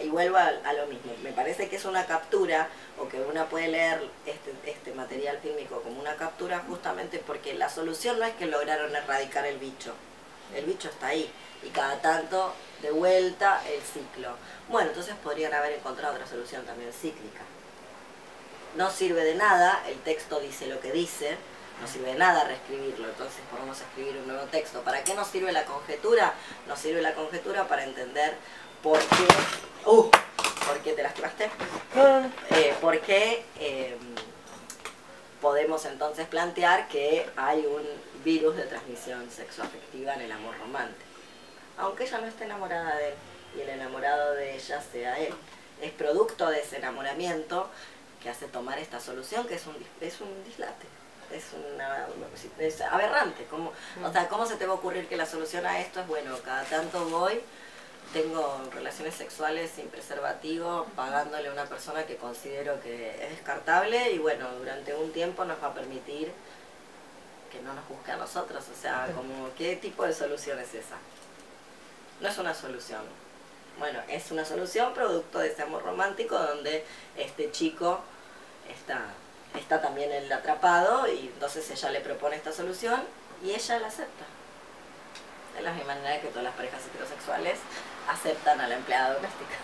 Y 0.00 0.08
vuelvo 0.08 0.36
a, 0.36 0.52
a 0.64 0.72
lo 0.72 0.86
mismo. 0.86 1.12
Me 1.24 1.32
parece 1.32 1.68
que 1.68 1.74
es 1.74 1.84
una 1.84 2.06
captura, 2.06 2.68
o 2.96 3.08
que 3.08 3.20
una 3.20 3.46
puede 3.46 3.68
leer 3.68 4.08
este, 4.24 4.52
este 4.70 4.92
material 4.92 5.38
fílmico 5.42 5.82
como 5.82 6.00
una 6.00 6.14
captura, 6.14 6.62
justamente 6.68 7.20
porque 7.26 7.54
la 7.54 7.68
solución 7.68 8.20
no 8.20 8.24
es 8.24 8.34
que 8.34 8.46
lograron 8.46 8.94
erradicar 8.94 9.44
el 9.46 9.58
bicho. 9.58 9.94
El 10.54 10.66
bicho 10.66 10.88
está 10.88 11.08
ahí. 11.08 11.28
Y 11.64 11.70
cada 11.70 12.00
tanto, 12.00 12.52
de 12.82 12.90
vuelta, 12.90 13.62
el 13.66 13.80
ciclo. 13.82 14.36
Bueno, 14.68 14.90
entonces 14.90 15.14
podrían 15.22 15.54
haber 15.54 15.72
encontrado 15.72 16.14
otra 16.14 16.26
solución 16.26 16.64
también 16.64 16.92
cíclica. 16.92 17.40
No 18.76 18.90
sirve 18.90 19.24
de 19.24 19.34
nada, 19.34 19.82
el 19.88 19.98
texto 20.00 20.40
dice 20.40 20.66
lo 20.66 20.80
que 20.80 20.92
dice, 20.92 21.36
no 21.80 21.88
sirve 21.88 22.12
de 22.12 22.18
nada 22.18 22.44
reescribirlo, 22.44 23.08
entonces 23.08 23.40
podemos 23.50 23.80
escribir 23.80 24.16
un 24.16 24.28
nuevo 24.28 24.44
texto. 24.46 24.82
¿Para 24.82 25.02
qué 25.04 25.14
nos 25.14 25.28
sirve 25.28 25.52
la 25.52 25.64
conjetura? 25.64 26.34
Nos 26.66 26.78
sirve 26.78 27.00
la 27.00 27.14
conjetura 27.14 27.66
para 27.66 27.84
entender 27.84 28.34
por 28.82 28.98
qué... 28.98 29.26
¡Uh! 29.86 30.10
¿Por 30.66 30.78
qué 30.82 30.92
te 30.92 31.02
lastimaste? 31.02 31.50
Eh, 32.50 32.74
por 32.80 32.98
qué 33.00 33.44
eh, 33.60 33.96
podemos 35.40 35.84
entonces 35.84 36.26
plantear 36.26 36.88
que 36.88 37.28
hay 37.36 37.66
un 37.66 37.82
virus 38.24 38.56
de 38.56 38.62
transmisión 38.62 39.30
sexoafectiva 39.30 40.14
en 40.14 40.22
el 40.22 40.32
amor 40.32 40.56
romántico. 40.58 41.13
Aunque 41.78 42.04
ella 42.04 42.18
no 42.18 42.26
esté 42.26 42.44
enamorada 42.44 42.96
de 42.96 43.08
él 43.08 43.14
y 43.56 43.60
el 43.60 43.68
enamorado 43.70 44.34
de 44.34 44.56
ella 44.56 44.80
sea 44.80 45.18
él. 45.18 45.34
Es 45.80 45.92
producto 45.92 46.48
de 46.48 46.60
ese 46.60 46.76
enamoramiento 46.76 47.68
que 48.22 48.30
hace 48.30 48.46
tomar 48.46 48.78
esta 48.78 49.00
solución 49.00 49.46
que 49.46 49.54
es 49.54 49.66
un, 49.66 49.76
es 50.00 50.20
un 50.20 50.44
dislate. 50.44 50.86
Es, 51.32 51.46
una, 51.52 52.06
es 52.58 52.80
aberrante. 52.80 53.44
¿Cómo, 53.50 53.72
o 54.04 54.12
sea, 54.12 54.28
¿cómo 54.28 54.46
se 54.46 54.56
te 54.56 54.66
va 54.66 54.72
a 54.72 54.76
ocurrir 54.76 55.08
que 55.08 55.16
la 55.16 55.26
solución 55.26 55.66
a 55.66 55.80
esto 55.80 56.00
es, 56.00 56.06
bueno, 56.06 56.36
cada 56.44 56.64
tanto 56.64 57.04
voy, 57.06 57.40
tengo 58.12 58.62
relaciones 58.72 59.14
sexuales 59.14 59.72
sin 59.74 59.88
preservativo, 59.88 60.86
pagándole 60.94 61.48
a 61.48 61.52
una 61.52 61.64
persona 61.64 62.04
que 62.06 62.16
considero 62.16 62.80
que 62.80 63.24
es 63.24 63.30
descartable 63.30 64.12
y 64.12 64.18
bueno, 64.18 64.48
durante 64.58 64.94
un 64.94 65.12
tiempo 65.12 65.44
nos 65.44 65.60
va 65.62 65.68
a 65.68 65.74
permitir 65.74 66.30
que 67.50 67.60
no 67.62 67.72
nos 67.74 67.88
busque 67.88 68.12
a 68.12 68.16
nosotros. 68.16 68.64
O 68.72 68.80
sea, 68.80 69.08
como, 69.14 69.52
¿qué 69.56 69.76
tipo 69.76 70.04
de 70.04 70.12
solución 70.12 70.58
es 70.60 70.74
esa? 70.74 70.96
No 72.20 72.28
es 72.28 72.38
una 72.38 72.54
solución. 72.54 73.02
Bueno, 73.78 74.00
es 74.08 74.30
una 74.30 74.44
solución 74.44 74.94
producto 74.94 75.40
de 75.40 75.48
ese 75.48 75.62
amor 75.62 75.82
romántico 75.82 76.38
donde 76.38 76.84
este 77.16 77.50
chico 77.50 78.00
está, 78.68 79.00
está 79.58 79.82
también 79.82 80.12
el 80.12 80.32
atrapado 80.32 81.08
y 81.08 81.26
entonces 81.26 81.68
ella 81.70 81.90
le 81.90 82.00
propone 82.00 82.36
esta 82.36 82.52
solución 82.52 83.02
y 83.42 83.50
ella 83.50 83.80
la 83.80 83.88
acepta. 83.88 84.24
De 85.56 85.62
la 85.62 85.72
misma 85.72 85.94
manera 85.94 86.20
que 86.20 86.28
todas 86.28 86.44
las 86.44 86.54
parejas 86.54 86.80
heterosexuales 86.86 87.58
aceptan 88.08 88.60
a 88.60 88.68
la 88.68 88.76
empleada 88.76 89.14
doméstica. 89.14 89.56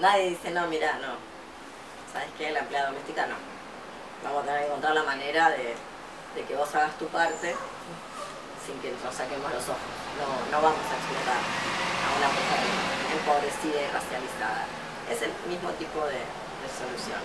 Nadie 0.00 0.30
dice, 0.30 0.50
no, 0.50 0.66
mira, 0.68 0.98
no. 0.98 1.16
¿Sabes 2.12 2.28
qué? 2.38 2.52
La 2.52 2.60
empleada 2.60 2.88
doméstica 2.88 3.26
no. 3.26 3.36
Vamos 4.22 4.42
a 4.42 4.46
tener 4.46 4.60
que 4.60 4.66
encontrar 4.66 4.94
la 4.94 5.02
manera 5.02 5.50
de, 5.50 5.74
de 6.34 6.44
que 6.46 6.54
vos 6.54 6.72
hagas 6.74 6.96
tu 6.98 7.06
parte 7.08 7.54
sin 8.64 8.80
que 8.80 8.92
nos 9.04 9.14
saquemos 9.14 9.52
los 9.52 9.68
ojos. 9.68 9.97
No, 10.18 10.60
vamos 10.60 10.82
a 10.82 10.96
explotar 10.98 11.38
a 11.38 12.18
una 12.18 12.26
mujer 12.26 12.58
empobrecida 13.14 13.82
y 13.82 13.92
racializada. 13.92 14.66
Es 15.08 15.22
el 15.22 15.30
mismo 15.48 15.70
tipo 15.78 16.04
de, 16.06 16.18
solución. 16.68 17.22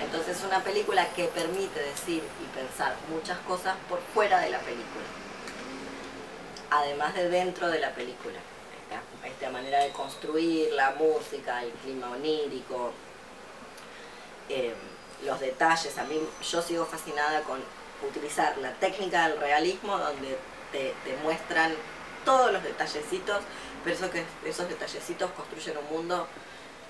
Entonces 0.00 0.36
es 0.36 0.44
una 0.44 0.60
película 0.62 1.06
que 1.14 1.24
permite 1.24 1.80
decir 1.80 2.22
y 2.42 2.56
pensar 2.56 2.94
muchas 3.08 3.38
cosas 3.40 3.76
por 3.88 4.00
fuera 4.12 4.40
de 4.40 4.50
la 4.50 4.58
película. 4.58 5.04
Además 6.70 7.14
de 7.14 7.28
dentro 7.28 7.68
de 7.68 7.78
la 7.78 7.94
película. 7.94 8.38
Esta, 9.24 9.50
manera 9.50 9.82
de 9.84 9.90
construir 9.90 10.72
la 10.72 10.92
música, 10.92 11.62
el 11.62 11.70
clima 11.72 12.10
onírico, 12.10 12.92
eh, 14.48 14.74
los 15.24 15.38
detalles. 15.38 15.96
A 15.98 16.04
mí 16.04 16.20
yo 16.50 16.62
sigo 16.62 16.84
fascinada 16.84 17.42
con 17.42 17.60
utilizar 18.06 18.58
la 18.58 18.72
técnica 18.72 19.28
del 19.28 19.38
realismo 19.38 19.98
donde 19.98 20.38
te 20.72 20.94
muestran 21.22 21.74
todos 22.28 22.52
los 22.52 22.62
detallecitos, 22.62 23.38
pero 23.82 23.96
eso 23.96 24.10
que, 24.10 24.22
esos 24.44 24.68
detallecitos 24.68 25.30
construyen 25.30 25.78
un 25.78 25.88
mundo 25.96 26.28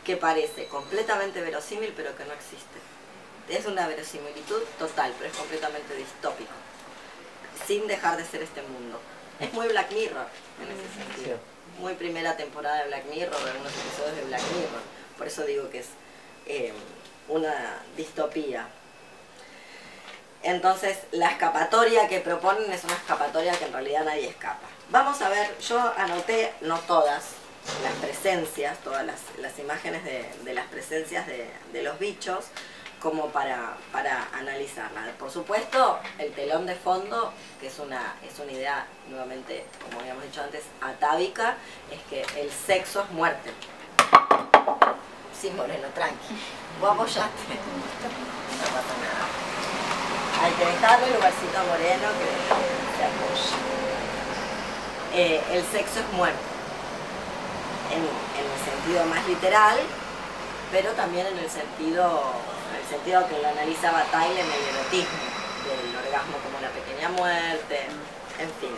que 0.05 0.16
parece 0.16 0.66
completamente 0.66 1.41
verosímil 1.41 1.95
pero 1.97 2.16
que 2.16 2.24
no 2.24 2.32
existe. 2.32 2.78
Es 3.49 3.64
una 3.66 3.86
verosimilitud 3.86 4.61
total, 4.80 5.14
pero 5.16 5.30
es 5.30 5.36
completamente 5.36 5.95
distópico, 5.95 6.51
sin 7.68 7.86
dejar 7.86 8.16
de 8.16 8.24
ser 8.24 8.43
este 8.43 8.62
mundo. 8.62 8.99
Es 9.39 9.53
muy 9.53 9.68
Black 9.68 9.93
Mirror 9.93 10.26
en 10.61 10.72
ese 10.72 11.05
sentido. 11.05 11.39
Muy 11.78 11.95
primera 11.95 12.36
temporada 12.36 12.78
de 12.78 12.89
Black 12.89 13.05
Mirror, 13.05 13.41
de 13.45 13.51
algunos 13.53 13.72
episodios 13.72 14.16
de 14.16 14.24
Black 14.24 14.43
Mirror. 14.57 14.82
Por 15.16 15.28
eso 15.28 15.45
digo 15.45 15.70
que 15.70 15.78
es 15.78 15.86
eh, 16.47 16.72
una 17.28 17.80
distopía. 17.97 18.66
Entonces, 20.43 20.99
la 21.12 21.30
escapatoria 21.30 22.09
que 22.09 22.18
proponen 22.18 22.72
es 22.72 22.82
una 22.82 22.95
escapatoria 22.95 23.53
que 23.53 23.66
en 23.66 23.72
realidad 23.72 24.05
nadie 24.05 24.26
escapa. 24.26 24.66
Vamos 24.91 25.20
a 25.20 25.28
ver, 25.28 25.59
yo 25.59 25.78
anoté, 25.99 26.55
no 26.62 26.78
todas, 26.80 27.32
las 27.82 27.93
presencias, 28.01 28.78
todas 28.78 29.05
las, 29.05 29.20
las 29.39 29.59
imágenes 29.59 30.03
de, 30.03 30.26
de 30.45 30.55
las 30.55 30.66
presencias 30.68 31.26
de, 31.26 31.47
de 31.74 31.82
los 31.82 31.99
bichos, 31.99 32.47
como 32.99 33.28
para, 33.28 33.76
para 33.93 34.28
analizarla. 34.32 35.12
Por 35.18 35.30
supuesto, 35.30 35.99
el 36.18 36.32
telón 36.32 36.64
de 36.64 36.74
fondo, 36.74 37.34
que 37.61 37.66
es 37.66 37.78
una, 37.78 38.14
es 38.26 38.39
una 38.39 38.51
idea, 38.51 38.86
nuevamente, 39.11 39.66
como 39.84 40.01
habíamos 40.01 40.24
dicho 40.24 40.43
antes, 40.43 40.62
atávica, 40.80 41.57
es 41.93 42.01
que 42.09 42.41
el 42.41 42.51
sexo 42.51 43.03
es 43.03 43.11
muerte. 43.11 43.51
Sí, 45.39 45.51
Moreno, 45.51 45.89
tranqui. 45.95 46.34
Vos 46.80 46.93
apoyaste. 46.93 47.28
No 48.59 48.64
pasa 48.64 48.95
nada. 48.99 49.28
Hay 50.43 50.53
que 50.55 50.66
dejarle 50.66 51.07
el 51.07 51.14
lugarcito 51.14 51.59
a 51.59 51.62
Moreno 51.62 52.09
que 52.18 52.97
se 52.97 53.05
apoya. 53.05 53.88
Eh, 55.18 55.42
el 55.50 55.64
sexo 55.64 55.98
es 55.98 56.12
muerte. 56.12 56.38
En, 57.90 57.98
el 57.98 58.50
sentido 58.62 59.04
más 59.06 59.26
literal, 59.26 59.76
pero 60.70 60.92
también 60.92 61.26
en 61.26 61.38
el 61.38 61.50
sentido, 61.50 62.22
en 62.70 62.76
el 62.80 62.88
sentido 62.88 63.26
que 63.26 63.42
lo 63.42 63.48
analiza 63.48 63.90
Bataille 63.90 64.40
en 64.40 64.46
el 64.46 64.76
erotismo, 64.76 65.18
del 65.66 66.06
orgasmo 66.06 66.36
como 66.38 66.60
la 66.60 66.68
pequeña 66.70 67.08
muerte, 67.08 67.80
en 68.38 68.50
fin. 68.60 68.76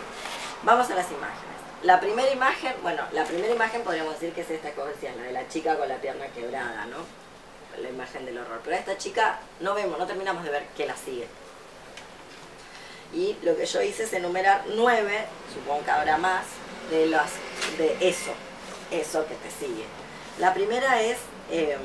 Vamos 0.63 0.91
a 0.91 0.95
las 0.95 1.11
imágenes. 1.11 1.61
La 1.83 2.01
primera 2.01 2.31
imagen, 2.33 2.73
bueno, 2.81 3.03
la 3.13 3.25
primera 3.25 3.53
imagen 3.53 3.83
podríamos 3.83 4.15
decir 4.15 4.33
que 4.33 4.41
es 4.41 4.51
esta 4.51 4.71
que 4.71 4.81
decías, 4.81 5.15
la 5.17 5.25
de 5.25 5.33
la 5.33 5.47
chica 5.47 5.77
con 5.77 5.91
la 5.91 5.97
pierna 5.97 6.27
quebrada, 6.29 6.87
¿no? 6.87 7.05
La 7.83 7.91
imagen 7.91 8.25
del 8.25 8.39
horror. 8.39 8.63
Pero 8.65 8.77
esta 8.77 8.97
chica 8.97 9.41
no 9.61 9.75
vemos, 9.75 9.99
no 9.99 10.07
terminamos 10.07 10.43
de 10.43 10.49
ver 10.49 10.65
qué 10.75 10.87
la 10.87 10.97
sigue. 10.97 11.29
Y 13.13 13.37
lo 13.43 13.57
que 13.57 13.67
yo 13.67 13.83
hice 13.83 14.05
es 14.05 14.13
enumerar 14.13 14.65
nueve, 14.75 15.27
supongo 15.53 15.85
que 15.85 15.91
habrá 15.91 16.17
más, 16.17 16.45
de, 16.91 17.07
las, 17.07 17.31
de 17.79 17.97
eso, 18.01 18.33
eso 18.91 19.27
que 19.27 19.35
te 19.35 19.51
sigue. 19.51 19.85
La 20.39 20.55
primera 20.55 21.03
es, 21.03 21.19
eh, 21.51 21.77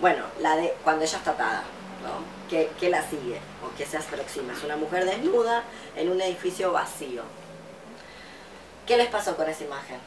bueno, 0.00 0.24
la 0.40 0.56
de 0.56 0.74
cuando 0.84 1.04
ella 1.04 1.18
está 1.18 1.32
atada, 1.32 1.64
¿no? 2.02 2.34
¿Qué, 2.48 2.70
qué 2.78 2.88
la 2.88 3.02
sigue 3.08 3.40
o 3.64 3.76
qué 3.76 3.86
se 3.86 3.96
aproxima? 3.96 4.52
Es 4.52 4.62
una 4.62 4.76
mujer 4.76 5.04
desnuda 5.04 5.64
en 5.96 6.10
un 6.10 6.20
edificio 6.20 6.72
vacío. 6.72 7.22
¿Qué 8.86 8.96
les 8.96 9.08
pasó 9.08 9.36
con 9.36 9.48
esa 9.48 9.64
imagen? 9.64 9.98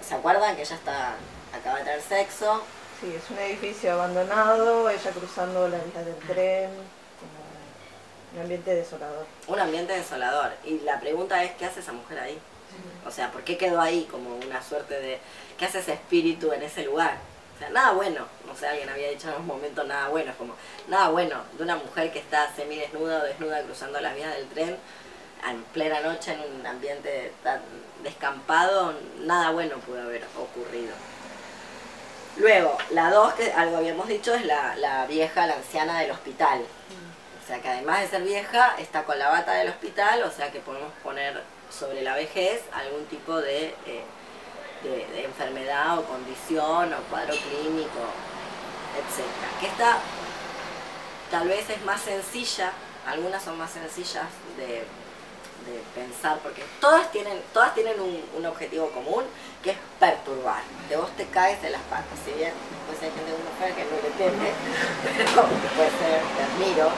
¿Se 0.00 0.14
acuerdan 0.14 0.56
que 0.56 0.62
ella 0.62 0.74
está, 0.74 1.14
acaba 1.56 1.78
de 1.78 1.84
tener 1.84 2.02
sexo? 2.02 2.62
Sí, 3.00 3.14
es 3.14 3.30
un 3.30 3.38
edificio 3.38 3.92
abandonado, 3.92 4.88
ella 4.88 5.10
cruzando 5.10 5.68
la 5.68 5.78
vía 5.78 6.02
del 6.02 6.16
tren, 6.26 6.70
Un 8.32 8.40
ambiente 8.40 8.74
desolador. 8.74 9.26
Un 9.48 9.58
ambiente 9.58 9.92
desolador. 9.92 10.52
Y 10.64 10.80
la 10.80 11.00
pregunta 11.00 11.42
es, 11.42 11.52
¿qué 11.52 11.66
hace 11.66 11.80
esa 11.80 11.92
mujer 11.92 12.20
ahí? 12.20 12.38
O 13.06 13.10
sea, 13.10 13.30
¿por 13.32 13.42
qué 13.42 13.56
quedó 13.56 13.80
ahí 13.80 14.06
como 14.10 14.36
una 14.36 14.62
suerte 14.62 15.00
de... 15.00 15.18
¿Qué 15.58 15.64
hace 15.64 15.80
ese 15.80 15.94
espíritu 15.94 16.52
en 16.52 16.62
ese 16.62 16.84
lugar? 16.84 17.16
O 17.56 17.58
sea, 17.58 17.70
nada 17.70 17.92
bueno. 17.92 18.26
No 18.46 18.54
sé, 18.54 18.68
alguien 18.68 18.88
había 18.88 19.10
dicho 19.10 19.28
en 19.28 19.36
un 19.36 19.46
momento 19.46 19.82
nada 19.84 20.08
bueno. 20.08 20.30
Es 20.30 20.36
como, 20.36 20.54
nada 20.88 21.08
bueno 21.10 21.36
de 21.56 21.64
una 21.64 21.76
mujer 21.76 22.12
que 22.12 22.20
está 22.20 22.52
semidesnuda 22.54 23.18
o 23.18 23.24
desnuda 23.24 23.62
cruzando 23.62 24.00
las 24.00 24.14
vías 24.14 24.34
del 24.36 24.48
tren 24.48 24.76
en 25.48 25.62
plena 25.64 26.00
noche 26.00 26.32
en 26.32 26.40
un 26.60 26.66
ambiente 26.66 27.32
tan 27.42 27.60
descampado. 28.02 28.94
Nada 29.20 29.50
bueno 29.50 29.76
pudo 29.78 30.02
haber 30.02 30.24
ocurrido. 30.38 30.92
Luego, 32.36 32.78
la 32.90 33.10
dos, 33.10 33.34
que 33.34 33.52
algo 33.52 33.76
habíamos 33.76 34.06
dicho, 34.06 34.32
es 34.34 34.44
la, 34.46 34.76
la 34.76 35.04
vieja, 35.06 35.46
la 35.46 35.54
anciana 35.54 36.00
del 36.00 36.12
hospital. 36.12 36.64
O 37.50 37.52
sea 37.52 37.62
que 37.62 37.68
además 37.68 38.02
de 38.02 38.06
ser 38.06 38.22
vieja, 38.22 38.76
está 38.78 39.02
con 39.02 39.18
la 39.18 39.28
bata 39.28 39.54
del 39.54 39.70
hospital, 39.70 40.22
o 40.22 40.30
sea 40.30 40.52
que 40.52 40.60
podemos 40.60 40.92
poner 41.02 41.42
sobre 41.68 42.00
la 42.02 42.14
vejez 42.14 42.62
algún 42.72 43.04
tipo 43.06 43.40
de, 43.40 43.74
eh, 43.86 45.24
enfermedad 45.24 45.98
o 45.98 46.04
condición 46.04 46.94
o 46.94 46.96
cuadro 47.10 47.34
clínico, 47.34 48.06
etc. 48.94 49.26
Que 49.58 49.66
esta 49.66 49.98
tal 51.32 51.48
vez 51.48 51.68
es 51.68 51.84
más 51.84 52.00
sencilla, 52.00 52.70
algunas 53.04 53.42
son 53.42 53.58
más 53.58 53.72
sencillas 53.72 54.26
de, 54.56 54.84
pensar, 55.92 56.38
porque 56.44 56.64
todas 56.80 57.10
tienen, 57.10 57.42
todas 57.52 57.74
tienen 57.74 57.96
un 58.00 58.46
objetivo 58.46 58.90
común, 58.90 59.24
que 59.62 59.70
es 59.70 59.76
perturbar, 59.98 60.62
que 60.88 60.96
vos 60.96 61.10
te 61.16 61.26
caes 61.26 61.60
de 61.62 61.70
las 61.70 61.82
patas, 61.82 62.18
si 62.24 62.32
bien 62.32 62.52
después 62.52 62.96
hay 63.02 63.10
gente 63.12 63.30
de 63.30 63.36
una 63.36 63.50
mujer 63.50 63.74
que 63.76 63.84
no 63.84 63.96
le 64.00 64.10
teme, 64.16 64.50
pero 65.04 65.42
puede 65.76 65.92
ser, 66.00 66.22
te 66.24 66.42
admiro, 66.48 66.88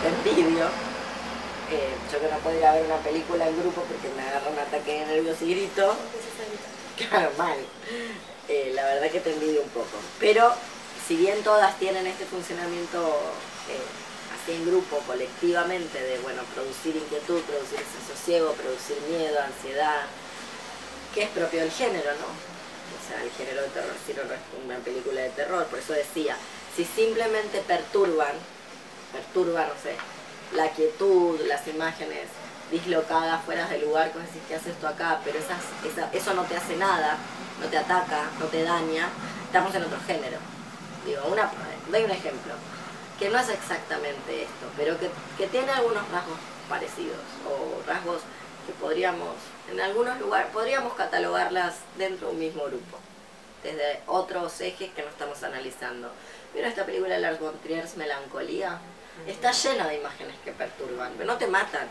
te 0.00 0.08
envidio, 0.08 0.64
eh, 1.70 1.94
yo 2.10 2.20
que 2.20 2.28
no 2.28 2.38
puedo 2.38 2.58
ir 2.58 2.64
a 2.64 2.72
ver 2.72 2.86
una 2.86 2.96
película 2.98 3.46
en 3.46 3.60
grupo 3.60 3.82
porque 3.82 4.08
me 4.16 4.22
agarra 4.22 4.50
un 4.50 4.58
ataque 4.58 5.00
de 5.00 5.06
nervios 5.06 5.40
y 5.42 5.50
grito, 5.54 5.94
claro, 6.96 7.30
mal, 7.36 7.58
Eh, 8.48 8.72
la 8.74 8.82
verdad 8.82 9.08
que 9.12 9.20
te 9.20 9.32
envidio 9.32 9.62
un 9.62 9.68
poco, 9.68 9.94
pero 10.18 10.52
si 11.06 11.14
bien 11.14 11.40
todas 11.44 11.78
tienen 11.78 12.04
este 12.04 12.24
funcionamiento 12.24 12.98
eh, 13.70 13.86
así 14.34 14.56
en 14.56 14.66
grupo, 14.66 14.98
colectivamente, 15.06 16.02
de 16.02 16.18
bueno, 16.18 16.42
producir 16.52 16.96
inquietud, 16.96 17.40
producir 17.42 17.78
desasosiego, 17.78 18.50
producir 18.54 18.98
miedo, 19.08 19.38
ansiedad, 19.40 20.02
que 21.14 21.22
es 21.24 21.28
propio 21.30 21.60
del 21.60 21.70
género, 21.70 22.10
¿no? 22.20 22.26
O 22.28 23.00
sea, 23.08 23.22
el 23.22 23.30
género 23.32 23.62
de 23.62 23.68
terror 23.68 23.92
si 24.06 24.12
no 24.14 24.22
es 24.22 24.64
una 24.64 24.76
película 24.78 25.20
de 25.20 25.30
terror, 25.30 25.66
por 25.66 25.78
eso 25.78 25.92
decía, 25.92 26.36
si 26.76 26.84
simplemente 26.84 27.60
perturban, 27.66 28.32
perturban, 29.12 29.68
no 29.68 29.74
sé, 29.82 29.94
la 30.54 30.68
quietud, 30.70 31.40
las 31.46 31.66
imágenes 31.68 32.28
dislocadas, 32.70 33.44
fuera 33.44 33.66
del 33.66 33.82
lugar, 33.82 34.12
vos 34.14 34.22
decís, 34.22 34.42
¿qué 34.48 34.54
haces 34.54 34.68
esto 34.74 34.86
acá? 34.86 35.20
Pero 35.24 35.38
esas, 35.38 35.58
esa- 35.84 36.10
eso 36.12 36.34
no 36.34 36.42
te 36.44 36.56
hace 36.56 36.76
nada, 36.76 37.16
no 37.60 37.66
te 37.66 37.78
ataca, 37.78 38.30
no 38.38 38.46
te 38.46 38.62
daña, 38.62 39.08
estamos 39.46 39.74
en 39.74 39.82
otro 39.84 39.98
género. 40.06 40.38
Digo, 41.04 41.22
una, 41.26 41.50
doy 41.90 42.04
un 42.04 42.10
ejemplo, 42.10 42.52
que 43.18 43.28
no 43.28 43.38
es 43.38 43.48
exactamente 43.48 44.42
esto, 44.44 44.66
pero 44.76 44.98
que, 45.00 45.10
que 45.36 45.46
tiene 45.48 45.70
algunos 45.72 46.08
rasgos 46.10 46.38
parecidos, 46.68 47.18
o 47.48 47.82
rasgos 47.88 48.22
que 48.70 48.80
podríamos, 48.80 49.34
en 49.70 49.80
algunos 49.80 50.18
lugares, 50.20 50.48
podríamos 50.52 50.94
catalogarlas 50.94 51.74
dentro 51.98 52.28
de 52.28 52.32
un 52.34 52.38
mismo 52.38 52.64
grupo, 52.64 52.98
desde 53.62 54.00
otros 54.06 54.60
ejes 54.60 54.90
que 54.90 55.02
no 55.02 55.08
estamos 55.08 55.42
analizando. 55.42 56.10
Pero 56.52 56.68
esta 56.68 56.84
película 56.86 57.14
de 57.14 57.20
Lars 57.20 57.40
von 57.40 57.58
Trier's 57.62 57.96
Melancolía 57.96 58.78
está 59.26 59.52
llena 59.52 59.88
de 59.88 59.96
imágenes 59.96 60.36
que 60.44 60.52
perturban, 60.52 61.12
pero 61.16 61.32
no 61.32 61.38
te 61.38 61.46
matan, 61.46 61.88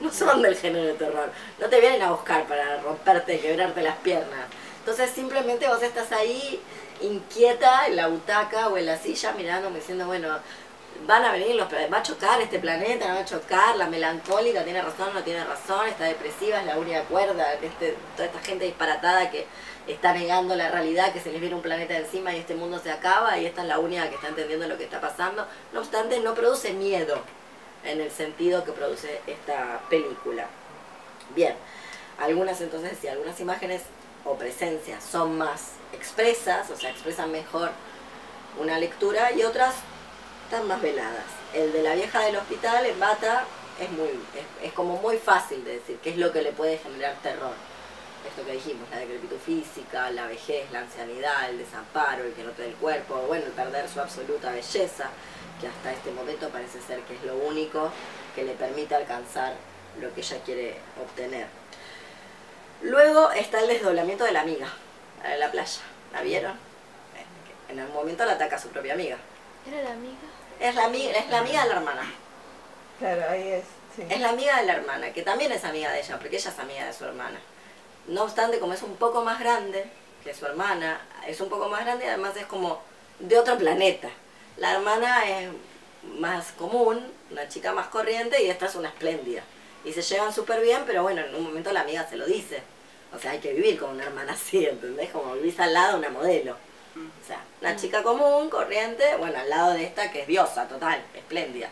no 0.00 0.10
son 0.10 0.42
del 0.42 0.56
género 0.56 0.86
de 0.86 0.94
terror, 0.94 1.30
no 1.58 1.68
te 1.68 1.80
vienen 1.80 2.02
a 2.02 2.10
buscar 2.10 2.46
para 2.46 2.80
romperte, 2.80 3.38
quebrarte 3.38 3.82
las 3.82 3.96
piernas. 3.98 4.48
Entonces 4.78 5.10
simplemente 5.10 5.68
vos 5.68 5.82
estás 5.82 6.10
ahí 6.12 6.60
inquieta 7.00 7.86
en 7.86 7.96
la 7.96 8.08
butaca 8.08 8.68
o 8.68 8.76
en 8.76 8.86
la 8.86 8.98
silla 8.98 9.32
mirándome 9.32 9.78
diciendo, 9.78 10.06
bueno, 10.06 10.38
van 11.06 11.24
a 11.24 11.32
venir 11.32 11.54
los 11.56 11.68
va 11.72 11.98
a 11.98 12.02
chocar 12.02 12.40
este 12.40 12.58
planeta, 12.58 13.08
no 13.08 13.14
va 13.14 13.20
a 13.20 13.24
chocar, 13.24 13.76
la 13.76 13.86
melancólica 13.86 14.64
tiene 14.64 14.80
razón, 14.80 15.12
no 15.12 15.22
tiene 15.22 15.44
razón, 15.44 15.86
está 15.88 16.04
depresiva, 16.04 16.60
es 16.60 16.66
la 16.66 16.78
única 16.78 17.02
cuerda, 17.04 17.54
este, 17.54 17.96
toda 18.16 18.26
esta 18.26 18.40
gente 18.40 18.64
disparatada 18.64 19.30
que 19.30 19.46
está 19.86 20.14
negando 20.14 20.56
la 20.56 20.70
realidad, 20.70 21.12
que 21.12 21.20
se 21.20 21.30
les 21.30 21.40
viene 21.40 21.54
un 21.54 21.62
planeta 21.62 21.96
encima 21.96 22.34
y 22.34 22.38
este 22.38 22.54
mundo 22.54 22.78
se 22.78 22.90
acaba 22.90 23.36
y 23.38 23.46
esta 23.46 23.62
es 23.62 23.68
la 23.68 23.78
única 23.78 24.08
que 24.08 24.14
está 24.14 24.28
entendiendo 24.28 24.66
lo 24.66 24.78
que 24.78 24.84
está 24.84 25.00
pasando. 25.00 25.46
No 25.72 25.80
obstante, 25.80 26.20
no 26.20 26.34
produce 26.34 26.72
miedo 26.72 27.20
en 27.84 28.00
el 28.00 28.10
sentido 28.10 28.64
que 28.64 28.72
produce 28.72 29.20
esta 29.26 29.80
película. 29.90 30.46
Bien, 31.34 31.54
algunas 32.18 32.60
entonces, 32.60 32.96
sí, 33.00 33.08
algunas 33.08 33.38
imágenes 33.40 33.82
o 34.24 34.36
presencias 34.36 35.04
son 35.04 35.36
más 35.36 35.72
expresas, 35.92 36.70
o 36.70 36.76
sea, 36.76 36.90
expresan 36.90 37.30
mejor 37.30 37.70
una 38.58 38.78
lectura 38.78 39.32
y 39.32 39.42
otras 39.42 39.74
más 40.62 40.80
veladas. 40.80 41.24
El 41.52 41.72
de 41.72 41.82
la 41.82 41.94
vieja 41.94 42.20
del 42.20 42.36
hospital 42.36 42.86
en 42.86 42.98
bata 43.00 43.44
es 43.80 43.90
muy 43.90 44.08
es, 44.62 44.72
como 44.72 44.96
muy 45.00 45.18
fácil 45.18 45.64
de 45.64 45.74
decir 45.74 45.98
qué 46.02 46.10
es 46.10 46.16
lo 46.16 46.32
que 46.32 46.42
le 46.42 46.52
puede 46.52 46.78
generar 46.78 47.16
terror. 47.22 47.54
Esto 48.28 48.44
que 48.46 48.52
dijimos, 48.52 48.88
la 48.90 48.98
decrepitud 48.98 49.36
física, 49.38 50.10
la 50.10 50.26
vejez, 50.26 50.70
la 50.72 50.80
ancianidad, 50.80 51.50
el 51.50 51.58
desamparo, 51.58 52.24
el 52.24 52.32
que 52.32 52.42
no 52.42 52.52
te 52.52 52.66
el 52.66 52.74
cuerpo, 52.74 53.16
bueno, 53.26 53.44
el 53.44 53.52
perder 53.52 53.86
su 53.88 54.00
absoluta 54.00 54.50
belleza, 54.50 55.10
que 55.60 55.68
hasta 55.68 55.92
este 55.92 56.10
momento 56.10 56.48
parece 56.48 56.80
ser 56.80 57.00
que 57.00 57.14
es 57.14 57.22
lo 57.24 57.36
único 57.36 57.90
que 58.34 58.44
le 58.44 58.54
permite 58.54 58.94
alcanzar 58.94 59.54
lo 60.00 60.12
que 60.14 60.20
ella 60.20 60.38
quiere 60.44 60.78
obtener. 61.02 61.46
Luego 62.82 63.30
está 63.32 63.60
el 63.60 63.68
desdoblamiento 63.68 64.24
de 64.24 64.32
la 64.32 64.40
amiga, 64.40 64.68
la 65.22 65.30
de 65.30 65.38
la 65.38 65.50
playa. 65.50 65.80
¿La 66.12 66.22
vieron? 66.22 66.52
En 67.68 67.80
algún 67.80 67.96
momento 67.96 68.24
la 68.24 68.32
ataca 68.32 68.56
a 68.56 68.58
su 68.58 68.68
propia 68.68 68.94
amiga. 68.94 69.16
¿Era 69.66 69.82
la 69.82 69.92
amiga? 69.92 70.33
Es 70.60 70.74
la, 70.74 70.84
amiga, 70.84 71.10
es 71.12 71.28
la 71.30 71.38
amiga 71.38 71.62
de 71.62 71.68
la 71.68 71.74
hermana. 71.76 72.12
Claro, 72.98 73.22
ahí 73.28 73.48
es. 73.48 73.64
Sí. 73.94 74.02
Es 74.08 74.20
la 74.20 74.30
amiga 74.30 74.60
de 74.60 74.66
la 74.66 74.74
hermana, 74.74 75.12
que 75.12 75.22
también 75.22 75.52
es 75.52 75.64
amiga 75.64 75.92
de 75.92 76.00
ella, 76.00 76.18
porque 76.18 76.36
ella 76.36 76.50
es 76.50 76.58
amiga 76.58 76.86
de 76.86 76.92
su 76.92 77.04
hermana. 77.04 77.38
No 78.06 78.24
obstante, 78.24 78.58
como 78.58 78.72
es 78.72 78.82
un 78.82 78.96
poco 78.96 79.22
más 79.22 79.38
grande 79.38 79.84
que 80.24 80.34
su 80.34 80.46
hermana, 80.46 81.00
es 81.26 81.40
un 81.40 81.48
poco 81.48 81.68
más 81.68 81.84
grande 81.84 82.06
y 82.06 82.08
además 82.08 82.36
es 82.36 82.46
como 82.46 82.80
de 83.18 83.38
otro 83.38 83.56
planeta. 83.56 84.08
La 84.56 84.72
hermana 84.72 85.28
es 85.28 85.50
más 86.18 86.52
común, 86.52 87.04
una 87.30 87.48
chica 87.48 87.72
más 87.72 87.88
corriente 87.88 88.42
y 88.42 88.50
esta 88.50 88.66
es 88.66 88.74
una 88.74 88.88
espléndida. 88.88 89.42
Y 89.84 89.92
se 89.92 90.02
llevan 90.02 90.32
súper 90.32 90.62
bien, 90.62 90.82
pero 90.86 91.02
bueno, 91.02 91.22
en 91.22 91.34
un 91.34 91.44
momento 91.44 91.72
la 91.72 91.82
amiga 91.82 92.08
se 92.08 92.16
lo 92.16 92.26
dice. 92.26 92.62
O 93.14 93.18
sea, 93.18 93.32
hay 93.32 93.38
que 93.38 93.52
vivir 93.52 93.78
con 93.78 93.90
una 93.90 94.04
hermana 94.04 94.32
así, 94.32 94.64
¿entendés? 94.66 95.10
Como 95.10 95.34
vivís 95.34 95.58
al 95.60 95.72
lado 95.72 95.92
de 95.92 95.98
una 95.98 96.10
modelo. 96.10 96.56
O 97.24 97.26
sea, 97.26 97.40
una 97.62 97.74
chica 97.74 98.02
común, 98.02 98.50
corriente, 98.50 99.16
bueno, 99.16 99.38
al 99.38 99.48
lado 99.48 99.72
de 99.72 99.84
esta 99.84 100.10
que 100.12 100.22
es 100.22 100.26
diosa, 100.26 100.68
total, 100.68 101.02
espléndida. 101.14 101.68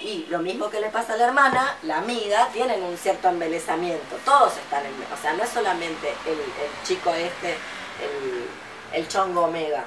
Y 0.00 0.26
lo 0.28 0.38
mismo 0.38 0.70
que 0.70 0.80
le 0.80 0.90
pasa 0.90 1.14
a 1.14 1.16
la 1.16 1.24
hermana, 1.24 1.76
la 1.82 1.98
amiga, 1.98 2.48
tienen 2.52 2.80
un 2.82 2.96
cierto 2.96 3.28
embelezamiento. 3.28 4.16
Todos 4.24 4.56
están 4.58 4.86
en... 4.86 4.92
O 5.12 5.20
sea, 5.20 5.32
no 5.32 5.42
es 5.42 5.50
solamente 5.50 6.14
el, 6.26 6.34
el 6.38 6.84
chico 6.84 7.12
este, 7.14 7.54
el, 7.54 8.46
el 8.92 9.08
chongo 9.08 9.46
omega. 9.46 9.84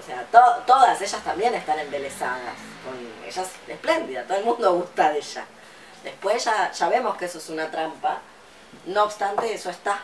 O 0.00 0.06
sea, 0.06 0.22
to- 0.30 0.62
todas 0.66 1.00
ellas 1.00 1.24
también 1.24 1.54
están 1.54 1.78
embelezadas. 1.80 2.54
Con, 2.84 2.94
ella 3.26 3.42
es 3.42 3.70
espléndida, 3.70 4.24
todo 4.24 4.38
el 4.38 4.44
mundo 4.44 4.72
gusta 4.74 5.10
de 5.10 5.18
ella. 5.18 5.44
Después 6.04 6.44
ya, 6.44 6.70
ya 6.70 6.88
vemos 6.88 7.16
que 7.16 7.24
eso 7.24 7.38
es 7.38 7.48
una 7.48 7.70
trampa. 7.70 8.20
No 8.86 9.04
obstante, 9.04 9.52
eso 9.52 9.70
está. 9.70 10.00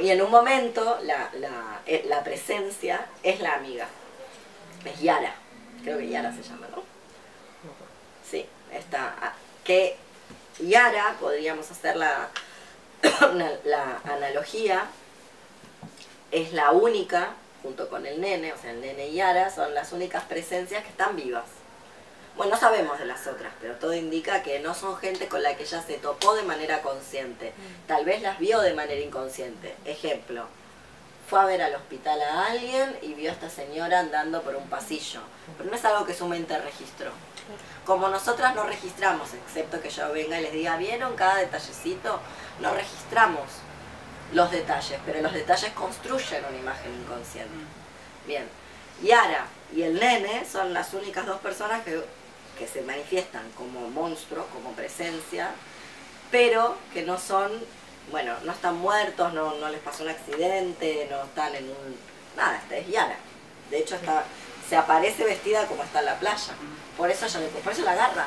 Y 0.00 0.10
en 0.10 0.22
un 0.22 0.30
momento 0.30 0.98
la, 1.02 1.30
eh, 1.86 2.04
la 2.08 2.22
presencia 2.22 3.06
es 3.22 3.40
la 3.40 3.54
amiga. 3.54 3.86
Es 4.84 5.00
Yara. 5.00 5.34
Creo 5.82 5.98
que 5.98 6.08
Yara 6.08 6.32
se 6.34 6.42
llama, 6.42 6.66
¿no? 6.74 6.82
Sí, 8.28 8.46
está. 8.72 9.14
ah, 9.20 9.32
Que 9.64 9.96
Yara, 10.58 11.16
podríamos 11.20 11.70
hacer 11.70 11.96
la, 11.96 12.28
la 13.64 14.00
analogía, 14.04 14.84
es 16.30 16.52
la 16.52 16.70
única, 16.72 17.30
junto 17.62 17.88
con 17.88 18.06
el 18.06 18.20
nene, 18.20 18.52
o 18.52 18.58
sea, 18.58 18.70
el 18.70 18.80
nene 18.80 19.08
y 19.08 19.14
Yara, 19.14 19.50
son 19.50 19.74
las 19.74 19.92
únicas 19.92 20.24
presencias 20.24 20.82
que 20.82 20.90
están 20.90 21.16
vivas. 21.16 21.44
Bueno, 22.36 22.54
no 22.54 22.60
sabemos 22.60 22.98
de 22.98 23.04
las 23.04 23.26
otras, 23.26 23.52
pero 23.60 23.74
todo 23.74 23.92
indica 23.92 24.42
que 24.42 24.60
no 24.60 24.74
son 24.74 24.96
gente 24.96 25.28
con 25.28 25.42
la 25.42 25.56
que 25.56 25.64
ella 25.64 25.82
se 25.82 25.98
topó 25.98 26.34
de 26.34 26.42
manera 26.42 26.80
consciente. 26.80 27.52
Tal 27.86 28.04
vez 28.04 28.22
las 28.22 28.38
vio 28.38 28.60
de 28.60 28.72
manera 28.72 29.00
inconsciente. 29.00 29.76
Ejemplo, 29.84 30.46
fue 31.28 31.40
a 31.40 31.44
ver 31.44 31.62
al 31.62 31.74
hospital 31.74 32.20
a 32.22 32.46
alguien 32.46 32.98
y 33.02 33.14
vio 33.14 33.30
a 33.30 33.34
esta 33.34 33.50
señora 33.50 34.00
andando 34.00 34.42
por 34.42 34.56
un 34.56 34.68
pasillo. 34.68 35.20
Pero 35.58 35.70
no 35.70 35.76
es 35.76 35.84
algo 35.84 36.06
que 36.06 36.14
su 36.14 36.26
mente 36.26 36.58
registró. 36.58 37.12
Como 37.84 38.08
nosotras 38.08 38.54
no 38.54 38.64
registramos, 38.64 39.34
excepto 39.34 39.80
que 39.80 39.90
yo 39.90 40.12
venga 40.12 40.38
y 40.38 40.42
les 40.42 40.52
diga, 40.52 40.76
¿vieron 40.76 41.16
cada 41.16 41.36
detallecito? 41.36 42.20
No 42.60 42.72
registramos 42.72 43.48
los 44.32 44.50
detalles, 44.50 44.98
pero 45.04 45.20
los 45.20 45.32
detalles 45.32 45.72
construyen 45.72 46.44
una 46.44 46.58
imagen 46.58 46.94
inconsciente. 46.94 47.54
Bien, 48.26 48.48
Yara 49.02 49.46
y 49.74 49.82
el 49.82 49.94
nene 49.98 50.44
son 50.44 50.72
las 50.72 50.94
únicas 50.94 51.26
dos 51.26 51.40
personas 51.40 51.82
que, 51.82 52.02
que 52.60 52.68
se 52.68 52.82
manifiestan 52.82 53.42
como 53.56 53.88
monstruos, 53.88 54.44
como 54.52 54.72
presencia, 54.74 55.50
pero 56.30 56.76
que 56.92 57.02
no 57.02 57.18
son, 57.18 57.50
bueno, 58.10 58.34
no 58.44 58.52
están 58.52 58.76
muertos, 58.76 59.32
no, 59.32 59.54
no 59.56 59.68
les 59.70 59.80
pasó 59.80 60.02
un 60.04 60.10
accidente, 60.10 61.08
no 61.10 61.24
están 61.24 61.54
en 61.56 61.64
un... 61.64 61.96
Nada, 62.36 62.58
esta 62.62 62.76
es 62.76 62.86
Yara. 62.88 63.16
De 63.70 63.78
hecho, 63.78 63.94
está, 63.96 64.24
se 64.68 64.76
aparece 64.76 65.24
vestida 65.24 65.66
como 65.66 65.82
está 65.82 66.00
en 66.00 66.04
la 66.06 66.18
playa. 66.18 66.52
Por 66.98 67.10
eso, 67.10 67.24
ella 67.26 67.40
le- 67.40 67.46
por 67.48 67.72
eso 67.72 67.82
la 67.82 67.92
agarra. 67.92 68.26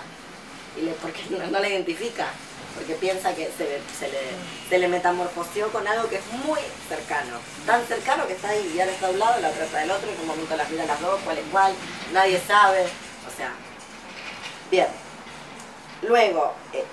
Y 0.78 0.82
le, 0.82 0.92
porque 0.94 1.22
no, 1.30 1.38
no 1.48 1.60
la 1.60 1.70
identifica. 1.70 2.26
Porque 2.76 2.96
piensa 2.96 3.36
que 3.36 3.52
se 3.56 3.66
le, 3.66 3.80
se, 4.00 4.08
le, 4.08 4.20
se 4.68 4.80
le 4.80 4.88
metamorfoseó 4.88 5.72
con 5.72 5.88
algo 5.88 6.10
que 6.10 6.16
es 6.16 6.26
muy 6.44 6.60
cercano. 6.90 7.38
Tan 7.68 7.86
cercano 7.86 8.26
que 8.26 8.34
está 8.34 8.50
ahí, 8.50 8.74
Yara 8.76 8.92
está 8.92 9.08
de 9.08 9.14
un 9.14 9.20
lado, 9.20 9.40
la 9.42 9.50
otra 9.50 9.66
está 9.66 9.78
del 9.78 9.92
otro, 9.92 10.10
en 10.12 10.20
un 10.20 10.26
momento 10.28 10.56
las 10.58 10.68
mira 10.72 10.86
las 10.86 11.00
dos, 11.00 11.22
cuál 11.24 11.38
es 11.38 11.44
cuál, 11.52 11.74
nadie 12.14 12.42
sabe. 12.48 12.88
Bien. 14.72 14.88
Luego, 16.02 16.54
eh, 16.74 16.84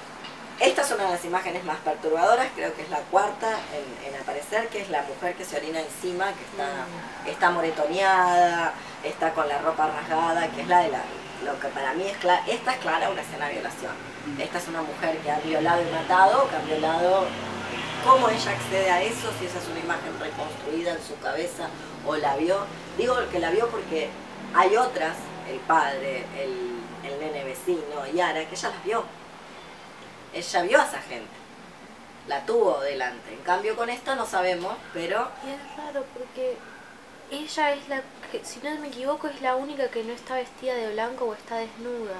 esta 0.61 0.83
es 0.83 0.91
una 0.91 1.05
de 1.05 1.11
las 1.13 1.25
imágenes 1.25 1.65
más 1.65 1.79
perturbadoras, 1.79 2.49
creo 2.55 2.75
que 2.75 2.83
es 2.83 2.91
la 2.91 3.01
cuarta 3.11 3.59
en, 3.73 4.13
en 4.13 4.21
aparecer, 4.21 4.69
que 4.69 4.83
es 4.83 4.91
la 4.91 5.03
mujer 5.03 5.35
que 5.35 5.45
se 5.45 5.57
orina 5.57 5.81
encima, 5.81 6.27
que 6.33 6.45
está, 6.45 6.85
está 7.27 7.51
moretoneada, 7.51 8.75
está 9.03 9.33
con 9.33 9.49
la 9.49 9.59
ropa 9.59 9.89
rasgada, 9.89 10.49
que 10.49 10.61
es 10.61 10.69
la 10.69 10.81
de 10.81 10.91
la, 10.91 11.03
lo 11.45 11.59
que 11.59 11.69
para 11.69 11.95
mí 11.95 12.05
es 12.07 12.17
clara, 12.19 12.45
esta 12.47 12.73
es 12.75 12.79
clara 12.79 13.09
una 13.09 13.23
escena 13.23 13.47
de 13.47 13.55
violación. 13.55 13.93
Esta 14.39 14.59
es 14.59 14.69
una 14.69 14.83
mujer 14.83 15.17
que 15.19 15.31
ha 15.31 15.41
violado 15.41 15.81
y 15.83 15.91
matado, 15.91 16.49
que 16.51 16.57
ha 16.57 16.61
violado, 16.61 17.25
cómo 18.05 18.29
ella 18.29 18.51
accede 18.51 18.91
a 18.91 19.03
eso, 19.03 19.33
si 19.39 19.47
esa 19.47 19.59
es 19.59 19.69
una 19.69 19.81
imagen 19.81 20.13
reconstruida 20.21 20.93
en 20.93 21.03
su 21.03 21.19
cabeza 21.21 21.69
o 22.07 22.17
la 22.17 22.37
vio. 22.37 22.59
Digo 22.99 23.17
que 23.31 23.39
la 23.39 23.51
vio 23.51 23.69
porque 23.69 24.11
hay 24.55 24.77
otras, 24.77 25.17
el 25.49 25.59
padre, 25.61 26.27
el, 26.39 26.80
el 27.11 27.21
nene 27.21 27.45
vecino, 27.45 28.07
Yara, 28.13 28.49
que 28.49 28.55
ella 28.55 28.69
las 28.69 28.85
vio 28.85 29.05
ella 30.33 30.63
vio 30.63 30.81
a 30.81 30.85
esa 30.85 31.01
gente, 31.03 31.31
la 32.29 32.45
tuvo 32.47 32.81
delante. 32.81 33.33
En 33.33 33.41
cambio 33.41 33.77
con 33.77 33.91
esta 33.91 34.15
no 34.15 34.27
sabemos, 34.27 34.77
pero 34.93 35.29
Y 35.45 35.51
es 35.51 35.77
raro 35.77 36.05
porque 36.15 36.57
ella 37.31 37.73
es 37.73 37.89
la 37.89 38.03
que, 38.31 38.45
si 38.45 38.61
no 38.61 38.75
me 38.81 38.89
equivoco, 38.89 39.27
es 39.27 39.41
la 39.43 39.57
única 39.57 39.89
que 39.89 40.05
no 40.05 40.13
está 40.13 40.35
vestida 40.35 40.75
de 40.75 40.93
blanco 40.93 41.25
o 41.27 41.35
está 41.35 41.57
desnuda. 41.57 42.17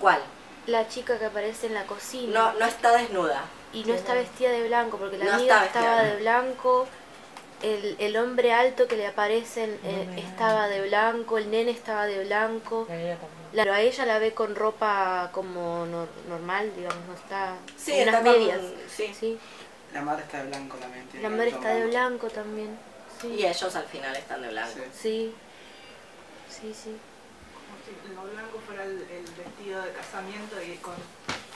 ¿cuál? 0.00 0.20
La 0.66 0.88
chica 0.88 1.18
que 1.18 1.26
aparece 1.26 1.66
en 1.66 1.74
la 1.74 1.84
cocina. 1.84 2.32
No, 2.32 2.52
no 2.58 2.66
está 2.66 2.92
desnuda. 2.92 3.42
Y 3.72 3.84
no 3.84 3.94
está 3.94 4.14
vestida 4.14 4.50
de 4.50 4.66
blanco 4.66 4.96
porque 4.96 5.18
la 5.18 5.24
No 5.24 5.32
amiga 5.34 5.64
estaba 5.64 6.02
de 6.02 6.16
blanco. 6.16 6.86
El, 7.62 7.96
el 7.98 8.16
hombre 8.16 8.52
alto 8.52 8.86
que 8.86 8.96
le 8.96 9.06
aparece 9.06 9.64
en- 9.64 9.80
eh, 9.82 10.24
estaba 10.28 10.68
de 10.68 10.86
blanco, 10.86 11.38
el 11.38 11.50
nene 11.50 11.72
estaba 11.72 12.06
de 12.06 12.24
blanco. 12.24 12.86
Claro, 13.52 13.72
a 13.72 13.80
ella 13.80 14.06
la 14.06 14.18
ve 14.18 14.32
con 14.32 14.54
ropa 14.54 15.30
como 15.32 15.84
nor- 15.86 16.06
normal, 16.28 16.70
digamos, 16.76 17.04
no 17.06 17.14
está. 17.14 17.54
Sí, 17.76 17.90
con 17.92 18.00
está 18.00 18.20
unas 18.20 18.22
con- 18.22 18.32
medias. 18.40 18.60
sí. 18.88 19.38
La 19.92 20.02
madre 20.02 20.22
está 20.22 20.42
de 20.42 20.48
blanco 20.48 20.76
también. 20.76 21.06
tiene 21.08 21.22
La 21.28 21.34
madre 21.34 21.48
está 21.50 21.68
de 21.74 21.86
blanco. 21.86 22.28
también. 22.28 22.78
Sí. 23.20 23.28
Y 23.28 23.46
ellos 23.46 23.74
al 23.74 23.86
final 23.86 24.14
están 24.14 24.42
de 24.42 24.48
blanco. 24.50 24.78
Sí. 24.92 25.34
Sí, 26.48 26.72
sí. 26.74 26.96
Como 27.54 27.76
si 27.84 28.14
lo 28.14 28.22
blanco 28.32 28.60
fuera 28.66 28.84
el, 28.84 29.00
el 29.10 29.24
vestido 29.36 29.82
de 29.82 29.92
casamiento 29.92 30.62
y 30.62 30.76
con, 30.76 30.94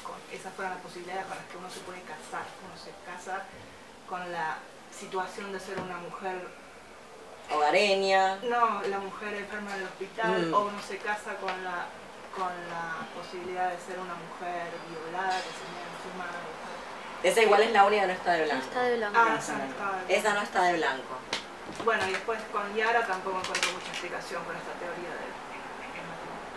con 0.02 0.16
esas 0.32 0.52
fueran 0.54 0.74
las 0.74 0.82
posibilidades 0.82 1.26
con 1.26 1.36
las 1.36 1.46
que 1.46 1.56
uno 1.58 1.70
se 1.70 1.80
puede 1.80 2.00
casar. 2.02 2.44
Uno 2.66 2.74
se 2.76 2.90
casa 3.06 3.44
con 4.08 4.32
la 4.32 4.58
situación 4.98 5.52
de 5.52 5.60
ser 5.60 5.78
una 5.80 5.96
mujer, 5.98 6.36
Hogareña. 7.50 8.36
no 8.44 8.82
la 8.82 8.98
mujer 8.98 9.34
enferma 9.34 9.70
en 9.74 9.82
el 9.82 9.84
hospital, 9.88 10.46
Mm. 10.48 10.54
o 10.54 10.60
uno 10.60 10.78
se 10.86 10.98
casa 10.98 11.34
con 11.36 11.52
la 11.64 11.86
con 12.32 12.48
la 12.48 12.96
posibilidad 13.12 13.68
de 13.68 13.76
ser 13.76 14.00
una 14.00 14.16
mujer 14.16 14.72
violada 14.88 15.36
que 15.36 15.52
se 15.52 15.64
mira 15.68 15.84
encima 15.92 16.24
de- 16.32 17.28
Esa 17.28 17.42
igual 17.42 17.60
es 17.60 17.72
la 17.72 17.84
única 17.84 18.00
que 18.02 18.06
no 18.08 18.12
está 18.14 18.32
de 18.32 18.38
No 18.40 18.44
blanco. 18.46 18.64
está 18.64 18.82
de 18.88 18.96
blanco. 18.96 19.18
Ah, 19.20 19.36
esa 19.38 19.52
no 19.52 19.64
estaba 19.68 19.96
de 20.00 20.16
Esa 20.16 20.32
no 20.32 20.40
está 20.40 20.62
de 20.64 20.72
blanco. 20.80 21.12
Bueno, 21.84 22.08
y 22.08 22.12
después 22.12 22.40
con 22.50 22.74
Yara 22.74 23.06
tampoco 23.06 23.36
encuentro 23.36 23.72
mucha 23.76 23.90
explicación 23.92 24.40
con 24.48 24.56
esta 24.56 24.72
teoría 24.80 25.12
del. 25.12 25.32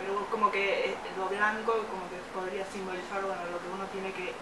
Pero 0.00 0.26
como 0.32 0.50
que 0.50 0.90
eh, 0.90 0.96
lo 1.18 1.26
blanco 1.28 1.72
como 1.92 2.08
que 2.08 2.16
podría 2.32 2.64
simbolizar 2.72 3.20
bueno, 3.20 3.42
lo 3.52 3.60
que 3.60 3.68
uno 3.68 3.84
tiene 3.92 4.12
que 4.16 4.32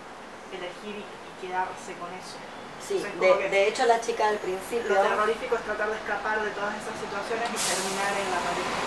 elegir 0.54 1.02
y, 1.02 1.02
y 1.02 1.32
quedarse 1.42 1.94
con 1.98 2.14
eso. 2.14 2.38
Sí, 2.86 2.96
O 2.96 3.00
sea, 3.00 3.10
es 3.44 3.50
de, 3.50 3.68
hecho 3.68 3.86
la 3.86 4.00
chica 4.00 4.28
al 4.28 4.36
principio... 4.36 4.94
Lo 4.94 5.00
terrorífico 5.00 5.54
es 5.56 5.62
tratar 5.62 5.88
de 5.88 5.96
escapar 5.96 6.42
de 6.44 6.50
todas 6.50 6.74
esas 6.76 6.92
situaciones 7.00 7.48
y 7.48 7.56
terminar 7.56 8.12
en 8.12 8.28
la 8.30 8.40
pareja. 8.44 8.84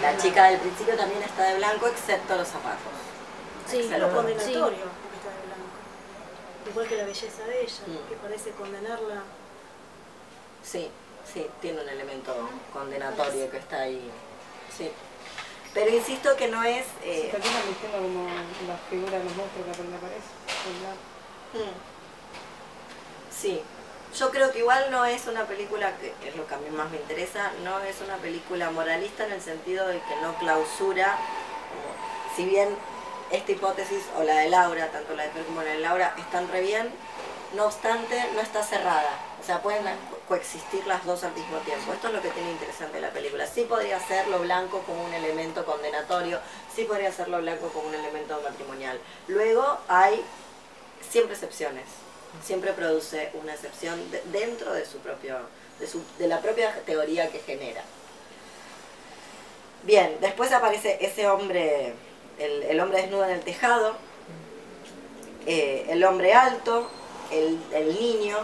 La 0.00 0.16
chica 0.16 0.44
del 0.50 0.60
principio 0.60 0.96
también 0.96 1.22
está 1.22 1.44
de 1.44 1.56
blanco 1.56 1.86
excepto 1.88 2.36
los 2.36 2.48
zapatos. 2.48 2.92
Sí, 3.68 3.80
Excepto- 3.80 3.98
lo 3.98 4.08
Sí. 4.08 4.14
condenatorio, 4.16 4.86
porque 4.88 5.16
está 5.20 5.30
de 5.36 5.44
blanco. 5.44 5.68
Igual 6.70 6.88
que 6.88 6.96
la 6.96 7.04
belleza 7.04 7.44
de 7.44 7.60
ella, 7.62 7.82
Mm. 7.86 8.08
que 8.08 8.16
parece 8.16 8.50
condenarla. 8.52 9.22
Sí, 10.62 10.90
sí, 11.30 11.46
tiene 11.60 11.82
un 11.82 11.88
elemento 11.88 12.34
condenatorio 12.72 13.50
que 13.50 13.58
está 13.58 13.80
ahí. 13.82 14.10
Sí. 14.74 14.90
Pero 15.74 15.90
insisto 15.94 16.34
que 16.36 16.48
no 16.48 16.62
es... 16.64 16.84
Sí, 16.84 16.90
eh, 17.04 17.28
también 17.30 17.52
están 17.54 17.68
diciendo 17.68 17.98
como 17.98 18.24
la 18.66 18.76
figura 18.88 19.18
de 19.18 19.24
los 19.24 19.36
monstruos 19.36 19.66
que 19.76 19.82
aparece. 19.82 20.30
el 21.54 21.70
Sí, 23.40 23.62
yo 24.18 24.30
creo 24.30 24.50
que 24.52 24.58
igual 24.58 24.90
no 24.90 25.04
es 25.04 25.26
una 25.26 25.44
película, 25.46 25.92
que 25.98 26.12
es 26.28 26.36
lo 26.36 26.46
que 26.46 26.54
a 26.54 26.58
mí 26.58 26.68
más 26.70 26.90
me 26.90 26.96
interesa, 26.98 27.50
no 27.64 27.78
es 27.80 28.00
una 28.00 28.16
película 28.16 28.70
moralista 28.70 29.24
en 29.26 29.32
el 29.32 29.40
sentido 29.40 29.86
de 29.86 29.98
que 30.00 30.16
no 30.22 30.34
clausura, 30.36 31.16
si 32.36 32.44
bien 32.44 32.68
esta 33.30 33.52
hipótesis 33.52 34.02
o 34.18 34.22
la 34.24 34.34
de 34.36 34.48
Laura, 34.48 34.88
tanto 34.90 35.14
la 35.14 35.24
de 35.24 35.30
Fer 35.30 35.44
como 35.44 35.62
la 35.62 35.70
de 35.70 35.78
Laura, 35.78 36.14
están 36.18 36.48
re 36.50 36.60
bien, 36.62 36.90
no 37.54 37.64
obstante 37.66 38.28
no 38.34 38.40
está 38.40 38.62
cerrada, 38.62 39.10
o 39.40 39.44
sea, 39.44 39.62
pueden 39.62 39.82
co- 39.84 40.18
coexistir 40.28 40.86
las 40.86 41.04
dos 41.04 41.24
al 41.24 41.32
mismo 41.32 41.58
tiempo. 41.58 41.92
Esto 41.92 42.08
es 42.08 42.14
lo 42.14 42.22
que 42.22 42.30
tiene 42.30 42.50
interesante 42.50 43.00
la 43.00 43.10
película. 43.10 43.46
Sí 43.46 43.62
podría 43.62 43.98
ser 44.06 44.28
lo 44.28 44.38
blanco 44.40 44.80
como 44.86 45.04
un 45.04 45.12
elemento 45.14 45.64
condenatorio, 45.64 46.38
sí 46.74 46.84
podría 46.84 47.10
ser 47.12 47.28
lo 47.28 47.38
blanco 47.38 47.68
como 47.68 47.88
un 47.88 47.94
elemento 47.94 48.40
matrimonial. 48.42 49.00
Luego 49.28 49.78
hay 49.88 50.22
siempre 51.08 51.34
excepciones. 51.34 51.86
Siempre 52.44 52.72
produce 52.72 53.30
una 53.34 53.52
excepción 53.54 54.10
de- 54.10 54.22
dentro 54.32 54.72
de 54.72 54.84
su 54.86 54.98
propio, 54.98 55.38
de, 55.78 55.86
su- 55.86 56.02
de 56.18 56.26
la 56.28 56.40
propia 56.40 56.74
teoría 56.86 57.30
que 57.30 57.40
genera. 57.40 57.82
Bien, 59.82 60.16
después 60.20 60.52
aparece 60.52 60.98
ese 61.00 61.26
hombre, 61.28 61.94
el, 62.38 62.62
el 62.64 62.80
hombre 62.80 63.02
desnudo 63.02 63.24
en 63.24 63.30
el 63.32 63.40
tejado, 63.40 63.96
eh, 65.46 65.86
el 65.88 66.04
hombre 66.04 66.34
alto, 66.34 66.90
el, 67.30 67.58
el 67.72 67.94
niño, 67.98 68.36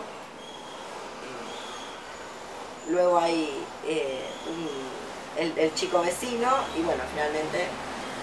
luego 2.88 3.18
hay 3.18 3.64
eh, 3.86 4.20
un- 4.48 5.42
el, 5.42 5.58
el 5.58 5.74
chico 5.74 6.00
vecino 6.00 6.48
y 6.78 6.82
bueno, 6.82 7.02
finalmente 7.12 7.66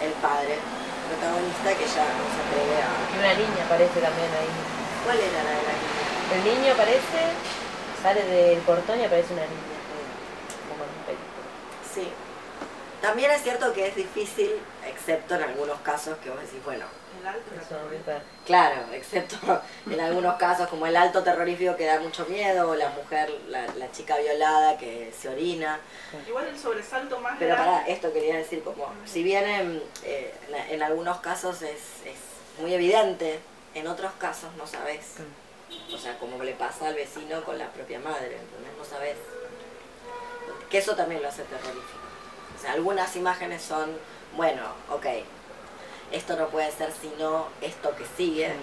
el 0.01 0.11
padre 0.13 0.57
protagonista 1.07 1.69
que 1.77 1.85
ya 1.85 2.05
no 2.05 2.25
se 2.33 2.39
atreve 2.41 2.81
a... 2.81 3.13
Y 3.13 3.19
una 3.19 3.33
niña 3.35 3.65
aparece 3.65 3.99
también 3.99 4.29
ahí. 4.31 4.72
¿Cuál 5.03 5.17
era 5.19 5.43
la 5.43 5.49
de 5.49 5.63
la 5.63 5.73
niña? 5.73 6.53
El 6.55 6.61
niño 6.61 6.73
aparece, 6.73 7.21
sale 8.01 8.23
del 8.23 8.59
portón 8.59 8.99
y 8.99 9.05
aparece 9.05 9.33
una 9.33 9.43
niña. 9.43 9.73
Como 10.69 10.83
en 10.83 10.89
una 10.89 11.05
película. 11.05 11.93
Sí. 11.93 12.07
También 13.01 13.31
es 13.31 13.43
cierto 13.43 13.73
que 13.73 13.87
es 13.87 13.95
difícil, 13.95 14.49
excepto 14.87 15.35
en 15.35 15.43
algunos 15.43 15.77
casos 15.81 16.17
que 16.19 16.29
vos 16.29 16.39
decís, 16.39 16.63
bueno, 16.63 16.85
El 17.19 17.27
alto. 17.27 17.41
¿verdad? 17.91 18.21
claro, 18.45 18.75
excepto 18.93 19.35
en 19.91 19.99
algunos 19.99 20.35
casos 20.37 20.69
como 20.69 20.87
el 20.87 20.95
alto 20.95 21.21
terrorífico 21.21 21.75
que 21.75 21.85
da 21.85 21.99
mucho 21.99 22.25
miedo, 22.27 22.69
o 22.69 22.75
la 22.75 22.87
mujer, 22.91 23.29
la, 23.49 23.65
la 23.75 23.91
chica 23.91 24.15
violada 24.17 24.77
que 24.77 25.11
se 25.19 25.27
orina. 25.27 25.79
Igual 26.25 26.47
el 26.47 26.57
sobresalto 26.57 27.19
más 27.19 27.35
Pero 27.39 27.55
grande- 27.55 27.71
para 27.73 27.87
esto 27.89 28.13
quería 28.13 28.37
decir 28.37 28.63
como, 28.63 28.87
si 29.05 29.21
bien 29.21 29.43
en, 29.49 29.83
eh, 30.05 30.33
en- 30.47 30.75
en 30.75 30.83
algunos 30.83 31.19
casos 31.19 31.61
es, 31.61 31.81
es 32.05 32.15
muy 32.61 32.73
evidente, 32.73 33.41
en 33.73 33.87
otros 33.87 34.11
casos 34.19 34.53
no 34.57 34.67
sabes. 34.67 35.15
O 35.93 35.97
sea, 35.97 36.17
como 36.19 36.43
le 36.43 36.53
pasa 36.53 36.87
al 36.87 36.95
vecino 36.95 37.43
con 37.43 37.57
la 37.57 37.69
propia 37.69 37.99
madre, 37.99 38.37
¿entendés? 38.37 38.77
No 38.77 38.85
sabes. 38.85 39.17
Que 40.69 40.77
eso 40.77 40.95
también 40.95 41.21
lo 41.21 41.27
hace 41.27 41.43
terrorífico. 41.43 42.03
O 42.57 42.61
sea, 42.61 42.73
algunas 42.73 43.15
imágenes 43.15 43.61
son, 43.61 43.91
bueno, 44.35 44.61
ok, 44.91 45.05
esto 46.11 46.35
no 46.35 46.47
puede 46.49 46.71
ser 46.71 46.91
sino 46.91 47.47
esto 47.61 47.95
que 47.95 48.05
sigue. 48.15 48.53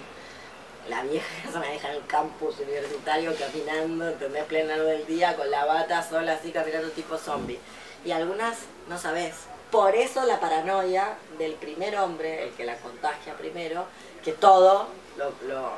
La 0.87 1.03
vieja 1.03 1.27
se 1.51 1.59
maneja 1.59 1.89
en 1.89 1.95
el 1.97 2.05
campus 2.05 2.59
universitario 2.59 3.35
caminando, 3.37 4.09
¿entendés? 4.09 4.45
Plena 4.45 4.77
luz 4.77 4.87
del 4.87 5.05
día, 5.05 5.35
con 5.35 5.51
la 5.51 5.65
bata 5.65 6.07
sola, 6.07 6.33
así 6.33 6.51
caminando 6.51 6.89
tipo 6.91 7.17
zombie. 7.17 7.59
Y 8.05 8.11
algunas 8.11 8.57
no 8.87 8.97
sabes. 8.97 9.35
Por 9.69 9.95
eso 9.95 10.25
la 10.25 10.39
paranoia 10.39 11.15
del 11.37 11.53
primer 11.53 11.97
hombre, 11.97 12.43
el 12.43 12.51
que 12.51 12.65
la 12.65 12.75
contagia 12.77 13.37
primero, 13.37 13.85
que 14.23 14.33
todo, 14.33 14.87
lo, 15.17 15.31
lo- 15.47 15.73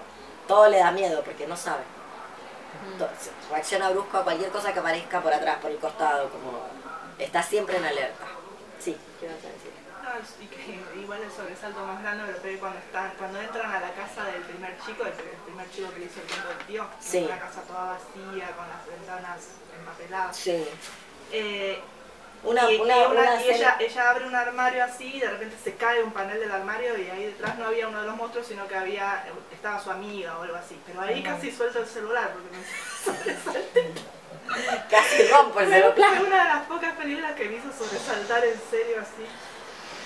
todo 0.48 0.68
le 0.70 0.80
da 0.80 0.92
miedo 0.92 1.24
porque 1.24 1.48
no 1.48 1.56
sabe. 1.56 1.84
To- 2.98 3.10
Reacciona 3.52 3.90
brusco 3.90 4.18
a 4.18 4.24
cualquier 4.24 4.50
cosa 4.52 4.74
que 4.74 4.80
aparezca 4.80 5.22
por 5.22 5.34
atrás, 5.34 5.58
por 5.62 5.72
el 5.72 5.78
costado, 5.78 6.30
como 6.30 6.64
está 7.18 7.42
siempre 7.42 7.78
en 7.78 7.86
alerta. 7.86 8.26
Sí, 8.80 8.98
¿qué 9.20 9.28
vas 9.28 9.36
a 9.36 9.48
decir? 9.48 9.74
y 10.40 10.46
que 10.46 10.80
igual 11.00 11.22
el 11.24 11.32
sobresalto 11.32 11.80
más 11.86 12.00
grande 12.04 12.32
lo 12.32 12.38
pegué 12.38 12.60
cuando 12.60 12.78
están, 12.78 13.12
cuando 13.18 13.40
entran 13.42 13.72
a 13.72 13.80
la 13.80 13.92
casa 13.94 14.26
del 14.26 14.42
primer 14.44 14.78
chico, 14.86 15.04
el, 15.04 15.10
el 15.10 15.38
primer 15.46 15.72
chico 15.72 15.90
que 15.92 16.00
le 16.00 16.06
hizo 16.06 16.20
el 16.22 16.28
tiempo 16.28 16.48
del 16.50 16.58
tío, 16.68 16.86
Sí. 17.00 17.24
una 17.26 17.40
casa 17.40 17.62
toda 17.62 17.84
vacía, 17.98 18.52
con 18.56 18.68
las 18.70 18.86
ventanas 18.86 19.40
empapeladas. 19.80 20.36
Sí. 20.38 20.68
Eh, 21.32 21.82
Una, 22.44 22.70
y, 22.72 22.76
una, 22.82 22.98
y 22.98 23.06
una- 23.06 23.08
una 23.10 23.42
y 23.44 23.50
ella, 23.52 23.78
ella 23.80 24.10
abre 24.10 24.26
un 24.26 24.36
armario 24.36 24.84
así 24.84 25.16
y 25.16 25.20
de 25.22 25.30
repente 25.30 25.56
se 25.64 25.76
cae 25.76 26.04
un 26.04 26.12
panel 26.12 26.40
del 26.40 26.52
armario 26.52 26.98
y 26.98 27.10
ahí 27.10 27.26
detrás 27.28 27.58
no 27.58 27.68
había 27.68 27.88
uno 27.88 28.02
de 28.02 28.08
los 28.08 28.16
monstruos, 28.18 28.46
sino 28.48 28.68
que 28.68 28.76
había 28.76 29.24
estaba 29.52 29.80
su 29.82 29.90
amiga 29.92 30.38
o 30.38 30.44
algo 30.44 30.56
así. 30.58 30.78
Pero 30.86 31.02
ahí 31.02 31.24
casi 31.24 31.52
suelto 31.52 31.80
el 31.80 31.88
celular 31.88 32.32
porque 32.34 32.50
me 32.58 32.64
sobresalté. 33.44 33.92
casi 34.90 35.24
rompo 35.28 35.60
el 35.62 35.70
celular. 35.70 36.18
fue 36.18 36.26
una 36.28 36.44
de 36.44 36.50
las 36.50 36.64
pocas 36.68 36.94
películas 36.96 37.32
que 37.34 37.46
me 37.46 37.56
hizo 37.56 37.72
sobresaltar 37.72 38.44
en 38.46 38.60
serio 38.70 38.98
así. 39.02 39.26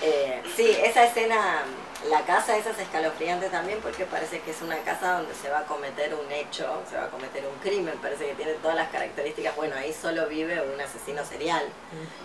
Eh, 0.02 0.42
sí, 0.54 0.78
esa 0.80 1.04
escena, 1.04 1.64
la 2.06 2.24
casa 2.24 2.56
esa 2.56 2.70
es 2.70 2.78
escalofriante 2.78 3.48
también 3.50 3.80
porque 3.80 4.04
parece 4.04 4.40
que 4.40 4.52
es 4.52 4.62
una 4.62 4.78
casa 4.78 5.18
donde 5.18 5.34
se 5.34 5.50
va 5.50 5.60
a 5.60 5.64
cometer 5.64 6.14
un 6.14 6.30
hecho, 6.30 6.82
se 6.88 6.96
va 6.96 7.04
a 7.04 7.08
cometer 7.10 7.44
un 7.46 7.58
crimen, 7.58 7.98
parece 7.98 8.28
que 8.28 8.34
tiene 8.34 8.52
todas 8.54 8.76
las 8.76 8.88
características, 8.90 9.56
bueno, 9.56 9.74
ahí 9.76 9.92
solo 9.92 10.26
vive 10.28 10.60
un 10.62 10.80
asesino 10.80 11.24
serial 11.24 11.64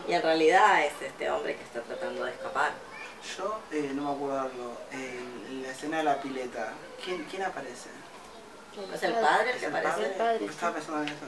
y 0.08 0.14
en 0.14 0.22
realidad 0.22 0.86
es 0.86 0.94
este 1.02 1.30
hombre 1.32 1.56
que 1.56 1.64
está 1.64 1.82
tratando 1.82 2.26
de 2.26 2.32
escapar. 2.32 2.72
Yo 3.38 3.60
eh, 3.72 3.92
no 3.94 4.04
me 4.04 4.16
acuerdo 4.16 4.42
algo. 4.42 4.78
En 4.92 5.64
la 5.64 5.70
escena 5.70 5.98
de 6.00 6.04
la 6.04 6.22
pileta, 6.22 6.74
¿quién, 7.04 7.24
quién 7.24 7.42
aparece? 7.44 7.90
¿No 8.76 8.94
es 8.94 9.04
el 9.04 9.14
padre 9.14 9.52
el 9.52 9.60
que 9.60 9.66
¿Es 9.66 9.74
aparece? 9.74 10.10
padre? 10.18 10.46
Estaba 10.46 10.74
pensando 10.74 11.02
en 11.04 11.08
eso. 11.08 11.26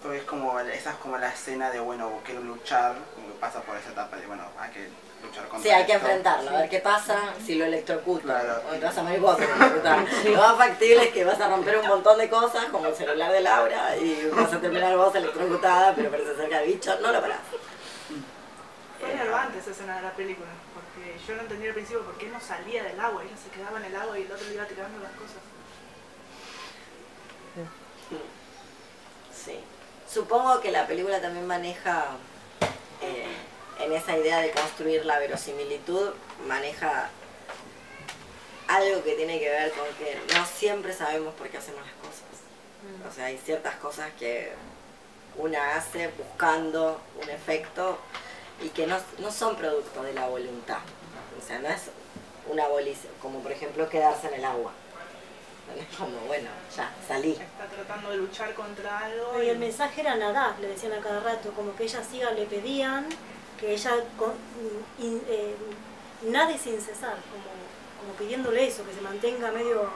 Porque 0.00 0.18
es 0.18 0.24
como, 0.24 0.60
esa 0.60 0.90
es 0.90 0.96
como 0.96 1.18
la 1.18 1.28
escena 1.30 1.70
de, 1.70 1.80
bueno, 1.80 2.20
quiero 2.24 2.40
luchar, 2.42 2.94
como 3.14 3.26
que 3.28 3.34
pasa 3.40 3.62
por 3.62 3.76
esa 3.76 3.90
etapa 3.90 4.16
de, 4.16 4.26
bueno, 4.26 4.44
hay 4.58 4.70
que 4.70 4.88
luchar 5.24 5.48
contra 5.48 5.60
Sí, 5.60 5.68
hay 5.70 5.86
que 5.86 5.92
esto. 5.92 6.06
enfrentarlo, 6.06 6.50
a 6.50 6.60
ver 6.60 6.68
qué 6.70 6.78
pasa 6.80 7.34
si 7.44 7.54
lo 7.56 7.64
electrocuto. 7.64 8.22
Claro. 8.22 8.62
O 8.70 8.74
te 8.74 8.84
vas 8.84 8.98
a 8.98 9.02
morir 9.02 9.20
vos. 9.20 9.36
Lo 10.24 10.36
más 10.38 10.56
factible 10.56 11.04
es 11.04 11.10
que 11.12 11.24
vas 11.24 11.40
a 11.40 11.48
romper 11.48 11.78
un 11.78 11.86
montón 11.86 12.18
de 12.18 12.28
cosas, 12.28 12.66
como 12.66 12.86
el 12.86 12.94
celular 12.94 13.32
de 13.32 13.40
Laura, 13.40 13.96
y 13.96 14.30
vas 14.34 14.52
a 14.52 14.60
terminar 14.60 14.96
vos 14.96 15.14
electrocutada, 15.14 15.94
pero 15.94 16.10
parece 16.10 16.34
cerca 16.36 16.58
del 16.60 16.72
bicho, 16.72 16.98
no 17.00 17.12
lo 17.12 17.20
parás. 17.20 17.40
Fue 19.00 19.12
enervante 19.12 19.58
esa 19.58 19.70
escena 19.72 19.96
de 19.96 20.02
la 20.02 20.12
película, 20.12 20.48
porque 20.72 21.18
yo 21.26 21.34
no 21.34 21.42
entendía 21.42 21.68
al 21.70 21.74
principio 21.74 22.02
por 22.04 22.16
qué 22.16 22.26
no 22.28 22.40
salía 22.40 22.82
del 22.84 22.98
agua, 22.98 23.22
ella 23.22 23.36
se 23.36 23.50
quedaba 23.50 23.78
en 23.78 23.84
el 23.86 23.96
agua 23.96 24.18
y 24.18 24.22
el 24.22 24.32
otro 24.32 24.46
le 24.48 24.54
iba 24.54 24.64
tirando 24.64 24.98
las 25.00 25.12
cosas. 25.12 25.42
Sí. 29.44 29.58
Supongo 30.10 30.60
que 30.60 30.70
la 30.70 30.86
película 30.86 31.20
también 31.20 31.46
maneja, 31.46 32.06
eh, 33.02 33.26
en 33.80 33.92
esa 33.92 34.16
idea 34.16 34.40
de 34.40 34.50
construir 34.50 35.04
la 35.04 35.18
verosimilitud, 35.18 36.10
maneja 36.46 37.10
algo 38.68 39.02
que 39.02 39.14
tiene 39.14 39.38
que 39.38 39.48
ver 39.48 39.72
con 39.72 39.86
que 39.98 40.20
no 40.34 40.46
siempre 40.46 40.92
sabemos 40.92 41.34
por 41.34 41.48
qué 41.48 41.58
hacemos 41.58 41.80
las 41.80 41.94
cosas. 41.94 42.24
O 43.08 43.14
sea, 43.14 43.26
hay 43.26 43.38
ciertas 43.38 43.76
cosas 43.76 44.10
que 44.18 44.52
una 45.36 45.76
hace 45.76 46.08
buscando 46.08 47.00
un 47.22 47.28
efecto 47.28 47.98
y 48.62 48.68
que 48.68 48.86
no, 48.86 48.98
no 49.18 49.30
son 49.30 49.56
producto 49.56 50.02
de 50.02 50.14
la 50.14 50.26
voluntad. 50.28 50.78
O 51.38 51.46
sea, 51.46 51.58
no 51.58 51.68
es 51.68 51.90
una 52.50 52.64
abolición, 52.64 53.12
como 53.20 53.40
por 53.40 53.52
ejemplo 53.52 53.88
quedarse 53.88 54.28
en 54.28 54.34
el 54.34 54.44
agua. 54.44 54.72
Es 55.78 55.96
como, 55.96 56.18
bueno, 56.26 56.50
ya, 56.76 56.92
salí. 57.08 57.32
Está 57.32 57.66
tratando 57.74 58.10
de 58.10 58.18
luchar 58.18 58.52
contra 58.54 58.98
algo 58.98 59.42
Y 59.42 59.48
el 59.48 59.58
mensaje 59.58 60.02
era 60.02 60.14
nadar, 60.14 60.58
le 60.60 60.68
decían 60.68 60.92
a 60.92 61.00
cada 61.00 61.20
rato, 61.20 61.52
como 61.52 61.74
que 61.74 61.84
ella 61.84 62.04
siga, 62.04 62.30
le 62.32 62.44
pedían 62.44 63.08
que 63.58 63.72
ella 63.72 63.92
con- 64.18 64.34
eh, 65.00 65.54
nade 66.22 66.58
sin 66.58 66.80
cesar, 66.80 67.16
como, 67.30 67.44
como 68.00 68.12
pidiéndole 68.18 68.66
eso, 68.66 68.84
que 68.84 68.92
se 68.92 69.00
mantenga 69.00 69.50
medio... 69.52 69.82
eh, 69.82 69.86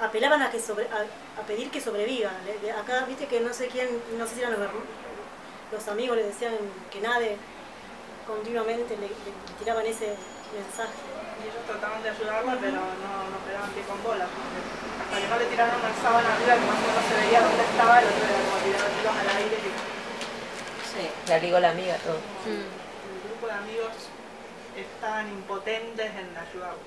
apelaban 0.00 0.42
a 0.42 0.50
que 0.50 0.60
sobre, 0.60 0.86
a, 0.86 1.42
pedir 1.46 1.70
que 1.70 1.80
sobreviva. 1.80 2.30
Le- 2.44 2.72
acá, 2.72 3.04
viste 3.06 3.26
que 3.26 3.40
no 3.40 3.52
sé 3.52 3.68
quién, 3.68 3.88
no 4.18 4.26
sé 4.26 4.34
si 4.34 4.40
eran 4.40 4.52
los, 4.52 4.60
los 5.72 5.88
amigos 5.88 6.16
le 6.16 6.24
decían 6.24 6.54
que 6.90 7.00
nade 7.00 7.36
continuamente, 8.26 8.96
le, 8.96 9.08
tiraban 9.58 9.86
ese 9.86 10.16
mensaje. 10.54 10.92
Y 11.44 11.48
ellos 11.48 11.64
trataban 11.66 12.02
de 12.02 12.10
ayudarla, 12.10 12.56
pero 12.60 12.72
no, 12.72 13.30
no 13.30 13.38
pegaban 13.46 13.70
pie 13.70 13.82
con 13.84 14.02
bola. 14.02 14.26
No 15.30 15.38
le 15.38 15.46
tiraron 15.46 15.74
una 15.80 15.94
sábana 16.02 16.34
arriba 16.34 16.54
que 16.54 16.60
más 16.60 16.78
o 16.78 16.86
menos 16.86 17.04
se 17.08 17.14
veía 17.26 17.40
dónde 17.40 17.64
estaba, 17.64 17.98
el 18.00 18.06
otro 18.06 18.24
era 18.24 18.38
como 18.38 18.56
tiros 18.94 19.16
al 19.16 19.36
aire. 19.36 19.56
Que 19.56 19.84
Sí. 20.94 21.10
La 21.28 21.38
ligó 21.38 21.58
la 21.60 21.70
amiga, 21.70 21.96
todo. 21.98 22.18
el 22.46 23.28
grupo 23.28 23.46
de 23.46 23.52
amigos 23.52 23.92
estaban 24.76 25.28
impotentes 25.28 26.06
en 26.06 26.36
ayudarlo. 26.36 26.78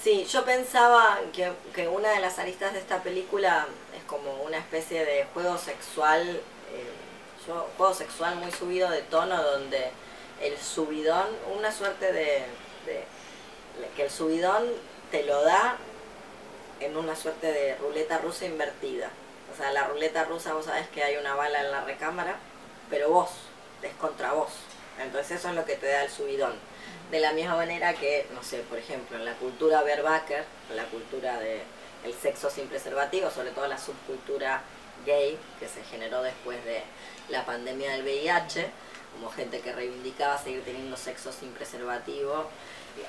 Sí, 0.00 0.26
yo 0.30 0.44
pensaba 0.44 1.18
que, 1.32 1.52
que 1.74 1.88
una 1.88 2.10
de 2.10 2.20
las 2.20 2.38
aristas 2.38 2.72
de 2.74 2.78
esta 2.80 3.02
película 3.02 3.66
es 3.96 4.04
como 4.04 4.32
una 4.42 4.58
especie 4.58 5.04
de 5.04 5.26
juego 5.32 5.56
sexual, 5.56 6.22
eh, 6.28 6.90
yo- 7.46 7.68
juego 7.78 7.94
sexual 7.94 8.36
muy 8.36 8.52
subido 8.52 8.90
de 8.90 9.02
tono 9.02 9.42
donde 9.42 9.90
el 10.42 10.58
subidón, 10.58 11.26
una 11.56 11.72
suerte 11.72 12.12
de, 12.12 12.44
de- 12.86 13.04
que 13.96 14.04
el 14.04 14.10
subidón 14.10 14.64
te 15.10 15.24
lo 15.24 15.42
da 15.42 15.76
en 16.80 16.96
una 16.96 17.16
suerte 17.16 17.52
de 17.52 17.76
ruleta 17.76 18.18
rusa 18.18 18.46
invertida. 18.46 19.10
O 19.52 19.56
sea, 19.56 19.72
la 19.72 19.84
ruleta 19.84 20.24
rusa 20.24 20.54
vos 20.54 20.64
sabés 20.64 20.88
que 20.88 21.02
hay 21.02 21.16
una 21.16 21.34
bala 21.34 21.60
en 21.60 21.70
la 21.70 21.84
recámara, 21.84 22.36
pero 22.90 23.10
vos, 23.10 23.30
es 23.82 23.92
contra 23.94 24.32
vos. 24.32 24.50
Entonces 25.00 25.38
eso 25.38 25.48
es 25.48 25.54
lo 25.54 25.64
que 25.64 25.76
te 25.76 25.86
da 25.86 26.04
el 26.04 26.10
subidón. 26.10 26.54
De 27.10 27.20
la 27.20 27.32
misma 27.32 27.56
manera 27.56 27.94
que, 27.94 28.26
no 28.34 28.42
sé, 28.42 28.60
por 28.60 28.78
ejemplo, 28.78 29.16
en 29.16 29.24
la 29.24 29.34
cultura 29.34 29.82
Verbacker, 29.82 30.44
en 30.70 30.76
la 30.76 30.84
cultura 30.86 31.38
del 31.38 31.62
el 32.04 32.12
sexo 32.12 32.50
sin 32.50 32.68
preservativo, 32.68 33.30
sobre 33.30 33.50
todo 33.50 33.66
la 33.66 33.78
subcultura 33.78 34.62
gay 35.06 35.38
que 35.58 35.68
se 35.68 35.82
generó 35.84 36.22
después 36.22 36.62
de 36.64 36.82
la 37.30 37.46
pandemia 37.46 37.92
del 37.92 38.02
VIH, 38.02 38.66
como 39.14 39.30
gente 39.30 39.60
que 39.60 39.72
reivindicaba 39.72 40.36
seguir 40.38 40.64
teniendo 40.64 40.96
sexo 40.96 41.32
sin 41.32 41.52
preservativo, 41.52 42.46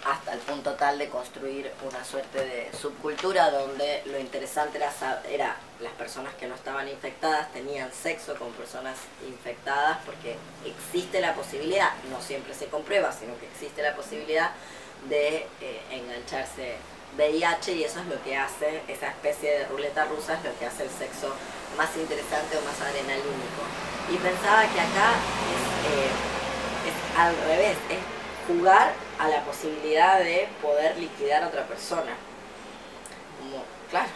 hasta 0.04 0.34
el 0.34 0.40
punto 0.40 0.74
tal 0.74 0.98
de 0.98 1.10
construir 1.10 1.72
una 1.88 2.04
suerte 2.04 2.40
de 2.40 2.70
subcultura 2.80 3.52
donde 3.52 4.04
lo 4.06 4.20
interesante 4.20 4.78
era, 4.78 4.92
era 5.30 5.58
las 5.80 5.94
personas 5.94 6.34
que 6.36 6.48
no 6.48 6.56
estaban 6.56 6.88
infectadas 6.88 7.52
tenían 7.52 7.92
sexo 7.92 8.36
con 8.36 8.52
personas 8.54 8.98
infectadas 9.28 9.98
porque 10.06 10.36
existe 10.66 11.22
la 11.22 11.34
posibilidad, 11.34 11.92
no 12.10 12.22
siempre 12.22 12.54
se 12.54 12.68
comprueba, 12.68 13.12
sino 13.12 13.38
que 13.40 13.46
existe 13.48 13.82
la 13.82 13.96
posibilidad 13.96 14.52
de 15.10 15.48
eh, 15.62 15.82
engancharse 15.92 16.76
VIH 17.18 17.74
y 17.74 17.84
eso 17.84 18.00
es 18.00 18.08
lo 18.08 18.22
que 18.24 18.36
hace, 18.36 18.82
esa 18.88 19.08
especie 19.08 19.60
de 19.60 19.66
ruleta 19.68 20.06
rusa 20.06 20.34
es 20.34 20.44
lo 20.44 20.58
que 20.60 20.66
hace 20.66 20.84
el 20.84 20.90
sexo 20.90 21.34
más 21.78 21.96
interesante 21.96 22.58
o 22.58 22.62
más 22.62 22.80
adrenalínico. 22.82 23.64
Y 24.12 24.18
pensaba 24.18 24.62
que 24.64 24.80
acá 24.80 25.14
es, 25.54 25.64
eh, 25.92 26.12
es 26.90 27.20
al 27.20 27.36
revés, 27.48 27.78
es 27.90 28.15
jugar 28.48 28.94
a 29.20 29.28
la 29.28 29.44
posibilidad 29.44 30.20
de 30.20 30.48
poder 30.62 30.98
liquidar 30.98 31.44
a 31.44 31.48
otra 31.48 31.64
persona. 31.64 32.16
Como, 33.40 33.64
claro, 33.90 34.10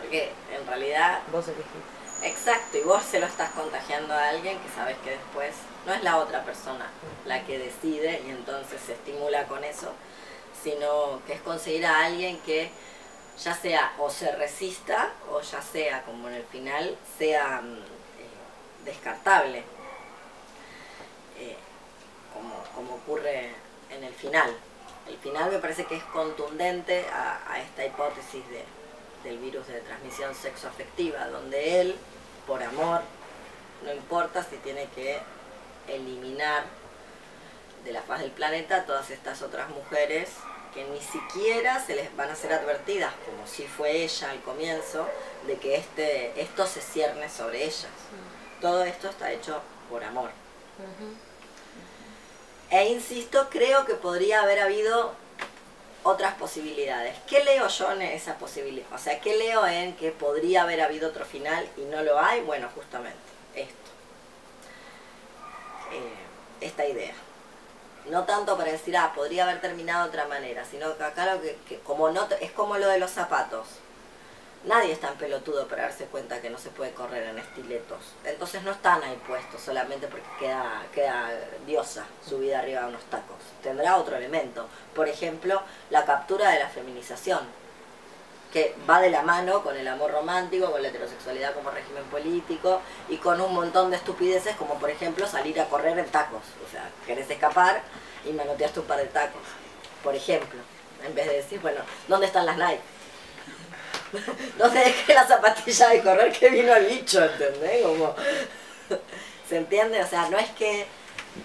porque 0.00 0.32
en 0.52 0.66
realidad 0.66 1.20
Vos 1.32 1.48
elegís. 1.48 1.96
Exacto, 2.22 2.78
y 2.78 2.82
vos 2.82 3.02
se 3.04 3.20
lo 3.20 3.26
estás 3.26 3.50
contagiando 3.50 4.14
a 4.14 4.28
alguien 4.30 4.58
que 4.58 4.68
sabes 4.70 4.96
que 5.04 5.10
después 5.10 5.54
no 5.84 5.92
es 5.92 6.02
la 6.02 6.16
otra 6.16 6.44
persona 6.44 6.86
la 7.26 7.44
que 7.44 7.58
decide 7.58 8.22
y 8.26 8.30
entonces 8.30 8.80
se 8.84 8.94
estimula 8.94 9.44
con 9.44 9.62
eso, 9.64 9.92
sino 10.62 11.20
que 11.26 11.34
es 11.34 11.40
conseguir 11.42 11.84
a 11.84 12.06
alguien 12.06 12.38
que 12.40 12.70
ya 13.38 13.54
sea 13.54 13.92
o 13.98 14.08
se 14.08 14.34
resista 14.34 15.12
o 15.30 15.40
ya 15.40 15.60
sea, 15.60 16.02
como 16.04 16.28
en 16.28 16.34
el 16.34 16.44
final, 16.44 16.96
sea 17.18 17.60
mm, 17.62 17.74
eh, 17.74 18.84
descartable, 18.86 19.58
eh, 21.38 21.56
como, 22.32 22.54
como 22.74 22.94
ocurre 22.94 23.65
en 23.90 24.04
el 24.04 24.14
final. 24.14 24.50
El 25.08 25.16
final 25.18 25.50
me 25.50 25.58
parece 25.58 25.84
que 25.84 25.96
es 25.96 26.02
contundente 26.04 27.06
a, 27.12 27.52
a 27.52 27.60
esta 27.60 27.84
hipótesis 27.84 28.42
de, 28.48 28.64
del 29.24 29.38
virus 29.38 29.66
de 29.68 29.80
transmisión 29.80 30.34
sexoafectiva, 30.34 31.26
donde 31.28 31.80
él, 31.80 31.96
por 32.46 32.62
amor, 32.62 33.02
no 33.84 33.92
importa 33.92 34.42
si 34.42 34.56
tiene 34.56 34.88
que 34.94 35.20
eliminar 35.88 36.64
de 37.84 37.92
la 37.92 38.02
faz 38.02 38.20
del 38.20 38.32
planeta 38.32 38.84
todas 38.84 39.10
estas 39.10 39.42
otras 39.42 39.68
mujeres 39.70 40.28
que 40.74 40.84
ni 40.84 41.00
siquiera 41.00 41.84
se 41.84 41.94
les 41.94 42.14
van 42.16 42.28
a 42.28 42.36
ser 42.36 42.52
advertidas, 42.52 43.14
como 43.24 43.46
si 43.46 43.66
fue 43.66 44.02
ella 44.02 44.30
al 44.30 44.42
comienzo, 44.42 45.08
de 45.46 45.56
que 45.56 45.76
este, 45.76 46.38
esto 46.38 46.66
se 46.66 46.82
cierne 46.82 47.30
sobre 47.30 47.64
ellas. 47.64 47.86
Todo 48.60 48.84
esto 48.84 49.08
está 49.08 49.32
hecho 49.32 49.62
por 49.88 50.04
amor. 50.04 50.30
E 52.70 52.88
insisto, 52.88 53.48
creo 53.50 53.84
que 53.84 53.94
podría 53.94 54.42
haber 54.42 54.60
habido 54.60 55.12
otras 56.02 56.34
posibilidades. 56.34 57.16
¿Qué 57.28 57.42
leo 57.44 57.68
yo 57.68 57.92
en 57.92 58.02
esa 58.02 58.36
posibilidad? 58.38 58.86
O 58.92 58.98
sea, 58.98 59.20
¿qué 59.20 59.36
leo 59.36 59.66
en 59.66 59.96
que 59.96 60.10
podría 60.12 60.62
haber 60.62 60.80
habido 60.80 61.08
otro 61.08 61.24
final 61.24 61.68
y 61.76 61.82
no 61.82 62.02
lo 62.02 62.18
hay? 62.18 62.40
Bueno, 62.42 62.68
justamente 62.74 63.16
esto. 63.54 63.74
esta 66.60 66.86
idea. 66.86 67.14
No 68.06 68.24
tanto 68.24 68.56
para 68.56 68.70
decir, 68.70 68.96
ah, 68.96 69.12
podría 69.14 69.44
haber 69.44 69.60
terminado 69.60 70.04
de 70.04 70.10
otra 70.10 70.28
manera, 70.28 70.64
sino 70.64 70.96
que 70.96 71.04
acá 71.04 71.34
lo 71.34 71.42
que, 71.42 71.58
que 71.68 71.78
como 71.80 72.10
no, 72.10 72.28
es 72.40 72.52
como 72.52 72.78
lo 72.78 72.88
de 72.88 72.98
los 72.98 73.10
zapatos. 73.10 73.66
Nadie 74.66 74.92
es 74.92 75.00
tan 75.00 75.14
pelotudo 75.14 75.68
para 75.68 75.82
darse 75.82 76.06
cuenta 76.06 76.40
que 76.40 76.50
no 76.50 76.58
se 76.58 76.70
puede 76.70 76.90
correr 76.90 77.28
en 77.28 77.38
estiletos. 77.38 78.00
Entonces 78.24 78.64
no 78.64 78.72
están 78.72 79.00
ahí 79.00 79.16
puestos 79.24 79.62
solamente 79.62 80.08
porque 80.08 80.26
queda, 80.40 80.82
queda 80.92 81.30
diosa 81.64 82.04
subida 82.28 82.58
arriba 82.58 82.80
de 82.80 82.88
unos 82.88 83.04
tacos. 83.04 83.36
Tendrá 83.62 83.96
otro 83.96 84.16
elemento. 84.16 84.66
Por 84.92 85.08
ejemplo, 85.08 85.62
la 85.90 86.04
captura 86.04 86.50
de 86.50 86.58
la 86.58 86.68
feminización, 86.68 87.38
que 88.52 88.74
va 88.90 89.00
de 89.00 89.10
la 89.10 89.22
mano 89.22 89.62
con 89.62 89.76
el 89.76 89.86
amor 89.86 90.10
romántico, 90.10 90.72
con 90.72 90.82
la 90.82 90.88
heterosexualidad 90.88 91.54
como 91.54 91.70
régimen 91.70 92.02
político 92.04 92.80
y 93.08 93.18
con 93.18 93.40
un 93.40 93.54
montón 93.54 93.90
de 93.90 93.98
estupideces 93.98 94.56
como 94.56 94.74
por 94.80 94.90
ejemplo 94.90 95.28
salir 95.28 95.60
a 95.60 95.66
correr 95.66 95.96
en 95.96 96.06
tacos. 96.06 96.42
O 96.66 96.72
sea, 96.72 96.90
querés 97.06 97.30
escapar 97.30 97.82
y 98.24 98.32
manoteaste 98.32 98.80
un 98.80 98.86
par 98.86 98.98
de 98.98 99.06
tacos. 99.06 99.42
Por 100.02 100.16
ejemplo, 100.16 100.58
en 101.06 101.14
vez 101.14 101.26
de 101.26 101.36
decir, 101.36 101.60
bueno, 101.60 101.82
¿dónde 102.08 102.26
están 102.26 102.46
las 102.46 102.56
Nike? 102.56 102.95
¿Dónde 104.58 104.80
dejé 104.80 105.14
la 105.14 105.26
zapatilla 105.26 105.88
de 105.88 106.02
correr 106.02 106.32
que 106.32 106.48
vino 106.50 106.74
el 106.74 106.86
bicho? 106.86 107.24
¿Entendés? 107.24 107.82
Como, 107.82 108.14
¿Se 109.48 109.56
entiende? 109.56 110.02
O 110.02 110.06
sea, 110.06 110.28
no 110.28 110.38
es 110.38 110.50
que 110.50 110.86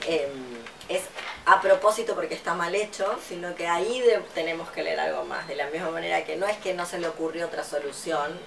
em, 0.07 0.61
es 0.89 1.03
a 1.45 1.61
propósito 1.61 2.15
porque 2.15 2.35
está 2.35 2.53
mal 2.53 2.73
hecho, 2.75 3.17
sino 3.27 3.55
que 3.55 3.67
ahí 3.67 4.03
tenemos 4.33 4.69
que 4.71 4.83
leer 4.83 4.99
algo 4.99 5.23
más. 5.25 5.47
De 5.47 5.55
la 5.55 5.67
misma 5.67 5.91
manera 5.91 6.23
que 6.23 6.35
no 6.35 6.47
es 6.47 6.57
que 6.57 6.73
no 6.73 6.85
se 6.85 6.99
le 6.99 7.07
ocurrió 7.07 7.47
otra 7.47 7.63
solución 7.63 8.39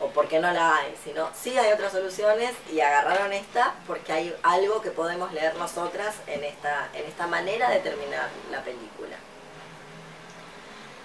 o 0.00 0.08
porque 0.08 0.38
no 0.38 0.52
la 0.52 0.76
hay, 0.76 0.94
sino 1.02 1.30
sí 1.34 1.56
hay 1.56 1.72
otras 1.72 1.92
soluciones 1.92 2.52
y 2.70 2.80
agarraron 2.80 3.32
esta 3.32 3.74
porque 3.86 4.12
hay 4.12 4.36
algo 4.42 4.82
que 4.82 4.90
podemos 4.90 5.32
leer 5.32 5.54
nosotras 5.56 6.16
en 6.26 6.44
esta, 6.44 6.90
en 6.92 7.06
esta 7.06 7.26
manera 7.26 7.70
de 7.70 7.78
terminar 7.78 8.28
la 8.50 8.62
película. 8.62 9.16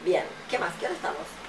Bien, 0.03 0.25
¿qué 0.49 0.59
más? 0.59 0.73
¿Qué 0.77 0.85
hora 0.87 0.95
estamos? 0.95 1.40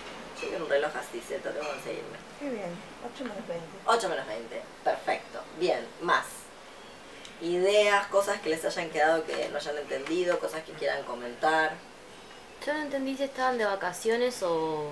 Yo 0.43 0.49
quiero 0.49 0.65
un 0.65 0.71
reloj 0.71 0.91
así, 0.97 1.21
¿cierto? 1.21 1.51
Tengo 1.51 1.65
que 1.65 1.73
conseguirme. 1.73 2.19
Qué 2.41 2.51
bien, 2.51 2.71
8 3.15 3.25
menos 3.25 3.49
20. 3.49 3.67
8 3.87 4.09
menos 4.09 4.27
20. 4.27 4.63
Perfecto. 4.83 5.41
Bien, 5.59 5.87
más. 6.01 6.27
Ideas, 7.41 8.07
cosas 8.09 8.41
que 8.41 8.51
les 8.51 8.65
hayan 8.65 8.91
quedado 8.91 9.25
que 9.25 9.49
no 9.49 9.57
hayan 9.57 9.79
entendido, 9.79 10.39
cosas 10.39 10.63
que 10.65 10.73
quieran 10.73 11.03
comentar. 11.05 11.75
Yo 12.67 12.75
no 12.75 12.83
entendí 12.83 13.17
si 13.17 13.25
estaban 13.25 13.59
de 13.59 13.65
vacaciones 13.65 14.43
o, 14.43 14.89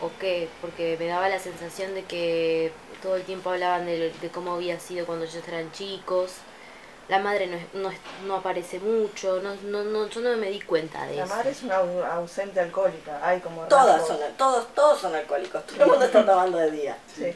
o 0.00 0.10
qué, 0.18 0.48
porque 0.60 0.96
me 0.98 1.06
daba 1.06 1.28
la 1.28 1.38
sensación 1.38 1.94
de 1.94 2.04
que 2.04 2.72
todo 3.02 3.16
el 3.16 3.22
tiempo 3.24 3.50
hablaban 3.50 3.86
de, 3.86 4.12
de 4.12 4.28
cómo 4.30 4.54
había 4.54 4.78
sido 4.80 5.06
cuando 5.06 5.24
ellos 5.24 5.46
eran 5.48 5.72
chicos. 5.72 6.32
La 7.10 7.18
madre 7.18 7.48
no, 7.48 7.56
es- 7.56 7.74
no, 7.74 7.90
es- 7.90 7.98
no 8.24 8.36
aparece 8.36 8.78
mucho, 8.78 9.40
no, 9.42 9.54
no, 9.64 9.82
no, 9.82 10.08
yo 10.08 10.20
no 10.20 10.36
me 10.36 10.48
di 10.48 10.60
cuenta 10.60 11.04
de 11.06 11.16
La 11.16 11.24
eso. 11.24 11.34
madre 11.34 11.50
es 11.50 11.62
una 11.64 11.80
au- 11.80 12.04
ausente 12.04 12.60
alcohólica. 12.60 13.18
Hay 13.26 13.40
como 13.40 13.62
Todas 13.62 13.98
rasgos. 14.00 14.08
son, 14.08 14.18
todos, 14.38 14.74
todos 14.74 15.00
son 15.00 15.14
alcohólicos. 15.16 15.66
Todo 15.66 15.82
el 15.84 15.90
mundo 15.90 16.04
está 16.04 16.24
tomando 16.24 16.58
de 16.58 16.70
día. 16.70 16.96
Sí. 17.12 17.34